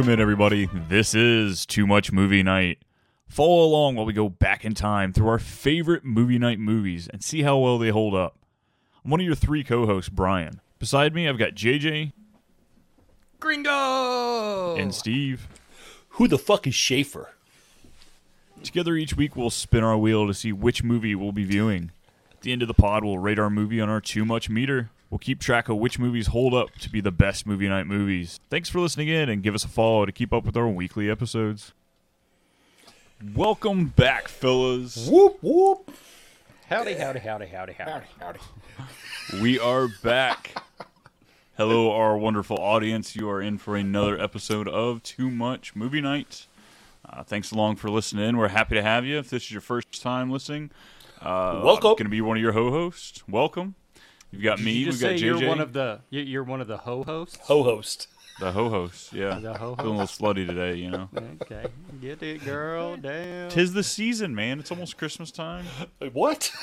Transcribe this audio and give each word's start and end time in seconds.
Welcome 0.00 0.14
in, 0.14 0.20
everybody. 0.20 0.66
This 0.88 1.14
is 1.14 1.66
Too 1.66 1.86
Much 1.86 2.10
Movie 2.10 2.42
Night. 2.42 2.78
Follow 3.28 3.62
along 3.62 3.96
while 3.96 4.06
we 4.06 4.14
go 4.14 4.30
back 4.30 4.64
in 4.64 4.72
time 4.72 5.12
through 5.12 5.28
our 5.28 5.38
favorite 5.38 6.06
movie 6.06 6.38
night 6.38 6.58
movies 6.58 7.06
and 7.06 7.22
see 7.22 7.42
how 7.42 7.58
well 7.58 7.76
they 7.76 7.90
hold 7.90 8.14
up. 8.14 8.38
I'm 9.04 9.10
one 9.10 9.20
of 9.20 9.26
your 9.26 9.34
three 9.34 9.62
co 9.62 9.84
hosts, 9.84 10.08
Brian. 10.08 10.62
Beside 10.78 11.14
me, 11.14 11.28
I've 11.28 11.36
got 11.36 11.50
JJ 11.50 12.12
Gringo! 13.40 14.74
and 14.76 14.94
Steve. 14.94 15.46
Who 16.12 16.26
the 16.26 16.38
fuck 16.38 16.66
is 16.66 16.74
Schaefer? 16.74 17.34
Together 18.62 18.94
each 18.94 19.18
week, 19.18 19.36
we'll 19.36 19.50
spin 19.50 19.84
our 19.84 19.98
wheel 19.98 20.26
to 20.26 20.32
see 20.32 20.50
which 20.50 20.82
movie 20.82 21.14
we'll 21.14 21.32
be 21.32 21.44
viewing. 21.44 21.90
At 22.32 22.40
the 22.40 22.52
end 22.52 22.62
of 22.62 22.68
the 22.68 22.74
pod, 22.74 23.04
we'll 23.04 23.18
rate 23.18 23.38
our 23.38 23.50
movie 23.50 23.82
on 23.82 23.90
our 23.90 24.00
Too 24.00 24.24
Much 24.24 24.48
meter. 24.48 24.88
We'll 25.10 25.18
keep 25.18 25.40
track 25.40 25.68
of 25.68 25.76
which 25.78 25.98
movies 25.98 26.28
hold 26.28 26.54
up 26.54 26.70
to 26.76 26.88
be 26.88 27.00
the 27.00 27.10
best 27.10 27.44
movie 27.44 27.68
night 27.68 27.88
movies. 27.88 28.38
Thanks 28.48 28.68
for 28.68 28.78
listening 28.78 29.08
in 29.08 29.28
and 29.28 29.42
give 29.42 29.56
us 29.56 29.64
a 29.64 29.68
follow 29.68 30.06
to 30.06 30.12
keep 30.12 30.32
up 30.32 30.44
with 30.44 30.56
our 30.56 30.68
weekly 30.68 31.10
episodes. 31.10 31.72
Welcome 33.34 33.86
back, 33.86 34.28
fellas. 34.28 35.08
Whoop 35.10 35.38
whoop. 35.42 35.90
Howdy, 36.68 36.94
howdy, 36.94 37.18
howdy, 37.18 37.46
howdy, 37.46 37.72
howdy. 37.72 37.90
Howdy, 37.90 38.06
howdy. 38.20 39.42
We 39.42 39.58
are 39.58 39.88
back. 40.02 40.54
Hello, 41.56 41.90
our 41.90 42.16
wonderful 42.16 42.58
audience. 42.58 43.16
You 43.16 43.28
are 43.28 43.42
in 43.42 43.58
for 43.58 43.76
another 43.76 44.18
episode 44.18 44.68
of 44.68 45.02
Too 45.02 45.28
Much 45.28 45.74
Movie 45.74 46.00
Night. 46.00 46.46
Uh, 47.04 47.24
thanks 47.24 47.50
along 47.50 47.76
for 47.76 47.90
listening 47.90 48.28
in. 48.28 48.36
We're 48.36 48.48
happy 48.48 48.76
to 48.76 48.82
have 48.82 49.04
you. 49.04 49.18
If 49.18 49.28
this 49.28 49.42
is 49.42 49.50
your 49.50 49.60
first 49.60 50.00
time 50.00 50.30
listening, 50.30 50.70
uh, 51.20 51.60
Welcome. 51.64 51.90
I'm 51.90 51.94
going 51.94 52.04
to 52.04 52.08
be 52.08 52.20
one 52.20 52.36
of 52.36 52.42
your 52.42 52.52
ho-hosts. 52.52 53.24
Welcome. 53.28 53.74
You've 54.30 54.42
got 54.42 54.60
me. 54.60 54.72
You 54.72 54.86
just 54.86 55.02
We've 55.02 55.10
got 55.10 55.18
say 55.18 55.24
JJ. 55.26 55.40
you're 55.40 55.48
one 55.48 55.60
of 55.60 55.72
the 55.72 56.00
you- 56.10 56.20
you're 56.22 56.44
one 56.44 56.60
of 56.60 56.66
the 56.68 56.78
ho 56.78 57.02
hosts. 57.04 57.38
Ho 57.46 57.62
host. 57.62 58.08
the 58.38 58.52
ho-host. 58.52 59.12
Yeah, 59.12 59.38
The 59.38 59.52
ho-host. 59.52 59.80
feeling 59.82 59.96
a 59.98 60.00
little 60.04 60.06
slutty 60.34 60.46
today. 60.46 60.76
You 60.76 60.90
know, 60.90 61.08
Okay, 61.42 61.66
get 62.00 62.22
it, 62.22 62.42
girl. 62.42 62.96
Damn. 62.96 63.50
tis 63.50 63.74
the 63.74 63.82
season, 63.82 64.34
man. 64.34 64.58
It's 64.60 64.70
almost 64.70 64.96
Christmas 64.96 65.30
time. 65.30 65.66
What? 66.12 66.50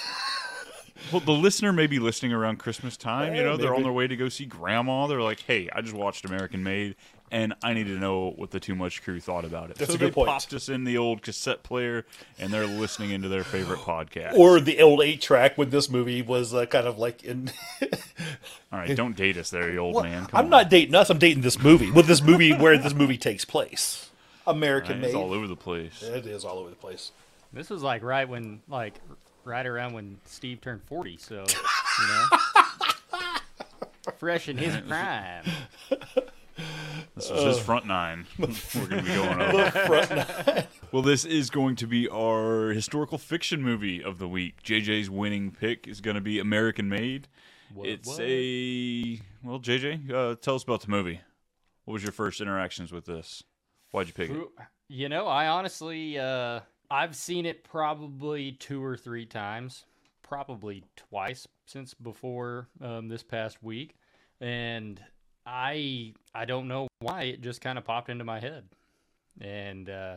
Well, 1.12 1.22
the 1.22 1.32
listener 1.32 1.72
may 1.72 1.86
be 1.86 2.00
listening 2.00 2.34
around 2.34 2.58
Christmas 2.58 2.98
time. 2.98 3.36
You 3.36 3.42
Yeah, 3.42 3.50
know, 3.50 3.58
they're 3.58 3.76
on 3.76 3.84
their 3.84 3.92
way 3.92 4.08
to 4.08 4.16
go 4.16 4.30
see 4.30 4.45
Grandma. 4.45 5.06
They're 5.06 5.22
like, 5.22 5.40
"Hey, 5.42 5.70
I 5.72 5.82
just 5.82 5.94
watched 5.94 6.26
American 6.26 6.64
Made, 6.64 6.95
and 7.31 7.53
I 7.64 7.73
need 7.73 7.86
to 7.88 7.97
know 8.00 8.33
what 8.36 8.52
the 8.52 8.59
Too 8.59 8.75
Much 8.75 9.03
Crew 9.03 9.20
thought 9.20 9.45
about 9.45 9.70
it." 9.72 9.78
That's 9.78 9.92
so 9.92 9.95
a 9.95 9.97
good 9.97 10.09
they 10.09 10.14
point. 10.14 10.30
popped 10.30 10.53
us 10.53 10.70
in 10.70 10.83
the 10.83 10.97
old 10.97 11.22
cassette 11.22 11.64
player, 11.64 12.06
and 12.39 12.52
they're 12.53 12.66
listening 12.67 13.11
into 13.11 13.28
their 13.30 13.44
favorite 13.44 13.80
podcast. 13.81 14.33
Or 14.36 14.59
the 14.59 14.81
old 14.81 15.02
eight 15.02 15.22
track 15.22 15.58
when 15.58 15.70
this 15.70 15.89
movie 15.89 16.22
was 16.22 16.53
uh, 16.53 16.66
kind 16.66 16.88
of 16.88 16.98
like 16.98 17.23
in. 17.23 17.52
All 18.72 18.80
right, 18.80 18.95
don't 18.95 19.16
date 19.16 19.38
us 19.38 19.50
there, 19.50 19.72
you 19.72 19.80
old 19.80 19.95
Well, 19.95 20.03
man. 20.03 20.25
Come 20.25 20.38
I'm 20.39 20.45
on. 20.45 20.50
not 20.52 20.70
dating 20.70 20.95
us. 20.95 21.09
I'm 21.09 21.17
dating 21.20 21.42
this 21.42 21.59
movie. 21.59 21.89
With 21.92 22.08
this 22.08 22.22
movie 22.22 22.53
where 22.53 22.78
this 22.78 22.94
movie 22.94 23.17
takes 23.17 23.45
place. 23.45 24.09
American 24.45 24.94
Right, 24.94 25.02
made. 25.02 25.08
It's 25.08 25.16
all 25.16 25.33
over 25.33 25.48
the 25.48 25.55
place. 25.55 26.02
It 26.03 26.25
is 26.25 26.45
all 26.45 26.58
over 26.59 26.70
the 26.70 26.75
place. 26.75 27.11
This 27.53 27.70
was 27.70 27.81
like 27.83 28.03
right 28.03 28.28
when 28.28 28.61
like 28.67 28.95
right 29.45 29.66
around 29.66 29.94
when 29.94 30.20
Steve 30.25 30.59
turned 30.61 30.83
forty. 30.83 31.17
So 31.17 31.45
you 31.45 32.08
know, 32.08 33.20
fresh 34.20 34.48
in 34.50 34.58
his 34.58 34.75
prime. 34.88 35.44
This 37.16 37.30
was 37.31 37.44
his 37.44 37.59
front 37.59 37.86
nine. 37.88 38.25
We're 38.39 38.47
going 38.88 38.89
to 38.89 39.03
be 39.03 39.16
going 39.16 39.41
over. 39.41 40.67
Well, 40.91 41.02
this 41.02 41.25
is 41.25 41.49
going 41.49 41.75
to 41.77 41.88
be 41.88 42.08
our 42.09 42.69
historical 42.69 43.17
fiction 43.17 43.61
movie 43.64 44.03
of 44.03 44.19
the 44.19 44.27
week. 44.27 44.61
JJ's 44.64 45.09
winning 45.09 45.52
pick 45.52 45.88
is 45.88 45.99
going 46.02 46.16
to 46.16 46.22
be 46.22 46.39
American 46.39 46.89
Made. 46.89 47.27
it's 47.83 48.08
what? 48.08 48.20
a 48.21 49.21
well, 49.43 49.59
JJ, 49.59 50.11
uh, 50.11 50.36
tell 50.36 50.55
us 50.55 50.64
about 50.64 50.82
the 50.82 50.89
movie. 50.89 51.21
What 51.86 51.93
was 51.93 52.04
your 52.04 52.11
first 52.11 52.42
interactions 52.42 52.92
with 52.92 53.05
this? 53.05 53.43
Why'd 53.92 54.08
you 54.08 54.14
pick 54.14 54.30
it? 54.30 54.37
You 54.89 55.09
know, 55.09 55.26
I 55.27 55.48
honestly, 55.48 56.20
uh, 56.20 56.59
I've 56.92 57.15
seen 57.15 57.45
it 57.45 57.64
probably 57.64 58.52
two 58.53 58.83
or 58.83 58.95
three 58.95 59.26
times, 59.26 59.86
probably 60.21 60.83
twice 60.95 61.48
since 61.65 61.93
before 61.93 62.67
um, 62.82 63.08
this 63.08 63.23
past 63.23 63.64
week, 63.64 63.95
and 64.39 65.02
I 65.47 66.13
I 66.35 66.45
don't 66.45 66.67
know 66.67 66.87
why 66.99 67.23
it 67.23 67.41
just 67.41 67.61
kind 67.61 67.77
of 67.77 67.85
popped 67.85 68.09
into 68.09 68.25
my 68.25 68.39
head, 68.39 68.65
and 69.39 69.89
uh, 69.89 70.15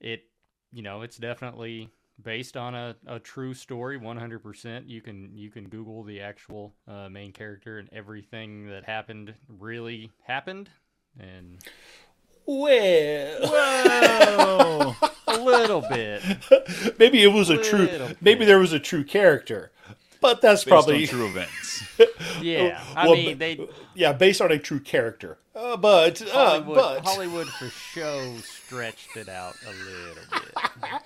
it 0.00 0.24
you 0.72 0.82
know 0.82 1.02
it's 1.02 1.18
definitely 1.18 1.90
based 2.22 2.56
on 2.56 2.74
a, 2.74 2.96
a 3.06 3.18
true 3.18 3.52
story 3.52 3.98
100% 3.98 4.88
you 4.88 5.00
can 5.00 5.30
you 5.34 5.50
can 5.50 5.68
google 5.68 6.04
the 6.04 6.20
actual 6.20 6.72
uh, 6.86 7.08
main 7.08 7.32
character 7.32 7.80
and 7.80 7.88
everything 7.92 8.68
that 8.68 8.84
happened 8.84 9.34
really 9.48 10.12
happened 10.22 10.70
and 11.18 11.58
Well, 12.46 13.40
Whoa, 13.42 14.94
a 15.26 15.38
little 15.38 15.80
bit. 15.80 16.22
maybe 16.98 17.22
it 17.22 17.32
was 17.32 17.50
a 17.50 17.56
true. 17.56 17.86
Little 17.86 18.10
Maybe 18.20 18.44
there 18.44 18.58
was 18.58 18.72
a 18.72 18.78
true 18.78 19.04
character, 19.04 19.72
but 20.24 20.40
that's 20.40 20.64
Based 20.64 20.70
probably 20.72 21.02
on 21.02 21.08
true 21.08 21.26
events. 21.26 21.84
Yeah, 22.40 22.82
I 22.96 23.04
Well, 23.06 23.14
mean 23.14 23.36
they 23.38 23.68
yeah, 23.94 24.12
based 24.14 24.40
on 24.40 24.50
a 24.50 24.58
true 24.58 24.80
character. 24.80 25.36
Uh, 25.54 25.76
but 25.76 26.22
uh, 26.34 26.60
but 26.60 27.00
Hollywood 27.04 27.46
for 27.48 27.68
show 27.68 28.34
stretched 28.38 29.16
it 29.18 29.28
out 29.28 29.54
a 29.66 29.70
little 29.70 30.24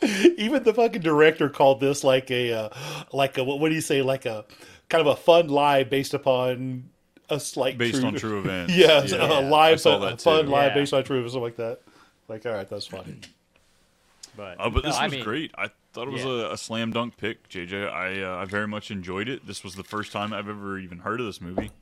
bit. 0.01 0.35
even 0.39 0.63
the 0.63 0.73
fucking 0.73 1.03
director 1.03 1.49
called 1.49 1.81
this 1.81 2.05
like 2.05 2.31
a 2.31 2.53
uh, 2.53 2.69
like 3.13 3.37
a 3.39 3.45
what, 3.45 3.59
what 3.59 3.69
do 3.71 3.75
you 3.75 3.81
say 3.81 4.03
like 4.03 4.25
a 4.25 4.45
kind 4.89 5.01
of 5.01 5.09
a 5.09 5.17
fun 5.17 5.49
lie 5.49 5.83
based 5.83 6.15
upon 6.15 6.89
a 7.29 7.41
slight 7.41 7.77
Based 7.77 7.97
true, 7.99 8.07
on 8.07 8.15
true 8.15 8.39
events. 8.45 8.73
yeah, 8.75 9.03
Yeah. 9.05 9.17
a 9.17 9.43
I 9.43 9.49
live 9.49 9.85
a 9.85 10.17
fun 10.17 10.45
too. 10.45 10.51
lie 10.51 10.67
Yeah. 10.69 10.75
based 10.75 10.95
on 10.95 11.03
true 11.05 11.23
something 11.29 11.43
like 11.43 11.57
that. 11.57 11.81
Like 12.29 12.47
all 12.47 12.53
right, 12.53 12.69
that's 12.69 12.87
funny. 12.87 13.17
But, 14.37 14.57
Oh, 14.61 14.71
but 14.71 14.85
no, 14.85 14.91
this 14.91 14.97
I 14.97 15.05
was 15.07 15.13
mean, 15.15 15.25
great. 15.25 15.51
I 15.59 15.71
thought 15.99 16.09
it 16.09 16.13
was 16.13 16.25
yeah. 16.25 16.31
a, 16.31 16.53
a 16.53 16.57
slam 16.57 16.93
dunk 16.93 17.17
pick, 17.17 17.49
JJ. 17.49 17.91
I 17.93 18.23
uh, 18.23 18.37
I 18.37 18.45
very 18.45 18.69
much 18.69 18.91
enjoyed 18.91 19.29
it. 19.29 19.47
This 19.47 19.65
was 19.65 19.75
the 19.75 19.83
first 19.83 20.13
time 20.13 20.33
I've 20.33 20.49
ever 20.49 20.79
even 20.79 20.99
heard 20.99 21.19
of 21.19 21.27
this 21.27 21.41
movie. 21.41 21.73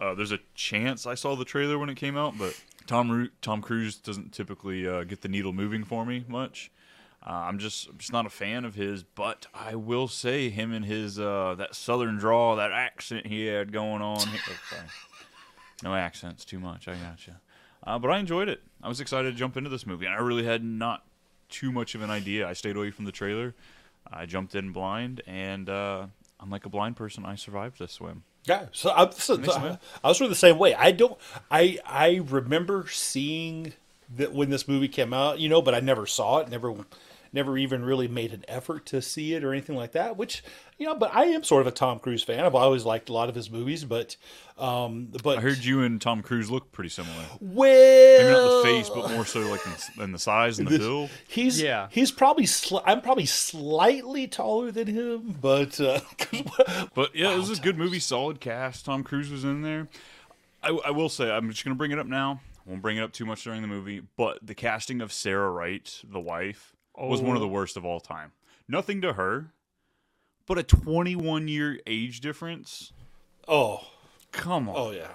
Uh, 0.00 0.14
there's 0.14 0.32
a 0.32 0.38
chance 0.54 1.04
I 1.04 1.14
saw 1.14 1.34
the 1.34 1.44
trailer 1.44 1.78
when 1.78 1.90
it 1.90 1.96
came 1.96 2.16
out, 2.16 2.38
but 2.38 2.58
Tom 2.86 3.10
Ru- 3.10 3.28
Tom 3.42 3.60
Cruise 3.60 3.96
doesn't 3.96 4.32
typically 4.32 4.86
uh, 4.86 5.02
get 5.04 5.22
the 5.22 5.28
needle 5.28 5.52
moving 5.52 5.84
for 5.84 6.06
me 6.06 6.24
much. 6.28 6.70
Uh, 7.26 7.32
I'm 7.32 7.58
just 7.58 7.88
I'm 7.88 7.98
just 7.98 8.12
not 8.12 8.24
a 8.24 8.30
fan 8.30 8.64
of 8.64 8.76
his, 8.76 9.02
but 9.02 9.46
I 9.52 9.74
will 9.74 10.06
say 10.06 10.48
him 10.48 10.72
and 10.72 10.84
his 10.84 11.18
uh, 11.18 11.56
that 11.58 11.74
southern 11.74 12.18
drawl, 12.18 12.56
that 12.56 12.70
accent 12.70 13.26
he 13.26 13.46
had 13.46 13.72
going 13.72 14.00
on. 14.00 14.20
He- 14.28 14.38
oh. 14.48 14.76
No 15.82 15.94
accents, 15.94 16.44
too 16.44 16.60
much. 16.60 16.88
I 16.88 16.94
gotcha. 16.94 17.40
Uh, 17.82 17.98
but 17.98 18.10
I 18.10 18.18
enjoyed 18.18 18.50
it. 18.50 18.60
I 18.82 18.88
was 18.88 19.00
excited 19.00 19.32
to 19.32 19.38
jump 19.38 19.56
into 19.56 19.70
this 19.70 19.86
movie, 19.86 20.04
and 20.04 20.14
I 20.14 20.18
really 20.18 20.44
had 20.44 20.62
not 20.62 21.04
too 21.50 21.72
much 21.72 21.94
of 21.94 22.02
an 22.02 22.10
idea. 22.10 22.48
I 22.48 22.52
stayed 22.54 22.76
away 22.76 22.90
from 22.90 23.04
the 23.04 23.12
trailer. 23.12 23.54
I 24.10 24.26
jumped 24.26 24.54
in 24.54 24.72
blind, 24.72 25.22
and 25.26 25.68
uh, 25.68 26.06
unlike 26.40 26.64
a 26.64 26.68
blind 26.68 26.96
person, 26.96 27.24
I 27.24 27.34
survived 27.36 27.78
this 27.78 27.92
swim. 27.92 28.24
Yeah, 28.44 28.66
so, 28.72 28.90
I, 28.90 29.10
so, 29.10 29.36
so 29.36 29.42
sense. 29.42 29.78
I 30.02 30.08
was 30.08 30.20
really 30.20 30.30
the 30.30 30.36
same 30.36 30.58
way. 30.58 30.74
I 30.74 30.92
don't. 30.92 31.18
I 31.50 31.78
I 31.84 32.22
remember 32.24 32.86
seeing 32.88 33.74
that 34.16 34.32
when 34.32 34.50
this 34.50 34.66
movie 34.66 34.88
came 34.88 35.12
out, 35.12 35.38
you 35.38 35.48
know, 35.48 35.60
but 35.62 35.74
I 35.74 35.80
never 35.80 36.06
saw 36.06 36.38
it. 36.38 36.48
Never, 36.48 36.74
never 37.32 37.56
even 37.56 37.84
really 37.84 38.08
made 38.08 38.32
an 38.32 38.44
effort 38.48 38.86
to 38.86 39.00
see 39.00 39.34
it 39.34 39.44
or 39.44 39.52
anything 39.52 39.76
like 39.76 39.92
that. 39.92 40.16
Which 40.16 40.42
you 40.78 40.86
know, 40.86 40.94
but 40.94 41.14
I 41.14 41.24
am 41.26 41.42
sort 41.44 41.60
of 41.60 41.66
a 41.66 41.70
Tom 41.70 41.98
Cruise 41.98 42.22
fan. 42.22 42.44
I've 42.44 42.54
always 42.54 42.84
liked 42.84 43.08
a 43.08 43.12
lot 43.12 43.28
of 43.28 43.34
his 43.34 43.50
movies, 43.50 43.84
but 43.84 44.16
um, 44.58 45.08
but 45.22 45.38
I 45.38 45.40
heard 45.40 45.58
you 45.58 45.82
and 45.82 46.00
Tom 46.00 46.22
Cruise 46.22 46.50
look 46.50 46.72
pretty 46.72 46.90
similar. 46.90 47.24
well, 47.40 48.18
Maybe 48.18 48.30
not 48.30 48.62
the 48.62 48.62
face, 48.62 48.88
but 48.88 49.10
more 49.10 49.24
so 49.24 49.40
like 49.40 49.60
in, 49.66 50.04
in 50.04 50.12
the 50.12 50.18
size 50.18 50.58
and 50.58 50.68
the 50.68 50.78
build. 50.78 51.10
He's 51.28 51.60
Yeah. 51.60 51.88
He's 51.90 52.10
probably 52.10 52.44
sli- 52.44 52.82
I'm 52.84 53.00
probably 53.00 53.26
slightly 53.26 54.26
taller 54.26 54.70
than 54.70 54.86
him, 54.86 55.36
but 55.40 55.80
uh, 55.80 56.00
But 56.94 57.14
yeah, 57.14 57.32
it 57.32 57.38
was 57.38 57.58
a 57.58 57.62
good 57.62 57.78
movie, 57.78 58.00
solid 58.00 58.40
cast. 58.40 58.84
Tom 58.84 59.02
Cruise 59.04 59.30
was 59.30 59.44
in 59.44 59.62
there. 59.62 59.88
I, 60.62 60.70
I 60.86 60.90
will 60.90 61.08
say, 61.08 61.30
I'm 61.30 61.48
just 61.50 61.64
going 61.64 61.74
to 61.74 61.78
bring 61.78 61.90
it 61.90 61.98
up 61.98 62.06
now. 62.06 62.40
Won't 62.66 62.82
bring 62.82 62.98
it 62.98 63.02
up 63.02 63.12
too 63.12 63.24
much 63.24 63.44
during 63.44 63.62
the 63.62 63.68
movie, 63.68 64.02
but 64.16 64.46
the 64.46 64.54
casting 64.54 65.00
of 65.00 65.12
Sarah 65.12 65.50
Wright, 65.50 66.00
the 66.04 66.20
wife, 66.20 66.76
was 67.08 67.22
one 67.22 67.36
of 67.36 67.40
the 67.40 67.48
oh. 67.48 67.52
worst 67.52 67.76
of 67.76 67.84
all 67.84 68.00
time. 68.00 68.32
Nothing 68.68 69.00
to 69.02 69.14
her, 69.14 69.52
but 70.46 70.58
a 70.58 70.62
21 70.62 71.48
year 71.48 71.80
age 71.86 72.20
difference. 72.20 72.92
oh 73.48 73.86
Come 74.32 74.68
on. 74.68 74.74
oh 74.76 74.90
yeah. 74.90 75.08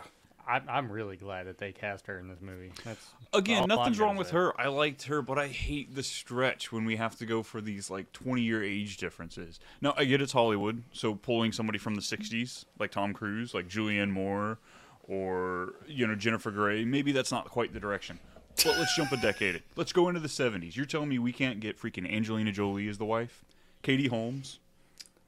I'm, 0.47 0.63
I'm 0.69 0.91
really 0.91 1.17
glad 1.17 1.47
that 1.47 1.57
they 1.57 1.71
cast 1.71 2.05
her 2.05 2.19
in 2.19 2.27
this 2.27 2.39
movie. 2.39 2.71
That's 2.83 3.03
Again, 3.33 3.67
nothing's 3.67 3.99
wrong 3.99 4.15
with 4.15 4.27
say. 4.27 4.33
her. 4.33 4.61
I 4.61 4.67
liked 4.67 5.03
her, 5.03 5.23
but 5.23 5.39
I 5.39 5.47
hate 5.47 5.95
the 5.95 6.03
stretch 6.03 6.71
when 6.71 6.85
we 6.85 6.97
have 6.97 7.17
to 7.17 7.25
go 7.25 7.41
for 7.41 7.61
these 7.61 7.89
like 7.89 8.11
20 8.13 8.41
year 8.41 8.63
age 8.63 8.97
differences. 8.97 9.59
Now, 9.81 9.95
I 9.97 10.05
get 10.05 10.21
it's 10.21 10.33
Hollywood, 10.33 10.83
so 10.91 11.15
pulling 11.15 11.51
somebody 11.51 11.79
from 11.79 11.95
the 11.95 12.01
60s, 12.01 12.65
like 12.77 12.91
Tom 12.91 13.13
Cruise, 13.13 13.55
like 13.55 13.67
Julianne 13.67 14.11
Moore, 14.11 14.59
or, 15.07 15.73
you 15.87 16.05
know, 16.05 16.15
Jennifer 16.15 16.51
Grey, 16.51 16.85
maybe 16.85 17.11
that's 17.11 17.31
not 17.31 17.49
quite 17.49 17.73
the 17.73 17.79
direction. 17.79 18.19
But 18.63 18.77
let's 18.77 18.95
jump 18.95 19.11
a 19.11 19.17
decade. 19.17 19.61
Let's 19.75 19.93
go 19.93 20.07
into 20.07 20.19
the 20.19 20.27
70s. 20.27 20.75
You're 20.75 20.85
telling 20.85 21.09
me 21.09 21.19
we 21.19 21.31
can't 21.33 21.59
get 21.59 21.79
freaking 21.79 22.11
Angelina 22.11 22.51
Jolie 22.51 22.87
as 22.87 22.97
the 22.97 23.05
wife? 23.05 23.43
Katie 23.81 24.07
Holmes? 24.07 24.59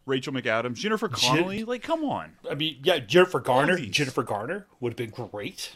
Rachel 0.06 0.34
McAdams? 0.34 0.76
Jennifer 0.76 1.10
Connelly? 1.10 1.64
like, 1.66 1.84
come 1.84 2.04
on. 2.04 2.34
I 2.50 2.56
mean, 2.56 2.78
yeah, 2.82 3.00
Jennifer 3.00 3.40
Garner. 3.40 3.78
Jennifer 3.78 4.24
Garner 4.24 4.66
would 4.80 4.94
have 4.94 4.98
been 4.98 5.28
great. 5.30 5.76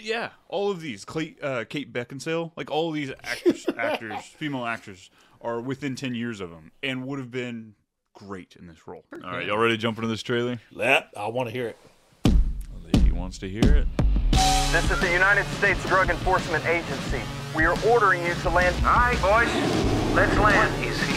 Yeah, 0.00 0.30
all 0.48 0.70
of 0.70 0.80
these, 0.80 1.04
Clay, 1.04 1.36
uh, 1.42 1.64
Kate 1.68 1.92
Beckinsale, 1.92 2.52
like 2.56 2.70
all 2.70 2.88
of 2.88 2.94
these 2.94 3.10
actors, 3.22 3.66
actors, 3.76 4.24
female 4.24 4.64
actors, 4.64 5.10
are 5.42 5.60
within 5.60 5.96
ten 5.96 6.14
years 6.14 6.40
of 6.40 6.50
him 6.50 6.72
and 6.82 7.06
would 7.06 7.18
have 7.18 7.30
been 7.30 7.74
great 8.14 8.56
in 8.58 8.66
this 8.66 8.86
role. 8.88 9.04
All 9.12 9.30
right, 9.30 9.46
y'all 9.46 9.58
ready 9.58 9.74
to 9.74 9.78
jump 9.78 9.98
into 9.98 10.08
this 10.08 10.22
trailer? 10.22 10.60
That 10.76 11.10
I 11.14 11.26
want 11.28 11.48
to 11.48 11.52
hear 11.52 11.68
it. 11.68 11.76
He 13.04 13.12
wants 13.12 13.36
to 13.38 13.48
hear 13.50 13.74
it. 13.74 13.86
This 14.72 14.90
is 14.90 15.00
the 15.00 15.12
United 15.12 15.44
States 15.58 15.86
Drug 15.86 16.08
Enforcement 16.08 16.64
Agency. 16.64 17.20
We 17.54 17.66
are 17.66 17.76
ordering 17.86 18.24
you 18.24 18.32
to 18.32 18.48
land. 18.48 18.74
All 18.86 18.94
right, 18.94 19.20
boys, 19.20 20.14
let's 20.14 20.34
land. 20.38 20.82
Is 20.82 20.98
he? 21.02 21.12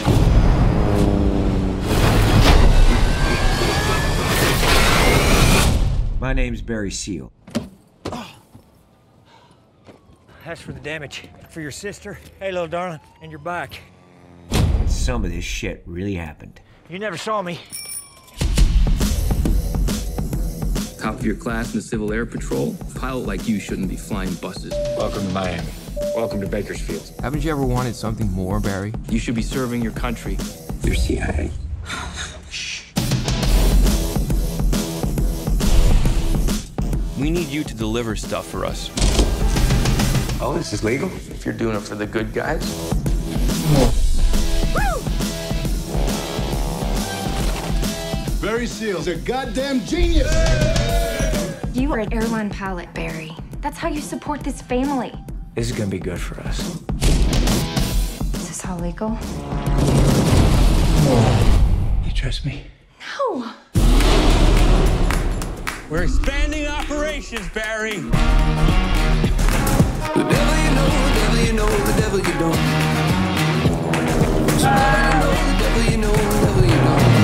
My 6.20 6.34
name's 6.34 6.60
Barry 6.60 6.90
Seal. 6.90 7.32
Oh. 8.12 8.30
That's 10.44 10.60
for 10.60 10.72
the 10.72 10.80
damage. 10.80 11.26
For 11.48 11.62
your 11.62 11.70
sister, 11.70 12.18
hey, 12.38 12.52
little 12.52 12.68
darling, 12.68 13.00
and 13.22 13.32
your 13.32 13.40
back. 13.40 13.80
Some 14.86 15.24
of 15.24 15.32
this 15.32 15.44
shit 15.46 15.82
really 15.86 16.16
happened. 16.16 16.60
You 16.90 16.98
never 16.98 17.16
saw 17.16 17.40
me. 17.40 17.58
Your 21.26 21.34
class 21.34 21.72
in 21.72 21.80
the 21.80 21.82
Civil 21.82 22.12
Air 22.12 22.24
Patrol. 22.24 22.76
A 22.80 22.98
pilot 22.98 23.26
like 23.26 23.48
you 23.48 23.58
shouldn't 23.58 23.88
be 23.88 23.96
flying 23.96 24.32
buses. 24.34 24.72
Welcome 24.96 25.26
to 25.26 25.32
Miami. 25.34 25.66
Welcome 26.14 26.40
to 26.40 26.46
Bakersfield. 26.46 27.12
Haven't 27.20 27.42
you 27.42 27.50
ever 27.50 27.66
wanted 27.66 27.96
something 27.96 28.30
more, 28.30 28.60
Barry? 28.60 28.94
You 29.10 29.18
should 29.18 29.34
be 29.34 29.42
serving 29.42 29.82
your 29.82 29.92
country. 29.92 30.38
You're 30.84 30.94
CIA. 30.94 31.50
We 37.18 37.30
need 37.30 37.48
you 37.48 37.64
to 37.64 37.74
deliver 37.74 38.14
stuff 38.14 38.46
for 38.46 38.64
us. 38.64 38.90
Oh, 40.40 40.54
this 40.56 40.72
is 40.72 40.84
legal? 40.84 41.10
If 41.30 41.44
you're 41.44 41.54
doing 41.54 41.74
it 41.74 41.80
for 41.80 41.96
the 41.96 42.06
good 42.06 42.32
guys. 42.32 42.62
Barry 48.40 48.66
Seals, 48.66 49.08
a 49.08 49.16
goddamn 49.16 49.84
genius. 49.86 50.75
You 51.76 51.92
are 51.92 51.98
an 51.98 52.10
airline 52.10 52.48
pilot, 52.48 52.92
Barry. 52.94 53.36
That's 53.60 53.76
how 53.76 53.88
you 53.88 54.00
support 54.00 54.40
this 54.42 54.62
family. 54.62 55.12
This 55.54 55.70
is 55.70 55.76
gonna 55.76 55.90
be 55.90 55.98
good 55.98 56.18
for 56.18 56.40
us. 56.40 56.58
Is 58.32 58.48
this 58.48 58.64
all 58.64 58.78
legal? 58.78 59.10
You 62.02 62.12
trust 62.12 62.46
me? 62.46 62.64
No. 63.28 63.52
We're 65.90 66.04
expanding 66.04 66.66
operations, 66.66 67.46
Barry. 67.50 67.96
The 67.96 68.10
devil 70.14 70.56
you 70.64 70.70
know, 70.72 70.88
the 71.04 71.12
devil 71.20 71.38
you 71.44 71.52
know, 71.52 71.68
the 71.68 71.92
devil 72.00 72.18
you 72.20 72.34
don't. 72.40 72.56
Somebody 74.58 75.18
know, 75.20 75.34
the 75.52 75.58
devil 75.60 75.82
you 75.92 75.98
know, 75.98 76.12
the 76.14 76.40
devil 76.40 76.64
you 76.64 76.80
don't. 76.84 77.15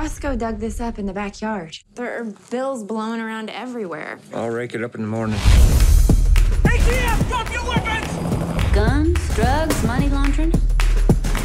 Roscoe 0.00 0.34
dug 0.34 0.60
this 0.60 0.80
up 0.80 0.98
in 0.98 1.04
the 1.04 1.12
backyard. 1.12 1.76
There 1.94 2.18
are 2.18 2.24
bills 2.50 2.82
blowing 2.84 3.20
around 3.20 3.50
everywhere. 3.50 4.18
I'll 4.32 4.48
rake 4.48 4.74
it 4.74 4.82
up 4.82 4.94
in 4.94 5.02
the 5.02 5.06
morning. 5.06 5.38
ATF, 6.64 7.28
drop 7.28 7.52
your 7.52 7.68
weapons! 7.68 8.74
Guns, 8.74 9.34
drugs, 9.34 9.84
money 9.84 10.08
laundering. 10.08 10.54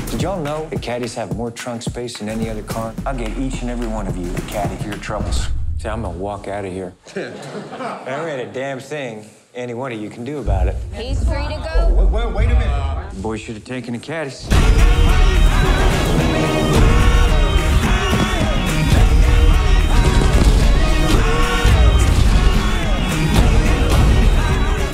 Did 0.10 0.22
y'all 0.22 0.42
know 0.42 0.70
that 0.70 0.82
caddies 0.82 1.16
have 1.16 1.36
more 1.36 1.52
trunk 1.52 1.82
space 1.82 2.20
than 2.20 2.30
any 2.30 2.50
other 2.50 2.64
car? 2.64 2.94
I'll 3.06 3.18
get 3.18 3.38
each 3.38 3.62
and 3.62 3.70
every 3.70 3.88
one 3.88 4.08
of 4.08 4.16
you 4.16 4.34
a 4.34 4.42
caddy 4.48 4.82
for 4.82 4.88
your 4.88 5.00
troubles. 5.00 5.50
See, 5.80 5.90
I'm 5.90 6.04
gonna 6.04 6.18
walk 6.18 6.48
out 6.48 6.64
of 6.64 6.72
here. 6.72 6.94
there 7.14 8.30
ain't 8.30 8.50
a 8.50 8.54
damn 8.54 8.80
thing 8.80 9.26
any 9.54 9.74
one 9.74 9.92
of 9.92 10.00
you 10.00 10.10
can 10.10 10.24
do 10.24 10.38
about 10.38 10.68
it. 10.68 10.78
He's 10.94 11.22
free 11.26 11.44
to 11.44 11.58
go. 11.74 11.94
Wait, 11.94 12.10
wait, 12.10 12.34
wait 12.34 12.46
a 12.46 12.54
minute. 12.58 13.12
The 13.16 13.22
boy 13.22 13.36
should 13.36 13.56
have 13.56 13.66
taken 13.66 13.96
the 13.96 14.00
caddies. 14.00 14.48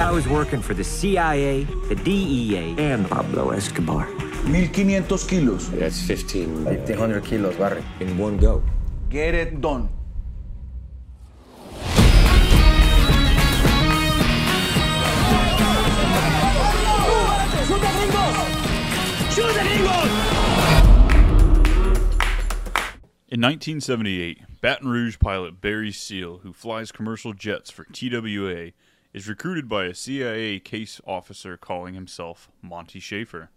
I 0.01 0.09
was 0.09 0.27
working 0.27 0.63
for 0.63 0.73
the 0.73 0.83
CIA, 0.83 1.63
the 1.87 1.93
DEA, 1.93 2.75
and 2.79 3.07
Pablo 3.07 3.51
Escobar 3.51 4.07
1500 4.07 5.29
kilos. 5.29 5.69
That's 5.69 6.01
15. 6.01 6.65
1,500 6.65 7.23
kilos, 7.23 7.55
Barry, 7.55 7.83
in 7.99 8.17
one 8.17 8.37
go. 8.37 8.63
Get 9.09 9.35
it 9.35 9.61
done. 9.61 9.89
In 23.29 23.39
1978, 23.39 24.39
Baton 24.61 24.89
Rouge 24.89 25.19
pilot 25.19 25.61
Barry 25.61 25.91
Seal, 25.91 26.39
who 26.39 26.51
flies 26.51 26.91
commercial 26.91 27.33
jets 27.33 27.69
for 27.69 27.85
TWA, 27.85 28.71
is 29.13 29.27
recruited 29.27 29.67
by 29.67 29.85
a 29.85 29.93
CIA 29.93 30.59
case 30.59 31.01
officer 31.05 31.57
calling 31.57 31.93
himself 31.93 32.49
Monty 32.61 32.99
Schaefer. 32.99 33.49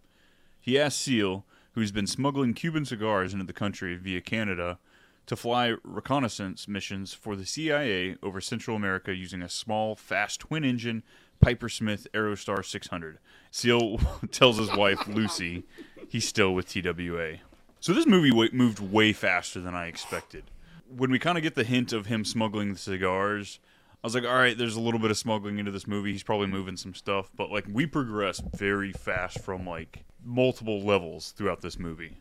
He 0.60 0.78
asks 0.78 1.00
Seal, 1.00 1.44
who's 1.72 1.92
been 1.92 2.06
smuggling 2.06 2.54
Cuban 2.54 2.84
cigars 2.84 3.32
into 3.32 3.44
the 3.44 3.52
country 3.52 3.96
via 3.96 4.20
Canada, 4.20 4.78
to 5.26 5.36
fly 5.36 5.74
reconnaissance 5.82 6.68
missions 6.68 7.14
for 7.14 7.34
the 7.36 7.46
CIA 7.46 8.16
over 8.22 8.40
Central 8.40 8.76
America 8.76 9.14
using 9.14 9.42
a 9.42 9.48
small, 9.48 9.96
fast 9.96 10.40
twin 10.40 10.64
engine 10.64 11.02
Piper 11.40 11.68
Smith 11.68 12.06
Aerostar 12.12 12.64
600. 12.64 13.18
Seal 13.50 13.98
tells 14.30 14.58
his 14.58 14.74
wife, 14.74 15.06
Lucy, 15.06 15.64
he's 16.08 16.26
still 16.26 16.54
with 16.54 16.68
TWA. 16.68 17.38
So 17.80 17.92
this 17.92 18.06
movie 18.06 18.32
moved 18.52 18.80
way 18.80 19.12
faster 19.12 19.60
than 19.60 19.74
I 19.74 19.86
expected. 19.86 20.44
When 20.88 21.10
we 21.10 21.18
kind 21.18 21.36
of 21.36 21.42
get 21.42 21.54
the 21.54 21.64
hint 21.64 21.92
of 21.92 22.06
him 22.06 22.24
smuggling 22.24 22.72
the 22.72 22.78
cigars, 22.78 23.58
I 24.04 24.06
was 24.06 24.14
like, 24.14 24.24
all 24.24 24.34
right, 24.34 24.56
there's 24.56 24.76
a 24.76 24.80
little 24.80 25.00
bit 25.00 25.10
of 25.10 25.16
smuggling 25.16 25.58
into 25.58 25.70
this 25.70 25.86
movie. 25.86 26.12
He's 26.12 26.22
probably 26.22 26.46
moving 26.46 26.76
some 26.76 26.92
stuff, 26.92 27.30
but 27.34 27.50
like 27.50 27.64
we 27.72 27.86
progress 27.86 28.38
very 28.38 28.92
fast 28.92 29.40
from 29.40 29.66
like 29.66 30.04
multiple 30.22 30.82
levels 30.82 31.30
throughout 31.30 31.62
this 31.62 31.78
movie. 31.78 32.18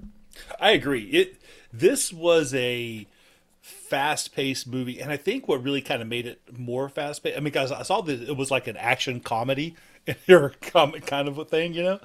I 0.62 0.72
agree. 0.72 1.03
It 1.10 1.41
this 1.74 2.13
was 2.13 2.53
a 2.53 3.05
fast-paced 3.60 4.65
movie, 4.65 5.01
and 5.01 5.12
I 5.12 5.17
think 5.17 5.50
what 5.50 5.62
really 5.62 5.81
kind 5.81 6.01
of 6.01 6.07
made 6.07 6.25
it 6.25 6.57
more 6.57 6.88
fast-paced. 6.88 7.36
I 7.36 7.41
mean, 7.41 7.51
guys, 7.51 7.69
I 7.69 7.84
saw 7.84 8.00
that 8.00 8.29
it 8.29 8.38
was 8.38 8.50
like 8.50 8.67
an 8.67 8.77
action 8.77 9.19
comedy 9.19 9.75
or 10.29 10.53
comic 10.62 11.05
kind 11.05 11.27
of 11.27 11.38
a 11.38 11.43
thing, 11.43 11.74
you 11.74 11.84
know. 11.84 12.00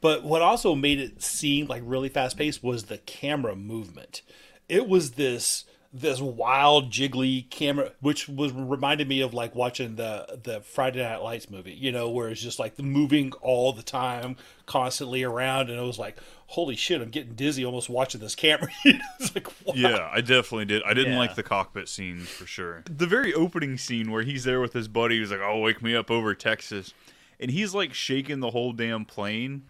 But 0.00 0.22
what 0.22 0.42
also 0.42 0.76
made 0.76 1.00
it 1.00 1.24
seem 1.24 1.66
like 1.66 1.82
really 1.84 2.08
fast-paced 2.08 2.62
was 2.62 2.84
the 2.84 2.98
camera 2.98 3.56
movement. 3.56 4.22
It 4.68 4.86
was 4.88 5.12
this 5.12 5.64
this 5.96 6.20
wild 6.20 6.90
jiggly 6.90 7.48
camera 7.50 7.92
which 8.00 8.28
was 8.28 8.50
reminded 8.52 9.08
me 9.08 9.20
of 9.20 9.32
like 9.32 9.54
watching 9.54 9.94
the 9.94 10.40
the 10.42 10.60
Friday 10.60 11.00
Night 11.00 11.22
Lights 11.22 11.48
movie, 11.48 11.72
you 11.72 11.92
know, 11.92 12.10
where 12.10 12.28
it's 12.28 12.40
just 12.40 12.58
like 12.58 12.76
moving 12.80 13.32
all 13.40 13.72
the 13.72 13.82
time, 13.84 14.36
constantly 14.66 15.22
around 15.22 15.70
and 15.70 15.78
it 15.78 15.82
was 15.84 15.98
like, 15.98 16.16
holy 16.48 16.74
shit, 16.74 17.00
I'm 17.00 17.10
getting 17.10 17.34
dizzy 17.34 17.64
almost 17.64 17.88
watching 17.88 18.20
this 18.20 18.34
camera. 18.34 18.68
it's 18.84 19.34
like 19.36 19.46
wow. 19.64 19.74
Yeah, 19.76 20.08
I 20.12 20.20
definitely 20.20 20.64
did. 20.64 20.82
I 20.82 20.94
didn't 20.94 21.12
Yeah. 21.12 21.18
like 21.18 21.36
the 21.36 21.44
cockpit 21.44 21.88
scenes 21.88 22.28
for 22.28 22.44
sure. 22.46 22.82
The 22.90 23.06
very 23.06 23.32
opening 23.32 23.78
scene 23.78 24.10
where 24.10 24.22
he's 24.24 24.42
there 24.42 24.60
with 24.60 24.72
his 24.72 24.88
buddy, 24.88 25.20
he's 25.20 25.30
like, 25.30 25.40
"Oh, 25.42 25.60
wake 25.60 25.80
me 25.80 25.94
up 25.94 26.10
over 26.10 26.34
Texas," 26.34 26.92
and 27.38 27.52
he's 27.52 27.72
like 27.72 27.94
shaking 27.94 28.40
the 28.40 28.50
whole 28.50 28.72
damn 28.72 29.04
plane. 29.04 29.62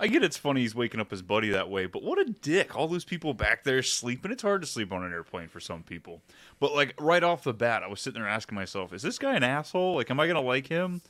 I 0.00 0.06
get 0.06 0.24
it's 0.24 0.36
funny 0.38 0.62
he's 0.62 0.74
waking 0.74 0.98
up 0.98 1.10
his 1.10 1.20
buddy 1.22 1.50
that 1.50 1.68
way, 1.68 1.84
but 1.86 2.02
what 2.02 2.18
a 2.18 2.24
dick! 2.24 2.74
All 2.74 2.88
those 2.88 3.04
people 3.04 3.34
back 3.34 3.64
there 3.64 3.82
sleeping. 3.82 4.32
It's 4.32 4.42
hard 4.42 4.62
to 4.62 4.66
sleep 4.66 4.92
on 4.92 5.04
an 5.04 5.12
airplane 5.12 5.48
for 5.48 5.60
some 5.60 5.82
people. 5.82 6.22
But 6.58 6.74
like 6.74 6.94
right 6.98 7.22
off 7.22 7.44
the 7.44 7.52
bat, 7.52 7.82
I 7.82 7.86
was 7.88 8.00
sitting 8.00 8.20
there 8.20 8.28
asking 8.28 8.54
myself, 8.56 8.92
"Is 8.94 9.02
this 9.02 9.18
guy 9.18 9.34
an 9.36 9.42
asshole? 9.44 9.94
Like, 9.96 10.10
am 10.10 10.18
I 10.18 10.26
gonna 10.26 10.40
like 10.40 10.66
him?" 10.68 11.02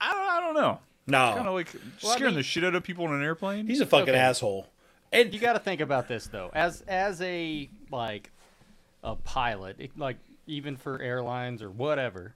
I 0.00 0.12
don't. 0.12 0.22
I 0.26 0.40
don't 0.40 0.54
know. 0.54 0.78
No. 1.08 1.34
Kind 1.34 1.48
of 1.48 1.54
like 1.54 1.68
Well, 2.02 2.12
I 2.12 2.14
scaring 2.14 2.34
mean- 2.34 2.38
the 2.38 2.42
shit 2.44 2.62
out 2.64 2.74
of 2.76 2.84
people 2.84 3.06
on 3.06 3.12
an 3.14 3.22
airplane. 3.24 3.66
He's 3.66 3.80
a 3.80 3.86
fucking 3.86 4.10
Okay. 4.10 4.18
asshole. 4.18 4.68
And 5.10 5.34
You 5.34 5.40
got 5.40 5.52
to 5.54 5.58
think 5.58 5.80
about 5.80 6.06
this 6.08 6.26
though, 6.28 6.50
as 6.54 6.82
as 6.82 7.20
a 7.22 7.68
like 7.90 8.30
a 9.02 9.16
pilot, 9.16 9.76
it- 9.80 9.98
like 9.98 10.18
even 10.46 10.76
for 10.76 11.00
airlines 11.02 11.60
or 11.60 11.70
whatever. 11.70 12.34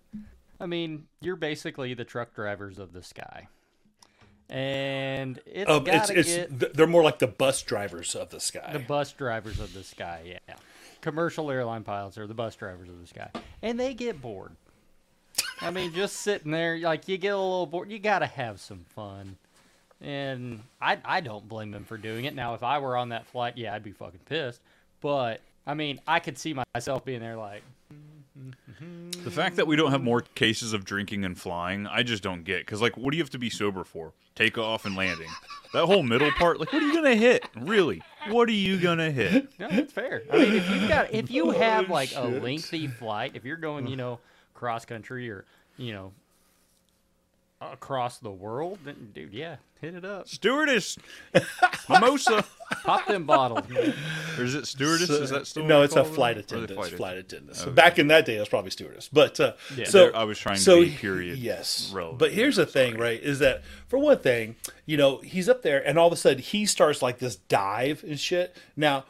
I 0.59 0.67
mean, 0.67 1.07
you're 1.21 1.37
basically 1.37 1.95
the 1.95 2.05
truck 2.05 2.35
drivers 2.35 2.79
of 2.79 2.93
the 2.93 3.03
sky, 3.03 3.49
and 4.49 5.41
it's 5.47 5.71
um, 5.71 5.87
it's 5.87 6.09
gotta 6.09 6.19
it's 6.19 6.35
get 6.35 6.61
th- 6.61 6.73
they're 6.73 6.87
more 6.87 7.03
like 7.03 7.19
the 7.19 7.27
bus 7.27 7.63
drivers 7.63 8.15
of 8.15 8.31
the 8.31 8.41
sky. 8.41 8.71
the 8.73 8.79
bus 8.79 9.13
drivers 9.13 9.61
of 9.61 9.73
the 9.73 9.83
sky. 9.83 10.39
Yeah, 10.49 10.55
commercial 11.01 11.51
airline 11.51 11.83
pilots 11.83 12.19
are 12.19 12.27
the 12.27 12.35
bus 12.35 12.55
drivers 12.55 12.89
of 12.89 13.01
the 13.01 13.07
sky, 13.07 13.31
and 13.63 13.79
they 13.79 13.95
get 13.95 14.21
bored. 14.21 14.53
I 15.61 15.71
mean, 15.71 15.93
just 15.93 16.17
sitting 16.17 16.51
there, 16.51 16.79
like 16.79 17.09
you 17.09 17.19
get 17.19 17.35
a 17.35 17.39
little 17.39 17.67
bored. 17.67 17.91
You 17.91 17.99
got 17.99 18.21
to 18.21 18.27
have 18.27 18.61
some 18.61 18.85
fun. 18.95 19.37
And 20.01 20.63
I 20.81 20.99
I 21.05 21.21
don't 21.23 21.49
blame 21.49 21.71
them 21.71 21.85
for 21.85 21.97
doing 21.97 22.27
it. 22.27 22.35
Now, 22.35 22.55
if 22.55 22.63
I 22.63 22.79
were 22.81 22.97
on 22.99 23.09
that 23.09 23.27
flight, 23.27 23.57
yeah, 23.57 23.75
I'd 23.75 23.83
be 23.83 23.93
fucking 23.93 24.21
pissed. 24.27 24.61
But 25.01 25.41
I 25.67 25.73
mean, 25.75 26.01
I 26.07 26.21
could 26.21 26.39
see 26.39 26.55
myself 26.75 27.05
being 27.05 27.21
there, 27.21 27.37
like, 27.37 27.63
The 29.25 29.31
fact 29.31 29.57
that 29.57 29.67
we 29.67 29.77
don't 29.77 29.91
have 29.91 30.03
more 30.03 30.21
cases 30.21 30.73
of 30.73 30.85
drinking 30.85 31.25
and 31.25 31.39
flying, 31.39 31.87
I 31.87 32.03
just 32.03 32.23
don't 32.23 32.45
get. 32.45 32.61
Because, 32.61 32.83
like, 32.83 32.97
what 32.97 33.11
do 33.11 33.17
you 33.17 33.23
have 33.23 33.31
to 33.31 33.39
be 33.39 33.51
sober 33.51 33.85
for? 33.85 34.13
Takeoff 34.35 34.85
and 34.85 34.95
landing. 34.97 35.31
That 35.73 35.87
whole 35.87 36.03
middle 36.03 36.31
part, 36.33 36.61
like, 36.61 36.73
what 36.73 36.83
are 36.83 36.87
you 36.87 36.95
gonna 36.95 37.15
hit? 37.17 37.49
Really? 37.57 38.03
What 38.29 38.49
are 38.49 38.53
you 38.53 38.79
gonna 38.79 39.11
hit? 39.11 39.49
No, 39.59 39.69
that's 39.69 39.93
fair. 39.93 40.23
I 40.31 40.37
mean, 40.39 40.53
if 40.55 40.71
you've 40.71 40.89
got 40.89 41.13
if 41.15 41.31
you 41.31 41.51
have 41.51 41.89
like 41.89 42.11
a 42.15 42.23
lengthy 42.27 42.87
flight, 42.89 43.33
if 43.35 43.45
you're 43.45 43.57
going, 43.57 43.87
you 43.87 43.97
know, 43.97 44.21
cross 44.55 44.85
country 44.85 45.31
or 45.31 45.45
you 45.79 45.93
know 45.93 46.13
across 47.61 48.19
the 48.19 48.31
world, 48.31 48.79
then 48.85 49.11
dude, 49.15 49.33
yeah, 49.33 49.57
hit 49.81 49.95
it 49.95 50.05
up. 50.05 50.29
Stewardess, 50.29 50.99
mimosa, 51.89 52.45
pop 52.85 53.07
them 53.07 53.25
bottles. 53.25 53.69
Man. 53.69 53.95
Or 54.39 54.45
is 54.45 54.55
it 54.55 54.67
stewardess? 54.67 55.09
So- 55.09 55.15
is 55.23 55.31
that 55.31 55.47
still? 55.47 55.65
no? 55.65 55.83
It's 55.83 55.97
a 55.97 56.05
flight 56.05 56.37
attendant. 56.39 56.69
the 56.69 56.75
Flight, 56.75 56.93
flight 56.93 57.17
attendant. 57.17 57.59
Okay. 57.61 57.71
Back 57.71 57.99
in 57.99 58.09
that 58.09 58.27
day, 58.27 58.37
it 58.37 58.41
was 58.41 58.49
probably 58.49 58.71
stewardess. 58.71 59.09
But 59.13 59.41
uh, 59.41 59.53
Yeah. 59.77 59.87
so 59.87 60.11
I 60.13 60.25
was 60.25 60.39
trying 60.39 60.57
to 60.57 60.61
so 60.63 60.81
be 60.83 60.91
period 60.91 61.39
Yes, 61.39 61.91
relevant. 61.95 62.19
but 62.19 62.33
here's 62.33 62.57
the 62.57 62.67
thing, 62.67 62.99
right? 62.99 63.21
Is 63.21 63.39
that 63.39 63.63
for 63.89 63.99
one 63.99 64.19
thing, 64.19 64.57
you 64.85 64.97
know, 64.97 65.19
he's 65.19 65.49
up 65.49 65.63
there, 65.63 65.87
and 65.87 65.99
all 65.99 66.07
of 66.09 66.13
a 66.13 66.17
sudden 66.17 66.43
he 66.43 66.67
starts 66.67 67.01
like 67.03 67.19
this 67.19 67.37
dive 67.37 68.05
and 68.07 68.21
shit. 68.21 68.57
Now, 68.77 69.05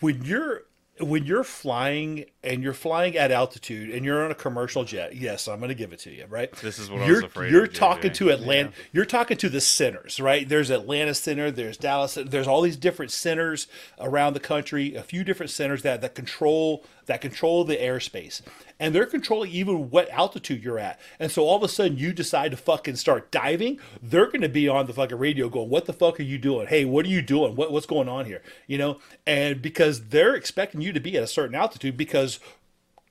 when 0.00 0.22
you're 0.22 0.62
when 1.00 1.24
you're 1.24 1.44
flying 1.44 2.24
and 2.42 2.62
you're 2.62 2.72
flying 2.72 3.16
at 3.16 3.30
altitude 3.30 3.90
and 3.90 4.04
you're 4.04 4.24
on 4.24 4.30
a 4.30 4.34
commercial 4.34 4.84
jet, 4.84 5.16
yes, 5.16 5.48
I'm 5.48 5.58
going 5.58 5.68
to 5.68 5.74
give 5.74 5.92
it 5.92 5.98
to 6.00 6.10
you, 6.10 6.26
right? 6.28 6.50
This 6.56 6.78
is 6.78 6.90
what 6.90 7.02
I 7.02 7.06
you're, 7.06 7.16
was 7.16 7.24
afraid 7.24 7.52
You're 7.52 7.64
of, 7.64 7.74
talking 7.74 8.10
JJ. 8.10 8.14
to 8.14 8.30
Atlanta. 8.30 8.72
You're 8.92 9.04
talking 9.04 9.36
to 9.38 9.48
the 9.48 9.60
centers, 9.60 10.20
right? 10.20 10.48
There's 10.48 10.70
Atlanta 10.70 11.14
Center. 11.14 11.50
There's 11.50 11.76
Dallas. 11.76 12.18
There's 12.20 12.48
all 12.48 12.62
these 12.62 12.76
different 12.76 13.12
centers 13.12 13.68
around 13.98 14.34
the 14.34 14.40
country. 14.40 14.94
A 14.94 15.02
few 15.02 15.24
different 15.24 15.50
centers 15.50 15.82
that 15.82 16.00
that 16.00 16.14
control 16.14 16.84
that 17.08 17.20
control 17.20 17.64
the 17.64 17.76
airspace, 17.76 18.40
and 18.78 18.94
they're 18.94 19.06
controlling 19.06 19.50
even 19.50 19.90
what 19.90 20.08
altitude 20.10 20.62
you're 20.62 20.78
at. 20.78 21.00
And 21.18 21.32
so 21.32 21.42
all 21.42 21.56
of 21.56 21.62
a 21.62 21.68
sudden 21.68 21.98
you 21.98 22.12
decide 22.12 22.52
to 22.52 22.56
fucking 22.56 22.96
start 22.96 23.30
diving. 23.30 23.80
They're 24.00 24.26
going 24.26 24.42
to 24.42 24.48
be 24.48 24.68
on 24.68 24.86
the 24.86 24.92
fucking 24.92 25.18
radio 25.18 25.48
going, 25.48 25.68
"What 25.68 25.86
the 25.86 25.92
fuck 25.92 26.20
are 26.20 26.24
you 26.24 26.38
doing? 26.38 26.68
Hey, 26.68 26.84
what 26.84 27.04
are 27.04 27.10
you 27.10 27.22
doing? 27.22 27.56
What 27.56 27.72
what's 27.72 27.86
going 27.86 28.08
on 28.08 28.26
here?" 28.26 28.42
You 28.66 28.78
know, 28.78 28.98
and 29.26 29.60
because 29.60 30.08
they're 30.08 30.34
expecting 30.34 30.80
you 30.80 30.92
to 30.92 31.00
be 31.00 31.16
at 31.16 31.24
a 31.24 31.26
certain 31.26 31.56
altitude 31.56 31.96
because 31.96 32.38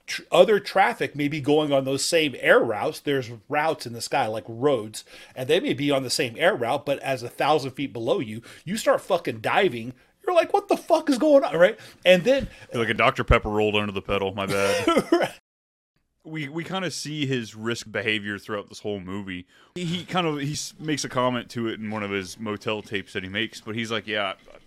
tr- 0.08 0.24
other 0.32 0.60
traffic 0.60 1.16
may 1.16 1.28
be 1.28 1.40
going 1.40 1.72
on 1.72 1.86
those 1.86 2.04
same 2.04 2.36
air 2.40 2.60
routes. 2.60 3.00
There's 3.00 3.30
routes 3.48 3.86
in 3.86 3.94
the 3.94 4.02
sky 4.02 4.26
like 4.28 4.46
roads, 4.48 5.04
and 5.36 5.48
they 5.48 5.60
may 5.60 5.74
be 5.74 5.92
on 5.92 6.04
the 6.04 6.10
same 6.10 6.36
air 6.38 6.56
route, 6.56 6.86
but 6.86 7.00
as 7.00 7.22
a 7.22 7.30
thousand 7.30 7.72
feet 7.72 7.94
below 7.94 8.20
you, 8.20 8.42
you 8.66 8.78
start 8.78 9.02
fucking 9.02 9.42
diving. 9.42 9.94
You're 10.28 10.36
like, 10.36 10.54
what 10.54 10.68
the 10.68 10.76
fuck 10.76 11.10
is 11.10 11.18
going 11.18 11.46
on, 11.46 11.56
right? 11.56 11.80
And 12.06 12.24
then 12.24 12.50
like 12.74 12.90
a 12.90 12.94
Dr 12.94 13.24
Pepper 13.24 13.50
rolled 13.50 13.76
under 13.76 13.94
the 13.94 14.02
pedal. 14.02 14.34
My 14.34 14.46
bad. 14.46 15.34
We 16.24 16.50
we 16.50 16.66
kind 16.66 16.84
of 16.84 16.92
see 16.92 17.26
his 17.26 17.56
risk 17.56 17.90
behavior 17.90 18.38
throughout 18.38 18.68
this 18.68 18.80
whole 18.80 19.00
movie. 19.00 19.48
He, 19.76 19.86
he 19.86 20.04
kind 20.04 20.28
of 20.28 20.40
he 20.40 20.58
makes 20.78 21.06
a 21.06 21.10
comment 21.10 21.50
to 21.52 21.70
it 21.70 21.80
in 21.80 21.90
one 21.90 22.04
of 22.04 22.12
his 22.12 22.38
motel 22.38 22.82
tapes 22.82 23.14
that 23.14 23.24
he 23.24 23.30
makes, 23.30 23.62
but 23.62 23.76
he's 23.76 23.92
like, 23.92 24.08
"Yeah, 24.08 24.34
I 24.54 24.58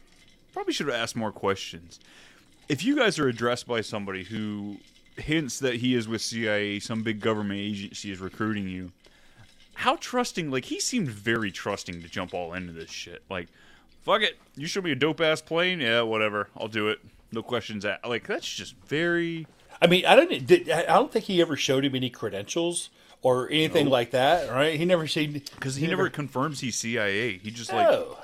probably 0.55 0.73
should 0.73 0.87
have 0.87 0.97
asked 0.97 1.17
more 1.17 1.31
questions." 1.31 2.01
If 2.71 2.83
you 2.83 2.97
guys 2.97 3.19
are 3.19 3.29
addressed 3.29 3.67
by 3.67 3.83
somebody 3.83 4.25
who 4.25 4.79
hints 5.17 5.59
that 5.59 5.75
he 5.75 5.95
is 5.95 6.09
with 6.09 6.23
CIA, 6.23 6.79
some 6.81 7.03
big 7.03 7.21
government 7.21 7.61
agency 7.61 8.11
is 8.11 8.21
recruiting 8.21 8.67
you, 8.67 8.93
how 9.75 9.97
trusting? 9.97 10.51
Like 10.51 10.65
he 10.65 10.81
seemed 10.81 11.09
very 11.09 11.51
trusting 11.51 12.01
to 12.01 12.09
jump 12.09 12.33
all 12.33 12.55
into 12.55 12.73
this 12.73 12.91
shit. 12.91 13.23
Like, 13.29 13.49
fuck 14.03 14.23
it, 14.23 14.39
you 14.57 14.67
show 14.67 14.81
me 14.81 14.93
a 14.93 14.97
dope 14.97 15.21
ass 15.21 15.41
plane, 15.41 15.81
yeah, 15.81 16.03
whatever, 16.03 16.49
I'll 16.57 16.69
do 16.69 16.89
it. 16.89 17.01
No 17.33 17.43
questions 17.43 17.85
asked. 17.85 18.07
Like 18.07 18.27
that's 18.27 18.49
just 18.49 18.75
very. 18.87 19.47
I 19.83 19.87
mean, 19.87 20.05
I 20.05 20.17
don't. 20.17 20.47
Did, 20.47 20.69
I 20.71 20.83
don't 20.95 21.13
think 21.13 21.27
he 21.27 21.41
ever 21.41 21.57
showed 21.57 21.85
him 21.85 21.95
any 21.95 22.11
credentials 22.11 22.91
or 23.23 23.49
anything 23.51 23.85
No. 23.87 23.91
like 23.93 24.11
that, 24.11 24.51
right? 24.51 24.79
He 24.79 24.85
never 24.85 25.07
seen 25.07 25.33
Because 25.55 25.77
he 25.77 25.87
never 25.87 26.09
confirms 26.11 26.61
he's 26.61 26.75
CIA. 26.77 27.39
He 27.39 27.51
just 27.51 27.71
No. 27.73 27.77
like 27.79 28.19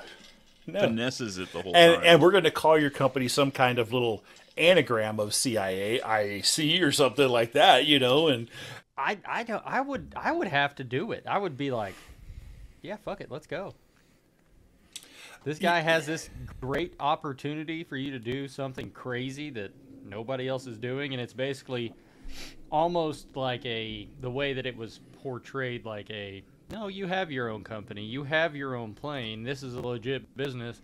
No. 0.67 0.79
finesses 0.81 1.37
it 1.37 1.53
the 1.53 1.61
whole 1.61 1.71
and 1.75 1.95
time. 1.95 2.03
and 2.05 2.21
we're 2.21 2.31
going 2.31 2.43
to 2.43 2.51
call 2.51 2.77
your 2.77 2.89
company 2.89 3.27
some 3.29 3.51
kind 3.51 3.79
of 3.79 3.93
little 3.93 4.23
anagram 4.57 5.19
of 5.19 5.33
CIA, 5.33 5.99
IAC, 6.03 6.81
or 6.81 6.91
something 6.91 7.29
like 7.29 7.53
that, 7.53 7.85
you 7.85 7.99
know. 7.99 8.27
And 8.27 8.49
I 8.97 9.19
I 9.25 9.43
don't 9.43 9.63
I 9.65 9.79
would 9.81 10.13
I 10.17 10.31
would 10.33 10.47
have 10.49 10.75
to 10.75 10.83
do 10.83 11.11
it. 11.13 11.23
I 11.25 11.37
would 11.37 11.57
be 11.57 11.71
like, 11.71 11.95
yeah, 12.81 12.97
fuck 12.97 13.21
it, 13.21 13.31
let's 13.31 13.47
go. 13.47 13.73
This 15.47 15.59
guy 15.59 15.79
has 15.79 16.05
this 16.05 16.29
great 16.59 16.93
opportunity 16.99 17.81
for 17.85 17.95
you 17.95 18.11
to 18.11 18.19
do 18.19 18.49
something 18.49 18.91
crazy 18.91 19.49
that 19.51 19.71
nobody 20.03 20.45
else 20.45 20.67
is 20.67 20.77
doing, 20.77 21.13
and 21.13 21.21
it's 21.21 21.31
basically 21.31 21.93
almost 22.69 23.33
like 23.33 23.65
a 23.65 24.09
the 24.19 24.29
way 24.29 24.51
that 24.51 24.65
it 24.65 24.75
was 24.75 24.99
portrayed 25.23 25.85
like 25.85 26.09
a 26.09 26.43
no, 26.69 26.89
you 26.89 27.07
have 27.07 27.31
your 27.31 27.47
own 27.47 27.63
company, 27.63 28.03
you 28.03 28.25
have 28.25 28.57
your 28.57 28.75
own 28.75 28.93
plane, 28.93 29.43
this 29.43 29.63
is 29.63 29.75
a 29.75 29.79
legit 29.79 30.35
business. 30.35 30.81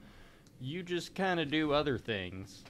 You 0.61 0.81
just 0.81 1.13
kind 1.13 1.41
of 1.41 1.51
do 1.51 1.73
other 1.73 1.97
things. 1.97 2.63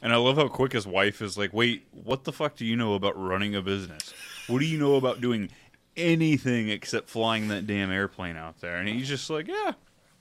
And 0.00 0.14
I 0.14 0.16
love 0.16 0.38
how 0.38 0.48
quick 0.48 0.72
his 0.72 0.86
wife 0.86 1.20
is 1.20 1.36
like, 1.36 1.52
"Wait, 1.52 1.86
what 1.90 2.24
the 2.24 2.32
fuck 2.32 2.56
do 2.56 2.64
you 2.64 2.76
know 2.76 2.94
about 2.94 3.14
running 3.14 3.54
a 3.54 3.60
business? 3.60 4.14
What 4.46 4.60
do 4.60 4.64
you 4.64 4.78
know 4.78 4.94
about 4.94 5.20
doing 5.20 5.50
anything 5.98 6.70
except 6.70 7.10
flying 7.10 7.48
that 7.48 7.66
damn 7.66 7.90
airplane 7.90 8.38
out 8.38 8.62
there?" 8.62 8.78
And 8.78 8.88
he's 8.88 9.06
just 9.06 9.28
like, 9.28 9.48
"Yeah, 9.48 9.72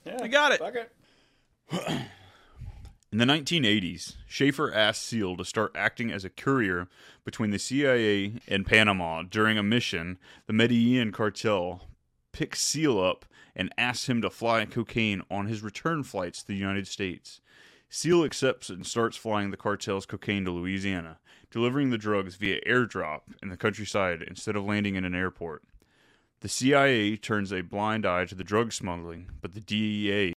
yeah, 0.04 0.20
I 0.22 0.28
got 0.28 0.52
it." 0.52 0.60
Fuck 0.60 0.76
it. 0.76 0.92
In 3.12 3.20
the 3.20 3.26
1980s, 3.26 4.16
Schaefer 4.28 4.74
asked 4.74 5.04
Seal 5.04 5.38
to 5.38 5.46
start 5.46 5.72
acting 5.76 6.12
as 6.12 6.26
a 6.26 6.30
courier 6.30 6.88
between 7.24 7.52
the 7.52 7.60
CIA 7.60 8.34
and 8.48 8.66
Panama 8.66 9.24
during 9.24 9.58
a 9.58 9.64
mission. 9.64 10.18
The 10.48 10.54
Medellin 10.54 11.12
cartel 11.12 11.84
picks 12.34 12.62
Seal 12.62 13.00
up 13.00 13.26
and 13.56 13.74
asks 13.78 14.10
him 14.10 14.22
to 14.22 14.30
fly 14.30 14.66
cocaine 14.66 15.22
on 15.32 15.48
his 15.48 15.64
return 15.64 16.04
flights 16.04 16.42
to 16.42 16.48
the 16.48 16.56
United 16.56 16.88
States. 16.88 17.40
Seal 17.90 18.24
accepts 18.26 18.70
and 18.70 18.86
starts 18.86 19.16
flying 19.16 19.52
the 19.52 19.58
cartel's 19.58 20.06
cocaine 20.06 20.44
to 20.46 20.52
Louisiana, 20.52 21.20
delivering 21.50 21.90
the 21.90 21.98
drugs 21.98 22.36
via 22.36 22.60
airdrop 22.68 23.22
in 23.42 23.50
the 23.50 23.58
countryside 23.58 24.22
instead 24.22 24.56
of 24.56 24.66
landing 24.66 24.96
in 24.96 25.06
an 25.06 25.16
airport. 25.16 25.64
The 26.46 26.50
CIA 26.50 27.18
turns 27.18 27.52
a 27.52 27.62
blind 27.62 28.06
eye 28.06 28.26
to 28.26 28.36
the 28.36 28.44
drug 28.44 28.72
smuggling, 28.72 29.32
but 29.42 29.56
the 29.56 29.60
DEA 29.60 30.36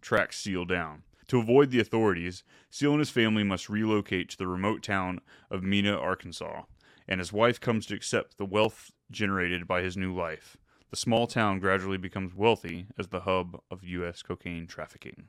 tracks 0.00 0.38
Seal 0.38 0.64
down. 0.64 1.02
To 1.28 1.38
avoid 1.38 1.70
the 1.70 1.80
authorities, 1.80 2.44
Seal 2.70 2.92
and 2.92 2.98
his 2.98 3.10
family 3.10 3.44
must 3.44 3.68
relocate 3.68 4.30
to 4.30 4.38
the 4.38 4.46
remote 4.46 4.82
town 4.82 5.20
of 5.50 5.62
Mena, 5.62 5.98
Arkansas, 5.98 6.62
and 7.06 7.20
his 7.20 7.30
wife 7.30 7.60
comes 7.60 7.84
to 7.84 7.94
accept 7.94 8.38
the 8.38 8.46
wealth 8.46 8.90
generated 9.10 9.68
by 9.68 9.82
his 9.82 9.98
new 9.98 10.16
life. 10.16 10.56
The 10.88 10.96
small 10.96 11.26
town 11.26 11.58
gradually 11.58 11.98
becomes 11.98 12.34
wealthy 12.34 12.86
as 12.98 13.08
the 13.08 13.20
hub 13.20 13.60
of 13.70 13.84
U.S. 13.84 14.22
cocaine 14.22 14.66
trafficking. 14.66 15.24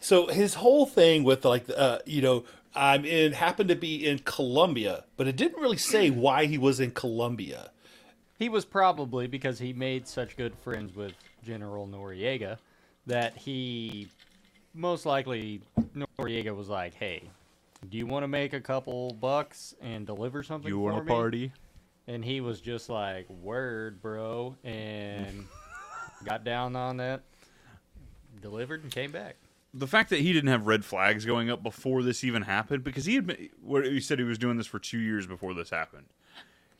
So 0.00 0.28
his 0.28 0.54
whole 0.54 0.86
thing 0.86 1.24
with 1.24 1.44
like, 1.44 1.66
uh, 1.76 1.98
you 2.06 2.22
know, 2.22 2.44
I'm 2.74 3.04
in 3.04 3.32
happened 3.32 3.68
to 3.68 3.76
be 3.76 4.06
in 4.06 4.20
Colombia, 4.20 5.04
but 5.18 5.28
it 5.28 5.36
didn't 5.36 5.60
really 5.60 5.76
say 5.76 6.08
why 6.08 6.46
he 6.46 6.56
was 6.56 6.80
in 6.80 6.92
Colombia. 6.92 7.70
He 8.38 8.48
was 8.48 8.64
probably 8.64 9.26
because 9.26 9.58
he 9.58 9.72
made 9.72 10.08
such 10.08 10.36
good 10.36 10.54
friends 10.56 10.94
with 10.94 11.12
General 11.44 11.86
Noriega 11.86 12.58
that 13.06 13.36
he 13.36 14.08
most 14.74 15.06
likely 15.06 15.60
Noriega 15.94 16.54
was 16.54 16.68
like, 16.68 16.94
"Hey, 16.94 17.22
do 17.88 17.96
you 17.96 18.06
want 18.06 18.24
to 18.24 18.28
make 18.28 18.52
a 18.52 18.60
couple 18.60 19.12
bucks 19.20 19.74
and 19.80 20.06
deliver 20.06 20.42
something 20.42 20.68
You 20.68 20.76
for 20.78 20.92
want 20.92 21.08
a 21.08 21.12
party? 21.12 21.52
And 22.06 22.24
he 22.24 22.40
was 22.40 22.60
just 22.60 22.88
like, 22.88 23.28
"Word, 23.30 24.02
bro," 24.02 24.56
and 24.64 25.46
got 26.24 26.44
down 26.44 26.74
on 26.76 26.96
that, 26.98 27.22
delivered, 28.42 28.82
and 28.82 28.92
came 28.92 29.12
back. 29.12 29.36
the 29.72 29.86
fact 29.86 30.10
that 30.10 30.20
he 30.20 30.32
didn't 30.32 30.50
have 30.50 30.66
red 30.66 30.84
flags 30.84 31.24
going 31.24 31.50
up 31.50 31.62
before 31.62 32.02
this 32.02 32.24
even 32.24 32.42
happened, 32.42 32.82
because 32.84 33.04
he 33.06 33.14
had 33.14 33.26
been, 33.26 33.48
he 33.84 34.00
said 34.00 34.18
he 34.18 34.24
was 34.24 34.38
doing 34.38 34.56
this 34.56 34.66
for 34.66 34.78
two 34.78 34.98
years 34.98 35.26
before 35.26 35.54
this 35.54 35.70
happened. 35.70 36.06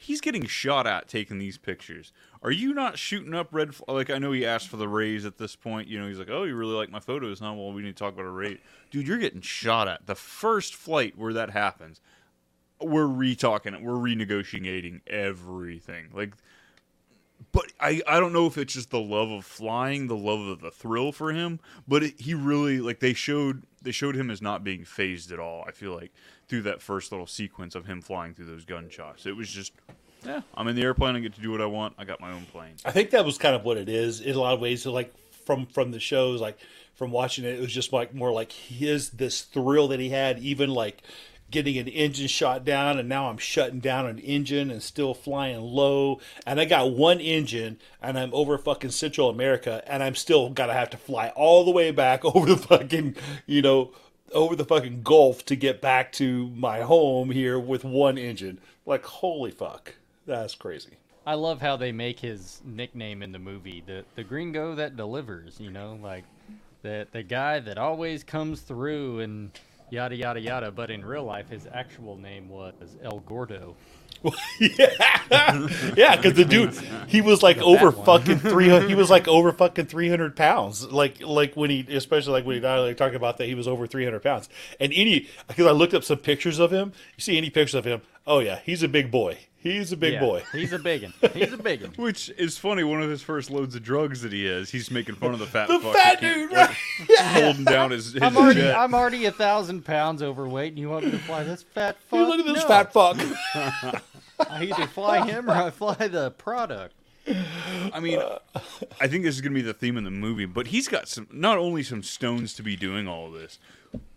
He's 0.04 0.20
getting 0.20 0.44
shot 0.44 0.86
at 0.86 1.08
taking 1.08 1.38
these 1.38 1.56
pictures. 1.56 2.12
Are 2.42 2.50
you 2.50 2.74
not 2.74 2.98
shooting 2.98 3.32
up 3.32 3.48
red? 3.52 3.74
Fl- 3.74 3.84
like 3.88 4.10
I 4.10 4.18
know 4.18 4.32
he 4.32 4.44
asked 4.44 4.68
for 4.68 4.76
the 4.76 4.86
raise 4.86 5.24
at 5.24 5.38
this 5.38 5.56
point. 5.56 5.88
You 5.88 5.98
know 5.98 6.06
he's 6.06 6.18
like, 6.18 6.28
oh, 6.28 6.44
you 6.44 6.54
really 6.54 6.74
like 6.74 6.90
my 6.90 7.00
photos? 7.00 7.40
Now, 7.40 7.54
well, 7.54 7.72
we 7.72 7.80
need 7.80 7.96
to 7.96 8.04
talk 8.04 8.12
about 8.12 8.26
a 8.26 8.30
raise, 8.30 8.58
dude. 8.90 9.08
You're 9.08 9.16
getting 9.16 9.40
shot 9.40 9.88
at. 9.88 10.06
The 10.06 10.14
first 10.14 10.74
flight 10.74 11.16
where 11.16 11.32
that 11.32 11.50
happens, 11.50 12.02
we're 12.82 13.06
re-talking 13.06 13.72
it. 13.72 13.82
We're 13.82 13.94
renegotiating 13.94 15.00
everything. 15.06 16.08
Like 16.12 16.34
but 17.54 17.72
I, 17.78 18.02
I 18.06 18.18
don't 18.18 18.32
know 18.32 18.46
if 18.46 18.58
it's 18.58 18.74
just 18.74 18.90
the 18.90 19.00
love 19.00 19.30
of 19.30 19.46
flying, 19.46 20.08
the 20.08 20.16
love 20.16 20.40
of 20.40 20.60
the 20.60 20.72
thrill 20.72 21.12
for 21.12 21.32
him, 21.32 21.60
but 21.86 22.02
it, 22.02 22.20
he 22.20 22.34
really 22.34 22.80
like 22.80 22.98
they 22.98 23.14
showed 23.14 23.62
they 23.80 23.92
showed 23.92 24.16
him 24.16 24.28
as 24.28 24.42
not 24.42 24.64
being 24.64 24.84
phased 24.84 25.30
at 25.30 25.38
all. 25.38 25.64
I 25.66 25.70
feel 25.70 25.94
like 25.94 26.12
through 26.48 26.62
that 26.62 26.82
first 26.82 27.12
little 27.12 27.28
sequence 27.28 27.76
of 27.76 27.86
him 27.86 28.02
flying 28.02 28.34
through 28.34 28.46
those 28.46 28.64
gunshots, 28.64 29.24
it 29.24 29.36
was 29.36 29.48
just 29.48 29.72
yeah, 30.26 30.42
I'm 30.54 30.66
in 30.66 30.74
the 30.74 30.82
airplane, 30.82 31.14
I 31.14 31.20
get 31.20 31.34
to 31.36 31.40
do 31.40 31.52
what 31.52 31.60
I 31.60 31.66
want. 31.66 31.94
I 31.96 32.04
got 32.04 32.20
my 32.20 32.32
own 32.32 32.44
plane. 32.46 32.74
I 32.84 32.90
think 32.90 33.10
that 33.10 33.24
was 33.24 33.38
kind 33.38 33.54
of 33.54 33.64
what 33.64 33.76
it 33.76 33.88
is 33.88 34.20
in 34.20 34.34
a 34.34 34.40
lot 34.40 34.54
of 34.54 34.60
ways. 34.60 34.82
So 34.82 34.92
like 34.92 35.14
from 35.44 35.66
from 35.66 35.92
the 35.92 36.00
shows, 36.00 36.40
like 36.40 36.58
from 36.96 37.12
watching 37.12 37.44
it, 37.44 37.54
it 37.54 37.60
was 37.60 37.72
just 37.72 37.92
like 37.92 38.14
more 38.14 38.32
like 38.32 38.50
his 38.50 39.10
this 39.10 39.42
thrill 39.42 39.88
that 39.88 40.00
he 40.00 40.08
had, 40.08 40.40
even 40.40 40.70
like 40.70 41.02
getting 41.54 41.78
an 41.78 41.88
engine 41.88 42.26
shot 42.26 42.64
down, 42.64 42.98
and 42.98 43.08
now 43.08 43.30
I'm 43.30 43.38
shutting 43.38 43.78
down 43.78 44.06
an 44.06 44.18
engine 44.18 44.70
and 44.70 44.82
still 44.82 45.14
flying 45.14 45.60
low. 45.60 46.20
And 46.44 46.60
I 46.60 46.66
got 46.66 46.92
one 46.92 47.20
engine, 47.20 47.78
and 48.02 48.18
I'm 48.18 48.34
over 48.34 48.58
fucking 48.58 48.90
Central 48.90 49.30
America, 49.30 49.82
and 49.86 50.02
I'm 50.02 50.16
still 50.16 50.50
gotta 50.50 50.74
have 50.74 50.90
to 50.90 50.96
fly 50.96 51.28
all 51.30 51.64
the 51.64 51.70
way 51.70 51.92
back 51.92 52.24
over 52.34 52.44
the 52.44 52.56
fucking, 52.56 53.16
you 53.46 53.62
know, 53.62 53.92
over 54.32 54.56
the 54.56 54.64
fucking 54.64 55.02
Gulf 55.02 55.46
to 55.46 55.54
get 55.54 55.80
back 55.80 56.10
to 56.12 56.48
my 56.48 56.80
home 56.80 57.30
here 57.30 57.58
with 57.58 57.84
one 57.84 58.18
engine. 58.18 58.58
Like, 58.84 59.04
holy 59.06 59.52
fuck, 59.52 59.94
that's 60.26 60.56
crazy. 60.56 60.98
I 61.26 61.34
love 61.34 61.60
how 61.60 61.76
they 61.76 61.92
make 61.92 62.18
his 62.20 62.60
nickname 62.64 63.22
in 63.22 63.32
the 63.32 63.38
movie 63.38 63.82
the 63.86 64.04
the 64.16 64.24
gringo 64.24 64.74
that 64.74 64.96
delivers. 64.96 65.58
You 65.60 65.70
know, 65.70 65.98
like 66.02 66.24
the 66.82 67.06
the 67.12 67.22
guy 67.22 67.60
that 67.60 67.78
always 67.78 68.24
comes 68.24 68.60
through 68.60 69.20
and 69.20 69.50
yada 69.90 70.16
yada 70.16 70.40
yada. 70.40 70.70
But 70.70 70.90
in 70.90 71.04
real 71.04 71.24
life, 71.24 71.48
his 71.48 71.66
actual 71.72 72.16
name 72.16 72.48
was 72.48 72.74
El 73.02 73.20
Gordo. 73.20 73.76
yeah, 74.58 76.16
because 76.16 76.32
the 76.32 76.46
dude, 76.48 76.74
he 77.08 77.20
was 77.20 77.42
like 77.42 77.58
over 77.58 77.92
fucking 77.92 78.38
three 78.38 78.70
hundred. 78.70 78.88
He 78.88 78.94
was 78.94 79.10
like 79.10 79.28
over 79.28 79.52
fucking 79.64 79.84
three 79.86 80.08
hundred 80.08 80.34
pounds. 80.34 80.90
Like 80.90 81.20
like 81.20 81.54
when 81.56 81.68
he, 81.68 81.86
especially 81.90 82.32
like 82.32 82.46
when 82.46 82.54
he 82.54 82.60
died, 82.60 82.78
like 82.78 82.96
talking 82.96 83.16
about 83.16 83.36
that, 83.38 83.46
he 83.46 83.54
was 83.54 83.68
over 83.68 83.86
three 83.86 84.04
hundred 84.04 84.22
pounds. 84.22 84.48
And 84.80 84.92
any 84.94 85.28
because 85.46 85.66
I 85.66 85.72
looked 85.72 85.92
up 85.92 86.04
some 86.04 86.18
pictures 86.18 86.58
of 86.58 86.70
him. 86.70 86.92
You 87.16 87.22
see 87.22 87.36
any 87.36 87.50
pictures 87.50 87.74
of 87.74 87.84
him? 87.84 88.00
Oh 88.26 88.38
yeah, 88.38 88.60
he's 88.64 88.82
a 88.82 88.88
big 88.88 89.10
boy. 89.10 89.38
He's 89.64 89.90
a 89.92 89.96
big 89.96 90.12
Yeah, 90.12 90.20
boy. 90.20 90.44
He's 90.52 90.72
a 90.72 90.78
big 90.78 91.02
one. 91.02 91.14
He's 91.32 91.52
a 91.52 91.56
big 91.56 91.80
one. 91.82 91.90
Which 91.96 92.28
is 92.36 92.56
funny. 92.58 92.84
One 92.84 93.02
of 93.02 93.10
his 93.10 93.22
first 93.22 93.50
loads 93.50 93.74
of 93.74 93.82
drugs 93.82 94.20
that 94.22 94.32
he 94.32 94.46
is, 94.46 94.70
he's 94.70 94.90
making 94.90 95.14
fun 95.16 95.32
of 95.32 95.38
the 95.40 95.46
fat 95.46 95.68
The 95.68 95.80
fuck 95.80 95.94
fat 95.94 96.20
that 96.20 96.20
can't- 96.20 96.50
dude, 96.50 96.56
like, 96.56 96.68
right? 96.68 97.18
holding 97.42 97.64
down 97.64 97.90
his, 97.90 98.12
his 98.12 98.22
I'm 98.22 98.36
already 98.36 98.60
jet. 98.60 98.76
I'm 98.76 98.94
already 98.94 99.24
a 99.24 99.32
thousand 99.32 99.84
pounds 99.84 100.22
overweight, 100.22 100.68
and 100.72 100.78
you 100.78 100.90
want 100.90 101.06
me 101.06 101.10
to 101.12 101.18
fly 101.18 101.42
this 101.44 101.62
fat 101.62 101.96
fuck? 102.08 102.28
look 102.28 102.38
at 102.40 102.46
this 102.46 102.62
No. 102.62 102.68
fat 102.68 102.92
fuck. 102.92 103.16
I 104.50 104.64
either 104.64 104.86
fly 104.86 105.26
him 105.26 105.48
or 105.50 105.54
I 105.54 105.70
fly 105.70 105.94
the 105.94 106.30
product. 106.32 106.94
I 107.26 108.00
mean, 108.00 108.20
I 109.00 109.06
think 109.08 109.24
this 109.24 109.34
is 109.34 109.40
gonna 109.40 109.54
be 109.54 109.62
the 109.62 109.72
theme 109.72 109.96
in 109.96 110.04
the 110.04 110.10
movie. 110.10 110.44
But 110.44 110.66
he's 110.66 110.88
got 110.88 111.08
some, 111.08 111.26
not 111.32 111.56
only 111.56 111.82
some 111.82 112.02
stones 112.02 112.52
to 112.54 112.62
be 112.62 112.76
doing 112.76 113.08
all 113.08 113.28
of 113.28 113.32
this, 113.32 113.58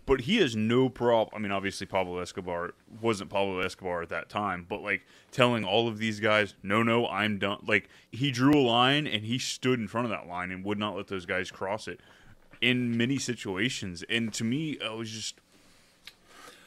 but 0.08 0.22
he 0.22 0.38
has 0.38 0.56
no 0.56 0.88
problem. 0.88 1.28
I 1.34 1.38
mean, 1.38 1.52
obviously 1.52 1.86
Pablo 1.86 2.18
Escobar 2.18 2.72
wasn't 3.02 3.28
Pablo 3.28 3.60
Escobar 3.60 4.00
at 4.00 4.08
that 4.08 4.30
time, 4.30 4.64
but 4.66 4.82
like 4.82 5.02
telling 5.30 5.64
all 5.64 5.86
of 5.86 5.98
these 5.98 6.18
guys, 6.18 6.54
"No, 6.62 6.82
no, 6.82 7.06
I'm 7.06 7.38
done." 7.38 7.58
Like 7.66 7.90
he 8.10 8.30
drew 8.30 8.54
a 8.54 8.64
line 8.66 9.06
and 9.06 9.26
he 9.26 9.38
stood 9.38 9.78
in 9.78 9.86
front 9.86 10.06
of 10.06 10.10
that 10.10 10.26
line 10.26 10.50
and 10.50 10.64
would 10.64 10.78
not 10.78 10.96
let 10.96 11.08
those 11.08 11.26
guys 11.26 11.50
cross 11.50 11.86
it 11.86 12.00
in 12.62 12.96
many 12.96 13.18
situations. 13.18 14.02
And 14.08 14.32
to 14.32 14.44
me, 14.44 14.78
it 14.80 14.96
was 14.96 15.10
just. 15.10 15.40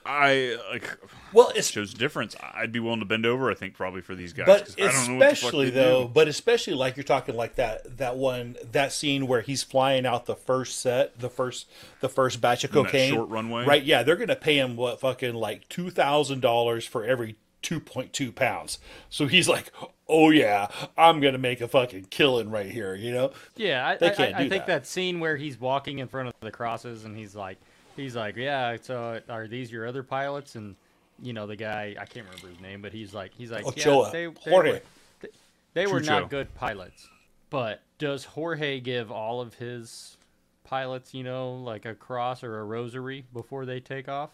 I 0.06 0.58
like 0.72 0.90
well. 1.34 1.52
It 1.56 1.64
shows 1.66 1.94
a 1.94 1.98
difference. 1.98 2.36
I'd 2.56 2.72
be 2.72 2.80
willing 2.80 3.00
to 3.02 3.06
bend 3.06 3.26
over. 3.26 3.52
I 3.52 3.54
think 3.54 3.74
probably 3.76 4.02
for 4.02 4.16
these 4.16 4.34
guys. 4.34 4.48
But 4.48 4.66
'cause 4.66 4.76
I 4.80 4.82
don't 4.92 5.08
know 5.10 5.14
what 5.16 5.20
the 5.28 5.32
especially 5.34 5.70
though, 5.70 6.04
do. 6.04 6.10
but 6.14 6.28
especially 6.28 6.74
like 6.74 6.98
you're 6.98 7.04
talking 7.04 7.36
like 7.36 7.56
that 7.56 7.98
that 7.98 8.18
one 8.18 8.56
that 8.72 8.92
scene 8.94 9.28
where 9.28 9.42
he's 9.42 9.62
flying 9.64 10.06
out 10.06 10.26
the 10.26 10.36
first 10.36 10.80
set, 10.80 11.20
the 11.20 11.30
first 11.30 11.68
the 12.00 12.10
first 12.10 12.42
batch 12.42 12.64
of 12.64 12.72
cocaine, 12.72 13.14
short 13.14 13.30
runway? 13.30 13.66
right? 13.66 13.84
Yeah, 13.84 14.02
they're 14.04 14.16
gonna 14.16 14.36
pay 14.36 14.58
him 14.58 14.76
what 14.76 15.00
fucking 15.00 15.36
like 15.36 15.70
two 15.70 15.90
thousand 15.92 16.42
dollars 16.42 16.86
for 16.86 17.04
every 17.06 17.36
two 17.62 17.80
point 17.80 18.12
two 18.12 18.32
pounds. 18.32 18.80
So 19.12 19.28
he's 19.28 19.48
like, 19.48 19.72
oh 20.10 20.32
yeah, 20.32 20.68
I'm 20.98 21.20
gonna 21.22 21.38
make 21.38 21.62
a 21.62 21.68
fucking 21.68 22.06
killing 22.10 22.50
right 22.50 22.72
here, 22.72 22.96
you 22.96 23.14
know? 23.14 23.34
Yeah, 23.56 23.88
I, 23.88 23.98
They 23.98 24.08
I- 24.08 24.16
can't 24.16 24.36
I, 24.36 24.40
I 24.40 24.44
do 24.44 24.50
think 24.50 24.66
that. 24.66 24.82
that. 24.84 24.88
scene 24.88 25.20
where 25.20 25.38
he's 25.38 25.60
walking 25.60 26.00
in 26.00 26.08
front 26.08 26.30
of 26.30 26.34
the 26.42 26.50
crosses 26.50 27.06
and 27.06 27.16
he's 27.16 27.36
like, 27.36 27.60
he's 27.96 28.16
like, 28.16 28.36
yeah. 28.36 28.78
So 28.82 29.22
are 29.30 29.48
these 29.48 29.72
your 29.72 29.88
other 29.88 30.04
pilots? 30.04 30.56
And 30.56 30.76
you 31.22 31.34
know 31.34 31.48
the 31.48 31.56
guy, 31.56 31.96
I 32.00 32.06
can't 32.06 32.26
remember 32.26 32.48
his 32.48 32.60
name, 32.60 32.82
but 32.82 32.92
he's 32.92 33.14
like, 33.14 33.32
he's 33.38 33.52
like, 33.52 33.66
Ochoa. 33.66 34.06
yeah, 34.06 34.12
they, 34.12 34.26
they 34.26 34.52
Jorge. 34.52 34.72
were, 34.72 34.82
they, 35.22 35.30
they 35.74 35.88
were 35.88 36.02
not 36.02 36.30
good 36.30 36.54
pilots. 36.56 37.08
But 37.50 37.82
does 37.98 38.24
Jorge 38.24 38.80
give 38.80 39.12
all 39.12 39.42
of 39.42 39.56
his 39.56 40.18
pilots, 40.64 41.14
you 41.14 41.24
know, 41.24 41.54
like 41.56 41.86
a 41.86 41.94
cross 41.94 42.44
or 42.44 42.60
a 42.60 42.64
rosary 42.64 43.26
before 43.34 43.66
they 43.66 43.80
take 43.80 44.08
off? 44.08 44.32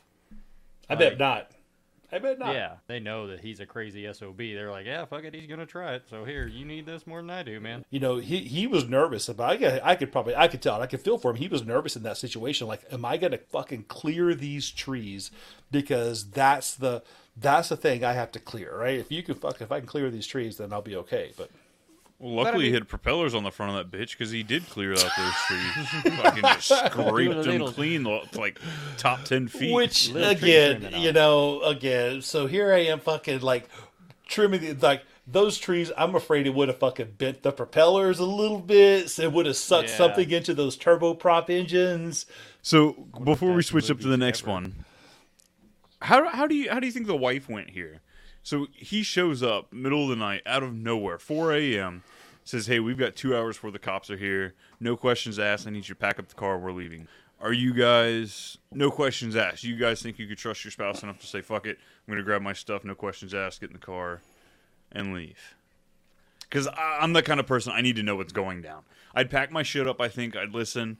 I 0.90 0.96
bet 0.96 1.18
not. 1.18 1.52
I 2.12 2.20
bet 2.20 2.40
not. 2.40 2.54
Yeah, 2.54 2.76
they 2.88 3.00
know 3.00 3.28
that 3.28 3.42
he's 3.42 3.60
a 3.60 3.66
crazy 3.66 4.12
sob. 4.14 4.38
They're 4.38 4.72
like, 4.72 4.86
yeah, 4.86 5.04
fuck 5.06 5.24
it, 5.26 5.34
he's 5.34 5.48
gonna 5.48 5.66
try 5.66 5.96
it. 5.96 6.04
So 6.10 6.24
here, 6.24 6.48
you 6.48 6.64
need 6.64 6.86
this 6.86 7.06
more 7.06 7.22
than 7.22 7.30
I 7.30 7.44
do, 7.44 7.60
man. 7.60 7.84
you 7.90 8.00
know, 8.00 8.18
he 8.18 8.40
he 8.40 8.66
was 8.66 8.88
nervous 8.88 9.28
about. 9.28 9.50
I 9.50 9.58
could, 9.58 9.82
I 9.84 9.96
could 9.96 10.12
probably 10.12 10.36
I 10.36 10.48
could 10.48 10.62
tell. 10.62 10.82
I 10.82 10.88
could 10.88 11.02
feel 11.02 11.18
for 11.18 11.32
him. 11.32 11.38
He 11.38 11.48
was 11.50 11.66
nervous 11.66 11.96
in 11.96 12.04
that 12.04 12.18
situation. 12.18 12.68
Like, 12.68 12.82
am 12.92 13.04
I 13.04 13.18
going 13.18 13.32
to 13.32 13.38
fucking 13.38 13.86
clear 13.90 14.34
these 14.34 14.70
trees? 14.72 15.32
Because 15.70 16.30
that's 16.30 16.76
the 16.76 17.04
that's 17.36 17.70
the 17.70 17.78
thing 17.78 18.04
I 18.04 18.14
have 18.14 18.32
to 18.32 18.40
clear, 18.40 18.76
right? 18.78 18.98
If 19.00 19.12
you 19.12 19.22
can 19.22 19.36
fuck, 19.36 19.62
if 19.62 19.72
I 19.72 19.80
can 19.80 19.88
clear 19.88 20.10
these 20.10 20.28
trees, 20.28 20.58
then 20.58 20.72
I'll 20.74 20.82
be 20.82 20.96
okay. 20.96 21.34
But 21.38 21.52
Well, 22.20 22.36
But 22.36 22.42
I 22.42 22.44
luckily 22.52 22.66
he 22.70 22.74
had 22.74 22.88
propellers 22.88 23.36
on 23.36 23.44
the 23.44 23.52
front 23.52 23.78
of 23.78 23.92
that 23.92 23.96
bitch 23.96 24.12
because 24.12 24.32
he 24.32 24.42
did 24.42 24.68
clear 24.70 24.94
out 24.94 24.98
those 25.18 25.34
trees. 25.48 25.88
Fucking 26.18 26.42
just 26.42 26.68
scraped 26.68 27.44
them 27.44 27.68
clean, 27.68 28.04
like 28.34 28.60
top 28.98 29.24
ten 29.24 29.48
feet. 29.48 29.74
which 29.74 30.10
Little 30.10 30.32
again, 30.32 30.94
you 30.96 31.12
know, 31.14 31.62
again, 31.62 32.22
so 32.24 32.48
here 32.48 32.74
I 32.74 32.80
am, 32.86 33.00
fucking 33.00 33.42
like 33.42 33.70
trimming 34.28 34.62
the 34.62 34.74
like. 34.86 35.04
Those 35.30 35.58
trees, 35.58 35.92
I'm 35.98 36.16
afraid 36.16 36.48
it 36.48 36.54
would 36.54 36.70
have 36.70 36.78
fucking 36.78 37.16
bent 37.18 37.44
the 37.44 37.52
propellers 37.52 38.18
a 38.20 38.26
little 38.26 38.62
bit. 38.62 39.10
So 39.10 39.24
it 39.24 39.34
would 39.34 39.46
have 39.46 39.58
sucked 39.58 39.90
Yeah. 39.90 39.98
something 39.98 40.32
into 40.32 40.54
those 40.54 40.78
turboprop 40.78 41.50
engines. 41.50 42.26
So 42.62 42.94
before 43.26 43.52
we 43.52 43.62
switch 43.62 43.92
up 43.92 44.00
to 44.00 44.08
the 44.08 44.16
next 44.16 44.44
ever. 44.44 44.52
one, 44.52 44.86
how 46.02 46.30
how 46.30 46.48
do 46.48 46.56
you 46.56 46.72
how 46.72 46.80
do 46.80 46.86
you 46.88 46.94
think 46.94 47.08
the 47.08 47.16
wife 47.16 47.50
went 47.50 47.72
here? 47.72 48.00
So 48.48 48.68
he 48.74 49.04
shows 49.04 49.44
up 49.44 49.74
middle 49.74 50.04
of 50.04 50.10
the 50.10 50.16
night, 50.16 50.42
out 50.46 50.64
of 50.64 50.74
nowhere, 50.74 51.20
4 51.20 51.54
a.m. 51.54 52.04
Says, 52.46 52.68
"Hey, 52.68 52.80
we've 52.80 52.98
got 52.98 53.14
two 53.14 53.36
hours 53.36 53.58
before 53.58 53.72
the 53.72 53.78
cops 53.78 54.10
are 54.10 54.16
here. 54.16 54.54
No 54.80 54.96
questions 54.96 55.38
asked. 55.38 55.68
I 55.68 55.70
need 55.70 55.80
you 55.80 55.96
to 55.96 55.96
pack 55.96 56.18
up 56.18 56.30
the 56.30 56.36
car. 56.36 56.58
We're 56.58 56.72
leaving." 56.72 57.10
Are 57.42 57.52
you 57.52 57.74
guys 57.74 58.58
no 58.72 58.90
questions 58.90 59.36
asked? 59.36 59.66
You 59.66 59.76
guys 59.76 60.02
think 60.02 60.18
you 60.18 60.28
could 60.28 60.38
trust 60.38 60.64
your 60.64 60.72
spouse 60.72 61.04
enough 61.04 61.20
to 61.20 61.28
say, 61.28 61.42
"Fuck 61.42 61.66
it, 61.66 61.78
I'm 62.08 62.14
gonna 62.14 62.24
grab 62.24 62.42
my 62.42 62.54
stuff, 62.54 62.86
no 62.86 62.96
questions 62.96 63.34
asked, 63.34 63.60
get 63.60 63.70
in 63.70 63.74
the 63.74 63.86
car, 63.86 64.22
and 64.94 65.14
leave"? 65.14 65.56
Because 66.40 66.70
I'm 66.78 67.12
the 67.12 67.24
kind 67.24 67.42
of 67.42 67.48
person 67.48 67.74
I 67.76 67.82
need 67.82 67.98
to 67.98 68.04
know 68.04 68.16
what's 68.16 68.32
going 68.32 68.62
down. 68.62 68.84
I'd 69.14 69.30
pack 69.30 69.52
my 69.52 69.64
shit 69.64 69.90
up. 69.90 70.00
I 70.00 70.08
think 70.08 70.38
I'd 70.38 70.54
listen, 70.54 71.00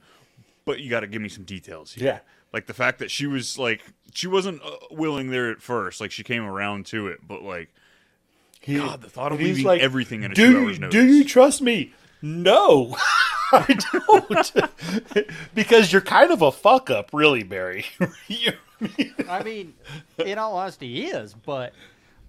but 0.66 0.80
you 0.80 0.90
got 0.90 1.00
to 1.00 1.06
give 1.06 1.22
me 1.22 1.30
some 1.30 1.44
details. 1.44 1.94
Here. 1.94 2.04
Yeah. 2.04 2.20
Like 2.52 2.66
the 2.66 2.74
fact 2.74 2.98
that 2.98 3.10
she 3.10 3.26
was 3.26 3.58
like 3.58 3.82
she 4.14 4.26
wasn't 4.26 4.62
uh, 4.62 4.70
willing 4.90 5.30
there 5.30 5.50
at 5.50 5.60
first. 5.62 6.00
Like 6.00 6.10
she 6.10 6.22
came 6.24 6.44
around 6.44 6.86
to 6.86 7.08
it, 7.08 7.20
but 7.26 7.42
like 7.42 7.68
he, 8.60 8.76
God, 8.76 9.02
the 9.02 9.10
thought 9.10 9.32
of 9.32 9.38
And 9.38 9.46
he's 9.46 9.58
leaving 9.64 9.80
everything 9.80 10.22
in 10.22 10.32
a 10.32 10.34
do 10.34 10.46
two 10.46 10.52
you, 10.52 10.58
hours 10.66 10.78
notice. 10.80 10.92
Do 10.92 11.06
you 11.06 11.24
trust 11.24 11.62
me? 11.62 11.92
No, 12.20 12.96
I 13.52 13.78
don't. 13.92 15.26
because 15.54 15.92
you're 15.92 16.02
kind 16.02 16.32
of 16.32 16.42
a 16.42 16.50
fuck 16.50 16.90
up, 16.90 17.10
really, 17.12 17.42
Barry. 17.42 17.86
You- 18.28 18.52
I 19.28 19.42
mean, 19.42 19.74
in 20.24 20.38
all 20.38 20.56
honesty, 20.56 20.92
he 20.92 21.06
is, 21.06 21.34
but 21.34 21.72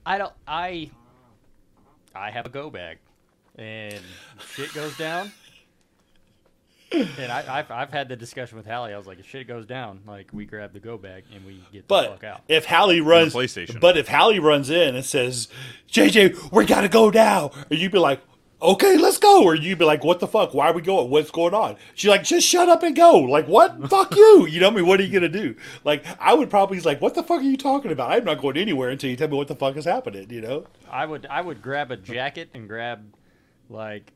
I 0.04 0.18
don't. 0.18 0.34
I 0.48 0.90
I 2.16 2.32
have 2.32 2.48
a 2.48 2.50
go 2.50 2.72
bag, 2.72 2.98
and 3.56 4.02
shit 4.56 4.74
goes 4.74 4.98
down. 4.98 5.32
And 6.92 7.32
I, 7.32 7.60
I've, 7.60 7.72
I've 7.72 7.92
had 7.92 8.10
the 8.10 8.16
discussion 8.16 8.58
with 8.58 8.66
Hallie. 8.66 8.94
I 8.94 8.98
was 8.98 9.06
like, 9.06 9.20
if 9.20 9.28
shit 9.28 9.48
goes 9.48 9.66
down, 9.66 10.02
like 10.08 10.30
we 10.34 10.46
grab 10.46 10.74
the 10.74 10.80
go 10.80 10.98
bag 10.98 11.24
and 11.34 11.46
we 11.46 11.64
get 11.72 11.88
the 11.88 11.88
but 11.88 12.10
fuck 12.10 12.24
out. 12.24 12.42
if 12.48 12.66
Hallie 12.66 13.02
runs, 13.02 13.34
PlayStation. 13.34 13.80
but 13.80 13.98
if 13.98 14.08
Hallie 14.08 14.40
runs 14.40 14.70
in 14.70 14.96
and 14.96 15.06
says, 15.06 15.48
"JJ, 15.92 16.52
we 16.52 16.66
gotta 16.66 16.90
go 16.90 17.10
now," 17.10 17.52
and 17.70 17.80
you'd 17.80 17.92
be 17.92 18.00
like. 18.00 18.22
Okay, 18.62 18.98
let's 18.98 19.18
go. 19.18 19.46
Or 19.46 19.56
you'd 19.56 19.80
be 19.80 19.86
like, 19.86 20.04
"What 20.04 20.20
the 20.20 20.28
fuck? 20.28 20.54
Why 20.54 20.68
are 20.68 20.74
we 20.74 20.82
going? 20.82 21.10
What's 21.10 21.32
going 21.32 21.54
on?" 21.54 21.78
She's 21.96 22.10
like, 22.10 22.26
"Just 22.26 22.46
shut 22.46 22.68
up 22.68 22.84
and 22.84 22.94
go." 22.94 23.20
Like, 23.20 23.48
what? 23.48 23.90
fuck 23.90 24.14
you. 24.14 24.48
You 24.48 24.60
know 24.60 24.68
what 24.68 24.74
I 24.74 24.76
mean? 24.76 24.86
What 24.86 25.00
are 25.00 25.04
you 25.04 25.14
gonna 25.14 25.30
do? 25.30 25.56
Like, 25.86 26.04
I 26.20 26.34
would 26.34 26.50
probably 26.50 26.76
be 26.76 26.84
like, 26.84 27.00
"What 27.00 27.14
the 27.16 27.24
fuck 27.24 27.40
are 27.40 27.44
you 27.44 27.56
talking 27.56 27.90
about? 27.90 28.12
I'm 28.12 28.26
not 28.26 28.42
going 28.42 28.58
anywhere 28.58 28.90
until 28.90 29.10
you 29.10 29.16
tell 29.16 29.30
me 29.30 29.38
what 29.38 29.48
the 29.48 29.56
fuck 29.56 29.78
is 29.78 29.86
happening." 29.86 30.30
You 30.30 30.42
know? 30.42 30.66
I 30.92 31.06
would 31.06 31.26
I 31.30 31.40
would 31.40 31.62
grab 31.62 31.90
a 31.90 31.96
jacket 31.96 32.50
and 32.54 32.68
grab 32.68 33.14
like 33.70 34.12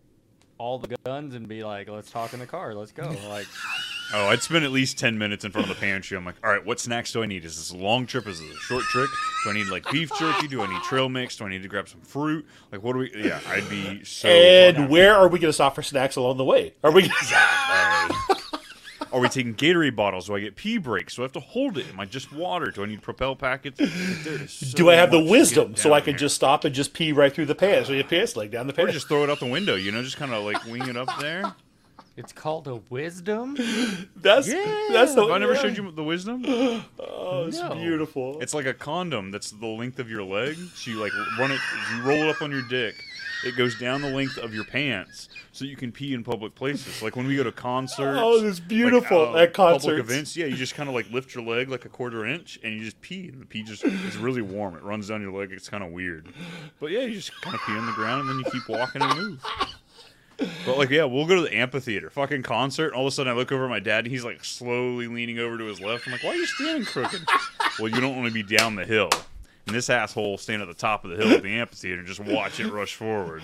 all 0.64 0.80
the 0.80 0.96
guns 1.04 1.36
and 1.36 1.46
be 1.46 1.62
like, 1.62 1.90
let's 1.90 2.10
talk 2.10 2.32
in 2.34 2.40
the 2.40 2.46
car. 2.46 2.74
Let's 2.74 2.94
go. 2.94 3.14
Like, 3.28 3.48
Oh, 4.16 4.28
I'd 4.28 4.44
spend 4.44 4.64
at 4.64 4.72
least 4.72 5.00
ten 5.00 5.18
minutes 5.18 5.44
in 5.44 5.52
front 5.52 5.68
of 5.70 5.76
the 5.76 5.80
pantry. 5.80 6.16
I'm 6.16 6.24
like, 6.24 6.36
all 6.44 6.50
right, 6.52 6.64
what 6.64 6.80
snacks 6.80 7.12
do 7.12 7.24
I 7.24 7.26
need? 7.26 7.46
Is 7.46 7.58
this 7.58 7.72
a 7.72 7.78
long 7.78 8.06
trip? 8.06 8.28
Is 8.28 8.40
this 8.40 8.52
a 8.52 8.60
short 8.60 8.84
trip? 8.84 9.10
Do 9.44 9.50
I 9.50 9.54
need 9.54 9.68
like 9.68 9.90
beef 9.92 10.12
jerky? 10.20 10.48
Do 10.48 10.62
I 10.62 10.72
need 10.72 10.84
trail 10.84 11.10
mix? 11.10 11.36
Do 11.38 11.46
I 11.46 11.50
need 11.50 11.64
to 11.64 11.68
grab 11.68 11.90
some 11.90 12.02
fruit? 12.02 12.46
Like, 12.72 12.84
what 12.84 12.94
do 12.94 13.00
we? 13.00 13.12
Yeah, 13.16 13.40
I'd 13.48 13.68
be 13.70 14.04
so. 14.04 14.28
and 14.30 14.88
where 14.90 15.16
are 15.16 15.28
we 15.28 15.40
going 15.40 15.50
to 15.50 15.54
stop 15.54 15.74
for 15.74 15.82
snacks 15.82 16.16
along 16.16 16.38
the 16.38 16.44
way? 16.46 16.74
Are 16.84 16.92
we? 16.92 17.04
Are 19.14 19.20
we 19.20 19.30
taking 19.30 19.54
Gatorade 19.54 19.96
bottles? 19.96 20.26
Do 20.26 20.36
I 20.36 20.40
get 20.40 20.56
pee 20.56 20.80
breaks? 20.80 21.16
Do 21.16 21.22
I 21.22 21.26
have 21.26 21.32
to 21.34 21.40
hold 21.40 21.78
it? 21.78 21.86
Am 21.88 22.00
I 22.00 22.06
just 22.06 22.34
water? 22.34 22.72
Do 22.72 22.84
I 22.84 22.88
need 22.88 23.04
Propel 23.04 23.36
packets? 23.36 23.80
So 24.52 24.76
Do 24.76 24.90
I 24.90 24.96
have 24.96 25.12
the 25.12 25.24
wisdom 25.24 25.76
so 25.76 25.94
I 25.94 26.02
can 26.02 26.14
here. 26.14 26.20
just 26.20 26.36
stop 26.36 26.66
and 26.66 26.74
just 26.74 26.94
pee 26.94 27.12
right 27.12 27.32
through 27.32 27.46
the 27.46 27.54
pants 27.56 27.92
or 27.92 27.94
your 27.94 28.06
pants 28.06 28.36
leg 28.36 28.50
down 28.50 28.66
the 28.66 28.74
pants? 28.74 28.90
or 28.90 28.94
just 28.94 29.08
throw 29.08 29.24
it 29.24 29.30
out 29.30 29.40
the 29.40 29.46
window? 29.46 29.76
You 29.76 29.92
know, 29.92 30.02
just 30.02 30.18
kind 30.18 30.34
of 30.34 30.44
like 30.44 30.66
wing 30.66 30.88
it 30.90 30.98
up 30.98 31.10
there. 31.20 31.54
It's 32.16 32.32
called 32.32 32.68
a 32.68 32.76
wisdom. 32.90 33.56
That's 34.16 34.48
Yeah. 34.48 34.88
that's 34.92 35.16
the. 35.16 35.22
Have 35.24 35.32
I 35.32 35.38
never 35.40 35.54
yeah. 35.54 35.62
showed 35.62 35.78
you 35.78 35.92
the 35.92 36.04
wisdom? 36.04 36.44
Oh, 37.26 37.46
it's 37.48 37.58
No. 37.60 37.74
beautiful. 37.74 38.40
It's 38.42 38.54
like 38.54 38.66
a 38.68 38.74
condom 38.74 39.32
that's 39.32 39.50
the 39.52 39.66
length 39.66 39.98
of 39.98 40.10
your 40.10 40.24
leg. 40.24 40.56
So 40.76 40.92
you 40.92 40.98
like 40.98 41.12
run 41.40 41.52
it, 41.52 41.60
you 41.96 42.04
roll 42.04 42.18
it 42.24 42.30
up 42.30 42.42
on 42.42 42.52
your 42.52 42.62
dick. 42.70 42.94
It 43.46 43.58
goes 43.58 43.78
down 43.80 44.02
the 44.02 44.10
length 44.10 44.38
of 44.38 44.54
your 44.54 44.66
pants, 44.66 45.30
so 45.52 45.66
you 45.66 45.76
can 45.76 45.92
pee 45.92 46.14
in 46.14 46.24
public 46.24 46.54
places. 46.54 47.02
Like 47.02 47.16
when 47.16 47.26
we 47.28 47.36
go 47.36 47.44
to 47.44 47.52
concerts. 47.52 48.20
Oh, 48.22 48.40
that's 48.42 48.60
like, 48.60 48.68
beautiful. 48.68 49.36
uh, 49.36 49.40
At 49.42 49.54
concerts. 49.54 49.84
Public 49.86 49.98
concerts. 50.00 50.12
events, 50.12 50.38
yeah, 50.38 50.46
you 50.46 50.56
just 50.56 50.76
kind 50.76 50.88
of 50.90 50.96
like 50.96 51.10
lift 51.12 51.34
your 51.34 51.44
leg 51.44 51.70
like 51.70 51.86
a 51.86 51.90
quarter 51.90 52.26
inch, 52.26 52.60
and 52.64 52.74
you 52.74 52.84
just 52.84 53.00
pee, 53.02 53.30
and 53.30 53.42
the 53.42 53.46
pee 53.46 53.64
just 53.64 53.84
it's 53.84 54.16
really 54.18 54.42
warm. 54.42 54.76
It 54.76 54.84
runs 54.84 55.08
down 55.08 55.22
your 55.22 55.32
leg. 55.34 55.52
It's 55.52 55.70
kind 55.70 55.84
of 55.84 55.92
weird, 55.92 56.28
but 56.80 56.92
yeah, 56.92 57.02
you 57.02 57.16
just 57.16 57.32
kind 57.42 57.56
of 57.56 57.62
pee 57.66 57.74
on 57.74 57.86
the 57.86 57.94
ground, 57.94 58.22
and 58.22 58.30
then 58.30 58.38
you 58.40 58.46
keep 58.52 58.68
walking 58.70 59.02
and 59.02 59.16
move. 59.18 59.46
But 60.38 60.78
like, 60.78 60.90
yeah, 60.90 61.04
we'll 61.06 61.26
go 61.26 61.36
to 61.36 61.42
the 61.42 61.56
amphitheater, 61.56 62.10
fucking 62.10 62.44
concert. 62.44 62.88
And 62.88 62.96
all 62.96 63.06
of 63.06 63.08
a 63.08 63.12
sudden, 63.12 63.32
I 63.32 63.36
look 63.36 63.52
over 63.52 63.66
at 63.66 63.70
my 63.70 63.80
dad, 63.80 64.06
and 64.06 64.12
he's 64.12 64.26
like 64.26 64.44
slowly 64.44 65.08
leaning 65.08 65.40
over 65.40 65.58
to 65.58 65.66
his 65.66 65.80
left. 65.80 66.08
I'm 66.08 66.14
like, 66.14 66.24
why 66.24 66.32
are 66.32 66.36
you 66.36 66.46
standing 66.46 66.86
crooked? 66.86 67.22
well, 67.80 67.90
you 67.90 68.02
don't 68.02 68.16
want 68.16 68.28
to 68.28 68.34
be 68.34 68.44
down 68.44 68.76
the 68.76 68.86
hill. 68.86 69.10
And 69.66 69.76
this 69.76 69.90
asshole 69.90 70.38
stand 70.38 70.62
at 70.62 70.68
the 70.68 70.74
top 70.74 71.06
of 71.06 71.12
the 71.12 71.18
hill 71.18 71.32
at 71.34 71.44
the 71.44 71.50
amphitheater 71.50 72.00
and 72.00 72.08
just 72.08 72.20
watch 72.20 72.60
it 72.60 72.70
rush 72.72 72.96
forward. 72.96 73.44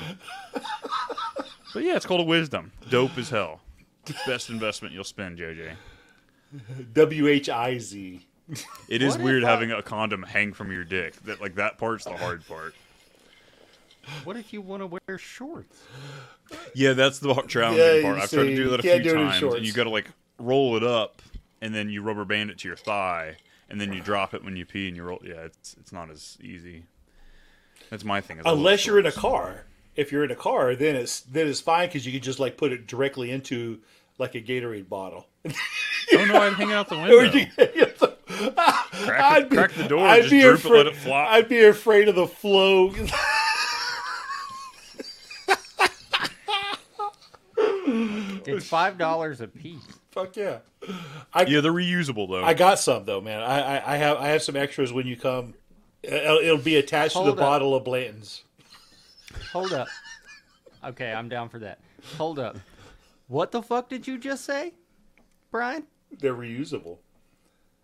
But 1.73 1.83
yeah, 1.83 1.95
it's 1.95 2.05
called 2.05 2.21
a 2.21 2.25
wisdom. 2.25 2.71
Dope 2.89 3.17
as 3.17 3.29
hell. 3.29 3.61
Best 4.25 4.49
investment 4.49 4.93
you'll 4.93 5.03
spend, 5.03 5.37
JJ. 5.37 5.73
W 6.93 7.27
H 7.27 7.49
I 7.49 7.77
Z. 7.77 8.25
It 8.87 9.01
is 9.01 9.13
What 9.13 9.23
weird 9.23 9.43
having 9.43 9.71
a 9.71 9.83
condom 9.83 10.23
hang 10.23 10.53
from 10.53 10.71
your 10.71 10.83
dick. 10.83 11.13
That 11.23 11.39
like 11.39 11.55
that 11.55 11.77
part's 11.77 12.05
the 12.05 12.17
hard 12.17 12.45
part. 12.47 12.73
What 14.23 14.37
if 14.37 14.53
you 14.53 14.61
want 14.61 14.81
to 14.81 14.87
wear 14.87 15.17
shorts? 15.17 15.77
Yeah, 16.73 16.93
that's 16.93 17.19
the 17.19 17.33
challenging 17.47 17.85
Yeah, 17.85 18.01
part. 18.01 18.19
I've 18.19 18.29
tried 18.29 18.43
to 18.43 18.55
do 18.55 18.69
that 18.69 18.79
a 18.79 18.83
few 18.83 19.03
do 19.03 19.09
it 19.09 19.21
in 19.21 19.27
times, 19.29 19.53
and 19.55 19.65
you 19.65 19.73
got 19.73 19.83
to 19.85 19.89
like 19.89 20.07
roll 20.39 20.75
it 20.77 20.83
up, 20.83 21.21
and 21.61 21.73
then 21.73 21.89
you 21.89 22.01
rubber 22.01 22.25
band 22.25 22.49
it 22.49 22.57
to 22.59 22.67
your 22.67 22.77
thigh, 22.77 23.37
and 23.69 23.79
then 23.79 23.93
you 23.93 24.01
drop 24.01 24.33
it 24.33 24.43
when 24.43 24.55
you 24.55 24.65
pee, 24.65 24.87
and 24.87 24.95
you 24.97 25.03
roll. 25.03 25.19
Yeah, 25.23 25.41
it's 25.45 25.75
it's 25.79 25.91
not 25.91 26.09
as 26.09 26.37
easy. 26.41 26.83
That's 27.89 28.03
my 28.03 28.21
thing. 28.21 28.37
is 28.37 28.45
I 28.45 28.49
love 28.49 28.57
Unless 28.59 28.85
you're 28.85 28.99
in 28.99 29.05
a 29.05 29.11
car. 29.11 29.65
If 29.95 30.11
you're 30.11 30.23
in 30.23 30.31
a 30.31 30.35
car, 30.35 30.75
then 30.75 30.95
it's 30.95 31.21
then 31.21 31.47
it's 31.47 31.59
fine 31.61 31.87
because 31.87 32.05
you 32.05 32.11
can 32.11 32.21
just 32.21 32.39
like 32.39 32.57
put 32.57 32.71
it 32.71 32.87
directly 32.87 33.31
into 33.31 33.79
like 34.17 34.35
a 34.35 34.41
Gatorade 34.41 34.89
bottle. 34.89 35.27
Oh 36.11 36.25
no, 36.25 36.41
I'd 36.41 36.53
hang 36.53 36.71
out 36.73 36.89
the 36.89 36.97
window. 36.97 37.45
Crack, 39.05 39.21
I'd 39.21 39.47
be- 39.49 39.55
crack 39.57 39.73
the 39.73 39.87
door, 39.87 40.07
I'd 40.07 40.21
just 40.21 40.31
be 40.31 40.41
droop 40.41 40.55
it, 40.55 40.65
afraid- 40.65 40.77
let 40.77 40.87
it 40.87 40.95
flop. 40.95 41.29
I'd 41.29 41.47
be 41.49 41.63
afraid 41.63 42.07
of 42.09 42.15
the 42.15 42.25
flow. 42.25 42.91
It's 48.55 48.67
five 48.69 48.97
dollars 48.97 49.41
a 49.41 49.47
piece. 49.47 49.85
Fuck 50.11 50.35
yeah. 50.35 50.59
I, 51.33 51.43
yeah, 51.43 51.61
they're 51.61 51.71
reusable 51.73 52.29
though. 52.29 52.43
I 52.43 52.53
got 52.53 52.79
some 52.79 53.05
though, 53.05 53.21
man. 53.21 53.41
I, 53.41 53.77
I, 53.77 53.93
I 53.93 53.97
have 53.97 54.17
I 54.17 54.27
have 54.29 54.41
some 54.41 54.55
extras 54.55 54.93
when 54.93 55.07
you 55.07 55.17
come. 55.17 55.53
It'll, 56.01 56.37
it'll 56.37 56.57
be 56.57 56.77
attached 56.77 57.15
to 57.15 57.23
the 57.23 57.31
up. 57.31 57.37
bottle 57.37 57.75
of 57.75 57.83
Blanton's. 57.83 58.43
Hold 59.51 59.73
up. 59.73 59.87
Okay, 60.83 61.11
I'm 61.11 61.27
down 61.27 61.49
for 61.49 61.59
that. 61.59 61.79
Hold 62.17 62.39
up. 62.39 62.57
What 63.27 63.51
the 63.51 63.61
fuck 63.61 63.89
did 63.89 64.07
you 64.07 64.17
just 64.17 64.45
say, 64.45 64.73
Brian? 65.51 65.83
They're 66.11 66.33
reusable. 66.33 66.97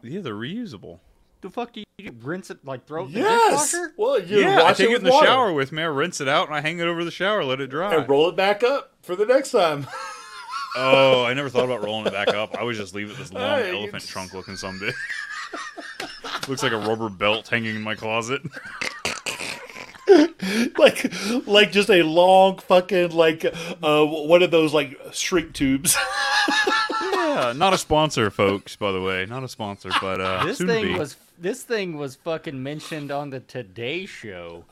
yeah, 0.02 0.22
they're 0.22 0.34
reusable. 0.34 1.00
The 1.42 1.50
fuck 1.50 1.74
do 1.74 1.82
you 1.82 1.86
do? 2.10 2.16
rinse 2.22 2.50
it 2.50 2.66
like 2.66 2.86
throw 2.88 3.04
it 3.04 3.08
in 3.08 3.14
the 3.14 3.20
dishwasher? 3.22 3.94
Well, 3.98 4.20
you 4.20 4.40
yeah, 4.40 4.64
I 4.64 4.74
take 4.74 4.90
it, 4.90 4.94
with 4.94 5.00
in 5.00 5.06
the 5.06 5.12
water 5.12 5.28
shower 5.28 5.54
with 5.54 5.72
me. 5.72 5.84
I 5.84 5.86
rinse 5.86 6.20
it 6.20 6.28
out 6.28 6.48
and 6.48 6.56
I 6.56 6.62
hang 6.62 6.80
it 6.80 6.88
over 6.88 7.04
the 7.04 7.12
shower, 7.12 7.44
let 7.44 7.62
it 7.62 7.68
dry. 7.68 7.94
and 7.94 8.10
roll 8.10 8.30
it 8.30 8.36
back 8.36 8.64
up 8.64 8.94
for 9.02 9.16
the 9.16 9.26
next 9.26 9.52
time. 9.52 9.86
Oh, 10.76 11.24
I 11.24 11.34
never 11.34 11.50
thought 11.50 11.66
about 11.66 11.84
rolling 11.84 12.08
it 12.08 12.14
back 12.14 12.30
up. 12.30 12.56
I 12.58 12.64
would 12.64 12.76
just 12.76 12.94
leave 12.94 13.10
it 13.10 13.18
this 13.18 13.32
long 13.34 13.42
Hey, 13.44 13.70
elephant 13.70 13.88
it's- 14.04 14.08
trunk 14.08 14.34
looking 14.34 14.56
someday. 14.56 14.92
Looks 16.48 16.62
like 16.64 16.74
a 16.74 16.78
rubber 16.78 17.10
belt 17.10 17.48
hanging 17.48 17.76
in 17.76 17.82
my 17.82 17.96
closet. 17.96 18.42
like 20.78 21.12
like 21.48 21.72
just 21.72 21.90
a 21.90 22.04
long 22.04 22.60
fucking 22.60 23.12
like 23.12 23.46
uh 23.82 24.06
one 24.06 24.44
of 24.44 24.52
those 24.52 24.74
like 24.74 25.00
shrink 25.12 25.54
tubes. 25.54 25.96
Yeah, 27.02 27.52
not 27.54 27.74
a 27.74 27.78
sponsor, 27.78 28.30
folks. 28.30 28.78
By 28.78 28.94
the 28.94 29.02
way, 29.02 29.26
not 29.26 29.44
a 29.44 29.50
sponsor, 29.50 29.90
but 30.00 30.22
uh, 30.22 30.46
This 30.46 30.58
soon 30.60 30.68
to 30.68 30.74
thing 30.74 30.94
be. 30.94 30.98
was 31.00 31.18
this 31.38 31.64
thing 31.64 31.98
was 31.98 32.16
fucking 32.16 32.62
mentioned 32.64 33.12
on 33.12 33.30
the 33.30 33.42
Today 33.42 34.06
Show. 34.06 34.64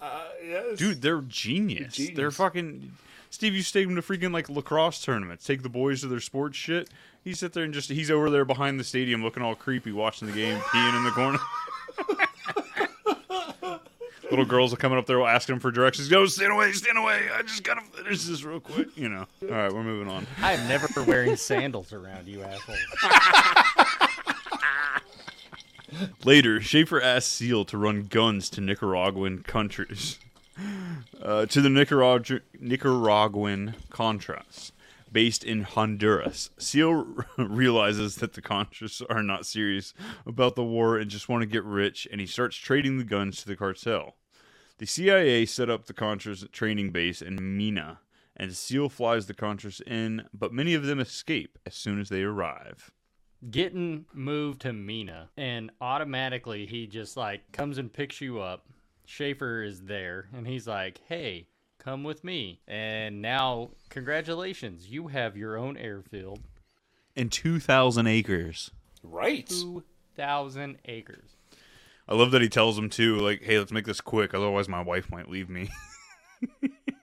yes. 0.45 0.77
Dude, 0.77 1.01
they're 1.01 1.19
genius. 1.21 1.99
They're 2.15 2.31
fucking. 2.31 2.93
Steve 3.33 3.55
used 3.55 3.73
to 3.73 3.79
take 3.79 3.87
them 3.87 3.95
to 3.95 4.01
freaking 4.03 4.31
like 4.31 4.47
lacrosse 4.47 5.03
tournaments. 5.03 5.43
Take 5.43 5.63
the 5.63 5.69
boys 5.69 6.01
to 6.01 6.07
their 6.07 6.19
sports 6.19 6.55
shit. 6.55 6.87
He 7.23 7.33
sit 7.33 7.51
there 7.53 7.63
and 7.63 7.73
just 7.73 7.89
he's 7.89 8.11
over 8.11 8.29
there 8.29 8.45
behind 8.45 8.79
the 8.79 8.83
stadium 8.83 9.23
looking 9.23 9.41
all 9.41 9.55
creepy, 9.55 9.91
watching 9.91 10.27
the 10.27 10.35
game, 10.35 10.59
peeing 10.59 10.95
in 10.95 11.03
the 11.03 11.09
corner. 11.09 11.39
Little 14.29 14.45
girls 14.45 14.71
are 14.71 14.77
coming 14.77 14.99
up 14.99 15.07
there 15.07 15.19
asking 15.23 15.53
him 15.53 15.59
for 15.59 15.71
directions. 15.71 16.09
Go, 16.09 16.27
stand 16.27 16.53
away, 16.53 16.73
stand 16.73 16.95
away. 16.95 17.27
I 17.33 17.41
just 17.41 17.63
gotta 17.63 17.81
finish 17.81 18.23
this 18.23 18.43
real 18.43 18.59
quick. 18.59 18.95
You 18.95 19.09
know. 19.09 19.25
All 19.41 19.47
right, 19.49 19.73
we're 19.73 19.83
moving 19.83 20.13
on. 20.13 20.27
I 20.39 20.53
am 20.53 20.67
never 20.67 20.87
wearing 21.01 21.35
sandals 21.35 21.91
around 21.91 22.27
you, 22.27 22.43
asshole. 22.43 22.75
Later, 26.23 26.61
Schaefer 26.61 27.01
asked 27.01 27.31
Seal 27.31 27.65
to 27.65 27.79
run 27.79 28.03
guns 28.03 28.51
to 28.51 28.61
Nicaraguan 28.61 29.41
countries, 29.41 30.19
uh, 31.21 31.45
to 31.45 31.61
the 31.61 31.69
Nicarag- 31.69 32.41
Nicaraguan 32.59 33.75
Contras, 33.89 34.71
based 35.11 35.43
in 35.43 35.63
Honduras. 35.63 36.49
Seal 36.57 37.05
realizes 37.37 38.15
that 38.17 38.33
the 38.33 38.41
Contras 38.41 39.01
are 39.09 39.23
not 39.23 39.45
serious 39.45 39.93
about 40.25 40.55
the 40.55 40.63
war 40.63 40.97
and 40.97 41.09
just 41.09 41.29
want 41.29 41.41
to 41.41 41.47
get 41.47 41.63
rich, 41.63 42.07
and 42.11 42.19
he 42.19 42.27
starts 42.27 42.55
trading 42.57 42.97
the 42.97 43.03
guns 43.03 43.41
to 43.41 43.47
the 43.47 43.55
cartel. 43.55 44.15
The 44.79 44.87
CIA 44.87 45.45
set 45.45 45.69
up 45.69 45.85
the 45.85 45.93
Contras 45.93 46.51
training 46.51 46.91
base 46.91 47.21
in 47.21 47.57
Mena, 47.57 47.99
and 48.35 48.55
Seal 48.55 48.89
flies 48.89 49.27
the 49.27 49.33
Contras 49.33 49.81
in, 49.81 50.27
but 50.33 50.51
many 50.51 50.73
of 50.73 50.85
them 50.85 50.99
escape 50.99 51.59
as 51.65 51.75
soon 51.75 52.01
as 52.01 52.09
they 52.09 52.23
arrive. 52.23 52.91
Getting 53.49 54.05
moved 54.13 54.61
to 54.61 54.73
Mena, 54.73 55.29
and 55.37 55.69
automatically 55.79 56.65
he 56.65 56.87
just 56.87 57.15
like 57.17 57.51
comes 57.51 57.77
and 57.77 57.91
picks 57.91 58.21
you 58.21 58.39
up. 58.39 58.65
Schaefer 59.05 59.63
is 59.63 59.81
there, 59.81 60.27
and 60.33 60.47
he's 60.47 60.67
like, 60.67 60.99
"Hey, 61.07 61.47
come 61.79 62.03
with 62.03 62.23
me." 62.23 62.61
And 62.67 63.21
now, 63.21 63.71
congratulations, 63.89 64.87
you 64.89 65.07
have 65.07 65.35
your 65.37 65.57
own 65.57 65.77
airfield, 65.77 66.39
And 67.15 67.31
2,000 67.31 68.07
acres. 68.07 68.71
right. 69.03 69.47
two 69.47 69.83
thousand 70.15 70.77
acres. 70.85 71.35
I 72.07 72.13
love 72.15 72.31
that 72.31 72.41
he 72.41 72.49
tells 72.49 72.75
them 72.75 72.89
too, 72.89 73.17
like, 73.17 73.41
"Hey, 73.43 73.57
let's 73.59 73.71
make 73.71 73.85
this 73.85 74.01
quick, 74.01 74.33
otherwise 74.33 74.67
my 74.69 74.81
wife 74.81 75.09
might 75.09 75.29
leave 75.29 75.49
me." 75.49 75.69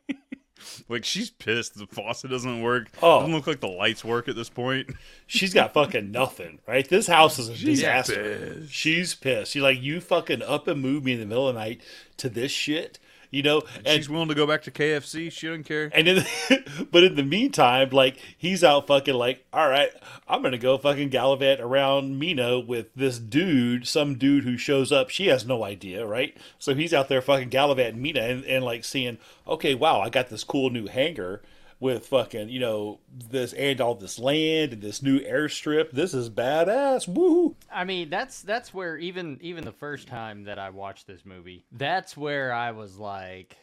like 0.88 1.04
she's 1.04 1.30
pissed. 1.30 1.78
The 1.78 1.86
faucet 1.86 2.30
doesn't 2.30 2.62
work. 2.62 2.88
Oh. 3.02 3.20
doesn't 3.20 3.34
look 3.34 3.46
like 3.46 3.60
the 3.60 3.68
lights 3.68 4.04
work 4.04 4.28
at 4.28 4.36
this 4.36 4.48
point. 4.48 4.90
She's 5.26 5.54
got 5.54 5.72
fucking 5.74 6.10
nothing, 6.10 6.58
right? 6.66 6.88
This 6.88 7.06
house 7.06 7.38
is 7.38 7.48
a 7.48 7.54
She's 7.56 7.78
disaster. 7.80 8.38
pissed. 8.58 8.72
She's 8.72 9.14
pissed. 9.14 9.52
She's 9.52 9.62
like, 9.62 9.80
you 9.80 10.00
fucking 10.00 10.42
up 10.42 10.66
and 10.68 10.80
move 10.80 11.04
me 11.04 11.12
in 11.14 11.20
the 11.20 11.26
middle 11.26 11.48
of 11.48 11.54
the 11.54 11.60
night 11.60 11.80
to 12.18 12.28
this 12.28 12.50
shit, 12.52 12.98
you 13.30 13.42
know? 13.42 13.62
And 13.84 13.96
she's 13.96 14.08
willing 14.08 14.28
to 14.28 14.34
go 14.34 14.46
back 14.46 14.62
to 14.62 14.70
KFC. 14.70 15.30
She 15.30 15.46
doesn't 15.46 15.64
care. 15.64 15.90
And 15.92 16.08
in 16.08 16.24
but 16.90 17.04
in 17.04 17.14
the 17.16 17.22
meantime, 17.22 17.90
like 17.90 18.18
he's 18.36 18.62
out 18.64 18.86
fucking 18.86 19.14
like, 19.14 19.44
all 19.52 19.68
right, 19.68 19.90
I'm 20.28 20.42
gonna 20.42 20.58
go 20.58 20.78
fucking 20.78 21.10
gallivant 21.10 21.60
around 21.60 22.18
Mena 22.18 22.58
with 22.58 22.94
this 22.94 23.18
dude, 23.18 23.86
some 23.86 24.16
dude 24.16 24.44
who 24.44 24.56
shows 24.56 24.92
up. 24.92 25.10
She 25.10 25.26
has 25.26 25.46
no 25.46 25.64
idea, 25.64 26.06
right? 26.06 26.36
So 26.58 26.74
he's 26.74 26.94
out 26.94 27.08
there 27.08 27.22
fucking 27.22 27.48
gallivanting 27.48 28.02
Mena 28.02 28.20
and, 28.20 28.44
and 28.44 28.64
like 28.64 28.84
seeing, 28.84 29.18
okay, 29.46 29.74
wow, 29.74 30.00
I 30.00 30.10
got 30.10 30.28
this 30.28 30.44
cool 30.44 30.70
new 30.70 30.86
hangar 30.86 31.42
with 31.80 32.06
fucking, 32.06 32.50
you 32.50 32.60
know, 32.60 33.00
this 33.30 33.52
and 33.54 33.80
all 33.80 33.94
this 33.94 34.18
land 34.18 34.74
and 34.74 34.82
this 34.82 35.02
new 35.02 35.18
airstrip. 35.20 35.90
This 35.90 36.14
is 36.14 36.28
badass. 36.30 37.08
Woo! 37.08 37.56
I 37.72 37.84
mean, 37.84 38.10
that's 38.10 38.42
that's 38.42 38.72
where 38.72 38.96
even 38.98 39.38
even 39.40 39.64
the 39.64 39.72
first 39.72 40.06
time 40.06 40.44
that 40.44 40.58
I 40.58 40.70
watched 40.70 41.06
this 41.06 41.24
movie, 41.24 41.64
that's 41.72 42.16
where 42.16 42.52
I 42.52 42.70
was 42.72 42.98
like, 42.98 43.56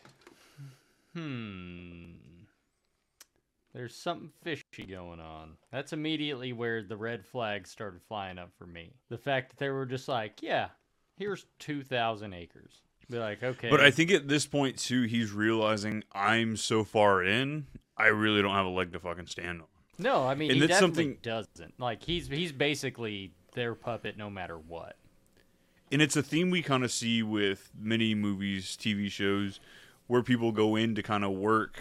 hmm, 1.14 2.14
there's 3.74 3.96
something 3.96 4.32
fishy 4.44 4.86
going 4.90 5.20
on. 5.20 5.52
That's 5.72 5.94
immediately 5.94 6.52
where 6.54 6.82
the 6.82 6.98
red 6.98 7.24
flags 7.26 7.70
started 7.70 8.02
flying 8.08 8.40
up 8.40 8.50
for 8.58 8.66
me. 8.66 8.94
The 9.10 9.18
fact 9.20 9.50
that 9.50 9.60
they 9.60 9.70
were 9.70 9.86
just 9.86 10.08
like, 10.08 10.42
yeah, 10.42 10.70
here's 11.18 11.46
two 11.60 11.84
thousand 11.84 12.34
acres. 12.34 12.82
Be 13.10 13.20
like, 13.20 13.42
okay, 13.42 13.70
But 13.70 13.80
I 13.80 13.90
think 13.90 14.12
at 14.12 14.28
this 14.28 14.46
point 14.46 14.78
too, 14.78 15.04
he's 15.04 15.32
realizing 15.32 16.04
I'm 16.12 16.58
so 16.58 16.84
far 16.84 17.24
in, 17.24 17.68
I 17.98 18.08
really 18.08 18.42
don't 18.42 18.54
have 18.54 18.66
a 18.66 18.70
leg 18.70 18.94
to 18.94 19.00
fucking 19.00 19.28
stand 19.28 19.62
on. 19.62 19.68
no, 19.98 20.26
I 20.28 20.36
mean, 20.36 20.52
and 20.52 20.62
he 20.62 20.68
that's 20.68 20.80
definitely 20.80 21.04
something- 21.04 21.20
doesn't. 21.24 21.80
Like 21.80 22.04
he's 22.04 22.28
he's 22.28 22.52
basically 22.52 23.32
their 23.54 23.74
puppet 23.76 24.18
no 24.18 24.30
matter 24.30 24.58
what. 24.58 24.96
and 25.92 26.02
it's 26.02 26.16
a 26.16 26.22
theme 26.24 26.50
we 26.52 26.62
kind 26.62 26.84
of 26.84 26.92
see 26.92 27.24
with 27.24 27.72
many 27.80 28.14
movies, 28.14 28.78
TV 28.80 29.10
shows, 29.10 29.60
where 30.08 30.22
people 30.22 30.52
go 30.52 30.76
in 30.76 30.94
to 30.96 31.02
kind 31.02 31.24
of 31.24 31.32
work 31.32 31.78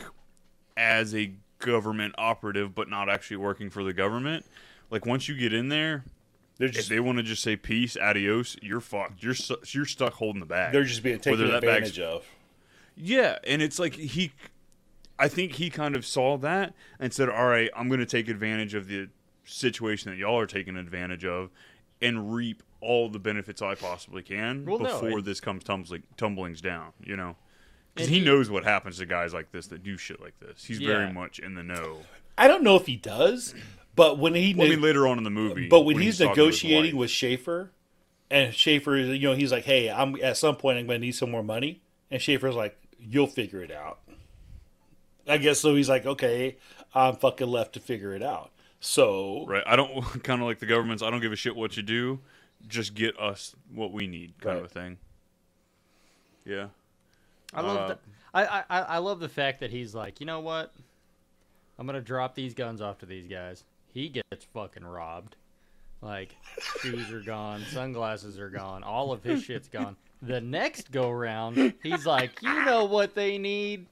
as 0.77 1.15
a 1.15 1.33
government 1.59 2.15
operative, 2.19 2.75
but 2.75 2.89
not 2.89 3.09
actually 3.09 3.37
working 3.39 3.69
for 3.71 3.83
the 3.85 3.93
government. 3.93 4.45
Like 4.91 5.05
once 5.07 5.29
you 5.29 5.37
get 5.37 5.53
in 5.53 5.69
there, 5.69 6.05
They're 6.59 6.69
if 6.69 6.87
they 6.89 7.01
want 7.01 7.19
to 7.19 7.23
just 7.25 7.43
say 7.43 7.57
peace, 7.57 7.97
adios, 7.97 8.57
you're 8.63 8.81
fucked. 8.81 9.23
You're 9.23 9.35
su- 9.35 9.59
you're 9.69 9.85
stuck 9.87 10.15
holding 10.15 10.41
the 10.41 10.47
bag. 10.47 10.73
they're 10.73 10.85
just 10.85 11.03
being 11.03 11.19
taken 11.19 11.39
Whether 11.41 11.51
that 11.53 11.63
bag's- 11.63 11.91
advantage 11.91 12.01
of. 12.01 12.25
Yeah, 12.97 13.39
and 13.45 13.61
it's 13.61 13.79
like 13.79 13.95
he, 13.95 14.33
I 15.19 15.29
think 15.29 15.53
he 15.53 15.71
kind 15.71 15.97
of 15.97 16.05
saw 16.05 16.37
that 16.39 16.75
and 17.01 17.13
said, 17.13 17.29
"All 17.29 17.47
right, 17.47 17.71
I'm 17.77 17.89
going 17.89 18.01
to 18.01 18.07
take 18.07 18.29
advantage 18.29 18.75
of 18.75 18.87
the 18.89 19.09
situation 19.45 20.11
that 20.11 20.19
y'all 20.19 20.39
are 20.39 20.47
taking 20.47 20.77
advantage 20.77 21.25
of, 21.25 21.51
and 22.03 22.35
reap 22.35 22.63
all 22.81 23.09
the 23.09 23.19
benefits 23.19 23.63
I 23.63 23.75
possibly 23.75 24.23
can 24.23 24.65
Well, 24.67 24.79
no, 24.79 24.85
before 24.85 25.19
and- 25.19 25.25
this 25.25 25.41
comes 25.41 25.65
tumbling 25.65 26.03
tumblings 26.17 26.61
down." 26.61 26.93
You 27.03 27.17
know, 27.17 27.37
because 27.95 28.09
he 28.11 28.19
he- 28.19 28.25
knows 28.25 28.51
what 28.51 28.65
happens 28.65 28.99
to 28.99 29.07
guys 29.07 29.33
like 29.33 29.53
this 29.53 29.69
that 29.69 29.83
do 29.83 29.97
shit 29.97 30.21
like 30.21 30.39
this. 30.41 30.65
He's 30.65 30.81
Yeah. 30.81 30.89
very 30.89 31.13
much 31.13 31.39
in 31.39 31.55
the 31.55 31.63
know. 31.63 32.03
I 32.39 32.49
don't 32.49 32.63
know 32.63 32.77
if 32.77 32.85
he 32.87 32.97
does, 32.97 33.55
but 33.95 34.19
when 34.19 34.35
he 34.35 34.53
Well, 34.55 34.67
I 34.67 34.71
mean, 34.71 34.83
later 34.83 35.07
on 35.07 35.17
in 35.17 35.25
the 35.25 35.31
movie, 35.31 35.69
but 35.69 35.81
when, 35.87 35.99
he's, 35.99 36.19
talking 36.19 36.35
to 36.35 36.47
his 36.47 36.63
negotiating 36.63 36.97
wife- 36.97 37.01
with 37.01 37.11
Schaefer, 37.11 37.73
and 38.31 38.53
Schaefer, 38.53 38.97
is 38.97 39.09
you 39.09 39.29
know, 39.29 39.35
he's 39.35 39.53
like, 39.53 39.65
"Hey, 39.65 39.89
I'm 39.89 40.17
at 40.23 40.37
some 40.37 40.57
point 40.57 40.77
I'm 40.79 40.87
going 40.87 41.01
to 41.01 41.07
need 41.07 41.13
some 41.15 41.31
more 41.31 41.43
money," 41.43 41.81
and 42.11 42.21
Schaefer's 42.21 42.55
like, 42.55 42.77
"You'll 42.99 43.27
figure 43.29 43.63
it 43.63 43.71
out." 43.71 44.01
I 45.29 45.39
guess 45.39 45.61
so. 45.61 45.75
He's 45.75 45.89
like, 45.89 46.07
"Okay, 46.07 46.57
I'm 46.95 47.17
fucking 47.17 47.47
left 47.49 47.73
to 47.75 47.81
figure 47.81 48.15
it 48.15 48.23
out." 48.23 48.51
So 48.81 49.45
Right. 49.47 49.63
I 49.67 49.75
don't 49.77 50.03
kind 50.25 50.41
of 50.41 50.47
like 50.47 50.59
the 50.59 50.67
government's. 50.67 51.03
I 51.03 51.11
don't 51.11 51.21
give 51.21 51.33
a 51.33 51.37
shit 51.37 51.57
what 51.57 51.77
you 51.77 51.83
do. 51.83 52.21
Just 52.69 52.95
get 52.95 53.19
us 53.21 53.55
what 53.73 53.93
we 53.93 54.07
need, 54.07 54.35
kind 54.41 54.59
of 54.59 54.65
a 54.65 54.69
thing. 54.69 54.99
Yeah. 56.45 56.69
I 57.55 57.61
love 57.61 57.77
Uh, 57.77 57.89
that. 57.89 58.01
I, 58.35 58.45
I 58.47 58.65
I 58.71 58.81
I 58.83 58.99
love 58.99 59.21
the 59.21 59.29
fact 59.29 59.61
that 59.61 59.71
he's 59.71 59.95
like, 59.95 60.21
you 60.21 60.27
know 60.27 60.41
what? 60.41 60.75
I'm 61.79 61.87
gonna 61.87 62.01
drop 62.01 62.35
these 62.35 62.55
guns 62.55 62.81
off 62.81 62.99
to 62.99 63.07
these 63.07 63.27
guys. 63.27 63.65
He 63.93 64.09
gets 64.09 64.45
fucking 64.53 64.85
robbed. 64.85 65.37
Like 66.03 66.37
shoes 66.83 67.11
are 67.11 67.21
gone, 67.23 67.63
sunglasses 67.71 68.39
are 68.39 68.51
gone, 68.51 68.83
all 68.85 69.13
of 69.13 69.23
his 69.23 69.43
shit's 69.43 69.69
gone. 69.69 69.97
The 70.23 70.41
next 70.41 70.91
go 70.91 71.11
round, 71.11 71.75
he's 71.83 72.05
like, 72.07 72.43
you 72.43 72.65
know 72.65 72.85
what 72.85 73.15
they 73.15 73.39
need? 73.39 73.87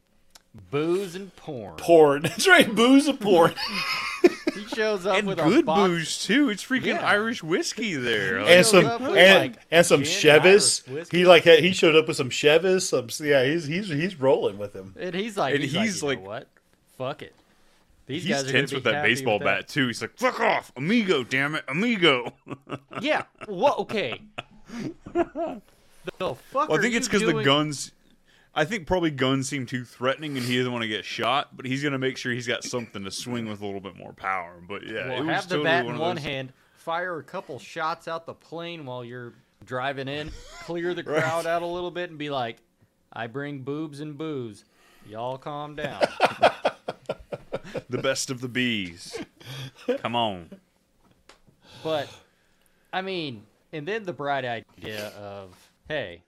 Booze 0.71 1.15
and 1.15 1.35
porn. 1.37 1.77
porn. 1.77 2.23
That's 2.25 2.47
right, 2.49 2.73
booze 2.73 3.07
and 3.09 3.19
porn, 3.21 3.55
He 4.55 4.65
shows 4.75 5.05
up 5.07 5.19
and 5.19 5.27
with 5.27 5.39
a 5.41 5.43
good 5.43 5.67
box. 5.67 5.89
booze 5.89 6.19
too. 6.25 6.49
It's 6.49 6.65
freaking 6.65 6.87
Yeah. 6.87 7.07
Irish 7.07 7.43
whiskey 7.43 7.95
there. 7.97 8.41
Like, 8.41 8.51
and 8.51 8.67
some 8.67 8.87
and, 8.87 9.09
like, 9.11 9.55
and 9.71 9.85
some 9.87 10.03
gin 10.05 10.35
and 10.37 10.43
Chevys. 10.45 11.11
He 11.13 11.25
like 11.27 11.45
had, 11.45 11.59
he 11.61 11.73
showed 11.73 11.97
up 11.97 12.07
with 12.09 12.17
some 12.17 12.31
Chevys. 12.31 12.83
Some 12.83 13.09
yeah, 13.27 13.45
he's 13.45 13.67
he's 13.67 13.89
he's 13.89 14.21
rolling 14.21 14.59
with 14.59 14.75
him. 14.75 14.95
And 14.99 15.15
he's 15.15 15.37
like, 15.37 15.55
And 15.55 15.63
he's, 15.63 15.73
he's 15.73 16.03
like, 16.03 16.19
like- 16.19 16.19
you 16.19 16.25
know 16.25 16.31
what? 16.31 16.49
Fuck 16.99 17.23
it. 17.23 17.35
These 18.07 18.25
he's 18.25 18.33
guys 18.37 18.45
are 18.49 18.53
tense 18.53 18.73
with 18.73 18.85
that 18.85 19.03
baseball 19.03 19.39
with 19.39 19.45
that. 19.47 19.61
bat 19.61 19.69
too. 19.69 19.87
He's 19.87 20.03
like, 20.03 20.17
"Fuck 20.19 20.39
off, 20.39 20.71
amigo! 20.77 21.25
Damn 21.25 21.55
it, 21.55 21.65
amigo!" 21.69 22.35
Yeah. 23.01 23.23
What? 23.47 23.79
Okay. 23.79 24.21
the 25.15 25.61
fuck? 26.19 26.35
Well, 26.53 26.73
I 26.73 26.75
are 26.77 26.83
think 26.83 26.95
it's 26.95 27.07
you 27.13 27.19
because 27.21 27.35
the 27.35 27.43
guns. 27.43 27.93
I 28.57 28.65
think 28.65 28.87
probably 28.87 29.11
guns 29.11 29.49
seem 29.49 29.67
too 29.67 29.85
threatening, 29.85 30.37
and 30.37 30.47
he 30.47 30.57
doesn't 30.59 30.71
want 30.73 30.83
to 30.83 30.89
get 30.89 31.05
shot. 31.05 31.57
But 31.57 31.67
he's 31.67 31.83
gonna 31.83 31.99
make 31.99 32.17
sure 32.17 32.33
he's 32.33 32.47
got 32.47 32.63
something 32.65 33.03
to 33.05 33.11
swing 33.11 33.49
with 33.49 33.61
a 33.61 33.67
little 33.67 33.81
bit 33.81 33.97
more 33.97 34.13
power. 34.13 34.61
But 34.67 34.87
yeah, 34.87 35.09
Well, 35.09 35.25
have 35.25 35.49
the 35.49 35.57
totally 35.57 35.65
bat 35.65 35.85
one 35.87 35.95
in 35.97 36.01
one 36.01 36.17
those- 36.17 36.25
hand, 36.25 36.53
fire 36.77 37.19
a 37.19 37.23
couple 37.25 37.59
shots 37.59 38.07
out 38.07 38.27
the 38.27 38.35
plane 38.35 38.87
while 38.87 39.05
you're 39.05 39.33
driving 39.65 40.07
in, 40.09 40.31
clear 40.63 40.95
the 40.95 41.03
Right. 41.03 41.23
crowd 41.23 41.47
out 41.47 41.63
a 41.63 41.67
little 41.67 41.91
bit, 41.91 42.11
and 42.11 42.19
be 42.19 42.31
like, 42.31 42.59
"I 43.13 43.27
bring 43.27 43.63
boobs 43.63 44.01
and 44.01 44.17
booze. 44.17 44.65
Y'all 45.07 45.37
calm 45.39 45.75
down." 45.77 46.03
the 47.89 47.99
best 47.99 48.31
of 48.31 48.41
the 48.41 48.49
bees. 48.49 49.19
Come 49.99 50.15
on. 50.15 50.51
But 51.83 52.09
I 52.93 53.03
mean, 53.03 53.45
and 53.73 53.87
then 53.87 54.05
the 54.05 54.13
bright 54.13 54.45
idea 54.45 55.09
of, 55.19 55.55
hey, 55.89 56.23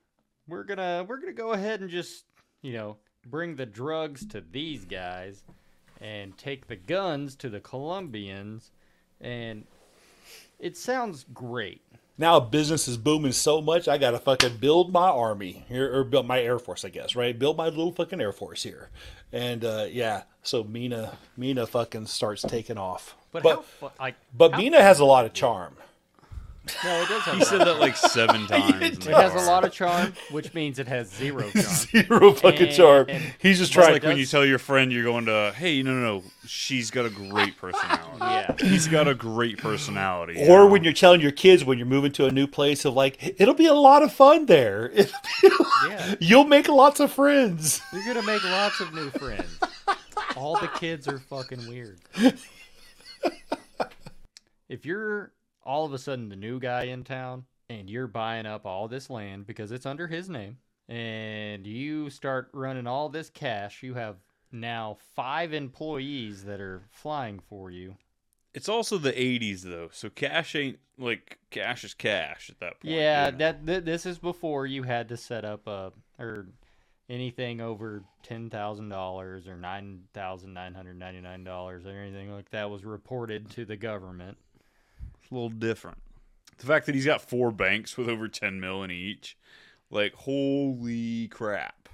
we're 0.49 0.65
gonna 0.65 1.05
we're 1.09 1.19
gonna 1.19 1.33
go 1.33 1.53
ahead 1.53 1.81
and 1.81 1.91
just 1.91 2.25
you 2.63 2.73
know 2.73 2.97
bring 3.27 3.57
the 3.57 3.67
drugs 3.67 4.25
to 4.27 4.41
these 4.41 4.85
guys 4.85 5.43
and 6.01 6.37
take 6.37 6.69
the 6.69 6.77
guns 6.77 7.35
to 7.37 7.49
the 7.49 7.61
Colombians, 7.61 8.71
and 9.21 9.65
it 10.59 10.77
sounds 10.77 11.25
great. 11.33 11.83
Now 12.19 12.41
business 12.41 12.89
is 12.89 12.97
booming 12.97 13.33
so 13.33 13.61
much, 13.61 13.89
I 13.89 13.99
gotta 13.99 14.19
fucking 14.19 14.57
build 14.57 14.93
my 14.93 15.09
army 15.09 15.65
here, 15.69 15.95
or 15.95 16.05
build 16.05 16.27
my 16.27 16.41
air 16.41 16.59
force, 16.59 16.85
I 16.85 16.89
guess, 16.89 17.15
right? 17.15 17.39
Build 17.39 17.57
my 17.57 17.67
little 17.67 17.93
fucking 17.93 18.21
air 18.21 18.33
force 18.33 18.63
here, 18.63 18.89
and 19.33 19.65
uh, 19.65 19.87
yeah, 19.91 20.23
so 20.43 20.65
Mena, 20.65 21.19
Mena 21.37 21.67
fucking 21.67 22.07
starts 22.07 22.43
taking 22.43 22.79
off. 22.79 23.17
But, 23.33 23.43
but 23.43 23.57
how 23.57 23.63
fu- 23.63 23.91
like 24.01 24.15
but 24.35 24.57
Mena 24.57 24.81
has 24.81 25.01
a 25.01 25.05
lot 25.05 25.27
of 25.27 25.35
charm. 25.35 25.77
No, 26.85 27.03
it 27.03 27.09
does. 27.09 27.23
Have 27.23 27.37
He 27.39 27.45
said 27.45 27.61
that 27.61 27.79
like 27.79 27.97
seven 27.97 28.47
times. 28.49 28.75
in 28.83 28.83
It 29.11 29.15
has 29.17 29.35
a 29.35 29.47
lot 29.47 29.65
of 29.65 29.73
charm, 29.73 30.13
which 30.31 30.53
means 30.55 30.79
it 30.79 30.89
has 30.89 31.09
zero 31.13 31.49
charm. 31.51 31.65
Zero 31.65 32.33
fucking 32.33 32.73
charm. 32.73 33.07
And- 33.09 33.35
He's 33.39 33.59
just 33.59 33.73
trying. 33.73 33.93
like 33.93 34.03
when 34.03 34.17
you 34.19 34.27
tell 34.27 34.45
your 34.45 34.59
friend 34.59 34.93
you're 34.93 35.05
going 35.05 35.27
to, 35.27 35.53
hey, 35.57 35.83
no, 35.83 35.93
no, 35.95 36.01
no, 36.01 36.23
she's 36.47 36.91
got 36.91 37.05
a 37.07 37.11
great 37.11 37.57
personality. 37.57 38.03
Yeah. 38.37 38.55
He's 38.61 38.89
got 38.89 39.07
a 39.09 39.15
great 39.15 39.59
personality. 39.59 40.43
or 40.49 40.61
know? 40.61 40.67
when 40.67 40.83
you're 40.85 40.93
telling 40.93 41.21
your 41.21 41.31
kids 41.31 41.65
when 41.65 41.79
you're 41.79 41.87
moving 41.87 42.13
to 42.13 42.27
a 42.27 42.31
new 42.31 42.47
place 42.47 42.85
of 42.85 42.95
like, 42.95 43.35
it'll 43.41 43.55
be 43.55 43.67
a 43.67 43.75
lot 43.75 44.03
of 44.03 44.13
fun 44.13 44.47
there. 44.47 44.91
Yeah. 45.89 46.15
You'll 46.21 46.45
make 46.45 46.69
lots 46.69 46.99
of 47.01 47.13
friends. 47.13 47.81
You're 47.93 48.05
gonna 48.15 48.27
make 48.27 48.43
lots 48.45 48.81
of 48.81 48.93
new 48.95 49.11
friends. 49.11 49.59
All 50.37 50.59
the 50.59 50.69
kids 50.69 51.07
are 51.09 51.19
fucking 51.19 51.67
weird. 51.69 51.99
If 54.69 54.85
you're 54.85 55.31
all 55.67 55.85
of 55.85 55.93
a 55.93 55.99
sudden 55.99 56.29
the 56.29 56.37
new 56.37 56.59
guy 56.59 56.85
in 56.85 57.05
town 57.05 57.45
and 57.69 57.91
you're 57.91 58.07
buying 58.07 58.47
up 58.47 58.65
all 58.65 58.89
this 58.89 59.11
land 59.11 59.47
because 59.47 59.73
it's 59.73 59.87
under 59.87 60.07
his 60.07 60.29
name 60.29 60.59
and 60.89 61.67
you 61.67 62.09
start 62.11 62.49
running 62.53 62.87
all 62.87 63.09
this 63.09 63.29
cash, 63.29 63.83
you 63.83 63.95
have 63.95 64.17
now 64.53 64.97
five 65.15 65.53
employees 65.53 66.45
that 66.45 66.61
are 66.61 66.83
flying 66.91 67.41
for 67.41 67.71
you. 67.71 67.97
It's 68.55 68.69
also 68.69 68.97
the 68.97 69.13
80s, 69.13 69.63
though, 69.63 69.89
so 69.93 70.09
cash 70.09 70.55
ain't 70.55 70.79
like 70.99 71.39
cash 71.51 71.85
is 71.85 71.93
cash 71.93 72.49
at 72.49 72.59
that 72.61 72.81
point. 72.81 72.95
Yeah, 72.95 73.27
you 73.27 73.33
know? 73.33 73.39
that 73.39 73.67
th- 73.67 73.85
this 73.85 74.07
is 74.07 74.19
before 74.19 74.65
you 74.65 74.83
had 74.83 75.11
to 75.11 75.17
set 75.17 75.45
up 75.45 75.67
a 75.67 75.93
or 76.19 76.47
anything 77.11 77.61
over 77.61 78.03
ten 78.23 78.49
thousand 78.49 78.89
dollars 78.89 79.47
or 79.47 79.57
nine 79.57 80.05
thousand 80.15 80.55
nine 80.55 80.73
hundred 80.73 80.99
ninety 80.99 81.21
nine 81.21 81.45
dollars 81.45 81.85
or 81.85 81.91
anything 81.91 82.33
like 82.33 82.51
that 82.51 82.71
was 82.71 82.85
reported 82.85 83.51
to 83.51 83.67
the 83.67 83.77
government. 83.77 84.39
It's 85.27 85.33
a 85.33 85.35
little 85.35 85.49
different. 85.51 85.99
The 86.59 86.67
fact 86.67 86.87
that 86.87 86.95
he's 86.95 87.05
got 87.05 87.21
four 87.21 87.51
banks 87.51 87.97
with 87.99 88.09
over 88.09 88.29
10 88.29 88.61
million 88.61 88.93
each, 88.93 89.37
like, 89.91 90.15
holy 90.15 91.27
crap. 91.27 91.89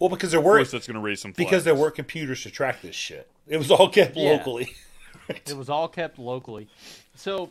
Well, 0.00 0.10
because 0.10 0.32
there 0.32 0.40
Of 0.40 0.46
were 0.46 0.56
course, 0.56 0.72
that's 0.72 0.86
going 0.88 0.96
to 0.96 1.00
raise 1.00 1.20
some 1.20 1.30
because 1.32 1.62
there 1.62 1.74
flags. 1.74 1.82
were 1.84 1.90
computers 1.92 2.42
to 2.42 2.50
track 2.50 2.82
this 2.82 2.96
shit. 2.96 3.30
It 3.46 3.56
was 3.58 3.70
all 3.70 3.88
kept 3.88 4.16
Yeah. 4.16 4.32
locally. 4.32 4.74
It 5.28 5.56
was 5.56 5.68
all 5.68 5.88
kept 5.88 6.18
locally, 6.20 6.68
so 7.16 7.50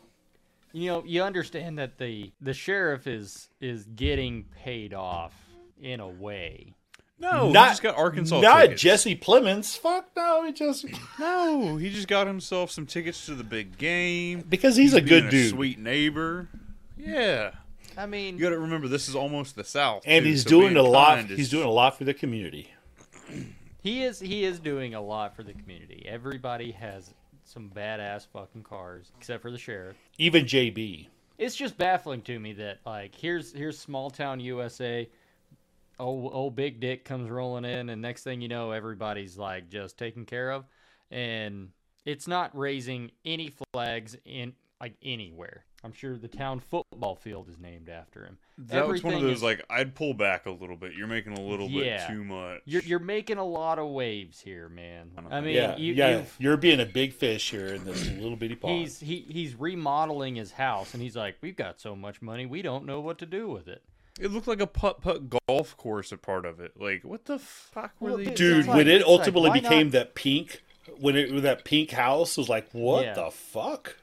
you 0.72 0.88
know 0.88 1.04
you 1.06 1.24
understand 1.24 1.78
that 1.78 1.98
the 1.98 2.32
the 2.40 2.54
sheriff 2.54 3.06
is 3.06 3.50
is 3.60 3.84
getting 3.96 4.44
paid 4.64 4.94
off 4.94 5.34
in 5.82 6.00
a 6.00 6.08
way. 6.08 6.74
No, 7.18 7.50
not 7.50 7.68
he 7.68 7.72
just 7.72 7.82
got 7.84 7.98
Arkansas 7.98 8.42
Not 8.42 8.62
tickets. 8.64 8.82
Jesse 8.82 9.16
Plemons. 9.16 9.78
Fuck 9.78 10.10
no, 10.18 10.44
he 10.46 10.52
just 10.52 10.86
No, 11.20 11.78
he 11.78 11.90
just 11.90 12.08
got 12.10 12.28
himself 12.28 12.72
some 12.72 12.86
tickets 12.86 13.26
to 13.28 13.36
the 13.36 13.44
big 13.44 13.78
game 13.78 14.44
because 14.50 14.76
he's, 14.76 14.94
a 14.94 14.98
being 14.98 15.08
good 15.08 15.30
dude. 15.30 15.50
sweet 15.52 15.80
neighbor. 15.80 16.50
Yeah, 16.98 17.52
I 17.98 18.06
mean, 18.06 18.36
you 18.38 18.44
got 18.44 18.50
to 18.50 18.60
remember 18.60 18.88
this 18.90 19.08
is 19.08 19.16
almost 19.16 19.56
the 19.56 19.64
South, 19.64 20.04
and 20.06 20.24
too, 20.24 20.30
he's 20.30 20.44
so 20.44 20.50
doing 20.50 20.76
a 20.76 20.84
lot. 20.84 21.20
is- 21.32 21.38
He's 21.38 21.50
doing 21.50 21.66
a 21.68 21.72
lot 21.72 21.98
for 21.98 22.04
the 22.04 22.14
community. 22.14 22.72
He 23.82 24.04
is 24.04 24.20
he 24.20 24.44
is 24.44 24.60
doing 24.60 24.94
a 24.96 25.02
lot 25.02 25.36
for 25.36 25.44
the 25.44 25.54
community. 25.54 26.06
Everybody 26.08 26.72
has 26.72 27.14
some 27.44 27.70
badass 27.70 28.28
fucking 28.34 28.64
cars, 28.64 29.12
except 29.18 29.42
for 29.42 29.52
the 29.52 29.58
sheriff. 29.58 29.96
Even 30.18 30.46
JB. 30.46 31.08
It's 31.38 31.56
just 31.56 31.78
baffling 31.78 32.22
to 32.24 32.40
me 32.40 32.54
that 32.54 32.80
like 32.86 33.14
here's 33.16 33.54
here's 33.54 33.78
small 33.78 34.10
town 34.10 34.40
USA. 34.40 35.08
Old 36.00 36.32
old 36.34 36.56
big 36.56 36.80
dick 36.80 37.06
comes 37.06 37.30
rolling 37.30 37.66
in, 37.66 37.90
and 37.90 38.02
next 38.02 38.24
thing 38.24 38.42
you 38.42 38.48
know, 38.48 38.72
everybody's 38.72 39.38
like 39.38 39.70
just 39.70 39.98
taken 39.98 40.26
care 40.26 40.52
of, 40.52 40.66
and 41.10 41.70
it's 42.06 42.28
not 42.28 42.56
raising 42.58 43.12
any 43.24 43.52
flags 43.74 44.18
in 44.26 44.54
like 44.82 44.96
anywhere. 45.02 45.64
I'm 45.84 45.94
sure 45.94 46.18
the 46.18 46.28
town 46.28 46.60
football 46.62 47.16
field 47.16 47.48
is 47.48 47.60
named 47.60 47.90
after 47.90 48.26
him. 48.26 48.40
That 48.58 48.88
was 48.88 49.04
one 49.04 49.14
of 49.14 49.22
those 49.22 49.38
is- 49.38 49.44
like 49.44 49.64
I'd 49.70 49.94
pull 49.96 50.14
back 50.16 50.48
a 50.48 50.52
little 50.52 50.76
bit. 50.76 50.94
You're 50.96 51.08
making 51.08 51.38
a 51.38 51.42
little 51.42 51.70
Yeah. 51.70 52.08
bit 52.08 52.14
too 52.16 52.24
much. 52.24 52.62
You're 52.66 52.82
you're 52.82 53.00
making 53.00 53.38
a 53.38 53.46
lot 53.46 53.80
of 53.80 53.88
waves 53.90 54.42
here, 54.42 54.68
man. 54.68 55.12
I 55.30 55.42
mean, 55.42 55.56
yeah, 55.56 55.78
you, 55.78 55.94
yeah. 55.94 56.18
you've- 56.18 56.30
You're 56.40 56.58
being 56.58 56.80
a 56.82 56.86
big 56.86 57.14
fish 57.14 57.52
here 57.52 57.68
in 57.68 57.86
this 57.86 58.10
little 58.12 58.36
bitty 58.36 58.56
pond. 58.56 58.80
He's 58.80 59.00
he 59.00 59.26
he's 59.30 59.56
remodeling 59.56 60.36
his 60.36 60.52
house, 60.54 60.94
and 60.94 61.02
he's 61.04 61.16
like, 61.16 61.38
"We've 61.42 61.56
got 61.56 61.80
so 61.80 61.96
much 61.96 62.22
money, 62.22 62.46
we 62.46 62.62
don't 62.62 62.86
know 62.86 63.00
what 63.00 63.18
to 63.20 63.26
do 63.26 63.48
with 63.48 63.68
it." 63.68 63.84
It 64.20 64.32
looked 64.32 64.48
like 64.48 64.62
a 64.62 64.68
putt 64.68 65.02
putt 65.02 65.24
golf 65.48 65.76
course. 65.78 66.12
A 66.12 66.18
part 66.18 66.46
of 66.46 66.60
it. 66.60 66.80
Like 66.80 67.04
what 67.04 67.26
the 67.26 67.38
fuck 67.40 67.94
were 68.00 68.10
Well, 68.10 68.18
they? 68.18 68.26
dude, 68.26 68.36
Dude, 68.36 68.68
like- 68.68 68.76
when 68.78 68.88
it 68.88 68.96
it's 69.02 69.06
like, 69.08 69.20
ultimately 69.20 69.52
became 69.52 69.88
not- 69.88 69.92
that 69.94 70.16
pink, 70.16 70.64
when 71.00 71.16
it 71.16 71.42
that 71.42 71.66
pink 71.66 71.92
house 71.92 72.38
was 72.38 72.48
like, 72.50 72.70
what 72.72 73.04
Yeah. 73.04 73.14
the 73.14 73.32
fuck? 73.32 73.98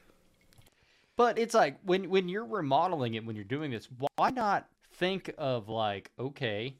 But 1.15 1.37
it's 1.37 1.53
like 1.53 1.77
when 1.83 2.09
when 2.09 2.29
you're 2.29 2.45
remodeling 2.45 3.13
it, 3.15 3.25
when 3.25 3.35
you're 3.35 3.45
doing 3.45 3.71
this, 3.71 3.87
why 4.17 4.29
not 4.29 4.67
think 4.93 5.33
of 5.37 5.69
like, 5.69 6.11
okay, 6.19 6.75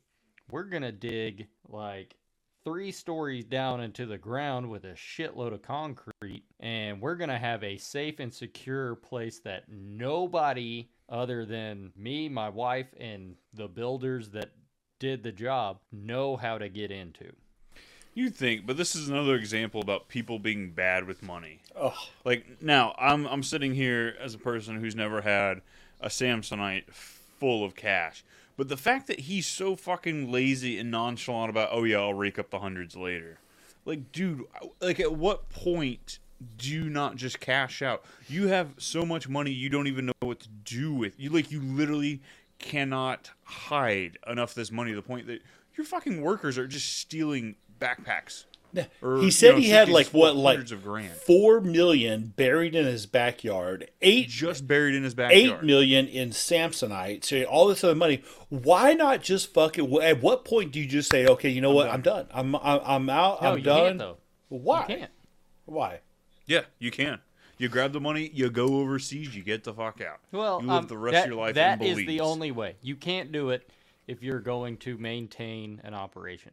we're 0.52 0.63
gonna 0.63 0.91
dig 0.91 1.48
like 1.67 2.15
three 2.63 2.91
stories 2.91 3.43
down 3.46 3.82
into 3.82 4.06
the 4.06 4.17
ground 4.17 4.69
with 4.69 4.86
a 4.86 4.93
shitload 4.93 5.54
of 5.54 5.62
concrete, 5.62 6.43
and 6.60 7.02
we're 7.02 7.15
gonna 7.15 7.38
have 7.38 7.63
a 7.63 7.78
safe 7.78 8.19
and 8.19 8.34
secure 8.34 8.96
place 8.96 9.39
that 9.39 9.67
nobody 9.69 10.88
other 11.10 11.46
than 11.46 11.92
me, 11.96 12.30
my 12.30 12.50
wife, 12.50 12.88
and 13.00 13.36
the 13.54 13.68
builders 13.68 14.30
that 14.30 14.52
did 15.00 15.24
the 15.24 15.32
job 15.32 15.80
know 15.92 16.36
how 16.36 16.58
to 16.58 16.70
get 16.70 16.92
into. 16.92 17.34
You 18.13 18.30
think, 18.30 18.68
but 18.68 18.78
this 18.78 18.96
is 18.96 19.10
another 19.10 19.36
example 19.36 19.82
about 19.82 20.08
people 20.08 20.38
being 20.38 20.72
bad 20.72 21.08
with 21.08 21.24
money. 21.24 21.62
Oh. 21.76 21.98
Like 22.24 22.62
now, 22.62 22.96
I'm 23.00 23.26
I'm 23.26 23.42
sitting 23.42 23.74
here 23.74 24.16
as 24.20 24.36
a 24.36 24.38
person 24.38 24.80
who's 24.80 24.96
never 24.96 25.22
had 25.22 25.62
a 26.00 26.10
Samsonite 26.10 26.92
full 26.94 27.66
of 27.66 27.76
cash. 27.76 28.24
But 28.56 28.70
the 28.70 28.78
fact 28.78 29.08
that 29.08 29.22
he's 29.22 29.48
so 29.48 29.76
fucking 29.76 30.32
lazy 30.32 30.78
and 30.78 30.92
nonchalant 30.92 31.50
about, 31.50 31.70
oh 31.72 31.84
yeah, 31.86 31.98
I'll 31.98 32.13
rake 32.13 32.38
up 32.38 32.52
the 32.52 32.60
hundreds 32.60 32.96
later. 32.96 33.39
Like, 33.84 34.12
dude, 34.12 34.44
like 34.80 35.00
at 35.00 35.13
what 35.13 35.50
point 35.50 36.20
do 36.58 36.89
not 36.89 37.15
just 37.15 37.39
cash 37.39 37.82
out? 37.82 38.04
You 38.28 38.48
have 38.48 38.76
so 38.78 39.06
much 39.06 39.30
money 39.30 39.52
you 39.52 39.69
don't 39.69 39.88
even 39.88 40.08
know 40.08 40.13
what 40.22 40.39
to 40.41 40.50
do 40.50 40.93
with. 40.93 41.19
You 41.19 41.30
like 41.30 41.52
you 41.52 41.62
literally 41.62 42.22
cannot 42.60 43.32
hide 43.43 44.17
enough 44.28 44.52
of 44.52 44.56
this 44.56 44.72
money 44.72 44.91
to 44.91 44.96
the 44.96 45.02
point 45.02 45.28
that 45.28 45.41
your 45.78 45.86
fucking 45.86 46.22
workers 46.22 46.58
are 46.58 46.67
just 46.67 46.98
stealing 46.98 47.56
backpacks. 47.80 48.46
Or, 49.04 49.17
he 49.17 49.26
you 49.26 49.32
said 49.32 49.52
know, 49.52 49.62
he 49.62 49.69
had 49.69 49.88
like 49.88 50.08
what, 50.08 50.36
like 50.36 50.56
hundreds 50.56 50.72
of 50.72 50.84
grand. 50.84 51.12
four 51.12 51.62
million 51.62 52.34
buried 52.36 52.74
in 52.74 52.86
his 52.86 53.06
backyard. 53.06 53.91
Eight 54.02 54.30
just 54.30 54.67
buried 54.67 54.96
in 54.96 55.04
his 55.04 55.13
backyard. 55.13 55.63
million 55.63 56.08
in 56.08 56.32
Samsonite. 56.32 57.24
So 57.24 57.43
all 57.43 57.67
this 57.67 57.84
other 57.84 57.93
money. 57.93 58.24
Why 58.50 58.93
not 58.93 59.22
just 59.22 59.54
fucking? 59.54 59.96
At 60.02 60.24
what 60.24 60.43
point 60.43 60.72
do 60.72 60.80
you 60.80 60.88
just 60.88 61.12
say, 61.12 61.28
okay, 61.28 61.50
you 61.50 61.62
know 61.62 61.72
what, 61.72 61.88
I'm 61.88 62.02
done. 62.02 62.28
I'm 62.32 62.56
I'm, 62.56 62.80
I'm 62.84 63.10
out. 63.12 63.43
No, 63.43 63.52
I'm 63.52 63.58
you 63.60 63.63
done. 63.63 63.86
can't, 63.86 64.00
though. 64.00 64.17
Why? 64.50 64.86
You 64.89 64.96
can't. 64.96 65.12
Why? 65.65 66.00
Yeah, 66.46 66.62
you 66.80 66.92
can. 66.92 67.20
You 67.58 67.70
grab 67.70 67.94
the 67.94 68.02
money, 68.02 68.30
you 68.34 68.50
go 68.50 68.80
overseas, 68.80 69.36
you 69.36 69.44
get 69.44 69.64
the 69.64 69.74
fuck 69.74 70.02
out. 70.02 70.20
Well, 70.32 70.62
you 70.62 70.68
live 70.68 70.84
um, 70.84 70.88
the 70.88 70.98
rest 70.98 71.14
that, 71.14 71.24
of 71.26 71.28
your 71.30 71.40
life 71.40 71.56
that 71.56 71.82
in 71.82 72.00
is 72.00 72.08
the 72.08 72.20
only 72.20 72.52
way. 72.52 72.76
You 72.82 72.96
can't 72.96 73.32
do 73.32 73.52
it 73.52 73.70
if 74.08 74.24
you're 74.24 74.40
going 74.40 74.78
to 74.78 74.98
maintain 74.98 75.80
an 75.84 75.94
operation. 75.94 76.52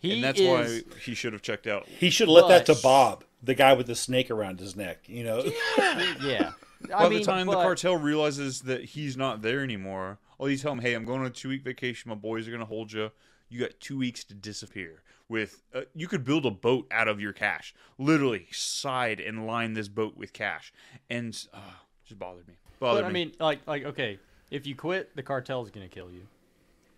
He 0.00 0.14
and 0.14 0.24
that's 0.24 0.40
is, 0.40 0.48
why 0.48 0.98
he 1.00 1.14
should 1.14 1.32
have 1.32 1.42
checked 1.42 1.66
out. 1.66 1.86
He 1.86 2.10
should 2.10 2.28
have 2.28 2.34
let 2.34 2.48
that 2.48 2.74
to 2.74 2.80
Bob, 2.80 3.24
the 3.42 3.54
guy 3.54 3.72
with 3.74 3.86
the 3.86 3.94
snake 3.94 4.30
around 4.30 4.60
his 4.60 4.74
neck. 4.74 5.00
You 5.06 5.24
know. 5.24 5.44
yeah. 5.78 6.14
yeah. 6.22 6.50
By 6.88 6.94
I 6.94 7.04
the 7.04 7.16
mean, 7.16 7.24
time 7.24 7.46
the 7.46 7.52
cartel 7.52 7.96
realizes 7.96 8.62
that 8.62 8.84
he's 8.84 9.16
not 9.16 9.42
there 9.42 9.62
anymore, 9.62 10.18
all 10.38 10.50
you 10.50 10.56
tell 10.56 10.72
him, 10.72 10.80
"Hey, 10.80 10.94
I'm 10.94 11.04
going 11.04 11.20
on 11.20 11.26
a 11.26 11.30
two 11.30 11.48
week 11.48 11.62
vacation. 11.62 12.08
My 12.08 12.14
boys 12.14 12.48
are 12.48 12.50
going 12.50 12.60
to 12.60 12.66
hold 12.66 12.92
you. 12.92 13.10
You 13.48 13.60
got 13.60 13.78
two 13.78 13.98
weeks 13.98 14.24
to 14.24 14.34
disappear." 14.34 15.02
With 15.28 15.62
uh, 15.74 15.82
you 15.94 16.08
could 16.08 16.24
build 16.24 16.44
a 16.46 16.50
boat 16.50 16.86
out 16.90 17.08
of 17.08 17.20
your 17.20 17.32
cash, 17.32 17.74
literally 17.98 18.46
side 18.52 19.18
and 19.20 19.46
line 19.46 19.72
this 19.74 19.88
boat 19.88 20.16
with 20.16 20.32
cash, 20.32 20.72
and 21.08 21.32
uh, 21.54 21.58
just 22.04 22.18
bothered 22.18 22.46
me. 22.48 22.54
Bothered 22.80 23.02
But 23.04 23.08
I 23.08 23.12
me. 23.12 23.24
mean, 23.26 23.32
like, 23.40 23.60
like, 23.66 23.84
okay, 23.84 24.18
if 24.50 24.66
you 24.66 24.74
quit, 24.74 25.14
the 25.16 25.22
cartel's 25.22 25.70
gonna 25.70 25.88
kill 25.88 26.10
you. 26.10 26.22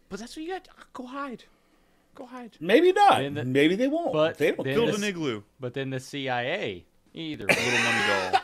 but 0.09 0.19
that's 0.19 0.37
what 0.37 0.45
you 0.45 0.53
got. 0.53 0.69
Go 0.93 1.07
hide. 1.07 1.45
Go 2.17 2.27
hide. 2.27 2.57
Maybe 2.61 2.93
not. 2.93 3.19
The- 3.35 3.45
Maybe 3.45 3.77
they 3.77 3.89
won't. 3.89 4.13
But 4.13 4.39
they 4.39 4.53
don't 4.53 4.65
then 4.65 4.75
Build 4.75 4.89
the- 4.91 4.97
an 4.97 5.05
igloo. 5.05 5.43
But 5.61 5.75
then 5.75 5.91
the 5.91 6.01
CIA 6.01 6.85
either 7.13 7.47
Little 7.49 7.63
money 7.79 8.07
doll. 8.33 8.41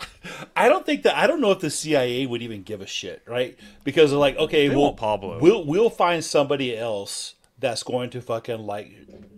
I 0.55 0.69
don't 0.69 0.85
think 0.87 1.03
that 1.05 1.17
I 1.17 1.27
don't 1.27 1.41
know 1.41 1.51
if 1.51 1.61
the 1.61 1.71
CIA 1.71 2.27
would 2.27 2.43
even 2.43 2.63
give 2.63 2.81
a 2.81 2.87
shit, 2.87 3.23
right? 3.27 3.59
Because 3.85 4.11
they're 4.11 4.19
like, 4.19 4.37
okay, 4.37 4.69
They 4.69 4.77
we'll 4.77 4.93
Pablo. 4.93 5.39
we'll 5.41 5.65
we'll 5.65 5.91
find 5.91 6.25
somebody 6.25 6.77
else 6.77 7.35
that's 7.59 7.83
going 7.83 8.11
to 8.11 8.21
fucking 8.23 8.61
like, 8.61 8.93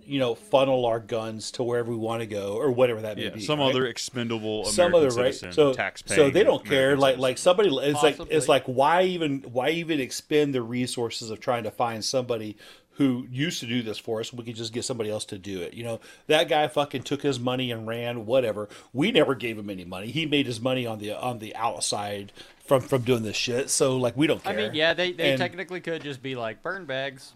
you 0.06 0.18
know, 0.18 0.34
funnel 0.34 0.86
our 0.86 1.00
guns 1.00 1.50
to 1.52 1.62
wherever 1.62 1.90
we 1.90 1.96
want 1.96 2.20
to 2.20 2.26
go 2.26 2.54
or 2.54 2.70
whatever 2.70 3.02
that 3.02 3.16
may 3.16 3.24
Yeah, 3.24 3.30
be. 3.30 3.40
some 3.40 3.58
right? 3.60 3.70
other 3.70 3.86
expendable 3.86 4.66
American 4.66 4.72
some 4.74 4.94
other 4.94 5.10
right. 5.10 5.34
So 5.34 5.72
so 6.06 6.30
they 6.30 6.44
don't 6.44 6.64
care. 6.64 6.94
American 6.94 7.00
Like 7.00 7.10
citizen. 7.12 7.20
like 7.22 7.38
somebody 7.38 7.68
it's 7.76 8.02
like 8.02 8.20
it's 8.30 8.48
like 8.48 8.64
why 8.64 9.02
even 9.04 9.40
why 9.52 9.70
even 9.70 10.00
expend 10.00 10.54
the 10.54 10.62
resources 10.62 11.30
of 11.30 11.40
trying 11.40 11.64
to 11.64 11.70
find 11.70 12.04
somebody 12.04 12.56
who 12.96 13.26
used 13.30 13.58
to 13.60 13.66
do 13.66 13.82
this 13.82 13.96
for 13.98 14.20
us. 14.20 14.32
We 14.34 14.44
could 14.44 14.54
just 14.54 14.72
get 14.74 14.84
somebody 14.84 15.10
else 15.10 15.24
to 15.26 15.38
do 15.38 15.62
it. 15.62 15.72
You 15.72 15.82
know, 15.82 16.00
that 16.26 16.48
guy 16.50 16.68
fucking 16.68 17.04
took 17.04 17.22
his 17.22 17.40
money 17.40 17.70
and 17.70 17.86
ran. 17.86 18.26
Whatever. 18.26 18.68
We 18.92 19.10
never 19.12 19.34
gave 19.34 19.58
him 19.58 19.70
any 19.70 19.84
money. 19.86 20.08
He 20.10 20.26
made 20.26 20.44
his 20.46 20.60
money 20.60 20.86
on 20.86 20.98
the 20.98 21.12
on 21.18 21.38
the 21.38 21.56
outside 21.56 22.32
from 22.66 22.82
from 22.82 23.02
doing 23.02 23.22
this 23.22 23.36
shit. 23.36 23.70
So 23.70 23.96
like 23.96 24.14
we 24.16 24.26
don't 24.26 24.42
care. 24.44 24.52
I 24.52 24.56
mean, 24.56 24.74
yeah, 24.74 24.92
they, 24.92 25.12
they 25.12 25.30
And 25.30 25.38
technically 25.38 25.80
could 25.80 26.02
just 26.02 26.22
be 26.22 26.34
like 26.36 26.62
burn 26.62 26.84
bags. 26.84 27.32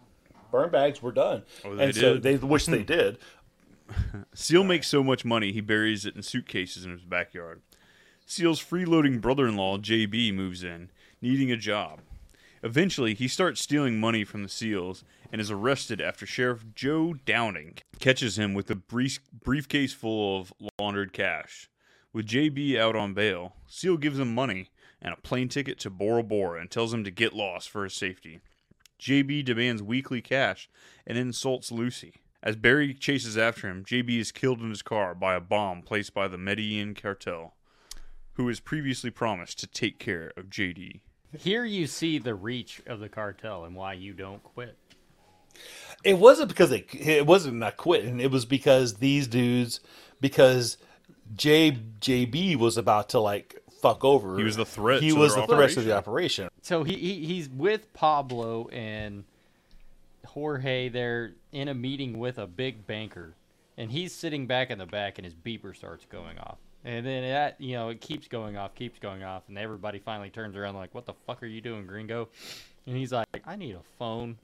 Burn 0.57 0.71
bags. 0.71 1.03
We're 1.03 1.13
done. 1.13 1.43
Oh, 1.65 1.73
and 1.73 1.95
so 1.95 2.17
they 2.17 2.37
wish 2.37 2.67
they 2.67 2.83
did. 2.99 3.19
Seal 4.35 4.65
makes 4.65 4.89
so 4.89 5.03
much 5.05 5.25
money 5.25 5.53
he 5.53 5.61
buries 5.61 6.05
it 6.07 6.17
in 6.17 6.23
suitcases 6.23 6.85
in 6.85 6.91
his 6.91 7.05
backyard. 7.05 7.63
Seal's 8.25 8.63
freeloading 8.63 9.21
brother-in-law 9.21 9.79
JB 9.79 10.35
moves 10.35 10.65
in, 10.65 10.91
needing 11.23 11.53
a 11.53 11.57
job. 11.57 12.01
Eventually, 12.63 13.15
he 13.15 13.29
starts 13.29 13.61
stealing 13.61 14.01
money 14.01 14.25
from 14.25 14.43
the 14.43 14.49
Seals 14.49 15.05
and 15.31 15.41
is 15.41 15.51
arrested 15.53 16.01
after 16.01 16.27
Sheriff 16.27 16.65
Joe 16.75 17.15
Downing 17.25 17.79
catches 18.01 18.39
him 18.39 18.55
with 18.55 18.69
a 18.71 18.75
brief- 18.75 19.21
briefcase 19.33 19.93
full 19.93 20.41
of 20.41 20.53
laundered 20.81 21.13
cash. 21.13 21.71
With 22.13 22.27
JB 22.27 22.77
out 22.77 22.97
on 22.97 23.15
bail, 23.15 23.55
Seal 23.69 23.97
gives 23.99 24.19
him 24.19 24.35
money 24.35 24.71
and 25.01 25.13
a 25.13 25.21
plane 25.21 25.49
ticket 25.49 25.79
to 25.81 25.91
Bora 25.91 26.25
Bora 26.25 26.61
and 26.61 26.71
tells 26.71 26.93
him 26.93 27.05
to 27.05 27.11
get 27.11 27.35
lost 27.35 27.69
for 27.71 27.85
his 27.85 27.95
safety. 27.95 28.41
JB 29.01 29.45
demands 29.45 29.83
weekly 29.83 30.23
cash 30.23 30.69
and 31.07 31.17
insults 31.19 31.71
Lucy. 31.71 32.15
As 32.43 32.57
Barry 32.57 32.95
chases 32.95 33.37
after 33.37 33.69
him, 33.69 33.85
JB 33.85 34.19
is 34.19 34.33
killed 34.33 34.61
in 34.61 34.71
his 34.71 34.83
car 34.83 35.15
by 35.15 35.35
a 35.35 35.41
bomb 35.41 35.83
placed 35.83 36.15
by 36.15 36.29
the 36.29 36.39
Medellin 36.39 36.95
cartel, 36.95 37.55
who 38.35 38.45
was 38.45 38.61
previously 38.61 39.11
promised 39.11 39.59
to 39.61 39.67
take 39.67 39.99
care 39.99 40.33
of 40.37 40.51
JB. 40.51 41.01
Here 41.37 41.65
you 41.65 41.87
see 41.87 42.19
the 42.19 42.35
reach 42.35 42.83
of 42.87 43.01
the 43.01 43.09
cartel 43.09 43.65
and 43.65 43.75
why 43.75 43.95
you 43.95 44.13
don't 44.13 44.43
quit. 44.43 44.77
It 46.05 46.19
wasn't 46.19 46.49
because 46.49 46.71
they. 46.71 46.85
It 46.93 47.27
wasn't 47.27 47.57
not 47.57 47.77
quitting. 47.77 48.21
It 48.21 48.31
was 48.31 48.45
because 48.45 48.95
these 48.95 49.27
dudes. 49.27 49.81
Because 50.21 50.79
J 51.35 51.73
JB 52.01 52.57
was 52.57 52.77
about 52.77 53.09
to 53.11 53.21
like 53.21 53.63
fuck 53.89 54.05
over. 54.05 54.39
He 54.39 54.45
was 54.45 54.57
the 54.57 54.67
threat 54.67 55.03
He 55.03 55.11
to 55.11 55.17
was 55.17 55.35
their 55.35 55.47
the 55.47 55.55
threat 55.55 55.71
to 55.71 55.81
the 55.83 55.97
operation. 55.97 56.49
So 56.63 56.85
he, 56.85 56.95
he 56.95 57.25
he's 57.25 57.49
with 57.49 57.93
Pablo 57.93 58.69
and 58.69 59.25
Jorge. 60.27 60.89
They're 60.89 61.33
in 61.53 61.69
a 61.69 61.75
meeting 61.75 62.19
with 62.19 62.39
a 62.39 62.47
big 62.47 62.87
banker, 62.87 63.35
and 63.77 63.91
he's 63.91 64.13
sitting 64.13 64.47
back 64.47 64.71
in 64.71 64.79
the 64.79 64.87
back, 64.87 65.19
and 65.19 65.25
his 65.25 65.35
beeper 65.35 65.75
starts 65.75 66.05
going 66.07 66.39
off. 66.39 66.59
And 66.85 67.05
then 67.05 67.23
that 67.23 67.61
you 67.61 67.75
know 67.75 67.89
it 67.89 68.01
keeps 68.01 68.29
going 68.29 68.57
off, 68.57 68.75
keeps 68.75 68.99
going 68.99 69.23
off, 69.23 69.43
and 69.49 69.59
everybody 69.59 69.99
finally 69.99 70.31
turns 70.31 70.57
around 70.57 70.77
like, 70.77 70.95
"What 70.95 71.07
the 71.07 71.15
fuck 71.27 71.43
are 71.43 71.47
you 71.47 71.61
doing, 71.61 71.87
Gringo?" 71.87 72.29
And 72.87 72.97
he's 72.97 73.13
like, 73.13 73.27
"I 73.45 73.57
need 73.57 73.75
a 73.75 73.83
phone," 73.99 74.37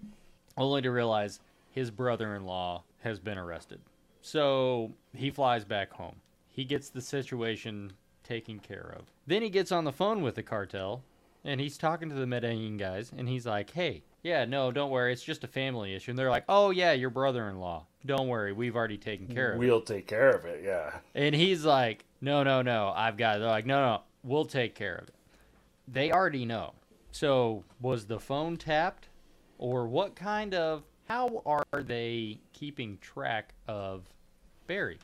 only 0.57 0.83
to 0.83 0.91
realize 0.91 1.41
his 1.71 1.91
brother-in-law 1.91 2.83
has 3.03 3.19
been 3.19 3.39
arrested. 3.39 3.81
So 4.21 4.93
he 5.15 5.31
flies 5.31 5.65
back 5.65 5.93
home. 5.93 6.17
He 6.49 6.65
gets 6.65 6.91
the 6.91 7.01
situation 7.01 7.93
taken 8.23 8.59
care 8.59 8.95
of. 8.99 9.07
Then 9.27 9.43
he 9.43 9.51
gets 9.51 9.73
on 9.73 9.85
the 9.85 9.93
phone 9.93 10.23
with 10.23 10.35
the 10.35 10.43
cartel 10.43 11.03
and 11.45 11.61
he's 11.61 11.77
talking 11.77 12.09
to 12.09 12.15
the 12.15 12.27
Medellin 12.27 12.77
guys 12.77 13.13
and 13.17 13.29
he's 13.29 13.47
like, 13.47 13.71
hey, 13.71 14.03
yeah, 14.23 14.45
no, 14.45 14.71
don't 14.71 14.91
worry. 14.91 15.13
It's 15.13 15.25
just 15.25 15.45
a 15.45 15.49
family 15.49 15.95
issue. 15.95 16.13
And 16.13 16.19
they're 16.19 16.31
like, 16.31 16.45
oh, 16.49 16.71
yeah, 16.71 16.93
your 16.93 17.11
brother 17.11 17.49
in 17.49 17.59
law. 17.59 17.87
Don't 18.07 18.29
worry. 18.29 18.53
We've 18.53 18.77
already 18.77 18.99
taken 18.99 19.27
care 19.27 19.53
of 19.53 19.57
it. 19.57 19.59
We'll 19.59 19.81
take 19.81 20.07
care 20.07 20.31
of 20.31 20.45
it. 20.45 20.63
Yeah. 20.65 20.93
And 21.15 21.35
he's 21.35 21.65
like, 21.65 22.05
no, 22.21 22.43
no, 22.43 22.63
no, 22.63 22.93
I've 22.95 23.17
got 23.17 23.37
it. 23.37 23.41
They're 23.41 23.49
like, 23.49 23.67
no, 23.67 23.81
no, 23.81 24.01
we'll 24.23 24.45
take 24.45 24.75
care 24.75 24.97
of 24.97 25.09
it. 25.09 25.15
They 25.89 26.13
already 26.13 26.45
know. 26.45 26.75
So 27.11 27.65
was 27.81 28.07
the 28.07 28.21
phone 28.21 28.57
tapped? 28.57 29.09
Or 29.59 29.87
what 29.87 30.17
kind 30.17 30.55
of, 30.55 30.83
how 31.09 31.43
are 31.47 31.83
they 31.83 32.41
keeping 32.53 32.99
track 33.01 33.55
of 33.69 34.03
Barry? 34.67 34.99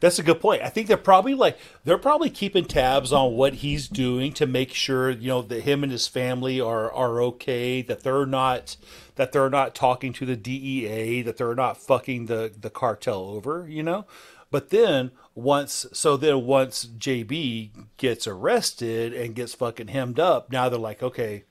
That's 0.00 0.18
a 0.18 0.22
good 0.22 0.40
point. 0.40 0.62
I 0.62 0.68
think 0.68 0.86
they're 0.86 0.96
probably 0.96 1.34
like 1.34 1.58
they're 1.84 1.98
probably 1.98 2.30
keeping 2.30 2.64
tabs 2.64 3.12
on 3.12 3.34
what 3.34 3.54
he's 3.54 3.88
doing 3.88 4.32
to 4.34 4.46
make 4.46 4.72
sure 4.72 5.10
you 5.10 5.28
know 5.28 5.42
that 5.42 5.62
him 5.62 5.82
and 5.82 5.90
his 5.90 6.06
family 6.06 6.60
are 6.60 6.92
are 6.92 7.20
okay. 7.22 7.82
That 7.82 8.04
they're 8.04 8.26
not 8.26 8.76
that 9.16 9.32
they're 9.32 9.50
not 9.50 9.74
talking 9.74 10.12
to 10.14 10.26
the 10.26 10.36
DEA. 10.36 11.22
That 11.22 11.36
they're 11.36 11.54
not 11.54 11.78
fucking 11.78 12.26
the 12.26 12.52
the 12.58 12.70
cartel 12.70 13.30
over. 13.30 13.66
You 13.68 13.82
know. 13.82 14.06
But 14.50 14.70
then 14.70 15.10
once 15.34 15.84
so 15.92 16.16
then 16.16 16.46
once 16.46 16.86
JB 16.86 17.70
gets 17.96 18.26
arrested 18.26 19.12
and 19.12 19.34
gets 19.34 19.54
fucking 19.54 19.88
hemmed 19.88 20.20
up, 20.20 20.50
now 20.50 20.68
they're 20.68 20.78
like, 20.78 21.02
okay, 21.02 21.44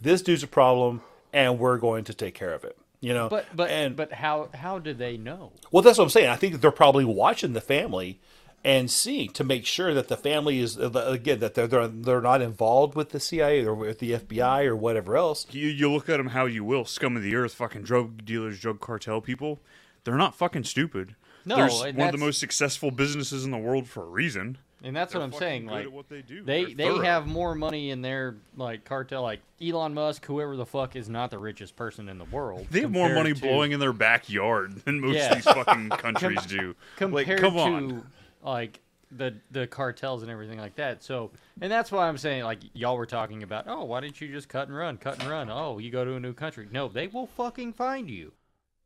this 0.00 0.22
dude's 0.22 0.42
a 0.42 0.48
problem, 0.48 1.02
and 1.32 1.58
we're 1.58 1.78
going 1.78 2.04
to 2.04 2.14
take 2.14 2.34
care 2.34 2.54
of 2.54 2.64
it. 2.64 2.76
You 3.00 3.14
know. 3.14 3.28
But 3.28 3.46
but 3.54 3.96
but 3.96 4.12
how 4.12 4.50
how 4.54 4.78
do 4.78 4.92
they 4.92 5.16
know? 5.16 5.52
Well, 5.70 5.82
that's 5.82 5.98
what 5.98 6.04
I'm 6.04 6.10
saying. 6.10 6.28
I 6.28 6.36
think 6.36 6.60
they're 6.60 6.70
probably 6.70 7.04
watching 7.04 7.54
the 7.54 7.60
family 7.60 8.20
and 8.62 8.90
seeing 8.90 9.30
to 9.32 9.44
make 9.44 9.64
sure 9.64 9.94
that 9.94 10.08
the 10.08 10.16
family 10.16 10.60
is 10.60 10.78
uh, 10.78 10.90
again 10.90 11.38
that 11.40 11.54
they're 11.54 11.66
they're, 11.66 11.88
they're 11.88 12.20
not 12.20 12.42
involved 12.42 12.94
with 12.94 13.10
the 13.10 13.20
CIA 13.20 13.64
or 13.64 13.74
with 13.74 14.00
the 14.00 14.12
FBI 14.12 14.66
or 14.66 14.76
whatever 14.76 15.16
else. 15.16 15.46
You, 15.50 15.68
you 15.68 15.90
look 15.90 16.08
at 16.08 16.18
them 16.18 16.28
how 16.28 16.46
you 16.46 16.62
will, 16.62 16.84
scum 16.84 17.16
of 17.16 17.22
the 17.22 17.34
earth, 17.36 17.54
fucking 17.54 17.82
drug 17.82 18.24
dealers, 18.24 18.60
drug 18.60 18.80
cartel 18.80 19.20
people. 19.20 19.60
They're 20.04 20.16
not 20.16 20.34
fucking 20.34 20.64
stupid. 20.64 21.14
No, 21.44 21.56
They're 21.56 21.92
one 21.94 22.08
of 22.08 22.12
the 22.12 22.18
most 22.18 22.38
successful 22.38 22.90
businesses 22.90 23.44
in 23.44 23.50
the 23.50 23.58
world 23.58 23.88
for 23.88 24.02
a 24.02 24.08
reason. 24.08 24.58
And 24.82 24.96
that's 24.96 25.12
They're 25.12 25.20
what 25.20 25.26
I'm 25.26 25.32
saying. 25.38 25.66
Like 25.66 25.84
at 25.84 25.92
what 25.92 26.08
they 26.08 26.22
do. 26.22 26.42
they 26.42 26.64
They're 26.64 26.74
they 26.74 26.84
thorough. 26.86 27.00
have 27.04 27.26
more 27.26 27.54
money 27.54 27.90
in 27.90 28.00
their 28.00 28.36
like 28.56 28.84
cartel. 28.84 29.22
Like 29.22 29.40
Elon 29.60 29.92
Musk, 29.94 30.24
whoever 30.24 30.56
the 30.56 30.64
fuck 30.64 30.96
is 30.96 31.08
not 31.08 31.30
the 31.30 31.38
richest 31.38 31.76
person 31.76 32.08
in 32.08 32.16
the 32.18 32.24
world. 32.24 32.66
They 32.70 32.80
have 32.80 32.90
more 32.90 33.12
money 33.12 33.34
to- 33.34 33.40
blowing 33.40 33.72
in 33.72 33.80
their 33.80 33.92
backyard 33.92 34.76
than 34.84 35.00
most 35.00 35.16
Yeah. 35.16 35.30
of 35.30 35.34
these 35.36 35.44
fucking 35.44 35.88
countries 35.90 36.46
do. 36.46 36.74
Compared 36.96 37.28
like, 37.28 37.38
come 37.40 37.54
to 37.54 37.60
on. 37.60 38.06
like 38.42 38.80
the 39.12 39.34
the 39.50 39.66
cartels 39.66 40.22
and 40.22 40.30
everything 40.30 40.58
like 40.58 40.76
that. 40.76 41.02
So, 41.02 41.30
and 41.60 41.70
that's 41.70 41.92
why 41.92 42.08
I'm 42.08 42.16
saying 42.16 42.44
like 42.44 42.60
y'all 42.72 42.96
were 42.96 43.06
talking 43.06 43.42
about. 43.42 43.64
Oh, 43.68 43.84
why 43.84 44.00
didn't 44.00 44.20
you 44.20 44.28
just 44.28 44.48
cut 44.48 44.68
and 44.68 44.76
run? 44.76 44.96
Cut 44.96 45.20
and 45.20 45.28
run. 45.28 45.50
Oh, 45.50 45.78
you 45.78 45.90
go 45.90 46.04
to 46.06 46.14
a 46.14 46.20
new 46.20 46.32
country. 46.32 46.68
No, 46.70 46.88
they 46.88 47.06
will 47.06 47.26
fucking 47.26 47.74
find 47.74 48.08
you. 48.08 48.32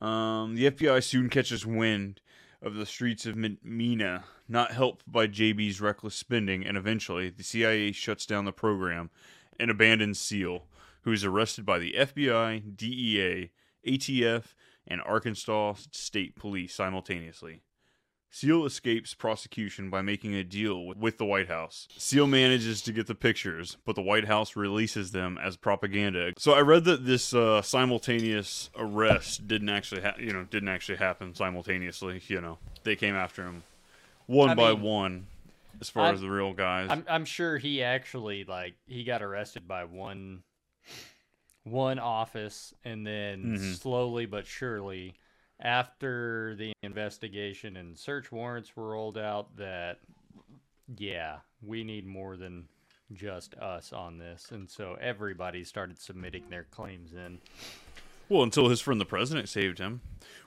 Um, 0.00 0.56
the 0.56 0.70
FBI 0.70 1.02
soon 1.04 1.28
catches 1.30 1.64
wind 1.64 2.20
of 2.60 2.74
the 2.74 2.84
streets 2.86 3.26
of 3.26 3.36
Mena, 3.62 4.24
not 4.48 4.72
helped 4.72 5.10
by 5.10 5.26
JB's 5.26 5.80
reckless 5.80 6.14
spending, 6.14 6.64
and 6.64 6.76
eventually 6.76 7.30
the 7.30 7.42
CIA 7.42 7.92
shuts 7.92 8.26
down 8.26 8.44
the 8.44 8.52
program 8.52 9.10
and 9.58 9.70
abandons 9.70 10.20
Seal, 10.20 10.64
who 11.02 11.12
is 11.12 11.24
arrested 11.24 11.64
by 11.64 11.78
the 11.78 11.94
FBI, 11.96 12.76
DEA, 12.76 13.50
ATF, 13.86 14.54
and 14.86 15.00
Arkansas 15.02 15.74
State 15.92 16.36
Police 16.36 16.74
simultaneously. 16.74 17.62
Seal 18.30 18.66
escapes 18.66 19.14
prosecution 19.14 19.90
by 19.90 20.02
making 20.02 20.34
a 20.34 20.42
deal 20.42 20.92
with, 20.96 21.18
the 21.18 21.24
White 21.24 21.46
House. 21.46 21.86
Seal 21.96 22.26
manages 22.26 22.82
to 22.82 22.92
get 22.92 23.06
the 23.06 23.14
pictures, 23.14 23.76
but 23.84 23.94
the 23.94 24.02
White 24.02 24.24
House 24.24 24.56
releases 24.56 25.12
them 25.12 25.38
as 25.40 25.56
propaganda. 25.56 26.32
So 26.36 26.52
I 26.52 26.60
read 26.62 26.82
that 26.86 27.06
this 27.06 27.32
uh, 27.32 27.62
simultaneous 27.62 28.70
arrest 28.76 29.46
didn't 29.46 29.68
actually, 29.68 30.00
ha- 30.00 30.16
you 30.18 30.32
know, 30.32 30.42
didn't 30.42 30.68
actually 30.68 30.98
happen 30.98 31.32
simultaneously. 31.36 32.22
You 32.26 32.40
know, 32.40 32.58
they 32.82 32.96
came 32.96 33.14
after 33.14 33.44
him 33.44 33.62
one 34.26 34.50
I 34.50 34.54
by 34.54 34.70
mean, 34.72 34.82
one, 34.82 35.26
as 35.80 35.88
far 35.90 36.06
I'm- 36.06 36.14
as 36.14 36.20
the 36.20 36.30
real 36.30 36.52
guys. 36.52 36.88
I'm 36.90 37.04
I'm 37.08 37.24
sure 37.24 37.58
he 37.58 37.82
actually 37.82 38.44
like 38.44 38.74
he 38.86 39.04
got 39.04 39.22
arrested 39.22 39.66
by 39.68 39.84
one 39.84 40.42
one 41.64 41.98
office 41.98 42.74
and 42.84 43.06
then 43.06 43.56
Mhm. 43.58 43.74
slowly 43.76 44.26
but 44.26 44.46
surely 44.46 45.14
after 45.60 46.54
the 46.56 46.72
investigation 46.82 47.76
and 47.76 47.96
search 47.98 48.30
warrants 48.30 48.76
were 48.76 48.90
rolled 48.90 49.16
out 49.16 49.56
that 49.56 50.00
yeah, 50.98 51.38
we 51.62 51.82
need 51.84 52.04
more 52.06 52.36
than 52.36 52.68
just 53.12 53.54
us 53.54 53.92
on 53.92 54.18
this. 54.18 54.50
And 54.50 54.68
so 54.68 54.98
everybody 55.00 55.64
started 55.64 55.98
submitting 55.98 56.50
their 56.50 56.64
claims 56.64 57.14
in. 57.14 57.40
Well, 58.28 58.42
until 58.42 58.68
his 58.68 58.80
friend 58.80 59.00
the 59.00 59.04
president 59.04 59.48
saved 59.48 59.78
him. 59.78 60.00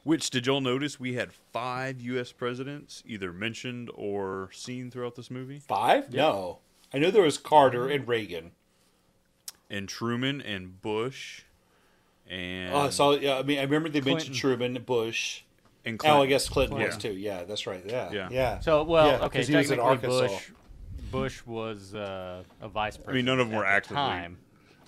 Which 0.04 0.30
did 0.30 0.46
y'all 0.48 0.62
notice 0.62 1.00
we 1.00 1.16
had 1.16 1.34
five 1.52 2.00
U.S. 2.02 2.32
presidents 2.32 3.04
either 3.06 3.34
mentioned 3.34 3.92
or 3.94 4.50
seen 4.54 4.90
throughout 4.90 5.16
this 5.16 5.30
movie? 5.30 5.60
Five? 5.60 6.14
No, 6.14 6.60
I 6.94 7.00
knew 7.00 7.12
there 7.12 7.24
was 7.24 7.38
Carter 7.38 7.90
and 7.90 8.08
Reagan. 8.08 8.52
And 9.70 9.90
Truman 9.90 10.40
and 10.42 10.82
Bush, 10.82 11.42
and 12.30 12.74
Oh, 12.74 12.90
so 12.90 13.12
yeah, 13.12 13.38
I 13.38 13.44
mean, 13.44 13.60
I 13.60 13.64
remember 13.64 13.90
they 13.90 14.00
mentioned 14.00 14.34
Clinton. 14.34 14.34
Truman, 14.36 14.84
Bush, 14.84 15.42
And 15.84 16.00
Clinton. 16.00 16.20
oh, 16.20 16.24
I 16.24 16.28
guess 16.28 16.48
Clinton 16.48 16.78
was 16.78 16.88
Clinton. 16.96 17.12
too. 17.16 17.18
Yeah, 17.20 17.44
that's 17.44 17.68
right. 17.68 17.84
Yeah, 17.86 18.10
Yeah. 18.14 18.30
yeah. 18.32 18.60
So 18.60 18.84
well, 18.84 19.08
Yeah, 19.08 19.26
okay, 19.26 19.40
'cause 19.40 19.48
he 19.50 19.56
was 19.58 19.70
in 19.72 19.78
technically 19.80 20.10
Arkansas. 20.16 20.34
Bush 20.38 20.52
Bush 21.12 21.46
was 21.46 21.94
uh, 21.94 22.44
a 22.62 22.70
vice 22.70 22.96
president. 22.96 23.10
I 23.10 23.16
mean, 23.18 23.26
none 23.26 23.40
of 23.42 23.50
them 23.50 23.58
were 23.58 23.64
the 23.64 23.70
actively- 23.70 23.96
time. 23.98 24.38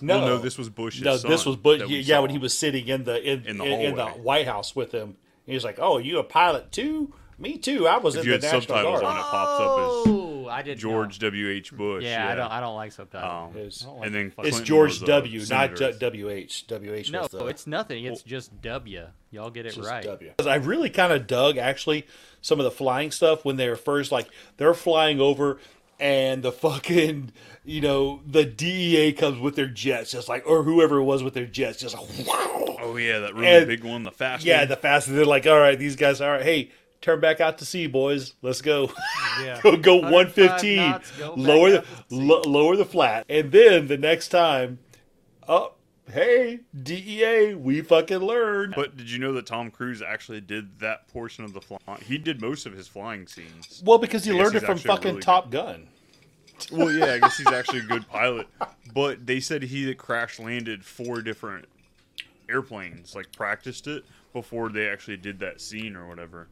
No, 0.02 0.18
Well, 0.18 0.26
no, 0.26 0.38
this 0.38 0.56
was 0.58 0.68
Bush's 0.68 1.02
No, 1.02 1.16
this 1.18 1.44
was 1.46 1.56
Bush. 1.56 1.80
that 1.80 1.88
we 1.88 2.00
Yeah, 2.00 2.20
when 2.20 2.30
he 2.30 2.38
was 2.38 2.56
sitting 2.56 2.88
in 2.88 3.04
the 3.04 3.20
in, 3.22 3.44
In 3.46 3.58
the 3.58 3.64
in, 3.64 3.80
in 3.80 3.96
the. 3.96 4.06
White 4.06 4.46
House 4.46 4.74
with 4.76 4.92
him, 4.92 5.16
he 5.46 5.54
was 5.54 5.64
like, 5.64 5.78
"Oh, 5.78 5.98
you 5.98 6.18
a 6.18 6.24
pilot 6.24 6.72
too? 6.72 7.12
Me 7.38 7.56
too. 7.56 7.88
I 7.88 7.96
was 7.98 8.16
If 8.16 8.20
in 8.22 8.26
you 8.32 8.38
the 8.38 8.46
had 8.46 8.54
National 8.54 8.76
subtitles 8.76 9.00
Guard." 9.00 9.14
on, 9.14 9.18
it 9.18 9.22
pops 9.22 9.60
up 9.60 9.68
Oh, 10.12 10.46
I 10.46 10.58
as 10.60 10.64
didn't 10.66 10.80
George 10.80 11.18
W. 11.20 11.48
H. 11.48 11.72
Bush. 11.72 12.04
Yeah, 12.04 12.28
I 12.28 12.34
don't. 12.34 12.50
I 12.50 12.60
don't 12.60 12.76
like 12.76 12.92
subtitles. 12.92 13.54
Um, 13.54 13.56
It's- 13.56 13.78
don't 13.80 13.96
like 13.98 14.06
and 14.06 14.14
then 14.14 14.30
fucking- 14.30 14.48
It's 14.48 14.60
George 14.60 15.00
W. 15.00 15.42
not. 15.48 15.74
Ju- 15.76 15.92
W 15.98 16.28
H. 16.28 16.66
W 16.66 16.92
H. 16.94 17.10
No, 17.10 17.26
the, 17.28 17.46
it's 17.46 17.66
nothing. 17.66 18.04
It's 18.04 18.22
just 18.22 18.60
W. 18.60 19.06
Y'all 19.30 19.48
get 19.50 19.64
it 19.64 19.74
just 19.74 19.88
right. 19.88 20.04
W. 20.04 20.32
'Cause 20.36 20.46
I 20.46 20.56
really 20.56 20.90
kind 20.90 21.12
of 21.12 21.26
dug 21.26 21.56
actually 21.56 22.06
some 22.42 22.58
of 22.60 22.64
the 22.64 22.70
flying 22.70 23.10
stuff 23.10 23.44
when 23.44 23.56
they 23.56 23.68
were 23.68 23.76
first 23.76 24.12
like 24.12 24.28
they're 24.58 24.74
flying 24.74 25.18
over 25.20 25.58
and 26.00 26.42
the 26.42 26.50
fucking 26.52 27.30
you 27.64 27.80
know 27.80 28.20
the 28.26 28.44
DEA 28.44 29.12
comes 29.12 29.38
with 29.38 29.54
their 29.56 29.66
jets 29.68 30.10
just 30.12 30.28
like 30.28 30.42
or 30.46 30.62
whoever 30.62 30.98
it 30.98 31.04
was 31.04 31.22
with 31.22 31.34
their 31.34 31.46
jets 31.46 31.78
just 31.78 31.94
like 31.94 32.26
wow 32.26 32.46
Oh 32.82 32.96
yeah, 32.96 33.18
that 33.20 33.34
really 33.34 33.46
And- 33.46 33.66
big 33.68 33.84
one, 33.84 34.02
the 34.04 34.10
fast 34.10 34.44
yeah 34.44 34.60
one. 34.60 34.68
the 34.68 34.76
fastest 34.76 35.14
they're 35.14 35.24
like 35.26 35.46
all 35.46 35.58
right 35.60 35.78
these 35.78 35.96
guys 35.96 36.20
all 36.20 36.30
right 36.30 36.42
hey 36.42 36.70
turn 37.02 37.18
back 37.20 37.40
out 37.40 37.56
to 37.58 37.64
sea 37.64 37.86
boys. 37.86 38.34
Let's 38.42 38.60
go. 38.60 38.90
Yeah. 39.42 39.58
go 39.62 39.74
go 39.76 39.96
115 39.96 40.76
knots, 40.76 41.10
go 41.12 41.28
back 41.36 41.46
lower 41.46 41.70
the 41.70 41.78
out 41.78 41.84
to 42.10 42.14
lo- 42.16 42.42
lower 42.46 42.76
the 42.76 42.84
flat. 42.84 43.24
And 43.28 43.50
then 43.52 43.86
the 43.86 43.96
next 43.96 44.28
time 44.28 44.78
oh 45.48 45.72
hey 46.12 46.60
DEA 46.82 47.54
we 47.54 47.80
fucking 47.80 48.18
learned 48.18 48.74
But 48.74 48.96
did 48.96 49.10
you 49.10 49.18
know 49.18 49.32
that 49.34 49.46
Tom 49.46 49.70
Cruise 49.70 50.02
actually 50.02 50.40
did 50.40 50.78
that 50.80 51.08
portion 51.08 51.44
of 51.44 51.52
the 51.52 51.60
flying? 51.60 52.00
He 52.04 52.18
did 52.18 52.40
most 52.40 52.66
of 52.66 52.72
his 52.72 52.88
flying 52.88 53.26
scenes. 53.26 53.82
well 53.84 53.98
because 53.98 54.24
he 54.24 54.32
I 54.32 54.42
learned 54.42 54.56
it 54.56 54.64
from 54.64 54.78
fucking 54.78 55.10
really 55.10 55.22
Top 55.22 55.50
Gun 55.50 55.88
Well, 56.70 56.92
yeah, 56.92 57.14
I 57.14 57.18
guess 57.18 57.38
he's 57.38 57.46
actually 57.52 57.80
a 57.80 57.84
good 57.84 58.06
pilot. 58.08 58.46
But 58.92 59.26
they 59.26 59.40
said 59.40 59.62
he 59.62 59.92
crash 59.94 60.38
landed 60.38 60.84
four 60.84 61.22
different 61.22 61.66
airplanes, 62.48 63.14
like 63.14 63.32
practiced 63.32 63.86
it 63.86 64.04
before 64.32 64.68
they 64.68 64.88
actually 64.88 65.16
did 65.16 65.38
that 65.40 65.60
scene 65.60 65.96
or 65.96 66.06
whatever. 66.06 66.48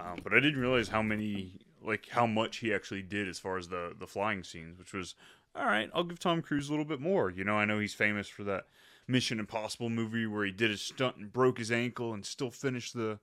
Um, 0.00 0.18
but 0.22 0.32
I 0.32 0.40
didn't 0.40 0.60
realize 0.60 0.88
how 0.88 1.02
many, 1.02 1.52
like 1.84 2.08
how 2.08 2.26
much 2.26 2.58
he 2.58 2.74
actually 2.74 3.02
did 3.02 3.28
as 3.28 3.38
far 3.38 3.56
as 3.56 3.68
the 3.68 3.94
the 3.98 4.06
flying 4.06 4.42
scenes, 4.42 4.78
which 4.78 4.92
was 4.92 5.14
all 5.54 5.66
right. 5.66 5.90
I'll 5.94 6.04
give 6.04 6.18
Tom 6.18 6.42
Cruise 6.42 6.68
a 6.68 6.72
little 6.72 6.84
bit 6.84 7.00
more. 7.00 7.30
You 7.30 7.44
know, 7.44 7.56
I 7.56 7.64
know 7.64 7.78
he's 7.78 7.94
famous 7.94 8.28
for 8.28 8.42
that 8.44 8.64
Mission 9.06 9.40
Impossible 9.40 9.90
movie 9.90 10.26
where 10.26 10.44
he 10.44 10.52
did 10.52 10.70
a 10.70 10.76
stunt 10.76 11.16
and 11.16 11.32
broke 11.32 11.58
his 11.58 11.72
ankle 11.72 12.12
and 12.12 12.24
still 12.24 12.50
finished 12.50 12.94
the 12.94 13.18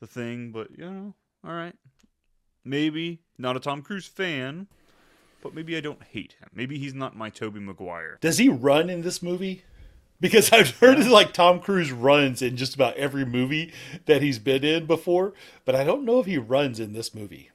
the 0.00 0.06
thing. 0.06 0.52
But 0.52 0.70
you 0.76 0.90
know, 0.90 1.14
all 1.44 1.52
right, 1.52 1.74
maybe 2.64 3.20
not 3.36 3.56
a 3.56 3.60
Tom 3.60 3.82
Cruise 3.82 4.06
fan, 4.06 4.68
but 5.42 5.54
maybe 5.54 5.76
I 5.76 5.80
don't 5.80 6.02
hate 6.02 6.34
him. 6.40 6.48
Maybe 6.54 6.78
he's 6.78 6.94
not 6.94 7.16
my 7.16 7.30
Tobey 7.30 7.60
Maguire. 7.60 8.18
Does 8.20 8.38
he 8.38 8.48
run 8.48 8.90
in 8.90 9.02
this 9.02 9.22
movie? 9.22 9.64
Because 10.20 10.52
I've 10.52 10.78
heard 10.78 11.06
like 11.06 11.32
Tom 11.32 11.60
Cruise 11.60 11.92
runs 11.92 12.42
in 12.42 12.56
just 12.56 12.74
about 12.74 12.96
every 12.96 13.24
movie 13.24 13.72
that 14.06 14.22
he's 14.22 14.38
been 14.38 14.64
in 14.64 14.86
before, 14.86 15.34
but 15.64 15.74
I 15.74 15.84
don't 15.84 16.04
know 16.04 16.18
if 16.20 16.26
he 16.26 16.38
runs 16.38 16.80
in 16.80 16.92
this 16.92 17.14
movie. 17.14 17.50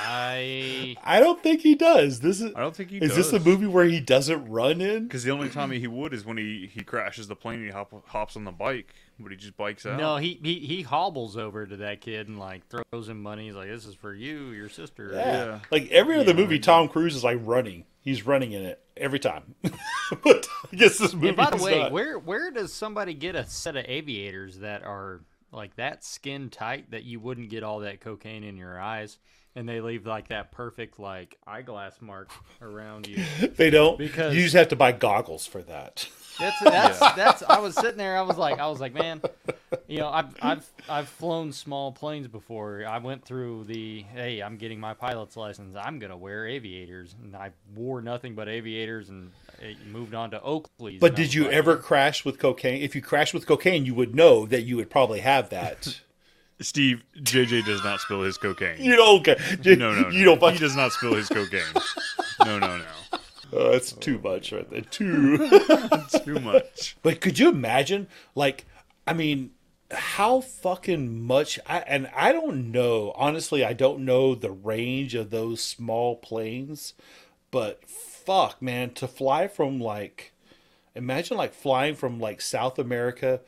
I 0.00 0.96
I 1.04 1.20
don't 1.20 1.42
think 1.42 1.60
he 1.60 1.74
does. 1.74 2.20
This 2.20 2.40
is 2.40 2.52
I 2.54 2.60
don't 2.60 2.74
think 2.74 2.90
he 2.90 2.98
is 2.98 3.14
this 3.14 3.32
a 3.32 3.40
movie 3.40 3.66
where 3.66 3.84
he 3.84 4.00
doesn't 4.00 4.46
run 4.48 4.80
in? 4.80 5.04
Because 5.04 5.24
the 5.24 5.30
only 5.30 5.48
time 5.48 5.70
he 5.70 5.86
would 5.86 6.12
is 6.12 6.24
when 6.24 6.36
he, 6.36 6.70
he 6.72 6.82
crashes 6.82 7.28
the 7.28 7.36
plane 7.36 7.56
and 7.60 7.64
he 7.66 7.70
hop, 7.70 7.92
hops 8.08 8.36
on 8.36 8.44
the 8.44 8.52
bike, 8.52 8.94
but 9.18 9.30
he 9.30 9.36
just 9.36 9.56
bikes 9.56 9.86
out. 9.86 9.98
no. 9.98 10.16
He, 10.16 10.38
he 10.42 10.58
he 10.60 10.82
hobbles 10.82 11.36
over 11.36 11.66
to 11.66 11.76
that 11.78 12.00
kid 12.00 12.28
and 12.28 12.38
like 12.38 12.62
throws 12.68 13.08
him 13.08 13.22
money. 13.22 13.46
He's 13.46 13.54
like, 13.54 13.68
"This 13.68 13.86
is 13.86 13.94
for 13.94 14.14
you, 14.14 14.48
your 14.50 14.68
sister." 14.68 15.10
Yeah. 15.14 15.60
Like 15.70 15.90
every 15.90 16.16
other 16.16 16.32
Yeah, 16.32 16.36
movie, 16.36 16.58
Tom 16.58 16.88
Cruise 16.88 17.14
is 17.14 17.24
like 17.24 17.38
running. 17.42 17.84
He's 18.00 18.26
running 18.26 18.52
in 18.52 18.62
it 18.62 18.80
every 18.96 19.18
time. 19.18 19.54
but 19.62 20.48
I 20.72 20.76
guess 20.76 20.98
this 20.98 21.12
movie 21.14 21.28
And 21.28 21.36
by 21.36 21.50
the 21.50 21.62
way, 21.62 21.78
not. 21.78 21.92
where 21.92 22.18
where 22.18 22.50
does 22.50 22.72
somebody 22.72 23.12
get 23.14 23.34
a 23.34 23.46
set 23.46 23.76
of 23.76 23.84
aviators 23.86 24.58
that 24.58 24.82
are 24.84 25.20
like 25.52 25.76
that 25.76 26.04
skin 26.04 26.50
tight 26.50 26.90
that 26.90 27.04
you 27.04 27.20
wouldn't 27.20 27.50
get 27.50 27.62
all 27.62 27.80
that 27.80 28.00
cocaine 28.00 28.44
in 28.44 28.56
your 28.56 28.80
eyes, 28.80 29.18
and 29.54 29.68
they 29.68 29.80
leave 29.80 30.06
like 30.06 30.28
that 30.28 30.52
perfect 30.52 30.98
like 30.98 31.36
eyeglass 31.46 32.00
mark 32.00 32.30
around 32.62 33.06
you? 33.06 33.24
they 33.56 33.70
don't. 33.70 33.98
because 33.98 34.34
you 34.34 34.42
just 34.42 34.54
have 34.54 34.68
to 34.68 34.76
buy 34.76 34.92
goggles 34.92 35.46
for 35.46 35.62
that. 35.62 36.08
That's 36.38 36.60
that's 36.60 36.98
that's. 36.98 37.42
I 37.42 37.58
was 37.58 37.74
sitting 37.74 37.96
there. 37.96 38.16
I 38.16 38.22
was 38.22 38.36
like, 38.36 38.58
I 38.58 38.68
was 38.68 38.80
like, 38.80 38.94
man, 38.94 39.20
you 39.88 39.98
know, 39.98 40.08
I've 40.08 40.34
I've 40.40 40.66
I've 40.88 41.08
flown 41.08 41.52
small 41.52 41.92
planes 41.92 42.28
before. 42.28 42.84
I 42.86 42.98
went 42.98 43.24
through 43.24 43.64
the 43.64 44.02
hey, 44.14 44.40
I'm 44.40 44.56
getting 44.56 44.78
my 44.78 44.94
pilot's 44.94 45.36
license. 45.36 45.76
I'm 45.76 45.98
gonna 45.98 46.16
wear 46.16 46.46
aviators, 46.46 47.14
and 47.22 47.34
I 47.34 47.50
wore 47.74 48.00
nothing 48.00 48.34
but 48.34 48.48
aviators, 48.48 49.08
and 49.08 49.30
it 49.60 49.76
moved 49.86 50.14
on 50.14 50.30
to 50.30 50.38
Oakleys. 50.40 51.00
But 51.00 51.16
did 51.16 51.34
you 51.34 51.44
like, 51.44 51.54
ever 51.54 51.76
crash 51.76 52.24
with 52.24 52.38
cocaine? 52.38 52.82
If 52.82 52.94
you 52.94 53.02
crashed 53.02 53.34
with 53.34 53.46
cocaine, 53.46 53.84
you 53.84 53.94
would 53.94 54.14
know 54.14 54.46
that 54.46 54.62
you 54.62 54.76
would 54.76 54.90
probably 54.90 55.20
have 55.20 55.50
that. 55.50 56.00
Steve, 56.60 57.04
JJ 57.16 57.64
does 57.66 57.84
not 57.84 58.00
spill 58.00 58.22
his 58.22 58.36
cocaine. 58.36 58.82
you 58.82 58.96
don't. 58.96 59.26
You, 59.64 59.76
no, 59.76 59.92
no, 59.92 60.02
no. 60.02 60.08
You 60.10 60.24
don't. 60.24 60.52
He 60.52 60.58
does 60.58 60.74
not 60.76 60.92
spill 60.92 61.14
his 61.14 61.28
cocaine. 61.28 61.62
No, 62.44 62.56
no, 62.56 62.76
no. 62.76 62.84
Uh, 63.52 63.56
oh, 63.56 63.72
that's 63.72 63.92
too 63.92 64.18
much 64.18 64.52
right 64.52 64.68
there. 64.70 64.82
Too. 64.82 65.48
Too 66.24 66.40
much. 66.40 66.96
But 67.02 67.20
could 67.20 67.38
you 67.38 67.48
imagine? 67.48 68.08
Like, 68.34 68.66
I 69.06 69.12
mean, 69.12 69.52
how 69.90 70.40
fucking 70.40 71.22
much 71.26 71.58
I 71.66 71.78
and 71.80 72.10
I 72.14 72.32
don't 72.32 72.70
know. 72.70 73.12
Honestly, 73.16 73.64
I 73.64 73.72
don't 73.72 74.04
know 74.04 74.34
the 74.34 74.50
range 74.50 75.14
of 75.14 75.30
those 75.30 75.62
small 75.62 76.16
planes, 76.16 76.94
but 77.50 77.88
fuck, 77.88 78.60
man, 78.60 78.90
to 78.94 79.08
fly 79.08 79.48
from 79.48 79.80
like 79.80 80.32
imagine 80.94 81.36
like 81.36 81.54
flying 81.54 81.94
from 81.94 82.20
like 82.20 82.40
South 82.40 82.78
America 82.78 83.40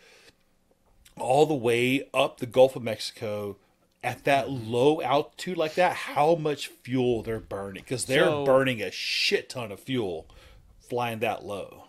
all 1.18 1.44
the 1.44 1.54
way 1.54 2.08
up 2.14 2.38
the 2.38 2.46
Gulf 2.46 2.76
of 2.76 2.82
Mexico 2.82 3.56
at 4.02 4.24
that 4.24 4.48
low 4.50 5.00
altitude 5.02 5.58
like 5.58 5.74
that, 5.74 5.94
how 5.94 6.34
much 6.34 6.68
fuel 6.68 7.22
they're 7.22 7.38
burning 7.38 7.82
because 7.82 8.04
they're 8.06 8.24
So- 8.24 8.44
burning 8.44 8.80
a 8.82 8.90
shit 8.90 9.48
ton 9.48 9.70
of 9.72 9.80
fuel 9.80 10.26
flying 10.80 11.18
that 11.20 11.44
low. 11.44 11.84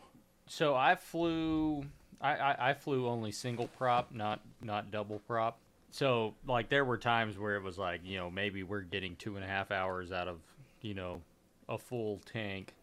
So 0.48 0.76
I 0.76 0.96
flew. 0.96 1.86
I, 2.20 2.36
I, 2.36 2.70
I 2.70 2.74
flew 2.74 3.08
only 3.08 3.32
single 3.32 3.68
prop, 3.68 4.12
not 4.14 4.42
not 4.62 4.92
double 4.92 5.20
prop. 5.20 5.58
So 5.92 6.36
like 6.46 6.70
there 6.70 6.86
were 6.86 6.98
times 6.98 7.38
where 7.40 7.56
it 7.56 7.64
was 7.64 7.78
like 7.78 8.02
you 8.04 8.18
know 8.18 8.30
maybe 8.30 8.62
we're 8.64 8.82
getting 8.82 9.16
two 9.16 9.36
and 9.38 9.46
a 9.46 9.48
half 9.48 9.72
hours 9.72 10.12
out 10.12 10.28
of 10.28 10.40
you 10.82 10.94
know 10.94 11.22
a 11.70 11.78
full 11.78 12.20
tank 12.32 12.74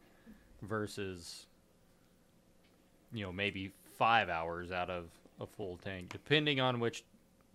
versus 0.62 1.46
you 3.12 3.24
know 3.24 3.32
maybe 3.32 3.72
five 3.98 4.28
hours 4.28 4.72
out 4.72 4.90
of 4.90 5.06
a 5.40 5.46
full 5.46 5.76
tank, 5.84 6.08
depending 6.10 6.60
on 6.60 6.80
which 6.80 7.04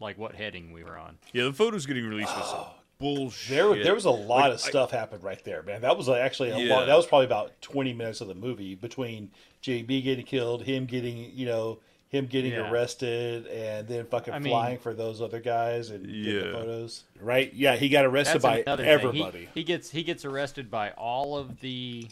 like 0.04 0.18
what 0.18 0.36
heading 0.36 0.72
we 0.72 0.84
were 0.84 0.98
on. 0.98 1.18
Yeah, 1.32 1.46
the 1.46 1.54
photos 1.54 1.86
getting 1.88 2.06
released 2.08 2.36
was 2.38 2.50
some 2.50 2.66
bullshit. 3.00 3.56
There, 3.58 3.84
there 3.84 3.96
was 3.96 4.06
a 4.06 4.12
lot 4.12 4.42
Like, 4.42 4.54
of 4.54 4.64
I- 4.66 4.70
stuff 4.70 4.92
happened 4.92 5.24
right 5.24 5.44
there, 5.44 5.64
man. 5.64 5.82
That 5.82 5.98
was 5.98 6.08
actually 6.10 6.52
a 6.52 6.58
Yeah. 6.60 6.76
lot. 6.76 6.86
That 6.86 6.96
was 6.96 7.06
probably 7.08 7.26
about 7.26 7.60
twenty 7.62 7.94
minutes 7.94 8.22
of 8.22 8.28
the 8.28 8.36
movie 8.36 8.76
between 8.76 9.32
JB 9.62 10.02
getting 10.04 10.26
killed, 10.26 10.64
him 10.64 10.86
getting, 10.86 11.32
you 11.34 11.46
know, 11.46 11.80
him 12.10 12.28
getting 12.28 12.52
Yeah. 12.52 12.70
arrested, 12.70 13.48
and 13.48 13.88
then 13.88 14.06
fucking 14.06 14.34
I 14.34 14.38
mean- 14.40 14.52
flying 14.52 14.78
for 14.78 14.94
those 14.94 15.20
other 15.20 15.40
guys 15.40 15.90
and 15.90 16.06
getting 16.06 16.24
Yeah. 16.36 16.42
the 16.44 16.52
photos. 16.52 17.04
Right? 17.20 17.52
Yeah, 17.54 17.76
he 17.76 17.90
got 17.90 18.06
arrested 18.06 18.36
That's 18.36 18.44
by 18.44 18.58
another 18.60 18.84
thing. 18.84 18.90
He- 18.90 19.08
everybody. 19.24 19.50
He, 19.56 19.64
gets 19.64 19.90
he 19.90 20.04
gets 20.04 20.24
arrested 20.24 20.70
by 20.70 20.92
all 20.92 21.36
of 21.38 21.60
the 21.62 22.08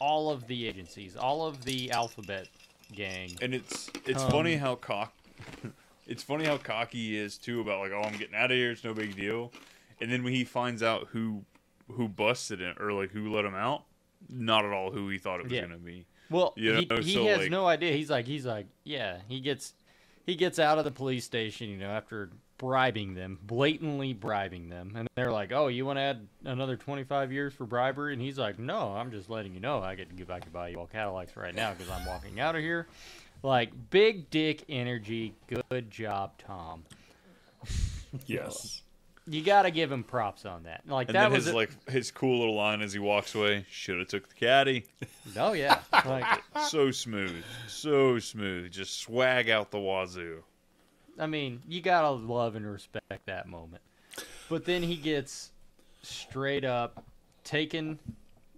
all 0.00 0.30
of 0.30 0.48
the 0.48 0.66
agencies, 0.66 1.16
all 1.16 1.46
of 1.46 1.64
the 1.64 1.90
alphabet 1.92 2.48
gang. 2.92 3.30
and 3.40 3.54
it's 3.54 3.88
it's 4.06 4.22
Um, 4.22 4.30
funny 4.30 4.56
how 4.56 4.74
cock 4.74 5.14
it's 6.06 6.22
funny 6.22 6.44
how 6.44 6.56
cocky 6.56 6.98
he 7.08 7.16
is 7.16 7.38
too 7.38 7.60
about 7.60 7.80
like 7.80 7.92
oh 7.92 8.02
I'm 8.02 8.16
getting 8.16 8.34
out 8.34 8.50
of 8.50 8.56
here 8.56 8.70
it's 8.72 8.84
no 8.84 8.94
big 8.94 9.16
deal 9.16 9.52
and 10.00 10.10
then 10.10 10.22
when 10.24 10.32
he 10.32 10.44
finds 10.44 10.82
out 10.82 11.08
who 11.12 11.44
who 11.90 12.08
busted 12.08 12.60
it 12.60 12.80
or 12.80 12.92
like 12.92 13.10
who 13.10 13.32
let 13.34 13.44
him 13.44 13.54
out 13.54 13.84
not 14.28 14.64
at 14.64 14.72
all 14.72 14.90
who 14.90 15.08
he 15.08 15.18
thought 15.18 15.40
it 15.40 15.44
was 15.44 15.52
Yeah. 15.52 15.62
gonna 15.62 15.76
be 15.78 16.06
Well, 16.30 16.54
you 16.56 16.74
he, 16.74 16.86
know, 16.86 16.96
he 16.96 17.14
so, 17.14 17.24
has 17.26 17.38
like- 17.40 17.50
no 17.50 17.66
idea. 17.66 17.92
He's 17.92 18.10
like 18.10 18.26
he's 18.26 18.46
like 18.46 18.66
yeah. 18.84 19.18
He 19.28 19.40
gets 19.40 19.74
he 20.26 20.34
gets 20.34 20.58
out 20.58 20.78
of 20.78 20.84
the 20.84 20.90
police 20.90 21.24
station, 21.26 21.68
you 21.68 21.76
know, 21.76 21.90
after 21.90 22.30
bribing 22.56 23.12
them, 23.14 23.38
blatantly 23.42 24.14
bribing 24.14 24.70
them, 24.70 24.94
and 24.96 25.06
they're 25.16 25.30
like, 25.32 25.52
"Oh, 25.52 25.66
you 25.68 25.84
want 25.84 25.98
to 25.98 26.00
add 26.02 26.26
another 26.44 26.76
25 26.78 27.30
years 27.30 27.52
for 27.52 27.66
bribery?" 27.66 28.14
And 28.14 28.22
he's 28.22 28.38
like, 28.38 28.58
"No, 28.58 28.94
I'm 28.94 29.10
just 29.10 29.28
letting 29.28 29.52
you 29.52 29.60
know 29.60 29.82
I 29.82 29.94
get 29.96 30.08
to 30.08 30.14
give 30.14 30.28
back 30.28 30.42
can 30.44 30.52
buy 30.52 30.68
you 30.68 30.78
all 30.78 30.86
Cadillacs 30.86 31.36
right 31.36 31.54
now 31.54 31.74
because 31.74 31.90
I'm 31.90 32.06
walking 32.06 32.40
out 32.40 32.54
of 32.56 32.62
here." 32.62 32.86
Like 33.44 33.90
big 33.90 34.30
dick 34.30 34.64
energy. 34.70 35.34
Good 35.70 35.90
job, 35.90 36.32
Tom. 36.38 36.82
yes. 38.26 38.80
You 39.26 39.42
got 39.42 39.62
to 39.62 39.70
give 39.70 39.92
him 39.92 40.02
props 40.02 40.46
on 40.46 40.62
that. 40.62 40.80
Like 40.86 41.08
and 41.08 41.14
that 41.14 41.24
then 41.24 41.32
was 41.32 41.44
his 41.44 41.52
a- 41.52 41.56
like 41.56 41.90
his 41.90 42.10
cool 42.10 42.38
little 42.38 42.54
line 42.54 42.80
as 42.80 42.94
he 42.94 42.98
walks 42.98 43.34
away 43.34 43.66
should 43.70 43.98
have 43.98 44.08
took 44.08 44.30
the 44.30 44.34
caddy 44.34 44.86
Oh 45.36 45.52
yeah. 45.52 45.80
Like 45.92 46.42
so 46.68 46.90
smooth 46.90 47.44
so 47.68 48.18
smooth 48.18 48.70
just 48.70 49.00
swag 49.00 49.50
out 49.50 49.70
the 49.70 49.78
wazoo 49.78 50.42
I 51.18 51.26
mean, 51.26 51.60
you 51.68 51.82
gotta 51.82 52.10
love 52.10 52.56
and 52.56 52.66
respect 52.66 53.26
that 53.26 53.46
moment. 53.46 53.82
But 54.48 54.64
then 54.64 54.82
he 54.82 54.96
gets 54.96 55.52
straight 56.02 56.64
up 56.64 57.04
taken 57.44 57.98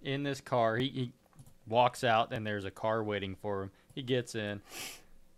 in 0.01 0.23
this 0.23 0.41
car. 0.41 0.77
He, 0.77 0.87
he 0.87 1.11
walks 1.67 2.03
out, 2.03 2.33
and 2.33 2.47
there's 2.47 2.65
a 2.65 2.71
car 2.71 3.03
waiting 3.03 3.35
for 3.35 3.63
him. 3.63 3.71
He 3.97 4.03
gets 4.03 4.35
in, 4.35 4.61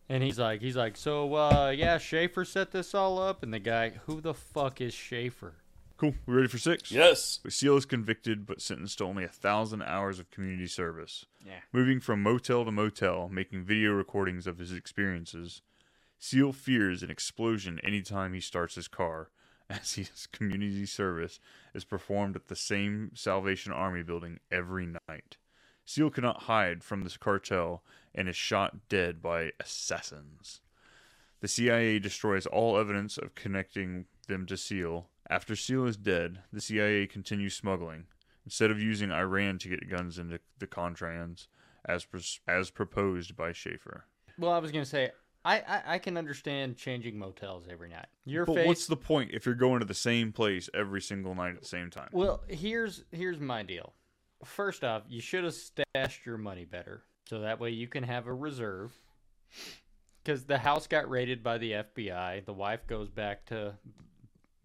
and 0.09 0.21
he's 0.21 0.37
like, 0.37 0.59
he's 0.59 0.75
like, 0.75 0.97
so 0.97 1.33
uh, 1.33 1.73
yeah, 1.73 1.97
Schafer 1.97 2.45
set 2.45 2.71
this 2.71 2.93
all 2.93 3.17
up, 3.17 3.41
and 3.41 3.53
the 3.53 3.59
guy, 3.59 3.91
who 4.05 4.19
the 4.19 4.33
fuck 4.33 4.81
is 4.81 4.93
Schafer? 4.93 5.53
Cool. 5.95 6.13
We 6.25 6.33
ready 6.33 6.49
for 6.49 6.57
six? 6.57 6.91
Yes. 6.91 7.39
Seal 7.47 7.77
is 7.77 7.85
convicted 7.85 8.45
but 8.45 8.59
sentenced 8.59 8.97
to 8.97 9.05
only 9.05 9.23
a 9.23 9.29
thousand 9.29 9.81
hours 9.83 10.19
of 10.19 10.29
community 10.29 10.67
service. 10.67 11.25
Yeah. 11.45 11.59
Moving 11.71 12.01
from 12.01 12.21
motel 12.21 12.65
to 12.65 12.71
motel, 12.71 13.29
making 13.31 13.63
video 13.63 13.93
recordings 13.93 14.45
of 14.45 14.57
his 14.57 14.73
experiences, 14.73 15.61
Seal 16.17 16.51
fears 16.51 17.01
an 17.01 17.09
explosion 17.09 17.79
anytime 17.81 18.33
he 18.33 18.41
starts 18.41 18.75
his 18.75 18.89
car, 18.89 19.29
as 19.69 19.93
his 19.93 20.27
community 20.33 20.85
service 20.85 21.39
is 21.73 21.85
performed 21.85 22.35
at 22.35 22.49
the 22.49 22.57
same 22.57 23.11
Salvation 23.13 23.71
Army 23.71 24.03
building 24.03 24.41
every 24.51 24.85
night. 24.85 25.37
Seal 25.89 26.11
cannot 26.11 26.43
hide 26.43 26.83
from 26.83 27.01
this 27.01 27.17
cartel 27.17 27.81
and 28.13 28.29
is 28.29 28.35
shot 28.35 28.89
dead 28.89 29.23
by 29.23 29.53
assassins. 29.59 30.61
The 31.39 31.47
CIA 31.47 31.97
destroys 31.97 32.45
all 32.45 32.77
evidence 32.77 33.17
of 33.17 33.33
connecting 33.33 34.05
them 34.27 34.45
to 34.45 34.55
Seal. 34.55 35.07
After 35.31 35.55
Seal 35.55 35.87
is 35.87 35.97
dead, 35.97 36.43
the 36.53 36.61
CIA 36.61 37.07
continues 37.07 37.55
smuggling. 37.55 38.05
Instead 38.45 38.69
of 38.69 38.79
using 38.79 39.11
Iran 39.11 39.57
to 39.57 39.69
get 39.69 39.89
guns 39.89 40.19
into 40.19 40.39
the 40.59 40.67
Contras, 40.67 41.47
as 41.85 42.05
pros- 42.05 42.39
as 42.47 42.69
proposed 42.69 43.35
by 43.35 43.49
Schafer. 43.49 44.01
Well, 44.37 44.51
I 44.51 44.59
was 44.59 44.71
gonna 44.71 44.85
say, 44.85 45.09
I, 45.43 45.57
I, 45.57 45.81
I 45.87 45.97
can 45.97 46.17
understand 46.17 46.77
changing 46.77 47.17
motels 47.17 47.65
every 47.67 47.89
night. 47.89 48.09
Your 48.25 48.45
but 48.45 48.57
face. 48.57 48.67
what's 48.67 48.85
the 48.85 48.95
point 48.95 49.31
if 49.33 49.47
you're 49.47 49.55
going 49.55 49.79
to 49.79 49.87
the 49.87 49.95
same 49.95 50.33
place 50.33 50.69
every 50.71 51.01
single 51.01 51.33
night 51.33 51.55
at 51.55 51.61
the 51.61 51.67
same 51.67 51.89
time? 51.89 52.09
Well, 52.11 52.43
here's 52.47 53.05
here's 53.11 53.39
my 53.39 53.63
deal. 53.63 53.95
First 54.43 54.83
off, 54.83 55.03
you 55.07 55.21
should 55.21 55.43
have 55.43 55.53
stashed 55.53 56.25
your 56.25 56.37
money 56.37 56.65
better, 56.65 57.03
so 57.27 57.41
that 57.41 57.59
way 57.59 57.71
you 57.71 57.87
can 57.87 58.03
have 58.03 58.27
a 58.27 58.33
reserve. 58.33 58.93
Because 60.23 60.45
the 60.45 60.57
house 60.57 60.87
got 60.87 61.09
raided 61.09 61.43
by 61.43 61.57
the 61.57 61.71
FBI. 61.71 62.45
The 62.45 62.53
wife 62.53 62.85
goes 62.87 63.09
back 63.09 63.45
to 63.47 63.73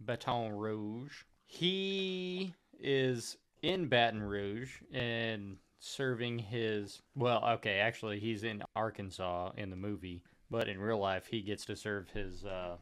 Baton 0.00 0.52
Rouge. 0.52 1.22
He 1.46 2.54
is 2.78 3.36
in 3.62 3.86
Baton 3.86 4.22
Rouge 4.22 4.72
and 4.92 5.56
serving 5.78 6.38
his. 6.38 7.02
Well, 7.14 7.44
okay, 7.54 7.78
actually, 7.78 8.20
he's 8.20 8.44
in 8.44 8.62
Arkansas 8.76 9.52
in 9.56 9.70
the 9.70 9.76
movie, 9.76 10.22
but 10.50 10.68
in 10.68 10.78
real 10.78 10.98
life, 10.98 11.26
he 11.26 11.42
gets 11.42 11.64
to 11.66 11.76
serve 11.76 12.10
his 12.10 12.44
uh, 12.44 12.76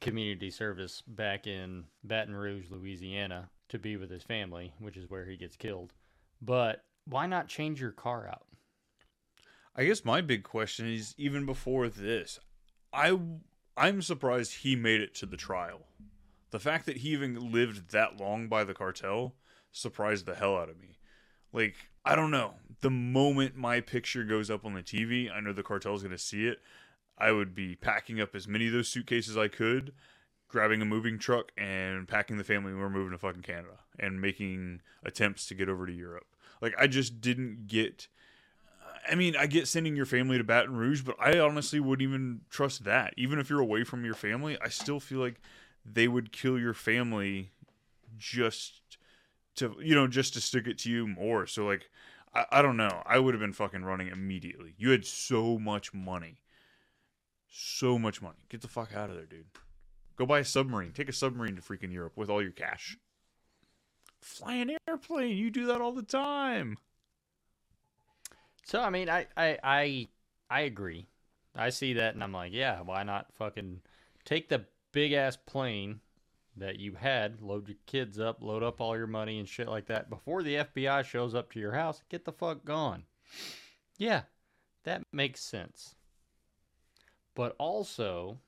community 0.00 0.50
service 0.50 1.02
back 1.06 1.46
in 1.46 1.84
Baton 2.04 2.34
Rouge, 2.34 2.70
Louisiana, 2.70 3.50
to 3.68 3.78
be 3.78 3.96
with 3.96 4.10
his 4.10 4.22
family, 4.22 4.72
which 4.78 4.96
is 4.96 5.10
where 5.10 5.24
he 5.24 5.36
gets 5.36 5.56
killed. 5.56 5.92
But 6.40 6.84
why 7.04 7.26
not 7.26 7.48
change 7.48 7.80
your 7.80 7.92
car 7.92 8.28
out? 8.28 8.46
I 9.74 9.84
guess 9.84 10.04
my 10.04 10.20
big 10.20 10.42
question 10.42 10.86
is 10.90 11.14
even 11.18 11.44
before 11.44 11.88
this, 11.88 12.38
I 12.92 13.18
I'm 13.76 14.00
surprised 14.00 14.54
he 14.54 14.74
made 14.74 15.02
it 15.02 15.14
to 15.16 15.26
the 15.26 15.36
trial. 15.36 15.82
The 16.50 16.58
fact 16.58 16.86
that 16.86 16.98
he 16.98 17.10
even 17.10 17.52
lived 17.52 17.90
that 17.90 18.18
long 18.18 18.48
by 18.48 18.64
the 18.64 18.72
cartel 18.72 19.34
surprised 19.70 20.24
the 20.24 20.34
hell 20.34 20.56
out 20.56 20.70
of 20.70 20.80
me. 20.80 20.98
Like, 21.52 21.76
I 22.04 22.16
don't 22.16 22.30
know. 22.30 22.54
The 22.80 22.90
moment 22.90 23.56
my 23.56 23.80
picture 23.80 24.24
goes 24.24 24.50
up 24.50 24.64
on 24.64 24.72
the 24.72 24.82
TV, 24.82 25.30
I 25.30 25.40
know 25.40 25.52
the 25.52 25.62
cartel's 25.62 26.02
going 26.02 26.12
to 26.12 26.18
see 26.18 26.46
it. 26.46 26.60
I 27.18 27.32
would 27.32 27.54
be 27.54 27.76
packing 27.76 28.20
up 28.20 28.34
as 28.34 28.48
many 28.48 28.66
of 28.66 28.72
those 28.72 28.88
suitcases 28.88 29.36
I 29.36 29.48
could, 29.48 29.92
grabbing 30.48 30.80
a 30.80 30.84
moving 30.84 31.18
truck 31.18 31.52
and 31.56 32.06
packing 32.06 32.38
the 32.38 32.44
family 32.44 32.72
and 32.72 32.80
we're 32.80 32.90
moving 32.90 33.12
to 33.12 33.18
fucking 33.18 33.42
Canada 33.42 33.78
and 33.98 34.20
making 34.20 34.80
attempts 35.04 35.46
to 35.46 35.54
get 35.54 35.68
over 35.68 35.86
to 35.86 35.92
Europe. 35.92 36.26
Like 36.60 36.74
I 36.78 36.86
just 36.86 37.20
didn't 37.20 37.66
get 37.66 38.08
I 39.08 39.14
mean, 39.14 39.36
I 39.36 39.46
get 39.46 39.68
sending 39.68 39.96
your 39.96 40.06
family 40.06 40.38
to 40.38 40.44
Baton 40.44 40.76
Rouge, 40.76 41.02
but 41.02 41.16
I 41.20 41.38
honestly 41.38 41.80
wouldn't 41.80 42.08
even 42.08 42.40
trust 42.50 42.84
that. 42.84 43.14
Even 43.16 43.38
if 43.38 43.48
you're 43.48 43.60
away 43.60 43.84
from 43.84 44.04
your 44.04 44.14
family, 44.14 44.58
I 44.60 44.68
still 44.68 45.00
feel 45.00 45.20
like 45.20 45.40
they 45.84 46.08
would 46.08 46.32
kill 46.32 46.58
your 46.58 46.74
family 46.74 47.52
just 48.18 48.80
to, 49.56 49.76
you 49.80 49.94
know, 49.94 50.06
just 50.06 50.34
to 50.34 50.40
stick 50.40 50.66
it 50.66 50.78
to 50.78 50.90
you 50.90 51.06
more. 51.06 51.46
So, 51.46 51.64
like, 51.64 51.90
I, 52.34 52.46
I 52.50 52.62
don't 52.62 52.76
know. 52.76 53.02
I 53.06 53.18
would 53.18 53.34
have 53.34 53.40
been 53.40 53.52
fucking 53.52 53.84
running 53.84 54.08
immediately. 54.08 54.74
You 54.76 54.90
had 54.90 55.06
so 55.06 55.58
much 55.58 55.94
money. 55.94 56.40
So 57.48 57.98
much 57.98 58.20
money. 58.20 58.38
Get 58.48 58.60
the 58.60 58.68
fuck 58.68 58.94
out 58.94 59.08
of 59.08 59.16
there, 59.16 59.26
dude. 59.26 59.46
Go 60.16 60.26
buy 60.26 60.40
a 60.40 60.44
submarine. 60.44 60.92
Take 60.92 61.08
a 61.08 61.12
submarine 61.12 61.56
to 61.56 61.62
freaking 61.62 61.92
Europe 61.92 62.16
with 62.16 62.30
all 62.30 62.42
your 62.42 62.52
cash. 62.52 62.96
Fly 64.20 64.54
an 64.54 64.76
airplane. 64.88 65.36
You 65.36 65.50
do 65.50 65.66
that 65.66 65.80
all 65.80 65.92
the 65.92 66.02
time. 66.02 66.78
So 68.64 68.80
I 68.80 68.90
mean, 68.90 69.08
I 69.08 69.26
I 69.36 69.58
I, 69.62 70.08
I 70.50 70.60
agree. 70.62 71.06
I 71.54 71.70
see 71.70 71.94
that, 71.94 72.14
and 72.14 72.22
I'm 72.22 72.32
like, 72.32 72.52
yeah, 72.52 72.80
why 72.80 73.02
not 73.02 73.32
fucking 73.32 73.80
take 74.24 74.48
the 74.48 74.64
big 74.92 75.12
ass 75.12 75.36
plane 75.36 76.00
that 76.56 76.78
you 76.78 76.94
had, 76.94 77.40
load 77.40 77.68
your 77.68 77.76
kids 77.86 78.18
up, 78.18 78.42
load 78.42 78.62
up 78.62 78.80
all 78.80 78.96
your 78.96 79.06
money 79.06 79.38
and 79.38 79.48
shit 79.48 79.68
like 79.68 79.86
that 79.86 80.08
before 80.08 80.42
the 80.42 80.56
FBI 80.56 81.04
shows 81.04 81.34
up 81.34 81.52
to 81.52 81.60
your 81.60 81.72
house. 81.72 82.02
Get 82.08 82.24
the 82.24 82.32
fuck 82.32 82.64
gone. 82.64 83.04
Yeah, 83.98 84.22
that 84.84 85.02
makes 85.12 85.40
sense. 85.40 85.94
But 87.34 87.54
also, 87.58 88.38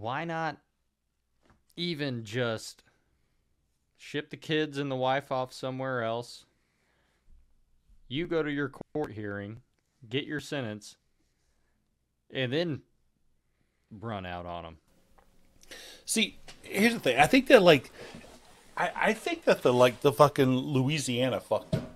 why 0.00 0.24
not 0.24 0.58
even 1.76 2.24
just 2.24 2.82
ship 3.96 4.30
the 4.30 4.36
kids 4.36 4.78
and 4.78 4.90
the 4.90 4.96
wife 4.96 5.30
off 5.30 5.52
somewhere 5.52 6.02
else? 6.02 6.44
You 8.08 8.26
go 8.26 8.42
to 8.42 8.50
your 8.50 8.70
court 8.94 9.12
hearing, 9.12 9.60
get 10.08 10.24
your 10.24 10.40
sentence, 10.40 10.96
and 12.32 12.52
then 12.52 12.82
run 13.90 14.24
out 14.24 14.46
on 14.46 14.64
them. 14.64 14.76
See, 16.04 16.38
here's 16.62 16.94
the 16.94 17.00
thing. 17.00 17.18
I 17.18 17.26
think 17.26 17.48
that 17.48 17.62
like, 17.62 17.90
I, 18.76 18.90
I 18.96 19.12
think 19.12 19.44
that 19.44 19.62
the 19.62 19.72
like 19.72 20.00
the 20.00 20.12
fucking 20.12 20.56
Louisiana 20.56 21.40
fucked 21.40 21.74
him. 21.74 21.86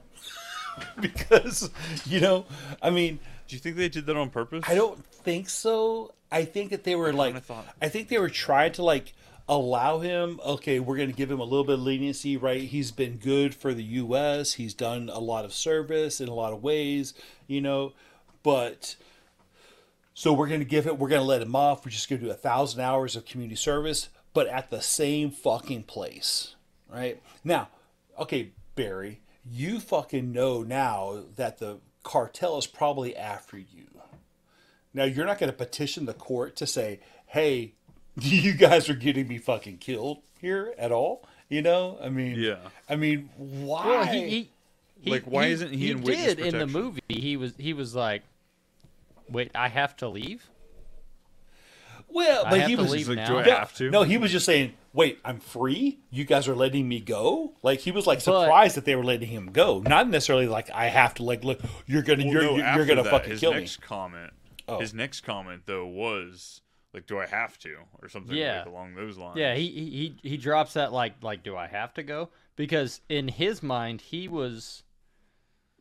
because 1.01 1.71
you 2.07 2.21
know, 2.21 2.47
I 2.83 2.91
mean, 2.91 3.19
Do 3.49 3.57
you 3.57 3.61
think 3.61 3.77
they 3.77 3.89
did 3.89 4.07
that 4.07 4.17
on 4.17 4.31
purpose? 4.31 4.65
I 4.67 4.75
don't 4.75 5.05
think 5.23 5.49
so. 5.49 6.15
I 6.31 6.45
think 6.45 6.71
that 6.71 6.85
they 6.85 6.95
were 6.95 7.13
like, 7.13 7.37
I 7.81 7.89
think 7.89 8.09
they 8.09 8.19
were 8.19 8.31
trying 8.31 8.73
to 8.73 8.83
like 8.83 9.13
allow 9.49 9.99
him. 9.99 10.41
Okay, 10.45 10.81
we're 10.81 10.97
going 10.97 11.11
to 11.11 11.17
give 11.17 11.31
him 11.31 11.41
a 11.41 11.45
little 11.45 11.65
bit 11.65 11.75
of 11.75 11.83
leniency, 11.83 12.37
right? 12.37 12.63
He's 12.63 12.91
been 12.91 13.17
good 13.17 13.55
for 13.55 13.75
the 13.75 13.83
U.S. 13.83 14.55
He's 14.55 14.75
done 14.75 15.11
a 15.13 15.19
lot 15.19 15.45
of 15.45 15.53
service 15.53 16.21
in 16.21 16.29
a 16.29 16.35
lot 16.35 16.53
of 16.53 16.63
ways, 16.63 17.15
you 17.47 17.61
know, 17.61 17.93
but. 18.43 18.97
So 20.15 20.35
we're 20.35 20.49
going 20.49 20.61
to 20.61 20.67
give 20.67 20.87
it. 20.87 20.99
We're 20.99 21.09
going 21.09 21.23
to 21.23 21.27
let 21.27 21.41
him 21.41 21.57
off. 21.57 21.87
We're 21.87 21.91
just 21.91 22.07
going 22.11 22.21
to 22.21 22.27
do 22.27 22.31
a 22.31 22.35
thousand 22.35 22.83
hours 22.83 23.17
of 23.17 23.25
community 23.25 23.57
service, 23.57 24.11
but 24.35 24.47
at 24.47 24.69
the 24.69 24.83
same 24.83 25.31
fucking 25.31 25.85
place, 25.85 26.55
right? 26.87 27.19
Now, 27.43 27.69
okay, 28.19 28.53
Barry, 28.75 29.23
you 29.43 29.81
fucking 29.81 30.31
know 30.31 30.63
now 30.63 31.25
that 31.37 31.59
the 31.59 31.79
cartel 32.03 32.59
is 32.59 32.67
probably 32.67 33.17
after 33.17 33.57
you. 33.57 33.87
Now 34.95 35.05
you're 35.05 35.27
not 35.27 35.39
going 35.39 35.51
to 35.51 35.57
petition 35.57 36.07
the 36.07 36.15
court 36.15 36.57
to 36.57 36.67
say, 36.67 37.01
"Hey, 37.27 37.75
you 38.21 38.53
guys 38.55 38.89
are 38.91 38.95
getting 38.95 39.29
me 39.29 39.39
fucking 39.39 39.79
killed 39.79 40.19
here 40.41 40.75
at 40.79 40.93
all." 40.93 41.25
You 41.49 41.61
know, 41.63 41.99
I 42.03 42.09
mean, 42.09 42.39
Yeah. 42.39 42.57
I 42.89 42.97
mean, 42.97 43.29
why? 43.37 43.87
Well, 43.87 44.05
he, 44.07 44.29
he, 44.29 44.51
he 45.01 45.11
Like, 45.11 45.25
why 45.25 45.47
isn't 45.47 45.73
he 45.73 45.91
in 45.91 46.01
witness 46.03 46.35
did 46.37 46.55
in 46.55 46.59
the 46.59 46.67
movie? 46.67 47.01
He 47.09 47.37
was 47.37 47.55
he 47.59 47.73
was 47.75 47.95
like, 47.95 48.23
"Wait, 49.29 49.51
I 49.55 49.69
have 49.69 49.97
to 49.99 50.09
leave." 50.09 50.49
Well, 52.09 52.45
I 52.45 52.51
but 52.51 52.61
have 52.61 52.69
he 52.69 52.77
to 52.77 52.83
was 52.83 52.93
leave 52.93 53.09
like, 53.09 53.17
now. 53.17 53.29
do 53.29 53.39
I 53.39 53.43
have 53.59 53.75
to? 53.77 53.91
No, 53.91 54.03
he 54.03 54.19
was 54.19 54.31
just 54.31 54.45
saying, 54.45 54.75
"Wait, 54.93 55.19
I'm 55.25 55.41
free. 55.41 55.99
You 56.11 56.25
guys 56.25 56.47
are 56.47 56.55
letting 56.55 56.87
me 56.87 57.01
go." 57.01 57.53
Like 57.63 57.81
he 57.81 57.91
was 57.91 58.07
like 58.07 58.19
But- 58.25 58.43
surprised 58.43 58.77
that 58.77 58.85
they 58.85 58.95
were 58.97 59.05
letting 59.05 59.29
him 59.29 59.51
go, 59.53 59.81
not 59.81 60.09
necessarily 60.09 60.47
like 60.47 60.71
I 60.71 60.87
have 60.89 61.15
to. 61.15 61.23
Like, 61.23 61.43
look, 61.43 61.61
you're 61.87 62.03
gonna, 62.03 62.25
Well, 62.25 62.33
you're, 62.33 62.43
no, 62.43 62.57
you're, 62.57 62.75
you're 62.77 62.87
gonna 62.87 63.03
that, 63.05 63.11
fucking 63.11 63.31
his 63.31 63.41
kill 63.41 63.55
me. 63.55 63.67
comment. 63.81 64.31
Oh. 64.69 64.79
His 64.81 64.95
next 64.95 65.21
comment 65.23 65.63
though 65.67 65.87
was 65.87 66.61
like, 66.95 67.07
"Do 67.07 67.19
I 67.19 67.27
have 67.27 67.59
to?" 67.61 67.77
or 68.01 68.09
something 68.09 68.37
Yeah. 68.37 68.59
like 68.59 68.67
along 68.67 68.95
those 68.95 69.19
lines. 69.19 69.37
Yeah, 69.39 69.55
he, 69.55 69.69
he 69.69 70.17
he 70.23 70.31
he 70.31 70.37
drops 70.37 70.75
that 70.75 70.93
like 70.93 71.15
like 71.23 71.43
do 71.43 71.57
I 71.57 71.67
have 71.67 71.95
to 71.95 72.03
go? 72.03 72.29
Because 72.57 73.01
in 73.09 73.29
his 73.29 73.63
mind 73.63 74.01
he 74.01 74.29
was 74.29 74.83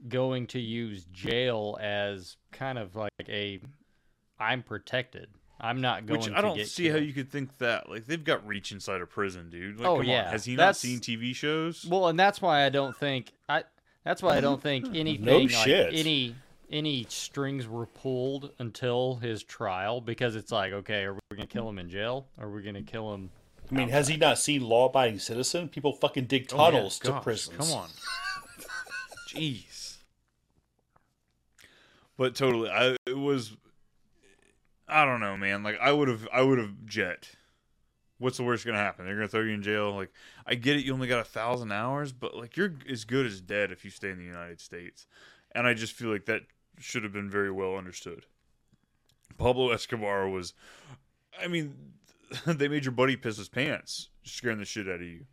going 0.08 0.48
to 0.48 0.60
use 0.60 1.06
jail 1.12 1.78
as 1.82 2.38
kind 2.52 2.78
of 2.80 2.96
like 2.96 3.12
a 3.30 3.60
I'm 4.40 4.64
protected. 4.64 5.28
I'm 5.60 5.80
not 5.80 6.08
going 6.08 6.22
to. 6.22 6.30
Which 6.32 6.38
I 6.38 6.42
don't 6.42 6.58
get 6.58 6.68
see 6.68 6.88
how 6.88 6.96
killed." 6.96 7.06
you 7.08 7.14
could 7.14 7.30
think 7.32 7.56
that. 7.60 7.88
Like 7.90 8.08
they've 8.08 8.24
got 8.24 8.46
reach 8.48 8.72
inside 8.72 9.00
a 9.02 9.06
prison, 9.06 9.50
dude. 9.52 9.78
Like, 9.80 9.88
Oh, 9.88 9.98
come 9.98 10.06
yeah. 10.08 10.26
on. 10.26 10.32
has 10.32 10.46
he 10.46 10.56
That's- 10.56 10.84
not 10.84 10.90
seen 10.90 11.00
TV 11.00 11.36
shows? 11.36 11.86
Well, 11.86 12.08
and 12.08 12.20
that's 12.20 12.42
why 12.42 12.66
I 12.66 12.70
don't 12.70 12.96
think 12.98 13.32
I. 13.48 13.64
That's 14.04 14.24
why 14.24 14.38
I 14.38 14.42
don't 14.42 14.60
think 14.60 14.88
anything 14.96 15.24
like 15.26 15.52
shit. 15.52 15.94
any 15.94 16.36
any 16.72 17.06
strings 17.10 17.68
were 17.68 17.86
pulled 17.86 18.52
until 18.60 19.16
his 19.16 19.44
trial 19.44 20.02
because 20.02 20.36
it's 20.36 20.52
like, 20.52 20.72
okay, 20.74 21.04
are 21.04 21.14
we 21.14 21.20
gonna 21.36 21.48
kill 21.48 21.68
him 21.68 21.78
in 21.78 21.90
jail? 21.90 22.28
Or 22.38 22.48
are 22.48 22.52
we 22.52 22.62
gonna 22.62 22.82
kill 22.82 23.14
him? 23.14 23.30
I 23.72 23.76
mean, 23.76 23.90
has 23.90 24.08
he 24.08 24.18
not 24.18 24.38
seen 24.38 24.62
Law 24.62 24.88
Abiding 24.88 25.20
Citizen? 25.20 25.70
People 25.70 25.94
fucking 25.94 26.26
dig 26.26 26.50
Oh, 26.52 26.58
yeah, 26.58 26.72
tunnels 26.72 27.00
to 27.00 27.12
gosh, 27.12 27.24
prisons. 27.24 27.58
Come 27.58 27.72
on. 27.72 27.90
Jeez. 29.30 29.98
But 32.18 32.36
totally, 32.36 32.70
I 32.70 32.96
it 33.06 33.18
was. 33.18 33.56
I 34.88 35.06
don't 35.06 35.22
know, 35.22 35.38
man. 35.38 35.64
Like 35.64 35.80
I 35.80 35.92
would 35.92 36.08
have, 36.10 36.28
I 36.34 36.42
would 36.42 36.58
have 36.58 36.86
jet. 36.86 37.30
What's 38.18 38.38
the 38.38 38.44
worst 38.44 38.66
gonna 38.66 38.78
happen? 38.78 39.06
They're 39.06 39.16
gonna 39.16 39.28
throw 39.28 39.42
you 39.42 39.54
in 39.54 39.64
jail. 39.64 39.96
Like 39.96 40.12
I 40.46 40.56
get 40.56 40.76
it, 40.76 40.86
you 40.86 40.94
only 40.94 41.08
got 41.08 41.22
a 41.22 41.24
thousand 41.24 41.72
hours, 41.72 42.12
but 42.12 42.36
like 42.36 42.58
you're 42.58 42.74
as 42.90 43.06
good 43.06 43.26
as 43.26 43.42
dead 43.42 43.72
if 43.72 43.84
you 43.86 43.90
stay 43.90 44.10
in 44.10 44.18
the 44.18 44.26
United 44.26 44.60
States. 44.60 45.08
And 45.54 45.66
I 45.66 45.74
just 45.74 45.94
feel 45.94 46.10
like 46.10 46.26
that 46.26 46.42
should 46.82 47.04
have 47.04 47.14
been 47.14 47.30
very 47.30 47.52
well 47.52 47.76
understood. 47.76 48.26
Pablo 49.38 49.72
Escobar 49.72 50.30
was, 50.30 50.54
I 51.42 51.48
mean, 51.48 51.76
they 52.46 52.68
made 52.68 52.86
your 52.86 52.92
buddy 52.92 53.16
piss 53.16 53.38
his 53.38 53.50
pants, 53.50 54.10
scaring 54.24 54.60
the 54.60 54.66
shit 54.66 54.88
out 54.88 54.96
of 54.96 55.02
you, 55.02 55.26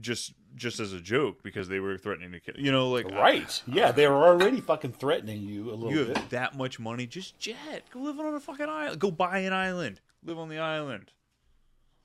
just 0.00 0.34
just 0.54 0.80
as 0.80 0.92
a 0.92 1.00
joke 1.00 1.42
because 1.42 1.68
they 1.68 1.80
were 1.80 1.96
threatening 1.96 2.32
to 2.32 2.40
kill. 2.40 2.54
You 2.58 2.72
know, 2.72 2.90
like 2.90 3.06
Right. 3.10 3.62
Yeah, 3.66 3.90
they 3.92 4.06
were 4.06 4.24
already 4.26 4.60
fucking 4.60 4.92
threatening 4.92 5.42
you 5.42 5.70
a 5.70 5.74
little 5.74 5.90
you 5.90 6.04
bit. 6.06 6.16
have 6.18 6.28
that 6.30 6.56
much 6.56 6.78
money, 6.78 7.06
just 7.06 7.38
jet. 7.38 7.84
Go 7.90 8.00
live 8.00 8.18
on 8.20 8.34
a 8.34 8.40
fucking 8.40 8.68
island. 8.68 8.98
Go 9.00 9.10
buy 9.10 9.38
an 9.40 9.52
island. 9.52 10.00
Live 10.24 10.38
on 10.38 10.48
the 10.50 10.58
island. 10.58 11.12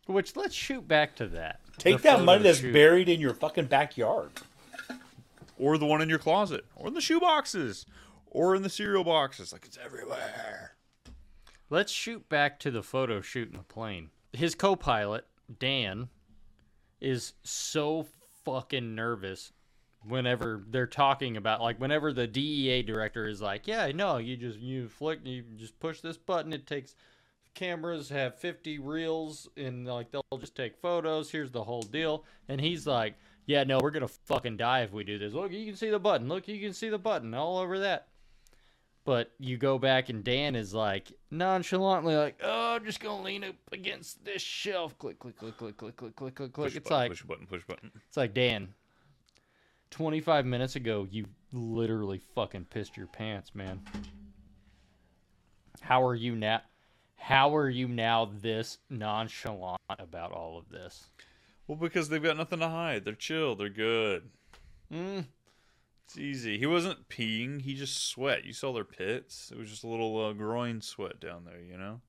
Which 0.05 0.35
let's 0.38 0.55
shoot 0.55 0.88
back 0.88 1.15
to 1.17 1.27
that. 1.27 1.59
Take 1.77 1.97
The 1.97 2.03
that 2.03 2.23
money 2.23 2.43
that's 2.43 2.59
shoot. 2.59 2.71
buried 2.73 3.09
in 3.09 3.19
your 3.19 3.33
fucking 3.33 3.65
backyard. 3.65 4.31
Or 5.59 5.77
the 5.77 5.85
one 5.85 6.01
in 6.01 6.07
your 6.09 6.19
closet. 6.19 6.65
Or 6.75 6.88
in 6.88 6.93
the 6.93 7.01
shoe 7.01 7.19
boxes. 7.19 7.85
Or 8.32 8.55
in 8.55 8.63
the 8.63 8.69
cereal 8.69 9.03
boxes. 9.03 9.51
Like 9.51 9.65
it's 9.65 9.78
everywhere. 9.84 10.73
Let's 11.69 11.91
shoot 11.91 12.30
back 12.30 12.59
to 12.59 12.71
the 12.71 12.84
photo 12.84 13.21
shoot 13.21 13.49
in 13.49 13.57
the 13.57 13.63
plane. 13.63 14.09
His 14.34 14.55
co-pilot 14.55 15.25
Dan 15.59 16.09
is 17.01 17.34
so 17.43 18.07
fucking 18.43 18.95
nervous 18.95 19.51
whenever 20.07 20.63
they're 20.69 20.88
talking 20.88 21.38
about 21.38 21.61
like 21.61 21.80
whenever 21.80 22.13
the 22.13 22.28
DEA 22.28 22.82
director 22.84 23.28
is 23.28 23.41
like, 23.41 23.67
"Yeah, 23.67 23.91
no, 23.93 24.17
you 24.17 24.38
just 24.38 24.59
you 24.59 24.88
flick 24.88 25.19
you 25.25 25.43
just 25.57 25.80
push 25.80 26.01
this 26.01 26.17
button, 26.17 26.53
it 26.53 26.65
takes 26.65 26.95
cameras 27.53 28.09
have 28.09 28.38
50 28.38 28.78
reels 28.80 29.49
and 29.57 29.86
like 29.88 30.11
they'll 30.11 30.23
just 30.39 30.55
take 30.55 30.78
photos. 30.78 31.32
Here's 31.32 31.51
the 31.51 31.63
whole 31.63 31.82
deal." 31.82 32.23
And 32.47 32.61
he's 32.61 32.88
like, 32.88 33.15
"Yeah, 33.45 33.63
no, 33.63 33.80
we're 33.82 33.91
going 33.91 34.07
to 34.07 34.13
fucking 34.25 34.57
die 34.57 34.82
if 34.82 34.91
we 34.91 35.03
do 35.03 35.17
this. 35.17 35.34
Look, 35.34 35.51
you 35.51 35.65
can 35.65 35.75
see 35.75 35.89
the 35.89 35.99
button. 35.99 36.30
Look, 36.30 36.47
you 36.47 36.59
can 36.59 36.73
see 36.73 36.89
the 36.89 36.97
button 36.97 37.34
all 37.34 37.57
over 37.57 37.80
that." 37.80 38.07
But 39.08 39.32
you 39.39 39.55
go 39.55 39.80
back 39.80 40.10
and 40.10 40.22
Dan 40.22 40.53
is 40.53 40.74
like 40.74 41.14
nonchalantly 41.32 42.18
like, 42.18 42.41
"Oh, 42.43 42.76
I'm 42.76 42.84
just 42.84 42.99
gonna 42.99 43.24
lean 43.24 43.45
up 43.45 43.55
against 43.72 44.26
this 44.26 44.41
shelf. 44.41 44.99
Click, 44.99 45.18
click, 45.18 45.38
click, 45.38 45.55
click, 45.55 45.78
click, 45.78 45.95
click, 45.95 46.14
click, 46.18 46.36
click, 46.36 46.51
click." 46.51 46.76
It's 46.76 46.84
button, 46.84 46.97
like 46.97 47.12
push 47.12 47.24
button, 47.24 47.47
push 47.47 47.64
button. 47.66 47.89
it's 48.05 48.18
like 48.18 48.34
Dan. 48.34 48.74
Twenty 49.91 50.20
five 50.20 50.45
minutes 50.45 50.76
ago, 50.76 51.08
you 51.10 51.26
literally 51.53 52.20
fucking 52.36 52.66
pissed 52.66 52.97
your 52.97 53.08
pants, 53.08 53.55
man. 53.55 53.80
How 55.80 56.05
are 56.05 56.16
you 56.16 56.36
now? 56.36 56.64
How 57.16 57.55
are 57.55 57.70
you 57.70 57.88
now 57.88 58.30
this 58.41 58.78
nonchalant 58.89 59.80
about 59.99 60.34
all 60.34 60.58
of 60.58 60.68
this? 60.68 61.05
Well, 61.66 61.78
because 61.78 62.10
they've 62.10 62.22
got 62.22 62.36
nothing 62.36 62.60
to 62.60 62.68
hide. 62.68 63.05
They're 63.05 63.14
chill. 63.14 63.55
They're 63.55 63.70
good. 63.70 64.24
Mm. 64.91 65.28
It's 66.08 66.18
easy. 66.18 66.58
He 66.58 66.66
wasn't 66.66 67.10
peeing. 67.10 67.64
He 67.64 67.74
just 67.74 68.08
sweat. 68.08 68.45
You 68.45 68.53
saw 68.53 68.72
their 68.72 68.86
pits. 68.86 69.51
It 69.51 69.60
was 69.60 69.70
just 69.70 69.84
a 69.84 69.88
little 69.88 70.26
uh, 70.26 70.32
groin 70.32 70.80
sweat 70.80 71.20
down 71.20 71.43
there, 71.43 71.60
you 71.60 71.78
know? 71.78 71.99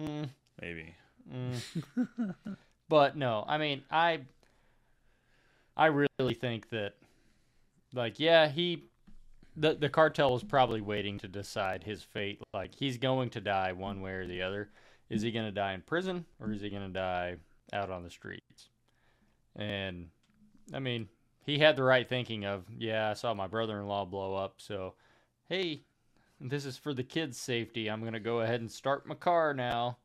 Mm. 0.00 0.28
Maybe. 0.60 0.96
Mm. 1.32 2.34
but 2.88 3.16
no, 3.16 3.44
I 3.46 3.58
mean, 3.58 3.84
I 3.88 4.22
I 5.76 5.86
really 5.86 6.34
think 6.34 6.70
that 6.70 6.94
like 7.92 8.18
yeah, 8.18 8.48
he 8.48 8.88
the 9.56 9.74
the 9.74 9.88
cartel 9.88 10.32
was 10.32 10.42
probably 10.42 10.80
waiting 10.80 11.18
to 11.18 11.28
decide 11.28 11.84
his 11.84 12.02
fate. 12.02 12.42
Like 12.52 12.74
he's 12.74 12.98
going 12.98 13.30
to 13.30 13.40
die 13.40 13.70
one 13.72 14.00
way 14.00 14.10
or 14.10 14.26
the 14.26 14.42
other. 14.42 14.70
Is 15.08 15.22
he 15.22 15.30
going 15.30 15.46
to 15.46 15.52
die 15.52 15.74
in 15.74 15.82
prison 15.82 16.24
or 16.40 16.50
is 16.50 16.62
he 16.62 16.68
going 16.68 16.82
to 16.82 16.92
die 16.92 17.36
out 17.72 17.92
on 17.92 18.02
the 18.02 18.10
streets? 18.10 18.70
And 19.54 20.08
I 20.72 20.80
mean, 20.80 21.08
he 21.44 21.58
had 21.58 21.76
the 21.76 21.82
right 21.82 22.08
thinking 22.08 22.44
of, 22.44 22.64
yeah, 22.78 23.10
I 23.10 23.14
saw 23.14 23.34
my 23.34 23.46
brother-in-law 23.46 24.06
blow 24.06 24.34
up, 24.34 24.54
so 24.58 24.94
hey, 25.48 25.82
this 26.40 26.64
is 26.64 26.76
for 26.76 26.92
the 26.92 27.02
kids' 27.02 27.38
safety. 27.38 27.88
I'm 27.88 28.00
going 28.00 28.12
to 28.14 28.20
go 28.20 28.40
ahead 28.40 28.60
and 28.60 28.70
start 28.70 29.06
my 29.06 29.14
car 29.14 29.54
now. 29.54 29.98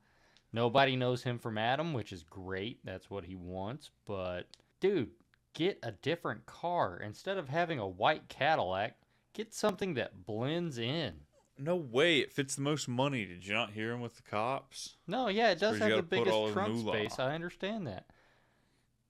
Nobody 0.52 0.96
knows 0.96 1.24
him 1.24 1.38
from 1.38 1.58
Adam, 1.58 1.94
which 1.94 2.12
is 2.12 2.24
great. 2.24 2.80
That's 2.84 3.10
what 3.10 3.26
he 3.26 3.36
wants. 3.36 3.92
But, 4.06 4.48
dude, 4.80 5.12
get 5.54 5.80
a 5.84 5.92
different 5.92 6.46
car. 6.46 7.00
Instead 7.04 7.38
of 7.38 7.50
having 7.50 7.80
a 7.80 7.88
white 7.88 8.30
Cadillac, 8.30 8.98
get 9.34 9.54
something 9.54 9.94
that 9.96 10.26
blends 10.26 10.78
in. 10.78 11.14
No 11.58 11.76
way. 11.76 12.20
It 12.20 12.34
fits 12.34 12.56
the 12.56 12.62
most 12.62 12.88
money. 12.88 13.26
Did 13.26 13.46
you 13.46 13.54
not 13.54 13.72
hear 13.72 13.92
him 13.92 14.02
with 14.02 14.16
the 14.16 14.24
cops? 14.24 14.96
No, 15.08 15.28
yeah, 15.28 15.52
it 15.52 15.60
does 15.60 15.78
have 15.78 15.90
the 15.90 15.96
gotta 15.96 16.04
put 16.04 16.28
all 16.28 16.48
biggest 16.48 16.54
trunk 16.54 16.88
space. 16.88 17.20
I 17.20 17.36
understand 17.36 17.86
that. 17.88 18.06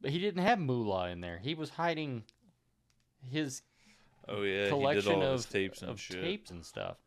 But 0.02 0.12
he 0.12 0.20
didn't 0.20 0.44
have 0.44 0.60
moolah 0.60 1.10
in 1.10 1.22
there. 1.22 1.40
He 1.40 1.56
was 1.56 1.72
hiding 1.72 2.24
his 3.30 3.62
Oh, 4.28 4.44
yeah. 4.44 4.52
he 4.56 4.60
did 4.64 4.70
collection 4.70 5.14
all 5.16 5.22
of 5.24 5.32
his 5.34 5.46
tapes 5.46 5.82
and 5.82 5.92
of 5.92 6.00
shit. 6.00 6.22
tapes 6.22 6.52
and 6.52 6.64
stuff. 6.66 6.98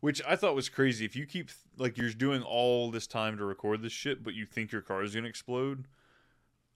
Which 0.00 0.20
I 0.28 0.36
thought 0.36 0.54
was 0.54 0.68
crazy. 0.68 1.04
If 1.06 1.16
you 1.16 1.24
keep 1.26 1.50
like 1.78 1.96
you're 1.96 2.10
doing 2.10 2.42
all 2.42 2.90
this 2.90 3.06
time 3.06 3.38
to 3.38 3.44
record 3.44 3.80
this 3.82 3.92
shit, 3.92 4.22
but 4.22 4.34
you 4.34 4.44
think 4.44 4.70
your 4.70 4.82
car 4.82 5.02
is 5.02 5.14
gonna 5.14 5.28
explode, 5.28 5.86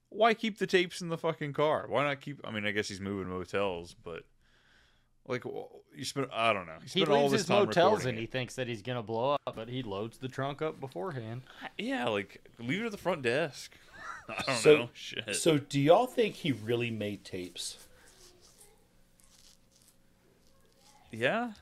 why 0.09 0.33
keep 0.33 0.59
the 0.59 0.67
tapes 0.67 1.03
in 1.03 1.09
the 1.11 1.19
fucking 1.19 1.53
car? 1.53 1.85
Why 1.89 2.05
not 2.05 2.21
keep? 2.23 2.41
I 2.45 2.51
mean, 2.51 2.65
I 2.65 2.71
guess 2.71 2.89
he's 2.89 3.01
moving 3.01 3.29
motels, 3.29 3.95
but 4.03 4.23
like 5.27 5.45
well, 5.45 5.83
you 5.95 6.07
spent. 6.07 6.31
I 6.33 6.55
don't 6.55 6.65
know. 6.67 6.73
You 6.81 6.81
He 6.85 6.89
spent 7.01 7.09
all 7.11 7.21
leaves 7.25 7.33
this 7.33 7.41
his 7.43 7.49
time 7.49 7.67
motels 7.67 7.91
recording 7.99 8.09
and 8.09 8.19
he 8.19 8.25
it. 8.25 8.33
thinks 8.33 8.55
that 8.55 8.67
he's 8.67 8.81
gonna 8.81 9.03
blow 9.03 9.37
up, 9.47 9.55
but 9.55 9.69
he 9.69 9.83
loads 9.83 10.17
the 10.17 10.29
trunk 10.29 10.63
up 10.63 10.81
beforehand. 10.81 11.43
Yeah, 11.77 12.09
like 12.09 12.43
leave 12.59 12.81
it 12.81 12.87
at 12.87 12.93
the 12.93 12.97
front 12.97 13.21
desk. 13.21 13.77
I 14.39 14.43
don't 14.47 14.57
so, 14.57 14.77
know. 14.77 14.89
Shit. 14.93 15.37
so 15.37 15.59
do 15.59 15.81
y'all 15.81 16.07
think 16.07 16.35
he 16.35 16.53
really 16.53 16.91
made 16.91 17.25
tapes? 17.25 17.79
yeah. 21.11 21.53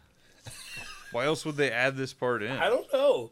Why 1.13 1.27
else 1.27 1.45
would 1.45 1.57
they 1.57 1.71
add 1.71 1.97
this 1.97 2.13
part 2.13 2.43
in? 2.43 2.53
I 2.53 2.69
don't 2.69 2.93
know. 2.93 3.31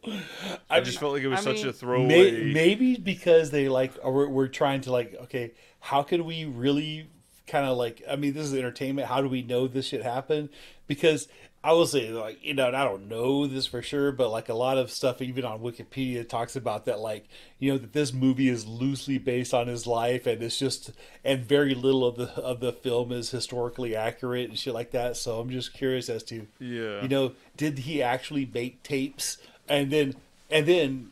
I 0.71 0.81
just 0.81 0.99
felt 0.99 1.13
like 1.13 1.23
it 1.23 1.29
was 1.29 1.41
I 1.41 1.43
such 1.43 1.57
mean, 1.57 1.69
a 1.69 1.73
throwaway. 1.73 2.31
May, 2.31 2.53
maybe 2.53 2.97
because 2.97 3.51
they 3.51 3.69
like 3.69 3.93
are 4.03 4.13
we're, 4.13 4.29
we're 4.29 4.49
trying 4.49 4.81
to 4.83 4.93
like 4.93 5.15
okay, 5.25 5.53
how 5.81 6.03
can 6.03 6.25
we 6.25 6.45
really 6.45 7.09
kind 7.47 7.67
of 7.67 7.77
like 7.77 8.03
I 8.09 8.17
mean 8.17 8.33
this 8.33 8.47
is 8.47 8.55
entertainment. 8.55 9.09
How 9.09 9.21
do 9.21 9.29
we 9.29 9.43
know 9.43 9.67
this 9.67 9.87
shit 9.87 10.03
happened? 10.03 10.51
Because 10.87 11.29
I 11.65 11.73
will 11.73 11.87
say 11.87 12.11
like 12.11 12.45
you 12.45 12.53
know 12.55 12.67
and 12.69 12.77
I 12.77 12.85
don't 12.85 13.09
know 13.09 13.47
this 13.47 13.67
for 13.67 13.81
sure, 13.83 14.13
but 14.13 14.31
like 14.31 14.49
a 14.51 14.55
lot 14.55 14.77
of 14.77 14.91
stuff 14.91 15.23
even 15.23 15.45
on 15.45 15.61
Wikipedia 15.61 16.29
talks 16.29 16.55
about 16.57 16.85
that 16.85 17.01
like 17.01 17.27
you 17.59 17.73
know 17.73 17.79
that 17.79 17.95
this 17.95 18.13
movie 18.13 18.49
is 18.51 18.67
loosely 18.67 19.17
based 19.19 19.55
on 19.55 19.67
his 19.67 19.87
life 19.87 20.27
and 20.27 20.43
it's 20.43 20.59
just 20.59 20.93
and 21.25 21.43
very 21.43 21.75
little 21.75 22.07
of 22.07 22.17
the 22.17 22.29
of 22.41 22.61
the 22.61 22.73
film 22.73 23.11
is 23.13 23.31
historically 23.31 23.97
accurate 23.97 24.51
and 24.51 24.59
shit 24.59 24.75
like 24.75 24.91
that. 24.91 25.17
So 25.17 25.41
I'm 25.41 25.49
just 25.51 25.73
curious 25.73 26.09
as 26.09 26.23
to 26.25 26.47
Yeah. 26.61 27.01
you 27.03 27.09
know 27.09 27.33
did 27.57 27.79
he 27.81 28.03
actually 28.03 28.49
make 28.53 28.83
tapes 28.83 29.39
and 29.69 29.91
then 29.91 30.15
and 30.51 30.67
then 30.67 31.11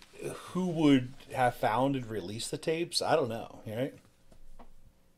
who 0.53 0.67
would 0.69 1.15
have 1.33 1.55
found 1.57 1.97
and 1.97 2.07
released 2.07 2.51
the 2.51 2.59
tapes 2.59 3.01
i 3.01 3.17
don't 3.17 3.29
know 3.31 3.59
right 3.67 3.95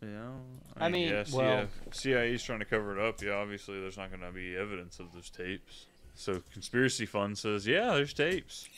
Yeah. 0.04 0.30
I 0.76 0.88
mean, 0.88 1.08
yeah, 1.08 1.24
well- 1.32 1.68
CIA's 1.92 2.42
trying 2.42 2.58
to 2.60 2.64
cover 2.64 2.98
it 2.98 3.04
up. 3.06 3.22
Yeah, 3.22 3.32
obviously, 3.34 3.80
there's 3.80 3.96
not 3.96 4.10
going 4.10 4.22
to 4.22 4.32
be 4.32 4.56
evidence 4.56 4.98
of 5.00 5.12
those 5.12 5.30
tapes. 5.30 5.86
So, 6.14 6.42
Conspiracy 6.52 7.06
Fund 7.06 7.36
says, 7.38 7.66
yeah, 7.66 7.94
there's 7.94 8.12
tapes. 8.12 8.68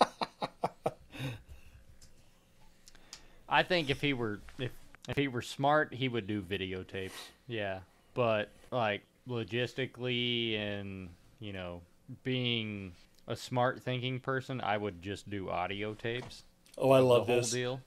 I 3.48 3.62
think 3.62 3.90
if 3.90 4.00
he 4.00 4.12
were 4.12 4.40
if 4.58 4.72
if 5.08 5.16
he 5.16 5.28
were 5.28 5.42
smart, 5.42 5.94
he 5.94 6.08
would 6.08 6.26
do 6.26 6.42
videotapes. 6.42 7.12
Yeah, 7.46 7.78
but 8.14 8.48
like 8.70 9.02
logistically 9.28 10.58
and 10.58 11.08
you 11.38 11.52
know 11.52 11.80
being 12.24 12.92
a 13.28 13.36
smart 13.36 13.82
thinking 13.82 14.18
person, 14.20 14.60
I 14.60 14.76
would 14.76 15.00
just 15.02 15.30
do 15.30 15.48
audio 15.48 15.94
tapes. 15.94 16.42
oh 16.78 16.90
i 16.90 16.98
the 16.98 17.04
love 17.06 17.26
whole 17.26 17.36
this 17.36 17.50
deal. 17.52 17.80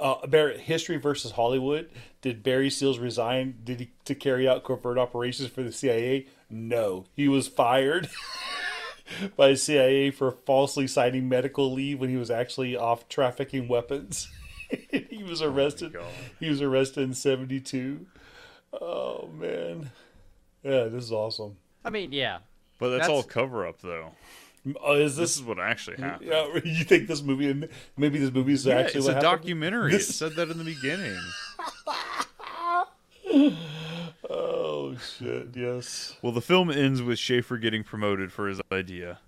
Uh, 0.00 0.26
Barry, 0.26 0.58
history 0.58 0.96
versus 0.96 1.32
hollywood. 1.32 1.90
Did 2.20 2.42
barry 2.42 2.70
seals 2.70 2.98
resign? 2.98 3.58
Did 3.64 3.80
he 3.80 3.90
to 4.04 4.14
carry 4.14 4.48
out 4.48 4.64
covert 4.64 4.98
operations 4.98 5.48
for 5.48 5.62
the 5.62 5.72
cia 5.72 6.26
no. 6.50 7.06
He 7.14 7.28
was 7.28 7.48
fired 7.48 8.10
by 9.36 9.54
cia 9.54 10.10
for 10.10 10.30
falsely 10.30 10.86
signing 10.86 11.28
medical 11.28 11.72
leave 11.72 11.98
when 12.00 12.10
he 12.10 12.16
was 12.16 12.30
actually 12.30 12.76
off 12.76 13.08
trafficking 13.08 13.68
weapons. 13.68 14.28
He 14.90 15.22
was 15.22 15.42
arrested. 15.42 15.92
God. 15.92 16.06
he 16.40 16.48
was 16.48 16.62
arrested 16.62 17.02
in 17.02 17.12
72 17.12 18.06
oh 18.80 19.28
man. 19.38 19.90
Yeah 20.62 20.84
this 20.84 21.04
is 21.04 21.12
awesome. 21.12 21.58
I 21.84 21.90
mean, 21.90 22.10
yeah. 22.12 22.38
But 22.78 22.88
that's, 22.90 23.02
That's- 23.02 23.16
all 23.16 23.22
cover 23.22 23.66
up, 23.66 23.80
though. 23.80 24.12
Oh, 24.80 24.94
is 24.94 25.16
This 25.16 25.30
this? 25.30 25.36
is 25.38 25.42
what 25.42 25.58
actually 25.58 25.96
happened. 25.96 26.30
Yeah, 26.30 26.46
you 26.64 26.84
think 26.84 27.08
this 27.08 27.22
movie? 27.22 27.68
Maybe 27.96 28.18
this 28.18 28.32
movie 28.32 28.52
is 28.52 28.64
Yeah, 28.64 28.76
actually 28.76 28.98
it's 28.98 29.06
what 29.08 29.12
a 29.12 29.14
happened? 29.26 29.40
documentary. 29.42 29.90
This- 29.92 30.10
It 30.10 30.12
said 30.12 30.32
that 30.36 30.50
in 30.50 30.58
the 30.58 30.64
beginning. 30.64 31.18
Oh 34.30 34.96
shit! 34.96 35.48
Yes. 35.54 36.16
Well, 36.22 36.32
the 36.32 36.40
film 36.40 36.70
ends 36.70 37.02
with 37.02 37.18
Schafer 37.18 37.60
getting 37.60 37.82
promoted 37.84 38.32
for 38.32 38.48
his 38.48 38.60
idea, 38.70 39.18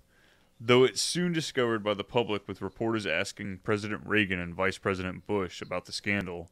though 0.59 0.83
it's 0.83 1.01
soon 1.01 1.33
discovered 1.33 1.83
by 1.83 1.93
the 1.93 2.03
public 2.03 2.47
with 2.47 2.61
reporters 2.61 3.05
asking 3.05 3.59
President 3.63 4.01
Reagan 4.05 4.39
and 4.39 4.53
Vice 4.53 4.77
President 4.77 5.27
Bush 5.27 5.61
about 5.61 5.85
the 5.85 5.91
scandal. 5.91 6.49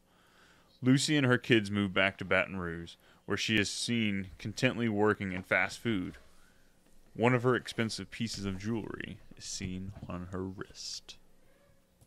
Lucy 0.82 1.16
and 1.16 1.26
her 1.26 1.38
kids 1.38 1.70
move 1.70 1.94
back 1.94 2.18
to 2.18 2.24
Baton 2.24 2.58
Rouge, 2.58 2.94
where 3.26 3.38
she 3.38 3.56
is 3.56 3.70
seen 3.70 4.28
contently 4.38 4.88
working 4.88 5.32
in 5.32 5.42
fast 5.42 5.78
food. 5.78 6.16
One 7.16 7.34
of 7.34 7.44
her 7.44 7.54
expensive 7.54 8.10
pieces 8.10 8.44
of 8.44 8.58
jewelry 8.58 9.18
is 9.36 9.44
seen 9.44 9.92
on 10.08 10.28
her 10.32 10.42
wrist. 10.42 11.16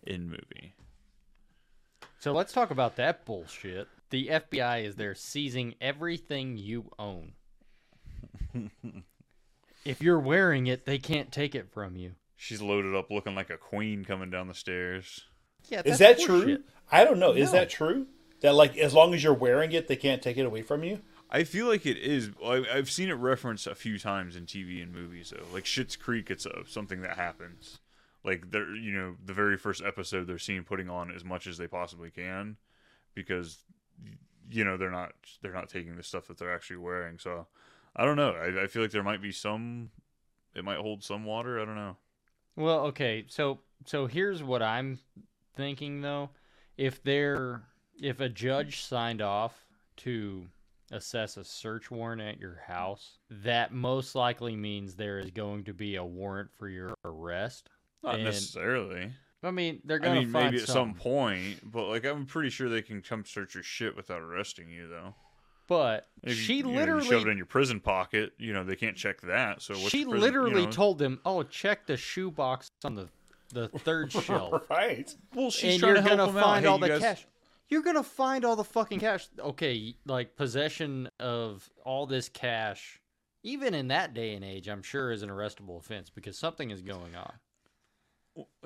In 0.06 0.30
movie. 0.30 0.74
So 2.20 2.32
let's 2.34 2.54
talk 2.54 2.72
about 2.72 2.96
that 2.96 3.26
bullshit. 3.26 3.88
The 4.10 4.28
FBI 4.28 4.86
is 4.86 4.96
there 4.96 5.16
seizing 5.16 5.76
everything 5.82 6.58
you 6.58 6.92
own. 6.98 7.34
if 9.86 10.02
you're 10.02 10.20
wearing 10.20 10.68
it, 10.68 10.86
they 10.86 10.98
can't 10.98 11.32
take 11.32 11.56
it 11.56 11.72
from 11.72 11.98
you. 11.98 12.14
She's 12.38 12.62
loaded 12.62 12.96
up 12.96 13.12
looking 13.12 13.36
like 13.36 13.50
a 13.50 13.58
queen 13.58 14.06
coming 14.06 14.30
down 14.30 14.48
the 14.48 14.54
stairs. 14.54 15.26
Yeah, 15.70 15.82
Is 15.84 15.98
that's 15.98 16.20
that 16.20 16.26
true? 16.26 16.60
I 16.92 17.04
don't 17.04 17.20
know. 17.20 17.32
Is 17.34 17.52
that 17.52 17.70
true? 17.70 18.08
That 18.42 18.56
like 18.56 18.78
as 18.78 18.94
long 18.94 19.14
as 19.14 19.24
you're 19.24 19.34
wearing 19.34 19.72
it, 19.72 19.88
they 19.88 19.96
can't 19.96 20.22
take 20.22 20.38
it 20.38 20.46
away 20.46 20.62
from 20.62 20.84
you. 20.84 21.00
I 21.30 21.44
feel 21.44 21.68
like 21.68 21.86
it 21.86 21.98
is. 21.98 22.32
I- 22.44 22.66
I've 22.72 22.90
seen 22.90 23.10
it 23.10 23.14
referenced 23.14 23.68
a 23.68 23.76
few 23.76 24.00
times 24.00 24.36
in 24.36 24.46
TV 24.46 24.82
and 24.82 24.94
movies, 24.94 25.34
though. 25.36 25.46
Like 25.54 25.66
Schitt's 25.66 25.96
Creek, 25.96 26.32
it's 26.32 26.46
a, 26.46 26.64
something 26.66 27.02
that 27.02 27.18
happens. 27.18 27.80
Like 28.24 28.52
they're, 28.52 28.74
you 28.76 28.92
know, 28.92 29.16
the 29.26 29.34
very 29.34 29.58
first 29.58 29.82
episode, 29.84 30.28
they're 30.28 30.38
seen 30.40 30.64
putting 30.64 30.90
on 30.90 31.12
as 31.14 31.24
much 31.24 31.48
as 31.48 31.58
they 31.58 31.68
possibly 31.68 32.12
can, 32.12 32.58
because, 33.14 33.60
you 34.50 34.64
know, 34.64 34.78
they're 34.78 34.92
not 34.92 35.14
they're 35.42 35.54
not 35.54 35.70
taking 35.70 35.96
the 35.96 36.04
stuff 36.04 36.28
that 36.28 36.38
they're 36.38 36.54
actually 36.54 36.78
wearing. 36.78 37.20
So, 37.20 37.48
I 37.96 38.06
don't 38.06 38.18
know. 38.18 38.32
I, 38.32 38.64
I 38.64 38.68
feel 38.68 38.82
like 38.82 38.92
there 38.92 39.04
might 39.04 39.22
be 39.22 39.32
some. 39.32 39.92
It 40.56 40.64
might 40.64 40.78
hold 40.80 41.04
some 41.04 41.24
water. 41.24 41.62
I 41.62 41.66
don't 41.66 41.76
know. 41.76 41.98
Well, 42.56 42.80
okay, 42.88 43.26
so 43.28 43.60
so 43.86 44.08
here's 44.08 44.42
what 44.42 44.62
I'm 44.64 45.00
thinking 45.56 46.02
though. 46.02 46.32
If 46.78 47.04
they're 47.04 47.62
if 48.02 48.20
a 48.20 48.30
judge 48.30 48.82
signed 48.82 49.22
off 49.22 49.66
to 49.98 50.48
assess 50.92 51.38
a 51.38 51.44
search 51.44 51.92
warrant 51.92 52.22
at 52.22 52.40
your 52.40 52.62
house, 52.68 53.18
that 53.30 53.74
most 53.74 54.16
likely 54.16 54.56
means 54.56 54.96
there 54.96 55.20
is 55.20 55.32
going 55.32 55.64
to 55.66 55.74
be 55.74 55.96
a 55.96 56.04
warrant 56.06 56.50
for 56.58 56.70
your 56.70 56.94
arrest. 57.04 57.70
Not 58.04 58.16
And- 58.16 58.24
necessarily. 58.24 59.12
I 59.44 59.52
mean, 59.52 59.82
they're 59.86 59.98
I 60.02 60.06
gonna 60.06 60.20
mean, 60.22 60.32
find 60.32 60.46
maybe 60.52 60.62
at 60.64 60.68
some, 60.68 60.74
some 60.90 60.94
point, 60.96 61.60
but 61.72 61.88
like 61.88 62.06
I'm 62.06 62.26
pretty 62.26 62.50
sure 62.50 62.70
they 62.70 62.82
can 62.82 63.02
come 63.02 63.24
search 63.24 63.54
your 63.54 63.64
shit 63.64 63.96
without 63.96 64.20
arresting 64.22 64.70
you, 64.70 64.88
though. 64.88 65.14
But 65.68 66.08
If 66.24 66.30
you- 66.30 66.36
she 66.44 66.54
you 66.58 66.64
know, 66.64 66.70
you 66.72 66.76
literally 66.78 67.08
shove 67.08 67.28
it 67.28 67.30
in 67.30 67.38
your 67.38 67.46
prison 67.46 67.80
pocket. 67.80 68.34
You 68.40 68.54
know 68.54 68.64
they 68.64 68.76
can't 68.76 68.98
check 68.98 69.22
that. 69.22 69.62
So 69.62 69.74
what's 69.76 69.90
she 69.90 70.06
prison- 70.06 70.22
literally 70.22 70.62
you 70.62 70.66
know, 70.68 70.72
told 70.72 70.98
them, 70.98 71.20
"Oh, 71.26 71.44
check 71.44 71.86
the 71.86 71.98
shoebox 71.98 72.72
on 72.84 72.96
the 72.96 73.10
the 73.54 73.68
third 73.70 74.12
shelf." 74.24 74.64
right. 74.72 75.14
Well, 75.36 75.52
she's 75.52 75.74
and 75.74 75.80
trying 75.82 75.90
you're 75.96 75.96
to 75.98 76.02
help 76.08 76.18
gonna 76.18 76.32
him 76.32 76.44
find 76.44 76.66
Hey, 76.66 76.70
all 76.72 76.78
you 76.78 76.82
the 76.82 76.88
guys- 76.88 77.02
cash. 77.02 77.28
You're 77.70 77.82
gonna 77.82 78.04
find 78.04 78.46
all 78.46 78.56
the 78.56 78.64
fucking 78.64 79.00
cash. 79.00 79.28
Okay, 79.40 79.96
like 80.06 80.36
possession 80.36 81.10
of 81.20 81.70
all 81.84 82.06
this 82.06 82.30
cash, 82.30 83.02
even 83.44 83.74
in 83.74 83.90
that 83.90 84.14
day 84.14 84.34
and 84.36 84.44
age, 84.44 84.68
I'm 84.68 84.84
sure 84.84 85.12
is 85.12 85.22
an 85.22 85.30
arrestable 85.30 85.78
offense 85.80 86.10
because 86.10 86.38
something 86.38 86.72
is 86.72 86.82
going 86.82 87.16
on. 87.16 87.34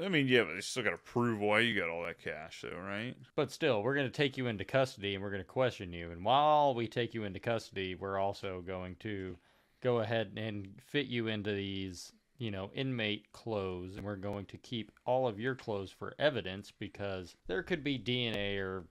I 0.02 0.10
mean, 0.10 0.28
yeah, 0.28 0.44
but 0.44 0.56
they 0.56 0.62
still 0.62 0.84
got 0.84 0.92
to 0.92 0.98
prove 0.98 1.40
why 1.40 1.62
you 1.62 1.80
got 1.80 1.90
all 1.90 2.04
that 2.04 2.20
cash, 2.22 2.62
though, 2.62 2.78
right? 2.78 3.16
But 3.36 3.52
still, 3.52 3.82
we're 3.82 3.96
gonna 3.96 4.10
take 4.10 4.38
you 4.38 4.48
into 4.48 4.66
custody 4.66 5.16
and 5.16 5.24
we're 5.24 5.32
gonna 5.32 5.44
question 5.44 5.94
you. 5.94 6.12
And 6.12 6.26
while 6.26 6.76
we 6.76 6.88
take 6.88 7.14
you 7.14 7.24
into 7.24 7.40
custody, 7.40 7.96
we're 7.96 8.20
also 8.20 8.62
going 8.62 8.96
to 9.00 9.38
go 9.82 10.00
ahead 10.00 10.34
and 10.38 10.80
fit 10.86 11.08
you 11.08 11.28
into 11.28 11.54
these, 11.54 12.12
you 12.42 12.50
know, 12.50 12.72
inmate 12.74 13.32
clothes, 13.34 13.96
and 13.98 14.04
we're 14.04 14.16
going 14.16 14.46
to 14.48 14.58
keep 14.58 14.92
all 15.06 15.28
of 15.28 15.40
your 15.40 15.54
clothes 15.54 15.92
for 15.92 16.16
evidence 16.18 16.74
because 16.80 17.36
there 17.46 17.62
could 17.62 17.84
be 17.84 18.00
DNA 18.00 18.58
or 18.58 18.84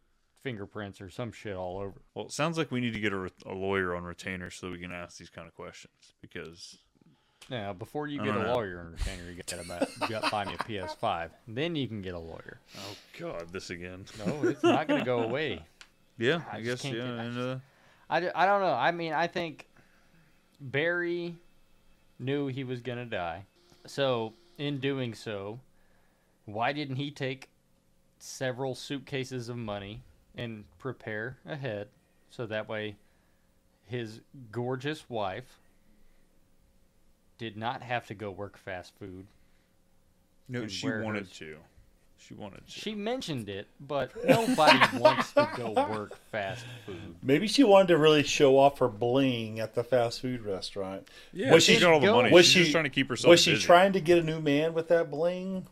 fingerprints 0.44 1.00
or 1.00 1.10
some 1.10 1.32
shit 1.32 1.56
all 1.56 1.78
over. 1.80 2.00
Well, 2.14 2.26
it 2.26 2.32
sounds 2.32 2.56
like 2.56 2.70
we 2.70 2.80
need 2.80 2.92
to 2.94 3.00
get 3.00 3.12
a, 3.12 3.18
re- 3.18 3.30
a 3.46 3.52
lawyer 3.52 3.96
on 3.96 4.04
retainer 4.04 4.50
so 4.50 4.70
we 4.70 4.78
can 4.78 4.92
ask 4.92 5.18
these 5.18 5.30
kind 5.30 5.48
of 5.48 5.54
questions 5.56 5.92
because 6.22 6.78
Now, 7.50 7.72
before 7.72 8.06
you 8.06 8.22
get 8.22 8.36
a 8.36 8.42
know. 8.44 8.54
lawyer 8.54 8.78
on 8.78 8.92
retainer, 8.92 9.28
you 9.28 9.42
gotta 9.44 9.66
buy, 9.68 9.84
you 10.02 10.08
gotta 10.08 10.30
buy 10.30 10.44
me 10.44 10.54
a 10.54 10.58
PS5. 10.58 11.30
Then 11.48 11.74
you 11.74 11.88
can 11.88 12.02
get 12.02 12.14
a 12.14 12.20
lawyer. 12.20 12.60
oh 12.78 12.96
god, 13.18 13.52
this 13.52 13.70
again. 13.70 14.04
No, 14.24 14.44
it's 14.48 14.62
not 14.62 14.86
gonna 14.86 15.04
go 15.04 15.24
away. 15.24 15.64
yeah, 16.18 16.42
I 16.52 16.58
I, 16.58 16.60
guess 16.60 16.84
yeah. 16.84 16.92
get- 16.92 17.02
I 17.18 17.26
just- 17.26 17.38
uh, 17.38 17.58
I, 18.08 18.16
I 18.42 18.46
don't 18.46 18.60
know. 18.60 18.72
I 18.74 18.92
mean, 18.92 19.12
I 19.12 19.26
think 19.26 19.66
Barry 20.60 21.34
knew 22.20 22.46
he 22.46 22.64
was 22.64 22.80
going 22.82 22.98
to 22.98 23.04
die. 23.04 23.46
So, 23.86 24.34
in 24.58 24.78
doing 24.78 25.14
so, 25.14 25.60
why 26.44 26.72
didn't 26.72 26.96
he 26.96 27.10
take 27.10 27.48
several 28.18 28.74
suitcases 28.74 29.48
of 29.48 29.56
money 29.56 30.02
and 30.36 30.64
prepare 30.78 31.38
ahead 31.46 31.88
so 32.28 32.46
that 32.46 32.68
way 32.68 32.96
his 33.86 34.20
gorgeous 34.52 35.08
wife 35.08 35.58
did 37.38 37.56
not 37.56 37.82
have 37.82 38.06
to 38.06 38.14
go 38.14 38.30
work 38.30 38.58
fast 38.58 38.92
food. 38.98 39.26
No, 40.48 40.66
she 40.66 40.86
wanted 40.86 41.32
to. 41.34 41.56
She 42.26 42.34
wanted 42.34 42.66
to. 42.66 42.70
She 42.70 42.94
mentioned 42.94 43.48
it, 43.48 43.66
but 43.80 44.12
nobody 44.26 44.78
wants 44.98 45.32
to 45.32 45.48
go 45.56 45.70
work 45.72 46.16
fast 46.30 46.64
food. 46.84 47.16
Maybe 47.22 47.48
she 47.48 47.64
wanted 47.64 47.88
to 47.88 47.98
really 47.98 48.22
show 48.22 48.58
off 48.58 48.78
her 48.78 48.88
bling 48.88 49.58
at 49.58 49.74
the 49.74 49.82
fast 49.82 50.20
food 50.20 50.42
restaurant. 50.42 51.08
Yeah, 51.32 51.58
she's 51.58 51.80
got 51.80 51.92
all 51.94 52.00
the 52.00 52.12
money. 52.12 52.30
Was 52.30 52.44
She's 52.44 52.52
she 52.52 52.60
just 52.60 52.72
trying 52.72 52.84
to 52.84 52.90
keep 52.90 53.08
herself 53.08 53.30
Was 53.30 53.40
she 53.40 53.52
busy. 53.52 53.64
trying 53.64 53.94
to 53.94 54.00
get 54.00 54.18
a 54.18 54.22
new 54.22 54.40
man 54.40 54.74
with 54.74 54.88
that 54.88 55.10
bling? 55.10 55.66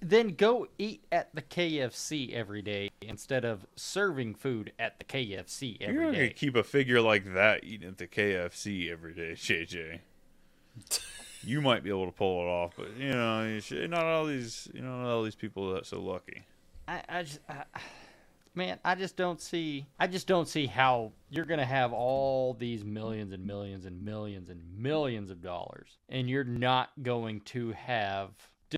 Then 0.00 0.34
go 0.34 0.68
eat 0.78 1.02
at 1.10 1.34
the 1.34 1.40
KFC 1.42 2.32
every 2.32 2.60
day 2.60 2.90
instead 3.00 3.44
of 3.46 3.66
serving 3.74 4.34
food 4.34 4.72
at 4.78 4.98
the 4.98 5.04
KFC 5.04 5.80
You're 5.80 5.88
every 5.88 6.04
not 6.04 6.12
gonna 6.12 6.28
keep 6.28 6.54
a 6.54 6.62
figure 6.62 7.00
like 7.00 7.32
that 7.32 7.64
eating 7.64 7.88
at 7.88 7.98
the 7.98 8.06
KFC 8.06 8.92
every 8.92 9.14
day, 9.14 9.32
JJ. 9.32 10.00
you 11.42 11.60
might 11.60 11.82
be 11.82 11.90
able 11.90 12.06
to 12.06 12.12
pull 12.12 12.42
it 12.42 12.46
off, 12.48 12.72
but 12.76 12.96
you 12.96 13.10
know, 13.10 13.44
you 13.46 13.60
should- 13.60 13.90
not 13.90 14.04
all 14.04 14.26
these, 14.26 14.68
you 14.74 14.80
know, 14.82 15.00
not 15.02 15.08
all 15.10 15.22
these 15.22 15.34
people 15.34 15.76
are 15.76 15.84
so 15.84 16.00
lucky. 16.00 16.42
I, 16.88 17.02
I 17.08 17.22
just, 17.22 17.40
I, 17.48 17.64
man, 18.54 18.78
I 18.84 18.94
just 18.94 19.16
don't 19.16 19.40
see, 19.40 19.86
I 19.98 20.06
just 20.06 20.26
don't 20.26 20.48
see 20.48 20.66
how 20.66 21.12
you're 21.30 21.44
gonna 21.44 21.64
have 21.66 21.92
all 21.92 22.54
these 22.54 22.84
millions 22.84 23.32
and 23.32 23.44
millions 23.46 23.84
and 23.86 24.02
millions 24.04 24.48
and 24.50 24.60
millions 24.78 25.30
of 25.30 25.42
dollars, 25.42 25.98
and 26.08 26.28
you're 26.30 26.44
not 26.44 26.90
going 27.02 27.40
to 27.42 27.72
have 27.72 28.30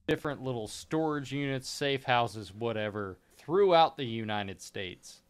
different 0.07 0.43
little 0.43 0.69
storage 0.69 1.33
units, 1.33 1.69
safe 1.69 2.05
houses, 2.05 2.53
whatever, 2.53 3.19
throughout 3.39 3.97
the 3.97 4.05
United 4.05 4.61
States. 4.61 5.21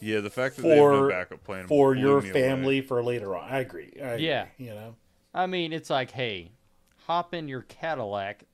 Yeah, 0.00 0.20
the 0.20 0.30
fact 0.30 0.56
that 0.56 0.62
they 0.62 0.76
have 0.76 0.78
no 0.78 0.98
For 1.04 1.08
backup 1.08 1.42
plan 1.44 1.66
for 1.66 1.94
your 1.94 2.20
me 2.20 2.30
away. 2.30 2.40
family 2.42 2.80
for 2.82 3.02
later 3.02 3.34
on. 3.34 3.48
I 3.50 3.60
agree. 3.60 3.92
I 3.96 4.06
agree, 4.08 4.26
Yeah. 4.26 4.46
you 4.58 4.70
know. 4.74 4.94
I 5.36 5.46
mean, 5.46 5.72
it's 5.72 5.90
like, 5.90 6.10
hey, 6.12 6.50
hop 7.06 7.34
in 7.34 7.46
your 7.48 7.62
Cadillac 7.62 8.44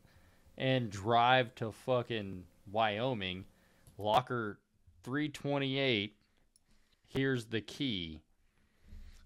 and 0.59 0.91
drive 0.91 1.55
to 1.57 1.71
fucking 1.73 2.45
Wyoming, 2.71 3.45
locker 3.97 4.59
328. 5.05 6.17
Here's 7.07 7.47
the 7.47 7.61
key. 7.61 8.21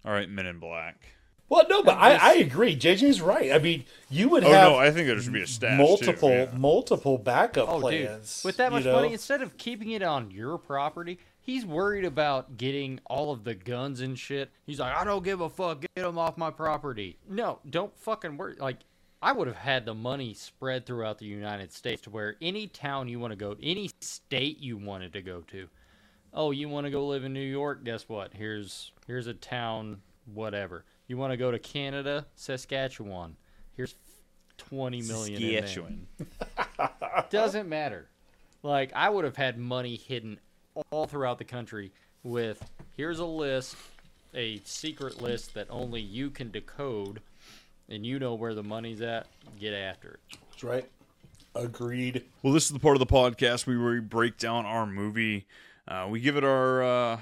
All 0.05 0.11
right, 0.13 0.29
Men 0.29 0.45
in 0.45 0.59
Black. 0.59 1.07
Well, 1.49 1.63
no, 1.69 1.81
but 1.81 1.97
I, 1.97 2.15
I 2.15 2.33
agree. 2.35 2.75
JJ's 2.77 3.21
right. 3.21 3.53
I 3.53 3.59
mean, 3.59 3.85
you 4.09 4.27
would 4.29 4.43
Oh, 4.43 4.51
have. 4.51 4.71
no, 4.71 4.75
I 4.77 4.91
think 4.91 5.07
there 5.07 5.19
should 5.21 5.31
be 5.31 5.41
a 5.41 5.47
stash, 5.47 5.77
too, 5.77 5.83
multiple 5.83 6.29
yeah. 6.29 6.47
multiple 6.53 7.17
backup 7.17 7.69
Oh, 7.69 7.79
plans. 7.79 8.41
dude, 8.41 8.45
with 8.49 8.57
that 8.57 8.65
you 8.65 8.77
much 8.77 8.83
know? 8.85 8.93
money, 8.93 9.13
instead 9.13 9.41
of 9.41 9.57
keeping 9.57 9.91
it 9.91 10.03
on 10.03 10.29
your 10.29 10.57
property, 10.57 11.19
he's 11.47 11.65
worried 11.65 12.05
about 12.05 12.57
getting 12.57 12.99
all 13.05 13.31
of 13.31 13.43
the 13.45 13.55
guns 13.55 14.01
and 14.01 14.19
shit. 14.19 14.51
He's 14.67 14.79
like, 14.79 14.93
I 14.93 15.03
don't 15.03 15.23
give 15.23 15.41
a 15.41 15.49
fuck. 15.49 15.81
Get 15.81 16.03
them 16.03 16.19
off 16.19 16.37
my 16.37 16.51
property. 16.51 17.17
No, 17.27 17.59
don't 17.67 17.97
fucking 17.97 18.37
worry. 18.37 18.57
Like, 18.59 18.79
I 19.21 19.31
would 19.31 19.47
have 19.47 19.57
had 19.57 19.85
the 19.85 19.95
money 19.95 20.35
spread 20.35 20.85
throughout 20.85 21.17
the 21.17 21.25
United 21.25 21.73
States 21.73 22.03
to 22.03 22.11
where 22.11 22.35
any 22.41 22.67
town 22.67 23.07
you 23.07 23.19
want 23.19 23.31
to 23.31 23.37
go, 23.37 23.55
any 23.63 23.89
state 24.01 24.59
you 24.59 24.77
wanted 24.77 25.13
to 25.13 25.21
go 25.21 25.41
to. 25.47 25.67
Oh, 26.33 26.51
you 26.51 26.69
want 26.69 26.85
to 26.85 26.91
go 26.91 27.07
live 27.07 27.23
in 27.23 27.33
New 27.33 27.39
York? 27.39 27.83
Guess 27.83 28.07
what? 28.09 28.33
Here's 28.33 28.91
here's 29.07 29.25
a 29.25 29.33
town, 29.33 30.01
whatever. 30.31 30.85
You 31.07 31.17
want 31.17 31.31
to 31.31 31.37
go 31.37 31.49
to 31.49 31.57
Canada, 31.57 32.27
Saskatchewan? 32.35 33.37
Here's 33.75 33.95
twenty 34.57 35.01
million. 35.01 35.41
in. 35.41 35.61
Saskatchewan. 35.61 36.07
Doesn't 37.29 37.69
matter. 37.69 38.09
Like 38.61 38.91
I 38.93 39.09
would 39.09 39.23
have 39.25 39.37
had 39.37 39.57
money 39.57 39.95
hidden 39.95 40.39
all 40.91 41.05
throughout 41.05 41.37
the 41.37 41.45
country 41.45 41.91
with 42.23 42.63
here's 42.95 43.19
a 43.19 43.25
list, 43.25 43.75
a 44.33 44.59
secret 44.63 45.21
list 45.21 45.53
that 45.53 45.67
only 45.69 46.01
you 46.01 46.29
can 46.29 46.51
decode 46.51 47.21
and 47.89 48.05
you 48.05 48.19
know 48.19 48.33
where 48.33 48.53
the 48.53 48.63
money's 48.63 49.01
at, 49.01 49.27
get 49.59 49.73
after 49.73 50.09
it. 50.09 50.37
That's 50.49 50.63
right. 50.63 50.89
Agreed. 51.55 52.23
Well, 52.43 52.53
this 52.53 52.65
is 52.65 52.71
the 52.71 52.79
part 52.79 52.95
of 52.95 52.99
the 52.99 53.05
podcast 53.05 53.65
where 53.65 53.93
we 53.93 53.99
break 53.99 54.37
down 54.37 54.65
our 54.65 54.85
movie. 54.85 55.47
Uh, 55.87 56.07
we 56.09 56.19
give 56.19 56.37
it 56.37 56.43
our 56.43 56.83
uh, 56.83 57.21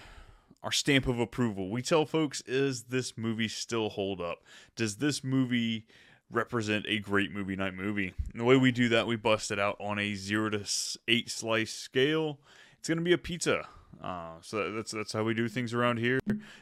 our 0.63 0.71
stamp 0.71 1.07
of 1.07 1.19
approval. 1.19 1.69
We 1.69 1.81
tell 1.81 2.05
folks, 2.05 2.41
is 2.47 2.83
this 2.83 3.17
movie 3.17 3.47
still 3.47 3.89
hold 3.89 4.19
up? 4.19 4.39
Does 4.75 4.97
this 4.97 5.23
movie 5.23 5.85
represent 6.31 6.85
a 6.89 6.99
great 6.99 7.31
movie 7.31 7.55
night 7.55 7.75
movie? 7.75 8.13
And 8.31 8.41
the 8.41 8.45
way 8.45 8.57
we 8.57 8.71
do 8.71 8.89
that, 8.89 9.07
we 9.07 9.15
bust 9.15 9.51
it 9.51 9.59
out 9.59 9.77
on 9.79 9.99
a 9.99 10.15
zero 10.15 10.49
to 10.49 10.65
eight 11.07 11.29
slice 11.29 11.71
scale. 11.71 12.39
It's 12.85 12.89
gonna 12.91 13.01
be 13.01 13.13
a 13.13 13.17
pizza. 13.17 13.67
Uh, 13.99 14.33
so 14.41 14.71
that's 14.71 14.91
that's 14.91 15.11
how 15.11 15.23
we 15.23 15.33
do 15.33 15.47
things 15.47 15.73
around 15.73 15.97
here. 15.97 16.19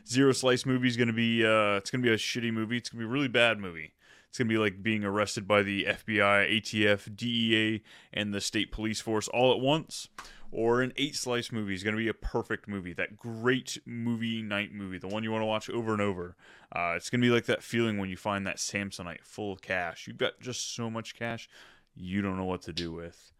Zero 0.07 0.31
slice 0.31 0.65
movie 0.65 0.87
is 0.87 0.95
gonna 0.95 1.11
be 1.11 1.45
uh, 1.45 1.75
it's 1.75 1.91
gonna 1.91 2.01
be 2.01 2.13
a 2.13 2.15
shitty 2.15 2.53
movie. 2.53 2.77
It's 2.77 2.87
gonna 2.87 3.03
be 3.03 3.05
a 3.05 3.11
really 3.11 3.27
bad 3.27 3.59
movie. 3.59 3.91
It's 4.29 4.37
gonna 4.37 4.47
be 4.47 4.57
like 4.57 4.81
being 4.81 5.03
arrested 5.03 5.49
by 5.49 5.63
the 5.63 5.83
FBI, 5.83 6.49
ATF, 6.49 7.13
DEA, 7.13 7.83
and 8.13 8.33
the 8.33 8.39
state 8.39 8.71
police 8.71 9.01
force 9.01 9.27
all 9.27 9.51
at 9.51 9.59
once. 9.59 10.07
Or 10.49 10.81
an 10.81 10.93
eight 10.95 11.17
slice 11.17 11.51
movie 11.51 11.73
is 11.73 11.83
gonna 11.83 11.97
be 11.97 12.07
a 12.07 12.13
perfect 12.13 12.69
movie, 12.69 12.93
that 12.93 13.17
great 13.17 13.79
movie 13.85 14.41
night 14.41 14.71
movie, 14.73 14.99
the 14.99 15.09
one 15.09 15.25
you 15.25 15.31
want 15.33 15.41
to 15.41 15.47
watch 15.47 15.69
over 15.69 15.91
and 15.91 16.01
over. 16.01 16.37
Uh, 16.73 16.93
it's 16.95 17.09
gonna 17.09 17.19
be 17.19 17.31
like 17.31 17.47
that 17.47 17.63
feeling 17.63 17.97
when 17.97 18.09
you 18.09 18.15
find 18.15 18.47
that 18.47 18.59
Samsonite 18.59 19.25
full 19.25 19.51
of 19.51 19.61
cash. 19.61 20.07
You've 20.07 20.19
got 20.19 20.39
just 20.39 20.73
so 20.73 20.89
much 20.89 21.15
cash, 21.15 21.49
you 21.97 22.21
don't 22.21 22.37
know 22.37 22.45
what 22.45 22.61
to 22.61 22.71
do 22.71 22.93
with. 22.93 23.32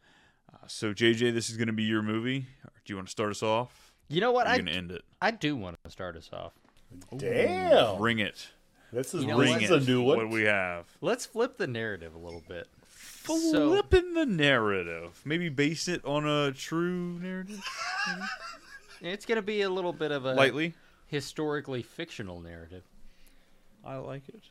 Uh, 0.53 0.57
so 0.67 0.93
JJ, 0.93 1.33
this 1.33 1.49
is 1.49 1.57
gonna 1.57 1.73
be 1.73 1.83
your 1.83 2.01
movie. 2.01 2.39
Do 2.85 2.93
you 2.93 2.95
want 2.95 3.07
to 3.07 3.11
start 3.11 3.31
us 3.31 3.41
off? 3.43 3.93
You 4.09 4.21
know 4.21 4.31
what? 4.31 4.47
I'm 4.47 4.59
gonna 4.59 4.71
end 4.71 4.91
it. 4.91 5.03
I 5.21 5.31
do 5.31 5.55
want 5.55 5.77
to 5.83 5.89
start 5.91 6.15
us 6.15 6.29
off. 6.33 6.53
Damn. 7.17 7.97
Bring 7.97 8.19
it. 8.19 8.49
This 8.91 9.13
is, 9.15 9.23
You 9.23 9.29
know 9.29 9.39
this 9.41 9.49
what? 9.49 9.63
is 9.63 9.71
a 9.71 9.79
new 9.79 10.03
one. 10.03 10.17
What 10.17 10.29
we 10.29 10.43
have? 10.43 10.85
Let's 11.01 11.25
flip 11.25 11.57
the 11.57 11.65
narrative 11.65 12.13
a 12.13 12.19
little 12.19 12.43
bit. 12.47 12.67
Flipping 12.91 14.13
the 14.13 14.25
narrative. 14.27 15.19
Maybe 15.25 15.49
base 15.49 15.87
it 15.87 16.03
on 16.05 16.27
a 16.27 16.51
true 16.51 17.19
narrative. 17.19 17.63
It's 19.01 19.25
going 19.25 19.35
to 19.35 19.41
be 19.41 19.63
a 19.63 19.69
little 19.69 19.91
bit 19.91 20.11
of 20.11 20.23
a 20.23 20.33
Lightly? 20.33 20.75
historically 21.07 21.81
fictional 21.81 22.39
narrative. 22.39 22.83
I 23.83 23.97
like 23.97 24.29
it. 24.29 24.43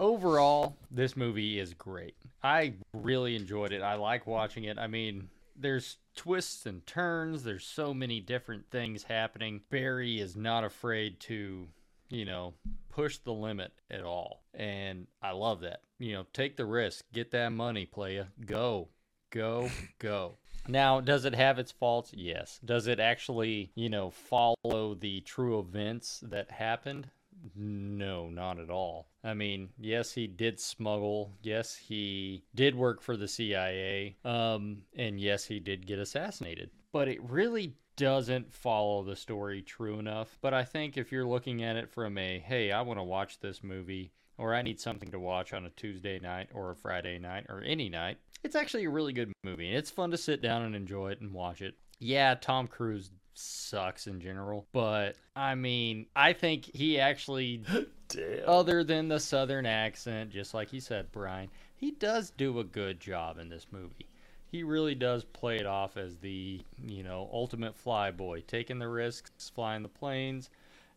Overall, 0.00 0.76
this 0.90 1.16
movie 1.16 1.58
is 1.58 1.74
great. 1.74 2.14
I 2.42 2.74
really 2.92 3.36
enjoyed 3.36 3.72
it. 3.72 3.82
I 3.82 3.94
like 3.94 4.26
watching 4.26 4.64
it. 4.64 4.78
I 4.78 4.86
mean, 4.86 5.28
there's 5.56 5.96
twists 6.14 6.66
and 6.66 6.86
turns. 6.86 7.44
There's 7.44 7.64
so 7.64 7.94
many 7.94 8.20
different 8.20 8.70
things 8.70 9.04
happening. 9.04 9.62
Barry 9.70 10.20
is 10.20 10.36
not 10.36 10.64
afraid 10.64 11.20
to, 11.20 11.68
you 12.08 12.24
know, 12.24 12.54
push 12.90 13.18
the 13.18 13.32
limit 13.32 13.72
at 13.90 14.04
all. 14.04 14.42
And 14.54 15.06
I 15.22 15.32
love 15.32 15.60
that. 15.60 15.80
You 15.98 16.12
know, 16.12 16.26
take 16.32 16.56
the 16.56 16.66
risk. 16.66 17.04
Get 17.12 17.30
that 17.32 17.50
money, 17.50 17.86
playa. 17.86 18.26
Go. 18.44 18.88
Go. 19.30 19.70
Go. 19.98 20.36
Now, 20.68 21.00
does 21.00 21.24
it 21.24 21.34
have 21.34 21.58
its 21.58 21.70
faults? 21.70 22.12
Yes. 22.14 22.58
Does 22.64 22.86
it 22.86 22.98
actually, 22.98 23.70
you 23.74 23.88
know, 23.88 24.10
follow 24.10 24.94
the 24.94 25.20
true 25.20 25.60
events 25.60 26.20
that 26.28 26.50
happened? 26.50 27.08
No, 27.54 28.28
not 28.28 28.58
at 28.58 28.70
all. 28.70 29.08
I 29.24 29.34
mean, 29.34 29.70
yes, 29.78 30.12
he 30.12 30.26
did 30.26 30.60
smuggle. 30.60 31.32
Yes, 31.42 31.74
he 31.74 32.44
did 32.54 32.74
work 32.74 33.00
for 33.00 33.16
the 33.16 33.28
CIA. 33.28 34.16
Um, 34.24 34.82
and 34.96 35.20
yes, 35.20 35.44
he 35.44 35.60
did 35.60 35.86
get 35.86 35.98
assassinated. 35.98 36.70
But 36.92 37.08
it 37.08 37.22
really 37.22 37.74
doesn't 37.96 38.52
follow 38.52 39.02
the 39.02 39.16
story 39.16 39.62
true 39.62 39.98
enough. 39.98 40.38
But 40.40 40.54
I 40.54 40.64
think 40.64 40.96
if 40.96 41.10
you're 41.10 41.26
looking 41.26 41.62
at 41.62 41.76
it 41.76 41.90
from 41.90 42.18
a, 42.18 42.38
hey, 42.38 42.72
I 42.72 42.82
want 42.82 42.98
to 42.98 43.04
watch 43.04 43.40
this 43.40 43.64
movie, 43.64 44.12
or 44.38 44.54
I 44.54 44.62
need 44.62 44.80
something 44.80 45.10
to 45.10 45.18
watch 45.18 45.52
on 45.52 45.64
a 45.64 45.70
Tuesday 45.70 46.18
night 46.18 46.50
or 46.52 46.70
a 46.70 46.76
Friday 46.76 47.18
night 47.18 47.46
or 47.48 47.62
any 47.62 47.88
night, 47.88 48.18
it's 48.44 48.56
actually 48.56 48.84
a 48.84 48.90
really 48.90 49.12
good 49.12 49.32
movie. 49.42 49.68
And 49.68 49.78
it's 49.78 49.90
fun 49.90 50.10
to 50.10 50.18
sit 50.18 50.42
down 50.42 50.62
and 50.62 50.76
enjoy 50.76 51.10
it 51.12 51.20
and 51.20 51.32
watch 51.32 51.62
it. 51.62 51.74
Yeah, 51.98 52.34
Tom 52.34 52.66
Cruise 52.66 53.10
sucks 53.34 54.06
in 54.06 54.20
general, 54.20 54.66
but 54.72 55.16
I 55.34 55.54
mean, 55.54 56.06
I 56.14 56.32
think 56.32 56.64
he 56.74 56.98
actually, 57.00 57.62
other 58.46 58.84
than 58.84 59.08
the 59.08 59.20
southern 59.20 59.66
accent, 59.66 60.30
just 60.30 60.54
like 60.54 60.72
you 60.72 60.80
said, 60.80 61.12
Brian, 61.12 61.48
he 61.76 61.92
does 61.92 62.30
do 62.30 62.58
a 62.58 62.64
good 62.64 63.00
job 63.00 63.38
in 63.38 63.48
this 63.48 63.66
movie. 63.70 64.06
He 64.50 64.62
really 64.62 64.94
does 64.94 65.24
play 65.24 65.56
it 65.56 65.66
off 65.66 65.96
as 65.96 66.16
the, 66.16 66.62
you 66.86 67.02
know, 67.02 67.28
ultimate 67.32 67.74
flyboy, 67.82 68.46
taking 68.46 68.78
the 68.78 68.88
risks, 68.88 69.50
flying 69.54 69.82
the 69.82 69.88
planes, 69.88 70.50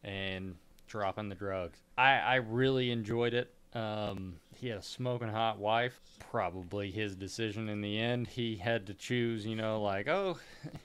and 0.04 0.56
dropping 0.88 1.30
the 1.30 1.36
drugs. 1.36 1.80
I, 1.98 2.20
I 2.20 2.36
really 2.36 2.92
enjoyed 2.92 3.34
it. 3.34 3.54
Um, 3.74 4.36
he 4.56 4.68
had 4.68 4.80
a 4.80 4.84
smoking 4.84 5.30
hot 5.30 5.60
wife. 5.60 6.00
Probably 6.32 6.92
his 6.92 7.16
decision 7.16 7.70
in 7.70 7.82
the 7.82 8.00
end. 8.00 8.28
He 8.28 8.56
had 8.56 8.88
to 8.88 8.94
choose, 8.94 9.46
you 9.46 9.56
know, 9.56 9.82
like, 9.82 10.08
oh, 10.08 10.38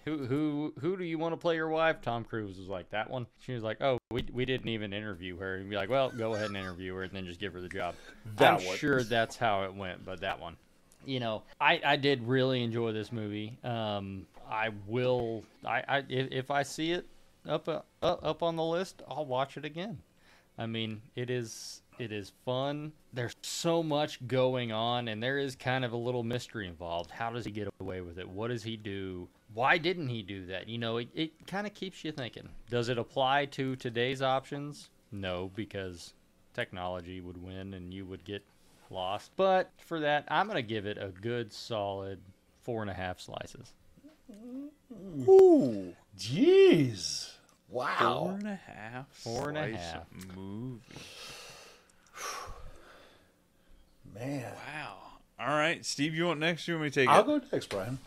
who 0.04 0.26
who 0.26 0.74
who 0.80 0.96
do 0.96 1.04
you 1.04 1.18
want 1.18 1.32
to 1.32 1.36
play 1.36 1.56
your 1.56 1.68
wife? 1.68 2.00
Tom 2.02 2.24
Cruise 2.24 2.58
was 2.58 2.68
like 2.68 2.90
that 2.90 3.10
one. 3.10 3.26
She 3.40 3.52
was 3.52 3.62
like, 3.62 3.80
oh, 3.80 3.98
we, 4.10 4.24
we 4.32 4.44
didn't 4.44 4.68
even 4.68 4.92
interview 4.92 5.38
her. 5.38 5.56
And 5.56 5.68
be 5.68 5.76
like, 5.76 5.90
well, 5.90 6.10
go 6.10 6.34
ahead 6.34 6.48
and 6.48 6.56
interview 6.56 6.94
her, 6.94 7.02
and 7.02 7.12
then 7.12 7.26
just 7.26 7.40
give 7.40 7.52
her 7.54 7.60
the 7.60 7.68
job. 7.68 7.94
That 8.36 8.60
I'm 8.60 8.66
one. 8.66 8.76
sure 8.76 9.02
that's 9.02 9.36
how 9.36 9.64
it 9.64 9.74
went, 9.74 10.04
but 10.04 10.20
that 10.20 10.40
one 10.40 10.56
you 11.06 11.20
know, 11.20 11.42
I, 11.60 11.80
I 11.84 11.96
did 11.96 12.26
really 12.26 12.62
enjoy 12.62 12.92
this 12.92 13.12
movie. 13.12 13.58
Um, 13.62 14.26
I 14.48 14.70
will, 14.86 15.44
I, 15.64 15.82
I 15.86 15.98
if, 16.08 16.28
if 16.30 16.50
I 16.50 16.62
see 16.62 16.92
it 16.92 17.06
up 17.46 17.68
uh, 17.68 17.80
up 18.02 18.20
up 18.22 18.42
on 18.42 18.56
the 18.56 18.64
list, 18.64 19.02
I'll 19.08 19.26
watch 19.26 19.56
it 19.56 19.64
again. 19.64 19.98
I 20.56 20.66
mean, 20.66 21.02
it 21.16 21.30
is 21.30 21.82
It 21.98 22.10
is 22.10 22.32
fun. 22.44 22.92
There's 23.12 23.36
so 23.42 23.82
much 23.82 24.26
going 24.26 24.72
on, 24.72 25.06
and 25.08 25.22
there 25.22 25.38
is 25.38 25.54
kind 25.54 25.84
of 25.84 25.92
a 25.92 25.96
little 25.96 26.24
mystery 26.24 26.66
involved. 26.66 27.10
How 27.10 27.30
does 27.30 27.44
he 27.44 27.52
get 27.52 27.68
away 27.80 28.00
with 28.00 28.18
it? 28.18 28.28
What 28.28 28.48
does 28.48 28.64
he 28.64 28.76
do? 28.76 29.28
Why 29.52 29.78
didn't 29.78 30.08
he 30.08 30.22
do 30.22 30.46
that? 30.46 30.68
You 30.68 30.78
know, 30.78 30.96
it, 30.96 31.08
it 31.14 31.46
kind 31.46 31.66
of 31.66 31.74
keeps 31.74 32.04
you 32.04 32.10
thinking. 32.10 32.48
Does 32.68 32.88
it 32.88 32.98
apply 32.98 33.46
to 33.46 33.76
today's 33.76 34.22
options? 34.22 34.90
No, 35.12 35.52
because 35.54 36.14
technology 36.52 37.20
would 37.20 37.40
win 37.40 37.74
and 37.74 37.94
you 37.94 38.04
would 38.06 38.24
get 38.24 38.44
lost. 38.90 39.30
But 39.36 39.70
for 39.78 40.00
that, 40.00 40.24
I'm 40.28 40.46
going 40.46 40.56
to 40.56 40.62
give 40.62 40.86
it 40.86 40.98
a 40.98 41.08
good 41.08 41.52
solid 41.52 42.18
four 42.62 42.82
and 42.82 42.90
a 42.90 42.94
half 42.94 43.20
slices. 43.20 43.72
Mm-hmm. 44.32 45.30
Ooh, 45.30 45.94
jeez. 46.18 47.30
Wow. 47.68 47.96
Four 47.98 48.30
and 48.32 48.48
a 48.48 48.60
half. 48.66 49.06
Four 49.10 49.48
and 49.50 49.58
a 49.58 49.68
slice 49.70 49.80
half. 49.80 50.06
Movie. 50.36 50.80
Man. 54.14 54.52
Wow. 54.66 54.96
All 55.40 55.48
right, 55.48 55.84
Steve, 55.84 56.14
you 56.14 56.26
want 56.26 56.40
next? 56.40 56.68
You 56.68 56.74
want 56.74 56.84
me 56.84 56.90
to 56.90 57.00
take 57.00 57.08
I'll 57.08 57.22
it? 57.22 57.26
go 57.26 57.40
next, 57.52 57.66
Brian. 57.68 57.98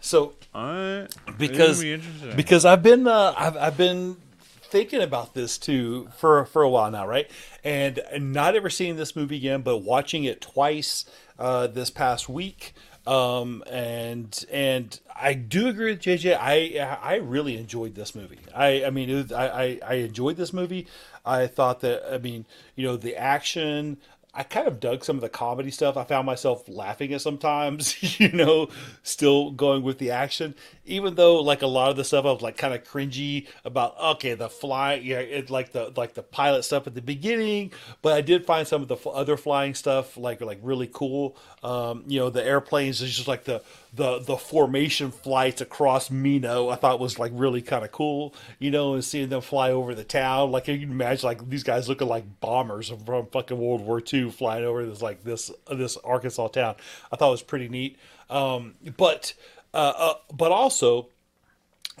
So, 0.00 0.34
All 0.54 0.66
right. 0.66 1.06
because 1.38 1.80
be 1.82 1.92
interesting. 1.92 2.36
because 2.36 2.64
I've 2.64 2.82
been 2.82 3.06
uh, 3.06 3.34
I've 3.36 3.56
I've 3.56 3.76
been 3.76 4.16
thinking 4.62 5.02
about 5.02 5.34
this 5.34 5.58
too 5.58 6.08
for 6.16 6.44
for 6.46 6.62
a 6.62 6.68
while 6.68 6.90
now, 6.90 7.06
right? 7.06 7.30
And 7.64 8.00
not 8.18 8.54
ever 8.56 8.70
seeing 8.70 8.96
this 8.96 9.14
movie 9.16 9.36
again, 9.36 9.62
but 9.62 9.78
watching 9.78 10.24
it 10.24 10.40
twice 10.40 11.04
uh, 11.38 11.66
this 11.66 11.90
past 11.90 12.28
week. 12.28 12.74
Um, 13.06 13.64
and 13.70 14.44
and 14.50 14.98
I 15.14 15.32
do 15.34 15.68
agree 15.68 15.90
with 15.92 16.00
JJ. 16.00 16.36
I 16.40 16.98
I 17.02 17.16
really 17.16 17.56
enjoyed 17.56 17.94
this 17.94 18.14
movie. 18.14 18.38
I 18.54 18.84
I 18.84 18.90
mean, 18.90 19.08
it 19.10 19.14
was, 19.14 19.32
I, 19.32 19.46
I 19.48 19.80
I 19.86 19.94
enjoyed 19.94 20.36
this 20.36 20.52
movie. 20.52 20.86
I 21.30 21.46
thought 21.46 21.80
that 21.80 22.02
I 22.12 22.18
mean, 22.18 22.46
you 22.74 22.86
know, 22.86 22.96
the 22.96 23.16
action. 23.16 23.98
I 24.32 24.44
kind 24.44 24.68
of 24.68 24.78
dug 24.78 25.04
some 25.04 25.16
of 25.16 25.22
the 25.22 25.28
comedy 25.28 25.72
stuff. 25.72 25.96
I 25.96 26.04
found 26.04 26.24
myself 26.24 26.68
laughing 26.68 27.12
at 27.12 27.20
sometimes, 27.20 28.20
you 28.20 28.30
know, 28.30 28.68
still 29.02 29.50
going 29.50 29.82
with 29.82 29.98
the 29.98 30.12
action, 30.12 30.54
even 30.84 31.16
though 31.16 31.42
like 31.42 31.62
a 31.62 31.66
lot 31.66 31.90
of 31.90 31.96
the 31.96 32.04
stuff 32.04 32.24
I 32.24 32.32
was 32.32 32.40
like 32.40 32.56
kind 32.56 32.72
of 32.72 32.84
cringy 32.84 33.48
about. 33.64 33.98
Okay, 34.00 34.34
the 34.34 34.48
fly, 34.48 34.94
yeah, 34.94 35.18
it 35.18 35.50
like 35.50 35.72
the 35.72 35.92
like 35.96 36.14
the 36.14 36.22
pilot 36.22 36.62
stuff 36.62 36.86
at 36.86 36.94
the 36.94 37.02
beginning, 37.02 37.72
but 38.02 38.12
I 38.12 38.20
did 38.20 38.46
find 38.46 38.68
some 38.68 38.82
of 38.82 38.88
the 38.88 38.94
f- 38.94 39.06
other 39.08 39.36
flying 39.36 39.74
stuff 39.74 40.16
like 40.16 40.40
like 40.40 40.60
really 40.62 40.88
cool. 40.92 41.36
Um, 41.64 42.04
you 42.06 42.20
know, 42.20 42.30
the 42.30 42.44
airplanes 42.44 43.02
is 43.02 43.14
just 43.14 43.26
like 43.26 43.44
the 43.44 43.62
the 43.92 44.20
the 44.20 44.36
formation 44.36 45.10
flights 45.10 45.60
across 45.60 46.08
Mena. 46.08 46.68
I 46.68 46.76
thought 46.76 47.00
was 47.00 47.18
like 47.18 47.32
really 47.34 47.62
kind 47.62 47.84
of 47.84 47.90
cool, 47.90 48.32
you 48.60 48.70
know, 48.70 48.94
and 48.94 49.04
seeing 49.04 49.28
them 49.28 49.40
fly 49.40 49.72
over 49.72 49.92
the 49.92 50.04
town. 50.04 50.52
Like 50.52 50.68
you 50.68 50.78
can 50.78 50.92
imagine 50.92 51.26
like 51.26 51.48
these 51.48 51.64
guys 51.64 51.88
looking 51.88 52.06
like 52.06 52.40
bombers 52.40 52.92
from 53.04 53.26
fucking 53.26 53.58
World 53.58 53.80
War 53.80 54.00
II 54.00 54.19
flying 54.28 54.64
over 54.64 54.84
this 54.84 55.00
like 55.00 55.22
this 55.22 55.50
this 55.70 55.96
Arkansas 55.98 56.48
town. 56.48 56.74
I 57.12 57.16
thought 57.16 57.28
it 57.28 57.30
was 57.30 57.42
pretty 57.42 57.68
neat. 57.68 57.96
Um, 58.28 58.74
but 58.96 59.34
uh, 59.72 59.92
uh, 59.96 60.14
but 60.32 60.50
also 60.52 61.08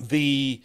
the 0.00 0.60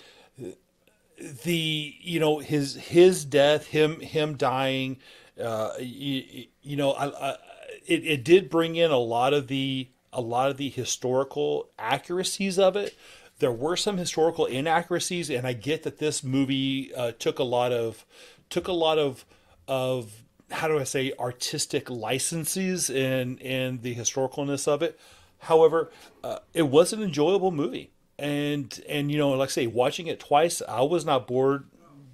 the 1.43 1.95
you 2.01 2.19
know 2.19 2.39
his 2.39 2.75
his 2.75 3.25
death 3.25 3.67
him 3.67 3.99
him 4.01 4.35
dying 4.35 4.97
uh 5.41 5.71
you, 5.79 6.45
you 6.61 6.75
know 6.75 6.91
I, 6.91 7.31
I, 7.31 7.37
it, 7.85 8.05
it 8.05 8.23
did 8.23 8.49
bring 8.49 8.75
in 8.75 8.91
a 8.91 8.97
lot 8.97 9.33
of 9.33 9.47
the 9.47 9.87
a 10.11 10.21
lot 10.21 10.49
of 10.49 10.57
the 10.57 10.69
historical 10.69 11.69
accuracies 11.79 12.59
of 12.59 12.75
it 12.75 12.97
there 13.39 13.51
were 13.51 13.77
some 13.77 13.97
historical 13.97 14.45
inaccuracies 14.45 15.29
and 15.29 15.47
i 15.47 15.53
get 15.53 15.83
that 15.83 15.99
this 15.99 16.23
movie 16.23 16.93
uh, 16.95 17.11
took 17.17 17.39
a 17.39 17.43
lot 17.43 17.71
of 17.71 18.05
took 18.49 18.67
a 18.67 18.73
lot 18.73 18.99
of 18.99 19.25
of 19.67 20.24
how 20.51 20.67
do 20.67 20.79
i 20.79 20.83
say 20.83 21.11
artistic 21.19 21.89
licenses 21.89 22.89
in 22.89 23.37
in 23.39 23.81
the 23.81 23.95
historicalness 23.95 24.67
of 24.67 24.81
it. 24.81 24.99
However 25.39 25.91
uh, 26.23 26.39
it 26.53 26.63
was 26.63 26.93
an 26.93 27.01
enjoyable 27.01 27.51
movie. 27.51 27.91
And 28.17 28.79
and 28.87 29.11
you 29.11 29.17
know 29.17 29.31
like 29.31 29.49
i 29.49 29.51
say 29.51 29.67
watching 29.67 30.07
it 30.07 30.19
twice 30.19 30.61
i 30.67 30.81
was 30.81 31.05
not 31.05 31.27
bored. 31.27 31.65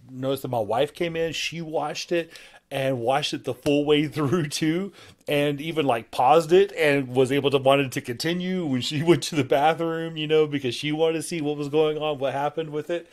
Noticed 0.09 0.41
that 0.41 0.49
my 0.49 0.59
wife 0.59 0.93
came 0.93 1.15
in 1.15 1.33
she 1.33 1.61
watched 1.61 2.11
it 2.11 2.31
and 2.71 2.99
watched 2.99 3.33
it 3.33 3.43
the 3.43 3.53
full 3.53 3.85
way 3.85 4.07
through 4.07 4.47
too 4.47 4.93
and 5.27 5.59
even 5.61 5.85
like 5.85 6.09
paused 6.09 6.51
it 6.53 6.71
and 6.73 7.09
was 7.09 7.31
able 7.31 7.51
to 7.51 7.57
wanted 7.57 7.91
to 7.91 8.01
continue 8.01 8.65
when 8.65 8.81
she 8.81 9.03
went 9.09 9.21
to 9.23 9.35
the 9.35 9.43
bathroom 9.43 10.17
you 10.17 10.27
know 10.27 10.47
because 10.47 10.73
she 10.73 10.91
wanted 10.91 11.13
to 11.13 11.21
see 11.21 11.41
what 11.41 11.57
was 11.57 11.69
going 11.69 11.97
on 11.97 12.17
what 12.17 12.33
happened 12.33 12.69
with 12.69 12.89
it. 12.89 13.07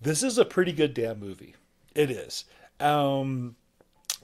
This 0.00 0.22
is 0.22 0.38
a 0.38 0.44
pretty 0.44 0.72
good 0.72 0.94
damn 0.94 1.18
movie. 1.18 1.56
It 1.94 2.10
is. 2.10 2.44
Um 2.78 3.56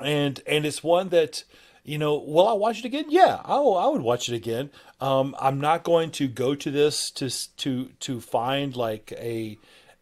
and 0.00 0.40
and 0.46 0.66
it's 0.66 0.82
one 0.82 1.08
that 1.10 1.44
you 1.84 1.98
know 1.98 2.16
will 2.16 2.48
i 2.48 2.52
watch 2.52 2.78
it 2.80 2.84
again? 2.84 3.06
Yeah 3.08 3.40
i, 3.44 3.56
I 3.56 3.88
would 3.88 4.02
watch 4.02 4.28
it 4.28 4.34
again. 4.34 4.70
Um 5.00 5.34
i'm 5.38 5.60
not 5.60 5.84
going 5.84 6.10
to 6.12 6.28
go 6.28 6.54
to 6.54 6.70
this 6.70 7.10
to 7.12 7.30
to 7.58 7.90
to 8.00 8.20
find 8.20 8.76
like 8.76 9.12
a 9.12 9.58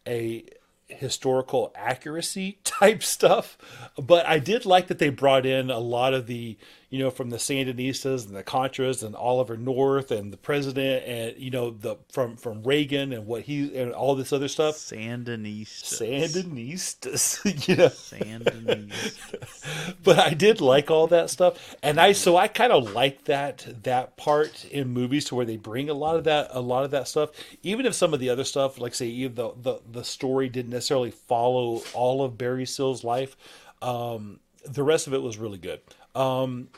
a 0.07 0.45
historical 0.87 1.71
accuracy 1.75 2.59
type 2.63 3.01
stuff 3.03 3.57
but 3.97 4.25
i 4.27 4.37
did 4.37 4.65
like 4.65 4.87
that 4.87 4.99
they 4.99 5.09
brought 5.09 5.45
in 5.45 5.71
a 5.71 5.79
lot 5.79 6.13
of 6.13 6.27
the 6.27 6.57
you 6.93 6.99
know 6.99 7.09
from 7.09 7.31
the 7.31 7.37
sandinistas 7.37 8.27
and 8.27 8.35
the 8.35 8.43
contras 8.43 9.03
and 9.03 9.15
oliver 9.15 9.57
north 9.57 10.11
and 10.11 10.31
the 10.31 10.37
president 10.37 11.03
and 11.07 11.35
you 11.37 11.49
know 11.49 11.71
the 11.71 11.95
from 12.11 12.37
from 12.37 12.61
reagan 12.61 13.11
and 13.11 13.25
what 13.25 13.41
he 13.41 13.75
and 13.75 13.91
all 13.93 14.13
this 14.15 14.31
other 14.31 14.47
stuff. 14.47 14.75
Sandinistas. 14.75 15.99
sandinistas 15.99 17.43
you 17.67 17.75
know. 17.75 17.87
Sandinistas. 17.87 19.95
but 20.03 20.19
I 20.19 20.35
did 20.35 20.61
like 20.61 20.91
all 20.91 21.07
that 21.07 21.29
stuff, 21.29 21.75
and 21.81 21.97
I 21.99 22.11
so 22.11 22.37
I 22.37 22.47
kind 22.47 22.71
of 22.71 22.91
like 22.91 23.23
that 23.25 23.83
that 23.83 24.17
part 24.17 24.65
in 24.65 24.89
movies 24.89 25.25
to 25.25 25.35
where 25.35 25.45
they 25.45 25.57
bring 25.57 25.89
a 25.89 25.93
lot 25.93 26.15
of 26.15 26.23
that 26.25 26.49
a 26.51 26.61
lot 26.61 26.85
of 26.85 26.91
that 26.91 27.07
stuff, 27.07 27.31
even 27.63 27.85
if 27.85 27.95
some 27.95 28.13
of 28.13 28.19
the 28.19 28.29
other 28.29 28.43
stuff, 28.43 28.79
like 28.79 28.93
say 28.93 29.07
even 29.07 29.35
the 29.35 29.53
the, 29.59 29.79
the 29.91 30.03
story 30.03 30.49
didn't 30.49 30.71
necessarily 30.71 31.11
follow 31.11 31.81
all 31.93 32.23
of 32.23 32.37
Barry 32.37 32.65
Seal's 32.65 33.03
life, 33.03 33.35
um, 33.81 34.39
the 34.63 34.83
rest 34.83 35.07
of 35.07 35.13
it 35.13 35.21
was 35.21 35.37
really 35.37 35.57
good, 35.57 35.81
um, 36.15 36.69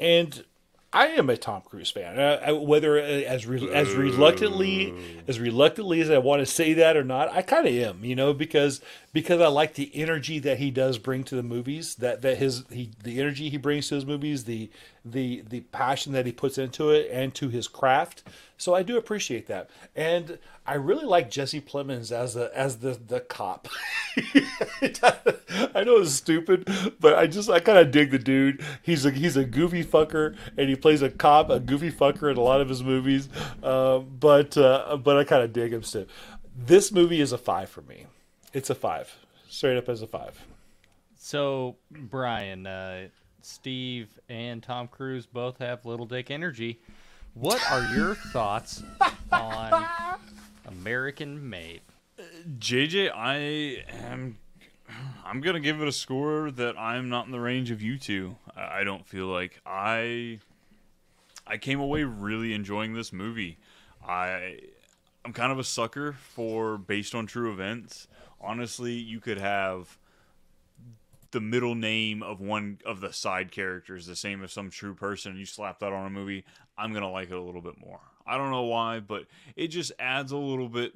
and. 0.00 0.44
I 0.92 1.06
am 1.10 1.30
a 1.30 1.36
Tom 1.36 1.62
Cruise 1.64 1.92
fan. 1.92 2.18
Uh, 2.18 2.40
I- 2.44 2.50
whether 2.50 2.98
as 2.98 3.46
re- 3.46 3.72
as 3.72 3.92
reluctantly 3.94 4.92
as 5.28 5.38
reluctantly 5.38 6.00
as 6.00 6.10
I 6.10 6.18
want 6.18 6.40
to 6.40 6.46
say 6.46 6.72
that 6.72 6.96
or 6.96 7.04
not, 7.04 7.28
I 7.30 7.42
kind 7.42 7.64
of 7.68 7.72
am. 7.72 8.04
You 8.04 8.16
know, 8.16 8.32
because 8.32 8.80
because 9.12 9.40
I 9.40 9.46
like 9.46 9.74
the 9.74 9.88
energy 9.94 10.40
that 10.40 10.58
he 10.58 10.72
does 10.72 10.98
bring 10.98 11.22
to 11.24 11.36
the 11.36 11.44
movies. 11.44 11.94
That 11.94 12.22
that 12.22 12.38
his 12.38 12.64
he 12.72 12.90
the 13.04 13.20
energy 13.20 13.50
he 13.50 13.56
brings 13.56 13.88
to 13.90 13.94
his 13.94 14.04
movies, 14.04 14.46
the 14.46 14.68
the 15.04 15.42
the 15.48 15.60
passion 15.60 16.12
that 16.12 16.26
he 16.26 16.32
puts 16.32 16.58
into 16.58 16.90
it, 16.90 17.08
and 17.10 17.34
to 17.34 17.48
his 17.48 17.68
craft. 17.68 18.22
So 18.56 18.74
I 18.74 18.82
do 18.82 18.98
appreciate 18.98 19.46
that, 19.46 19.70
and 19.96 20.38
I 20.66 20.74
really 20.74 21.04
like 21.04 21.30
Jesse 21.30 21.60
Plemons 21.60 22.12
as 22.12 22.34
the 22.34 22.50
as 22.56 22.78
the 22.78 22.92
the 22.92 23.20
cop. 23.20 23.68
I 25.74 25.84
know 25.84 25.98
it's 25.98 26.12
stupid, 26.12 26.68
but 27.00 27.14
I 27.18 27.26
just 27.26 27.48
I 27.48 27.60
kind 27.60 27.78
of 27.78 27.90
dig 27.90 28.10
the 28.10 28.18
dude. 28.18 28.62
He's 28.82 29.04
a 29.06 29.10
he's 29.10 29.36
a 29.36 29.44
goofy 29.44 29.84
fucker, 29.84 30.36
and 30.56 30.68
he 30.68 30.76
plays 30.76 31.02
a 31.02 31.10
cop, 31.10 31.50
a 31.50 31.58
goofy 31.58 31.90
fucker 31.90 32.30
in 32.30 32.36
a 32.36 32.42
lot 32.42 32.60
of 32.60 32.68
his 32.68 32.82
movies. 32.82 33.28
Uh, 33.62 33.98
but 33.98 34.56
uh, 34.56 34.96
but 34.96 35.16
I 35.16 35.24
kind 35.24 35.42
of 35.42 35.52
dig 35.52 35.72
him 35.72 35.82
still. 35.82 36.06
This 36.54 36.92
movie 36.92 37.20
is 37.20 37.32
a 37.32 37.38
five 37.38 37.70
for 37.70 37.82
me. 37.82 38.06
It's 38.52 38.68
a 38.68 38.74
five, 38.74 39.14
straight 39.48 39.78
up 39.78 39.88
as 39.88 40.02
a 40.02 40.06
five. 40.06 40.44
So, 41.16 41.76
Brian, 41.90 42.66
uh, 42.66 43.08
Steve, 43.44 44.18
and 44.28 44.62
Tom 44.62 44.88
Cruise 44.88 45.26
both 45.26 45.58
have 45.58 45.84
little 45.84 46.06
dick 46.06 46.30
energy. 46.30 46.80
What 47.34 47.62
are 47.70 47.94
your 47.94 48.14
thoughts 48.32 48.82
on 49.32 49.86
American 50.66 51.48
Made? 51.48 51.82
JJ, 52.58 53.10
I 53.14 53.84
am. 54.04 54.38
I'm 55.24 55.40
gonna 55.40 55.60
give 55.60 55.80
it 55.80 55.86
a 55.86 55.92
score 55.92 56.50
that 56.50 56.78
I'm 56.78 57.08
not 57.08 57.26
in 57.26 57.32
the 57.32 57.40
range 57.40 57.70
of 57.70 57.80
you 57.80 57.98
two. 57.98 58.36
I 58.56 58.80
I 58.80 58.84
don't 58.84 59.06
feel 59.06 59.26
like 59.26 59.60
I. 59.64 60.40
I 61.46 61.56
came 61.56 61.80
away 61.80 62.04
really 62.04 62.52
enjoying 62.52 62.94
this 62.94 63.12
movie. 63.12 63.58
I. 64.06 64.60
I'm 65.24 65.34
kind 65.34 65.52
of 65.52 65.58
a 65.58 65.64
sucker 65.64 66.12
for 66.14 66.78
based 66.78 67.14
on 67.14 67.26
true 67.26 67.52
events. 67.52 68.08
Honestly, 68.40 68.94
you 68.94 69.20
could 69.20 69.38
have 69.38 69.98
the 71.32 71.40
middle 71.40 71.74
name 71.74 72.22
of 72.22 72.40
one 72.40 72.78
of 72.84 73.00
the 73.00 73.12
side 73.12 73.50
characters 73.52 74.06
the 74.06 74.16
same 74.16 74.42
as 74.42 74.52
some 74.52 74.70
true 74.70 74.94
person. 74.94 75.36
You 75.36 75.46
slap 75.46 75.78
that 75.80 75.92
on 75.92 76.06
a 76.06 76.10
movie, 76.10 76.44
I'm 76.76 76.92
gonna 76.92 77.10
like 77.10 77.30
it 77.30 77.36
a 77.36 77.42
little 77.42 77.62
bit 77.62 77.78
more. 77.78 78.00
I 78.26 78.36
don't 78.36 78.50
know 78.50 78.64
why, 78.64 79.00
but 79.00 79.24
it 79.56 79.68
just 79.68 79.92
adds 79.98 80.32
a 80.32 80.36
little 80.36 80.68
bit 80.68 80.92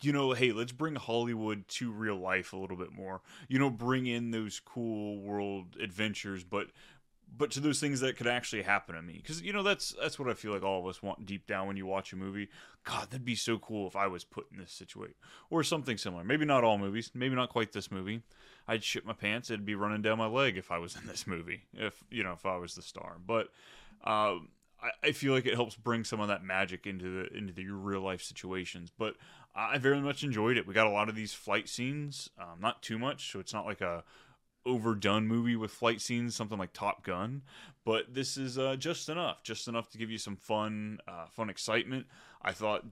you 0.00 0.12
know, 0.12 0.32
hey, 0.32 0.52
let's 0.52 0.72
bring 0.72 0.94
Hollywood 0.94 1.68
to 1.68 1.92
real 1.92 2.16
life 2.16 2.54
a 2.54 2.56
little 2.56 2.76
bit 2.76 2.90
more. 2.92 3.20
You 3.48 3.58
know, 3.58 3.68
bring 3.68 4.06
in 4.06 4.30
those 4.30 4.58
cool 4.58 5.20
world 5.20 5.76
adventures, 5.78 6.42
but 6.42 6.68
but 7.36 7.50
to 7.50 7.60
those 7.60 7.80
things 7.80 8.00
that 8.00 8.16
could 8.16 8.26
actually 8.26 8.62
happen 8.62 8.94
to 8.94 9.02
me 9.02 9.14
because 9.14 9.42
you 9.42 9.52
know 9.52 9.62
that's 9.62 9.94
that's 10.00 10.18
what 10.18 10.28
i 10.28 10.34
feel 10.34 10.52
like 10.52 10.62
all 10.62 10.80
of 10.80 10.86
us 10.86 11.02
want 11.02 11.26
deep 11.26 11.46
down 11.46 11.66
when 11.66 11.76
you 11.76 11.86
watch 11.86 12.12
a 12.12 12.16
movie 12.16 12.48
god 12.84 13.10
that'd 13.10 13.24
be 13.24 13.34
so 13.34 13.58
cool 13.58 13.86
if 13.86 13.96
i 13.96 14.06
was 14.06 14.24
put 14.24 14.46
in 14.52 14.58
this 14.58 14.72
situation 14.72 15.14
or 15.50 15.62
something 15.62 15.96
similar 15.96 16.24
maybe 16.24 16.44
not 16.44 16.64
all 16.64 16.78
movies 16.78 17.10
maybe 17.14 17.34
not 17.34 17.48
quite 17.48 17.72
this 17.72 17.90
movie 17.90 18.20
i'd 18.68 18.84
shit 18.84 19.04
my 19.04 19.12
pants 19.12 19.50
it'd 19.50 19.64
be 19.64 19.74
running 19.74 20.02
down 20.02 20.18
my 20.18 20.26
leg 20.26 20.56
if 20.56 20.70
i 20.70 20.78
was 20.78 20.96
in 20.96 21.06
this 21.06 21.26
movie 21.26 21.62
if 21.74 22.04
you 22.10 22.22
know 22.22 22.32
if 22.32 22.46
i 22.46 22.56
was 22.56 22.74
the 22.74 22.82
star. 22.82 23.16
But 23.24 23.48
um 24.04 24.48
I, 24.82 25.08
I 25.08 25.12
feel 25.12 25.32
like 25.32 25.46
it 25.46 25.54
helps 25.54 25.76
bring 25.76 26.04
some 26.04 26.20
of 26.20 26.28
that 26.28 26.44
magic 26.44 26.86
into 26.86 27.22
the 27.22 27.36
into 27.36 27.52
the 27.52 27.66
real 27.66 28.00
life 28.00 28.22
situations. 28.22 28.90
But 28.96 29.16
i 29.54 29.78
very 29.78 30.00
much 30.00 30.24
enjoyed 30.24 30.56
it. 30.56 30.66
We 30.66 30.74
got 30.74 30.86
a 30.86 30.90
lot 30.90 31.08
of 31.08 31.14
these 31.14 31.32
flight 31.32 31.68
scenes 31.68 32.30
um, 32.38 32.60
not 32.60 32.82
too 32.82 32.98
much 32.98 33.30
so 33.32 33.38
it's 33.38 33.52
not 33.52 33.66
like 33.66 33.80
a 33.80 34.04
overdone 34.66 35.26
movie 35.26 35.56
with 35.56 35.70
flight 35.70 36.00
scenes, 36.00 36.34
something 36.34 36.58
like 36.58 36.72
Top 36.72 37.04
Gun, 37.04 37.42
but 37.84 38.14
this 38.14 38.36
is 38.36 38.58
uh, 38.58 38.76
just 38.76 39.08
enough, 39.08 39.42
just 39.42 39.68
enough 39.68 39.90
to 39.90 39.98
give 39.98 40.10
you 40.10 40.18
some 40.18 40.36
fun, 40.36 40.98
uh, 41.06 41.26
fun 41.26 41.50
excitement. 41.50 42.06
I 42.42 42.52
thought 42.52 42.84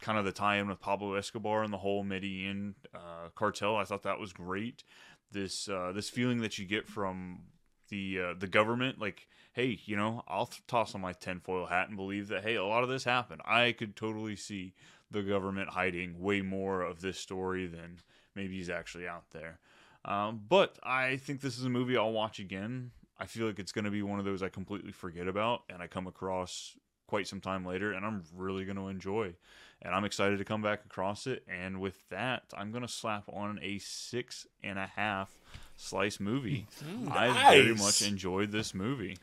kind 0.00 0.18
of 0.18 0.24
the 0.24 0.32
tie-in 0.32 0.68
with 0.68 0.80
Pablo 0.80 1.14
Escobar 1.14 1.62
and 1.62 1.72
the 1.72 1.78
whole 1.78 2.04
Medellin 2.04 2.74
uh, 2.94 3.28
cartel. 3.34 3.76
I 3.76 3.84
thought 3.84 4.02
that 4.04 4.20
was 4.20 4.32
great. 4.32 4.84
This 5.30 5.68
uh, 5.68 5.92
this 5.94 6.08
feeling 6.08 6.40
that 6.40 6.58
you 6.58 6.64
get 6.64 6.86
from 6.88 7.40
the 7.88 8.20
uh, 8.20 8.34
the 8.38 8.46
government, 8.46 9.00
like, 9.00 9.28
hey, 9.52 9.78
you 9.84 9.96
know, 9.96 10.22
I'll 10.28 10.50
toss 10.66 10.94
on 10.94 11.00
my 11.00 11.12
tinfoil 11.12 11.66
hat 11.66 11.88
and 11.88 11.96
believe 11.96 12.28
that 12.28 12.44
hey, 12.44 12.56
a 12.56 12.64
lot 12.64 12.82
of 12.82 12.88
this 12.88 13.04
happened. 13.04 13.42
I 13.44 13.72
could 13.72 13.96
totally 13.96 14.36
see 14.36 14.74
the 15.10 15.22
government 15.22 15.70
hiding 15.70 16.20
way 16.20 16.42
more 16.42 16.82
of 16.82 17.00
this 17.00 17.18
story 17.18 17.66
than 17.66 17.98
maybe 18.34 18.60
is 18.60 18.70
actually 18.70 19.08
out 19.08 19.30
there. 19.32 19.58
Um, 20.04 20.42
but 20.48 20.78
I 20.82 21.16
think 21.16 21.40
this 21.40 21.58
is 21.58 21.64
a 21.64 21.70
movie 21.70 21.96
I'll 21.96 22.12
watch 22.12 22.38
again. 22.38 22.92
I 23.18 23.26
feel 23.26 23.46
like 23.46 23.58
it's 23.58 23.72
going 23.72 23.84
to 23.84 23.90
be 23.90 24.02
one 24.02 24.18
of 24.18 24.24
those 24.24 24.42
I 24.42 24.48
completely 24.48 24.92
forget 24.92 25.26
about 25.26 25.62
and 25.68 25.82
I 25.82 25.86
come 25.86 26.06
across 26.06 26.76
quite 27.08 27.26
some 27.26 27.40
time 27.40 27.64
later 27.64 27.92
and 27.92 28.06
I'm 28.06 28.22
really 28.36 28.64
going 28.64 28.76
to 28.76 28.88
enjoy. 28.88 29.34
And 29.82 29.94
I'm 29.94 30.04
excited 30.04 30.38
to 30.38 30.44
come 30.44 30.62
back 30.62 30.84
across 30.84 31.26
it. 31.26 31.44
And 31.48 31.80
with 31.80 32.08
that, 32.10 32.44
I'm 32.56 32.70
going 32.72 32.82
to 32.82 32.92
slap 32.92 33.24
on 33.32 33.60
a 33.62 33.78
six 33.78 34.46
and 34.62 34.78
a 34.78 34.86
half 34.86 35.30
slice 35.76 36.20
movie. 36.20 36.66
Mm, 36.84 37.12
I 37.12 37.54
very 37.54 37.74
much 37.74 38.02
enjoyed 38.02 38.50
this 38.50 38.74
movie. 38.74 39.18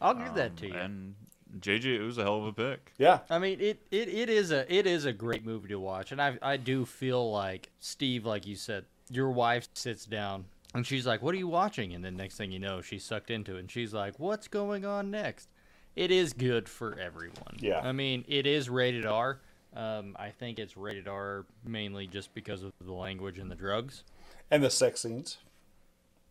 I'll 0.00 0.14
give 0.14 0.34
that 0.34 0.56
to 0.58 0.66
you. 0.66 0.74
And 0.74 1.14
JJ, 1.58 1.84
it 1.84 2.02
was 2.02 2.18
a 2.18 2.22
hell 2.22 2.38
of 2.38 2.46
a 2.46 2.52
pick. 2.52 2.92
Yeah. 2.98 3.20
I 3.30 3.38
mean, 3.38 3.60
it, 3.60 3.80
it, 3.90 4.08
it 4.08 4.28
is 4.28 4.50
a 4.50 4.72
it 4.72 4.86
is 4.86 5.04
a 5.04 5.12
great 5.12 5.44
movie 5.44 5.68
to 5.68 5.78
watch, 5.80 6.12
and 6.12 6.20
I 6.20 6.38
I 6.42 6.56
do 6.56 6.84
feel 6.84 7.30
like 7.30 7.70
Steve, 7.80 8.26
like 8.26 8.46
you 8.46 8.56
said, 8.56 8.84
your 9.10 9.30
wife 9.30 9.68
sits 9.74 10.04
down 10.04 10.46
and 10.74 10.86
she's 10.86 11.06
like, 11.06 11.22
"What 11.22 11.34
are 11.34 11.38
you 11.38 11.48
watching?" 11.48 11.94
And 11.94 12.04
then 12.04 12.16
next 12.16 12.36
thing 12.36 12.50
you 12.50 12.58
know, 12.58 12.80
she's 12.80 13.04
sucked 13.04 13.30
into 13.30 13.56
it, 13.56 13.60
and 13.60 13.70
she's 13.70 13.94
like, 13.94 14.18
"What's 14.18 14.48
going 14.48 14.84
on 14.84 15.10
next?" 15.10 15.48
It 15.94 16.10
is 16.10 16.34
good 16.34 16.68
for 16.68 16.98
everyone. 16.98 17.56
Yeah. 17.58 17.80
I 17.80 17.92
mean, 17.92 18.24
it 18.28 18.46
is 18.46 18.68
rated 18.68 19.06
R. 19.06 19.40
Um, 19.76 20.16
I 20.18 20.30
think 20.30 20.58
it's 20.58 20.76
rated 20.76 21.06
R 21.06 21.44
mainly 21.64 22.06
just 22.06 22.34
because 22.34 22.62
of 22.62 22.72
the 22.80 22.92
language 22.92 23.38
and 23.38 23.50
the 23.50 23.54
drugs. 23.54 24.04
And 24.50 24.62
the 24.64 24.70
sex 24.70 25.02
scenes. 25.02 25.36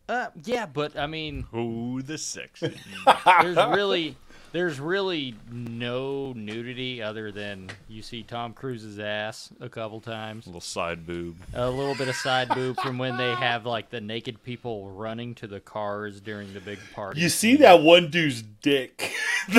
Uh, 0.08 0.28
yeah, 0.44 0.66
but 0.66 0.96
I 0.96 1.06
mean, 1.06 1.46
oh, 1.52 2.00
the 2.00 2.16
sex. 2.18 2.60
there's 3.42 3.56
really, 3.56 4.16
there's 4.52 4.78
really 4.78 5.34
no 5.50 6.32
nudity 6.32 7.02
other 7.02 7.32
than 7.32 7.68
you 7.88 8.02
see 8.02 8.22
Tom 8.22 8.52
Cruise's 8.52 9.00
ass 9.00 9.50
a 9.60 9.68
couple 9.68 10.00
times, 10.00 10.46
A 10.46 10.48
little 10.50 10.60
side 10.60 11.06
boob. 11.06 11.36
a 11.54 11.68
little 11.68 11.96
bit 11.96 12.06
of 12.08 12.14
side 12.14 12.48
boob 12.50 12.80
from 12.80 12.98
when 12.98 13.16
they 13.16 13.34
have 13.34 13.66
like 13.66 13.90
the 13.90 14.00
naked 14.00 14.42
people 14.44 14.90
running 14.90 15.34
to 15.36 15.48
the 15.48 15.58
cars 15.60 16.20
during 16.20 16.52
the 16.54 16.60
big 16.60 16.78
party. 16.94 17.20
You 17.20 17.28
see 17.28 17.56
that 17.56 17.82
one 17.82 18.08
dude's 18.08 18.42
dick, 18.42 19.12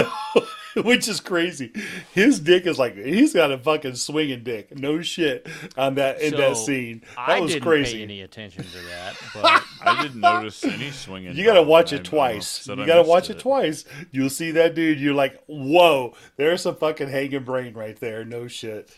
which 0.83 1.07
is 1.07 1.19
crazy. 1.19 1.71
His 2.13 2.39
dick 2.39 2.65
is 2.65 2.77
like 2.79 2.95
he's 2.95 3.33
got 3.33 3.51
a 3.51 3.57
fucking 3.57 3.95
swinging 3.95 4.43
dick. 4.43 4.77
No 4.77 5.01
shit 5.01 5.47
on 5.77 5.95
that 5.95 6.21
in 6.21 6.35
that 6.35 6.57
scene. 6.57 7.01
That 7.15 7.29
I 7.29 7.39
was 7.39 7.51
didn't 7.53 7.63
crazy. 7.63 7.97
pay 7.97 8.03
any 8.03 8.21
attention 8.21 8.63
to 8.63 8.77
that, 8.87 9.15
but 9.33 9.63
I 9.85 10.01
didn't 10.03 10.21
notice 10.21 10.63
any 10.63 10.91
swinging. 10.91 11.35
You 11.35 11.43
gotta 11.45 11.63
watch 11.63 11.93
it 11.93 12.01
I 12.01 12.03
twice. 12.03 12.67
You 12.67 12.85
gotta 12.85 13.03
watch 13.03 13.29
it. 13.29 13.39
twice. 13.39 13.85
You'll 14.11 14.29
see 14.29 14.51
that 14.51 14.75
dude. 14.75 14.99
You're 14.99 15.13
like, 15.13 15.41
whoa, 15.47 16.13
there's 16.37 16.61
some 16.61 16.75
fucking 16.75 17.09
hanging 17.09 17.43
brain 17.43 17.73
right 17.73 17.99
there. 17.99 18.23
No 18.25 18.47
shit. 18.47 18.89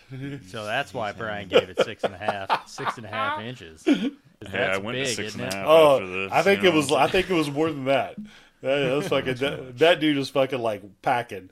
so 0.47 0.65
that's 0.65 0.93
why 0.93 1.11
Brian 1.11 1.47
gave 1.47 1.69
it 1.69 1.81
six 1.83 2.03
and 2.03 2.13
a 2.13 2.17
half, 2.17 2.67
six 2.69 2.97
and 2.97 3.05
a 3.05 3.09
half 3.09 3.41
inches. 3.41 3.83
'Cause 3.83 4.51
Hey, 4.51 4.57
That's 4.57 4.77
I 4.77 4.81
went 4.81 4.95
big, 4.97 5.07
six 5.07 5.19
isn't 5.19 5.41
and 5.41 5.53
a 5.53 5.57
it? 5.57 5.59
half. 5.59 5.67
Oh, 5.67 5.93
after 5.95 6.07
this, 6.07 6.31
I 6.31 6.41
think 6.43 6.63
you 6.63 6.69
it 6.69 6.73
was. 6.73 6.91
I 6.93 7.07
think 7.07 7.29
it 7.29 7.33
was 7.33 7.51
more 7.51 7.69
than 7.69 7.83
that. 7.85 8.15
That, 8.61 8.77
that 8.79 8.93
was 8.95 9.07
fucking. 9.09 9.35
That, 9.35 9.77
that 9.79 9.99
dude 9.99 10.15
was 10.15 10.29
fucking 10.29 10.59
like 10.59 10.81
packing, 11.01 11.49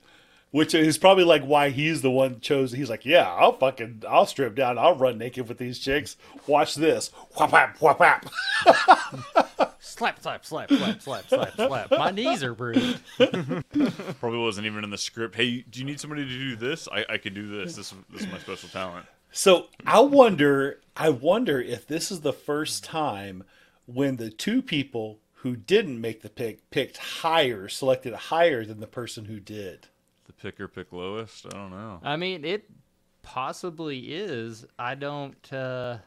which 0.52 0.74
is 0.74 0.98
probably 0.98 1.24
like 1.24 1.44
why 1.44 1.70
he's 1.70 2.02
the 2.02 2.12
one 2.12 2.40
chose. 2.40 2.72
He's 2.72 2.90
like, 2.90 3.06
yeah, 3.06 3.32
I'll 3.32 3.54
fucking, 3.54 4.04
I'll 4.08 4.26
strip 4.26 4.56
down, 4.56 4.78
I'll 4.78 4.96
run 4.96 5.18
naked 5.18 5.48
with 5.48 5.58
these 5.58 5.80
chicks. 5.80 6.18
Watch 6.46 6.76
this. 6.76 7.12
Whap 7.38 7.52
whap 7.52 7.82
whap 7.82 8.00
whap. 8.00 8.26
Slap, 9.80 10.22
slap, 10.22 10.46
slap, 10.46 10.70
slap, 10.70 11.02
slap, 11.02 11.28
slap, 11.28 11.56
slap. 11.56 11.92
My 11.92 12.12
knees 12.12 12.44
are 12.44 12.54
bruised. 12.54 13.00
Probably 14.20 14.38
wasn't 14.38 14.68
even 14.68 14.84
in 14.84 14.90
the 14.92 14.98
script. 14.98 15.34
Hey, 15.34 15.64
do 15.68 15.80
you 15.80 15.86
need 15.86 16.00
somebody 16.00 16.24
to 16.24 16.30
do 16.30 16.56
this? 16.56 16.88
I, 16.92 17.06
I 17.10 17.18
can 17.18 17.34
do 17.34 17.48
this. 17.48 17.76
This 17.76 17.94
this 18.12 18.22
is 18.22 18.32
my 18.32 18.38
special 18.38 18.70
talent. 18.70 19.08
So 19.32 19.68
I 19.86 20.02
wonder, 20.02 20.82
I 20.96 21.10
wonder 21.10 21.60
if 21.60 21.88
this 21.88 22.12
is 22.12 22.22
the 22.22 22.34
first 22.34 22.84
time 22.84 23.44
when 23.86 24.18
the 24.18 24.30
two 24.30 24.62
people 24.62 25.20
who 25.36 25.56
didn't 25.56 26.02
make 26.02 26.22
the 26.22 26.30
pick 26.30 26.70
picked 26.70 26.98
higher, 26.98 27.68
selected 27.68 28.14
higher 28.14 28.66
than 28.66 28.80
the 28.80 28.88
person 28.88 29.26
who 29.26 29.40
did. 29.40 29.88
The 30.28 30.34
picker 30.34 30.68
pick 30.68 30.92
lowest. 30.92 31.46
I 31.48 31.50
don't 31.58 31.72
know. 31.72 32.00
I 32.04 32.16
mean, 32.18 32.44
it 32.46 32.70
possibly 33.24 34.00
is. 34.14 34.66
I 34.78 34.96
don't. 34.96 35.54
uh 35.54 35.98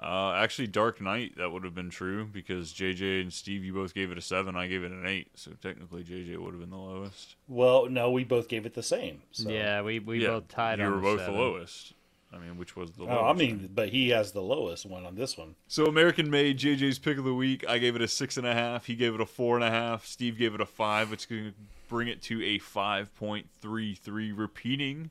Uh, 0.00 0.32
actually, 0.36 0.66
Dark 0.66 1.00
Knight 1.00 1.36
that 1.36 1.50
would 1.52 1.62
have 1.64 1.74
been 1.74 1.90
true 1.90 2.24
because 2.24 2.72
JJ 2.72 3.20
and 3.22 3.32
Steve, 3.32 3.64
you 3.64 3.72
both 3.72 3.94
gave 3.94 4.10
it 4.10 4.18
a 4.18 4.20
seven. 4.20 4.56
I 4.56 4.66
gave 4.66 4.82
it 4.82 4.90
an 4.92 5.06
eight. 5.06 5.28
So 5.34 5.52
technically, 5.62 6.02
JJ 6.04 6.36
would 6.38 6.52
have 6.52 6.60
been 6.60 6.70
the 6.70 6.76
lowest. 6.76 7.36
Well, 7.48 7.86
no, 7.88 8.10
we 8.10 8.24
both 8.24 8.48
gave 8.48 8.66
it 8.66 8.74
the 8.74 8.82
same. 8.82 9.22
So. 9.32 9.50
Yeah, 9.50 9.82
we, 9.82 9.98
we 10.00 10.22
Yeah, 10.22 10.28
both 10.30 10.48
tied 10.48 10.78
You 10.78 10.86
on 10.86 10.90
were 10.92 10.96
the 10.96 11.02
both 11.02 11.20
seven. 11.20 11.34
the 11.34 11.40
lowest. 11.40 11.92
I 12.32 12.38
mean, 12.38 12.56
which 12.58 12.74
was 12.74 12.90
the 12.92 13.04
lowest? 13.04 13.20
Oh, 13.20 13.26
I 13.26 13.32
mean, 13.32 13.70
but 13.72 13.90
he 13.90 14.08
has 14.08 14.32
the 14.32 14.42
lowest 14.42 14.86
one 14.86 15.06
on 15.06 15.14
this 15.14 15.38
one. 15.38 15.54
So 15.68 15.86
American 15.86 16.28
Made, 16.30 16.58
JJ's 16.58 16.98
pick 16.98 17.16
of 17.16 17.22
the 17.24 17.34
week. 17.34 17.64
I 17.68 17.78
gave 17.78 17.94
it 17.94 18.02
a 18.02 18.08
six 18.08 18.36
and 18.36 18.46
a 18.46 18.52
half. 18.54 18.86
He 18.86 18.96
gave 18.96 19.14
it 19.14 19.20
a 19.20 19.26
four 19.26 19.54
and 19.54 19.64
a 19.64 19.70
half. 19.70 20.04
Steve 20.04 20.36
gave 20.36 20.52
it 20.54 20.60
a 20.60 20.66
five, 20.66 21.10
which 21.12 21.20
is 21.20 21.26
going 21.26 21.44
to 21.44 21.54
bring 21.94 22.08
it 22.08 22.20
to 22.20 22.42
a 22.42 22.58
five 22.58 23.14
point 23.14 23.46
three 23.60 23.94
three. 23.94 24.32
Repeating, 24.32 25.10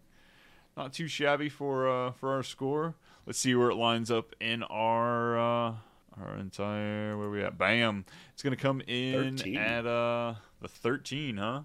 not 0.75 0.91
too 0.91 1.07
shabby 1.07 1.47
for 1.47 1.87
uh, 1.87 2.11
for 2.11 2.33
our 2.33 2.43
score. 2.43 2.95
Let's 3.25 3.39
see 3.39 3.55
where 3.55 3.69
it 3.69 3.75
lines 3.75 4.11
up 4.11 4.35
in 4.41 4.63
our 4.63 5.37
uh, 5.37 5.75
our 6.21 6.35
entire 6.37 7.17
where 7.17 7.29
we 7.29 7.41
at. 7.41 7.57
Bam! 7.57 8.03
It's 8.33 8.43
going 8.43 8.53
to 8.53 8.61
come 8.61 8.81
in 8.85 9.37
13. 9.37 9.57
at 9.57 9.85
uh 9.85 10.33
the 10.59 10.67
thirteen, 10.67 11.37
huh? 11.37 11.61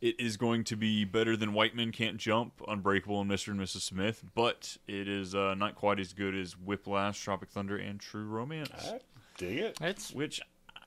It 0.00 0.18
is 0.18 0.38
going 0.38 0.64
to 0.64 0.76
be 0.76 1.04
better 1.04 1.36
than 1.36 1.52
White 1.52 1.76
Men 1.76 1.92
Can't 1.92 2.16
Jump, 2.16 2.62
Unbreakable, 2.66 3.20
and 3.20 3.30
Mr. 3.30 3.48
and 3.48 3.60
Mrs. 3.60 3.82
Smith, 3.82 4.24
but 4.34 4.78
it 4.86 5.08
is 5.08 5.34
uh, 5.34 5.54
not 5.54 5.74
quite 5.74 6.00
as 6.00 6.14
good 6.14 6.34
as 6.34 6.56
Whiplash, 6.56 7.20
Tropic 7.20 7.50
Thunder, 7.50 7.76
and 7.76 8.00
True 8.00 8.24
Romance. 8.24 8.70
I 8.78 9.00
dig 9.36 9.58
it. 9.58 9.78
It's 9.82 10.10
Which 10.10 10.40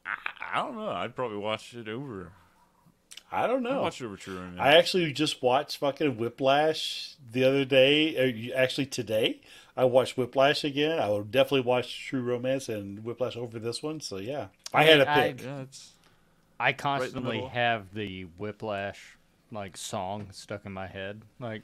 I, 0.03 0.55
I 0.55 0.63
don't 0.63 0.77
know. 0.77 0.89
I'd 0.89 1.15
probably 1.15 1.37
watch 1.37 1.75
it 1.75 1.87
over. 1.87 2.31
I 3.31 3.47
don't 3.47 3.65
I'd 3.65 3.73
know. 3.73 3.81
watch 3.81 4.01
it 4.01 4.05
over 4.05 4.15
True 4.15 4.35
Romance. 4.35 4.59
I 4.59 4.75
actually 4.75 5.11
just 5.11 5.41
watched 5.41 5.77
fucking 5.77 6.17
Whiplash 6.17 7.15
the 7.31 7.43
other 7.43 7.65
day. 7.65 8.51
uh, 8.53 8.57
Actually, 8.57 8.85
today 8.85 9.41
I 9.75 9.85
watched 9.85 10.17
Whiplash 10.17 10.63
again. 10.63 10.99
I 10.99 11.09
would 11.09 11.31
definitely 11.31 11.61
watch 11.61 12.07
True 12.07 12.21
Romance 12.21 12.69
and 12.69 13.03
Whiplash 13.03 13.35
over 13.35 13.59
this 13.59 13.83
one. 13.83 13.99
So 13.99 14.17
yeah, 14.17 14.47
I 14.73 14.83
had 14.85 15.01
a 15.01 15.05
pick. 15.05 15.43
yeah, 15.43 15.61
it's 15.61 15.91
I 16.59 16.69
in 16.69 16.75
the 16.77 16.81
constantly 16.81 17.41
have 17.41 17.93
the 17.93 18.23
whiplash 18.37 19.17
like 19.51 19.77
song 19.77 20.27
stuck 20.31 20.65
in 20.65 20.71
my 20.71 20.87
head. 20.87 21.21
Like 21.39 21.63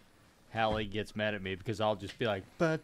Hallie 0.53 0.85
gets 0.85 1.15
mad 1.15 1.34
at 1.34 1.41
me 1.41 1.56
because 1.56 1.80
I'll 1.81 1.95
just 1.95 2.18
be 2.19 2.26
like, 2.26 2.44
and 2.60 2.80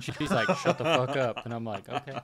she's 0.00 0.30
like, 0.30 0.48
"Shut 0.58 0.78
the 0.78 0.84
fuck 0.84 1.16
up," 1.16 1.44
and 1.44 1.52
I'm 1.52 1.64
like, 1.64 1.88
"Okay." 1.88 2.18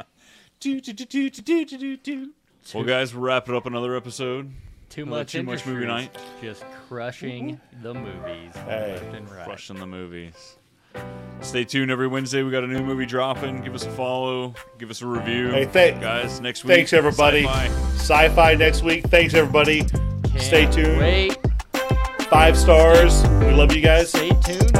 do 0.60 0.80
do 0.80 0.92
do 0.92 1.04
do 1.06 1.30
do 1.30 1.64
do 1.64 1.78
do 1.78 1.96
do. 1.96 2.30
Well, 2.74 2.84
guys, 2.84 3.14
we're 3.14 3.26
wrapping 3.26 3.54
up 3.54 3.66
another 3.66 3.96
episode. 3.96 4.50
Too 4.90 5.02
Another 5.02 5.20
much, 5.20 5.32
too 5.32 5.42
much 5.42 5.66
movie 5.66 5.82
industries, 5.84 6.10
night. 6.14 6.42
Just 6.42 6.64
crushing 6.88 7.60
the 7.82 7.94
movies 7.94 8.54
Hey. 8.66 8.92
left 8.92 9.14
and 9.14 9.30
right. 9.30 9.44
Crushing 9.46 9.78
the 9.78 9.86
movies. 9.86 10.56
Stay 11.40 11.64
tuned 11.64 11.90
every 11.90 12.08
Wednesday. 12.08 12.42
We 12.42 12.50
got 12.50 12.64
a 12.64 12.66
new 12.66 12.82
movie 12.82 13.06
dropping. 13.06 13.60
Give 13.62 13.74
us 13.74 13.84
a 13.84 13.90
follow. 13.90 14.54
Give 14.78 14.90
us 14.90 15.02
a 15.02 15.06
review. 15.06 15.50
Hey, 15.50 15.66
thank- 15.66 16.00
guys. 16.00 16.40
Next 16.40 16.64
week. 16.64 16.74
Thanks 16.74 16.92
everybody. 16.92 17.44
Sci-fi. 17.44 17.68
Sci-fi 17.96 18.54
next 18.54 18.82
week. 18.82 19.04
Thanks 19.08 19.34
everybody. 19.34 19.84
Can't 19.84 20.40
Stay 20.40 20.66
tuned. 20.66 20.98
Wait, 20.98 21.38
Five 22.30 22.56
stars. 22.58 23.22
We 23.40 23.52
love 23.52 23.74
you 23.74 23.80
guys. 23.82 24.08
stay 24.10 24.28
tuned. 24.44 24.76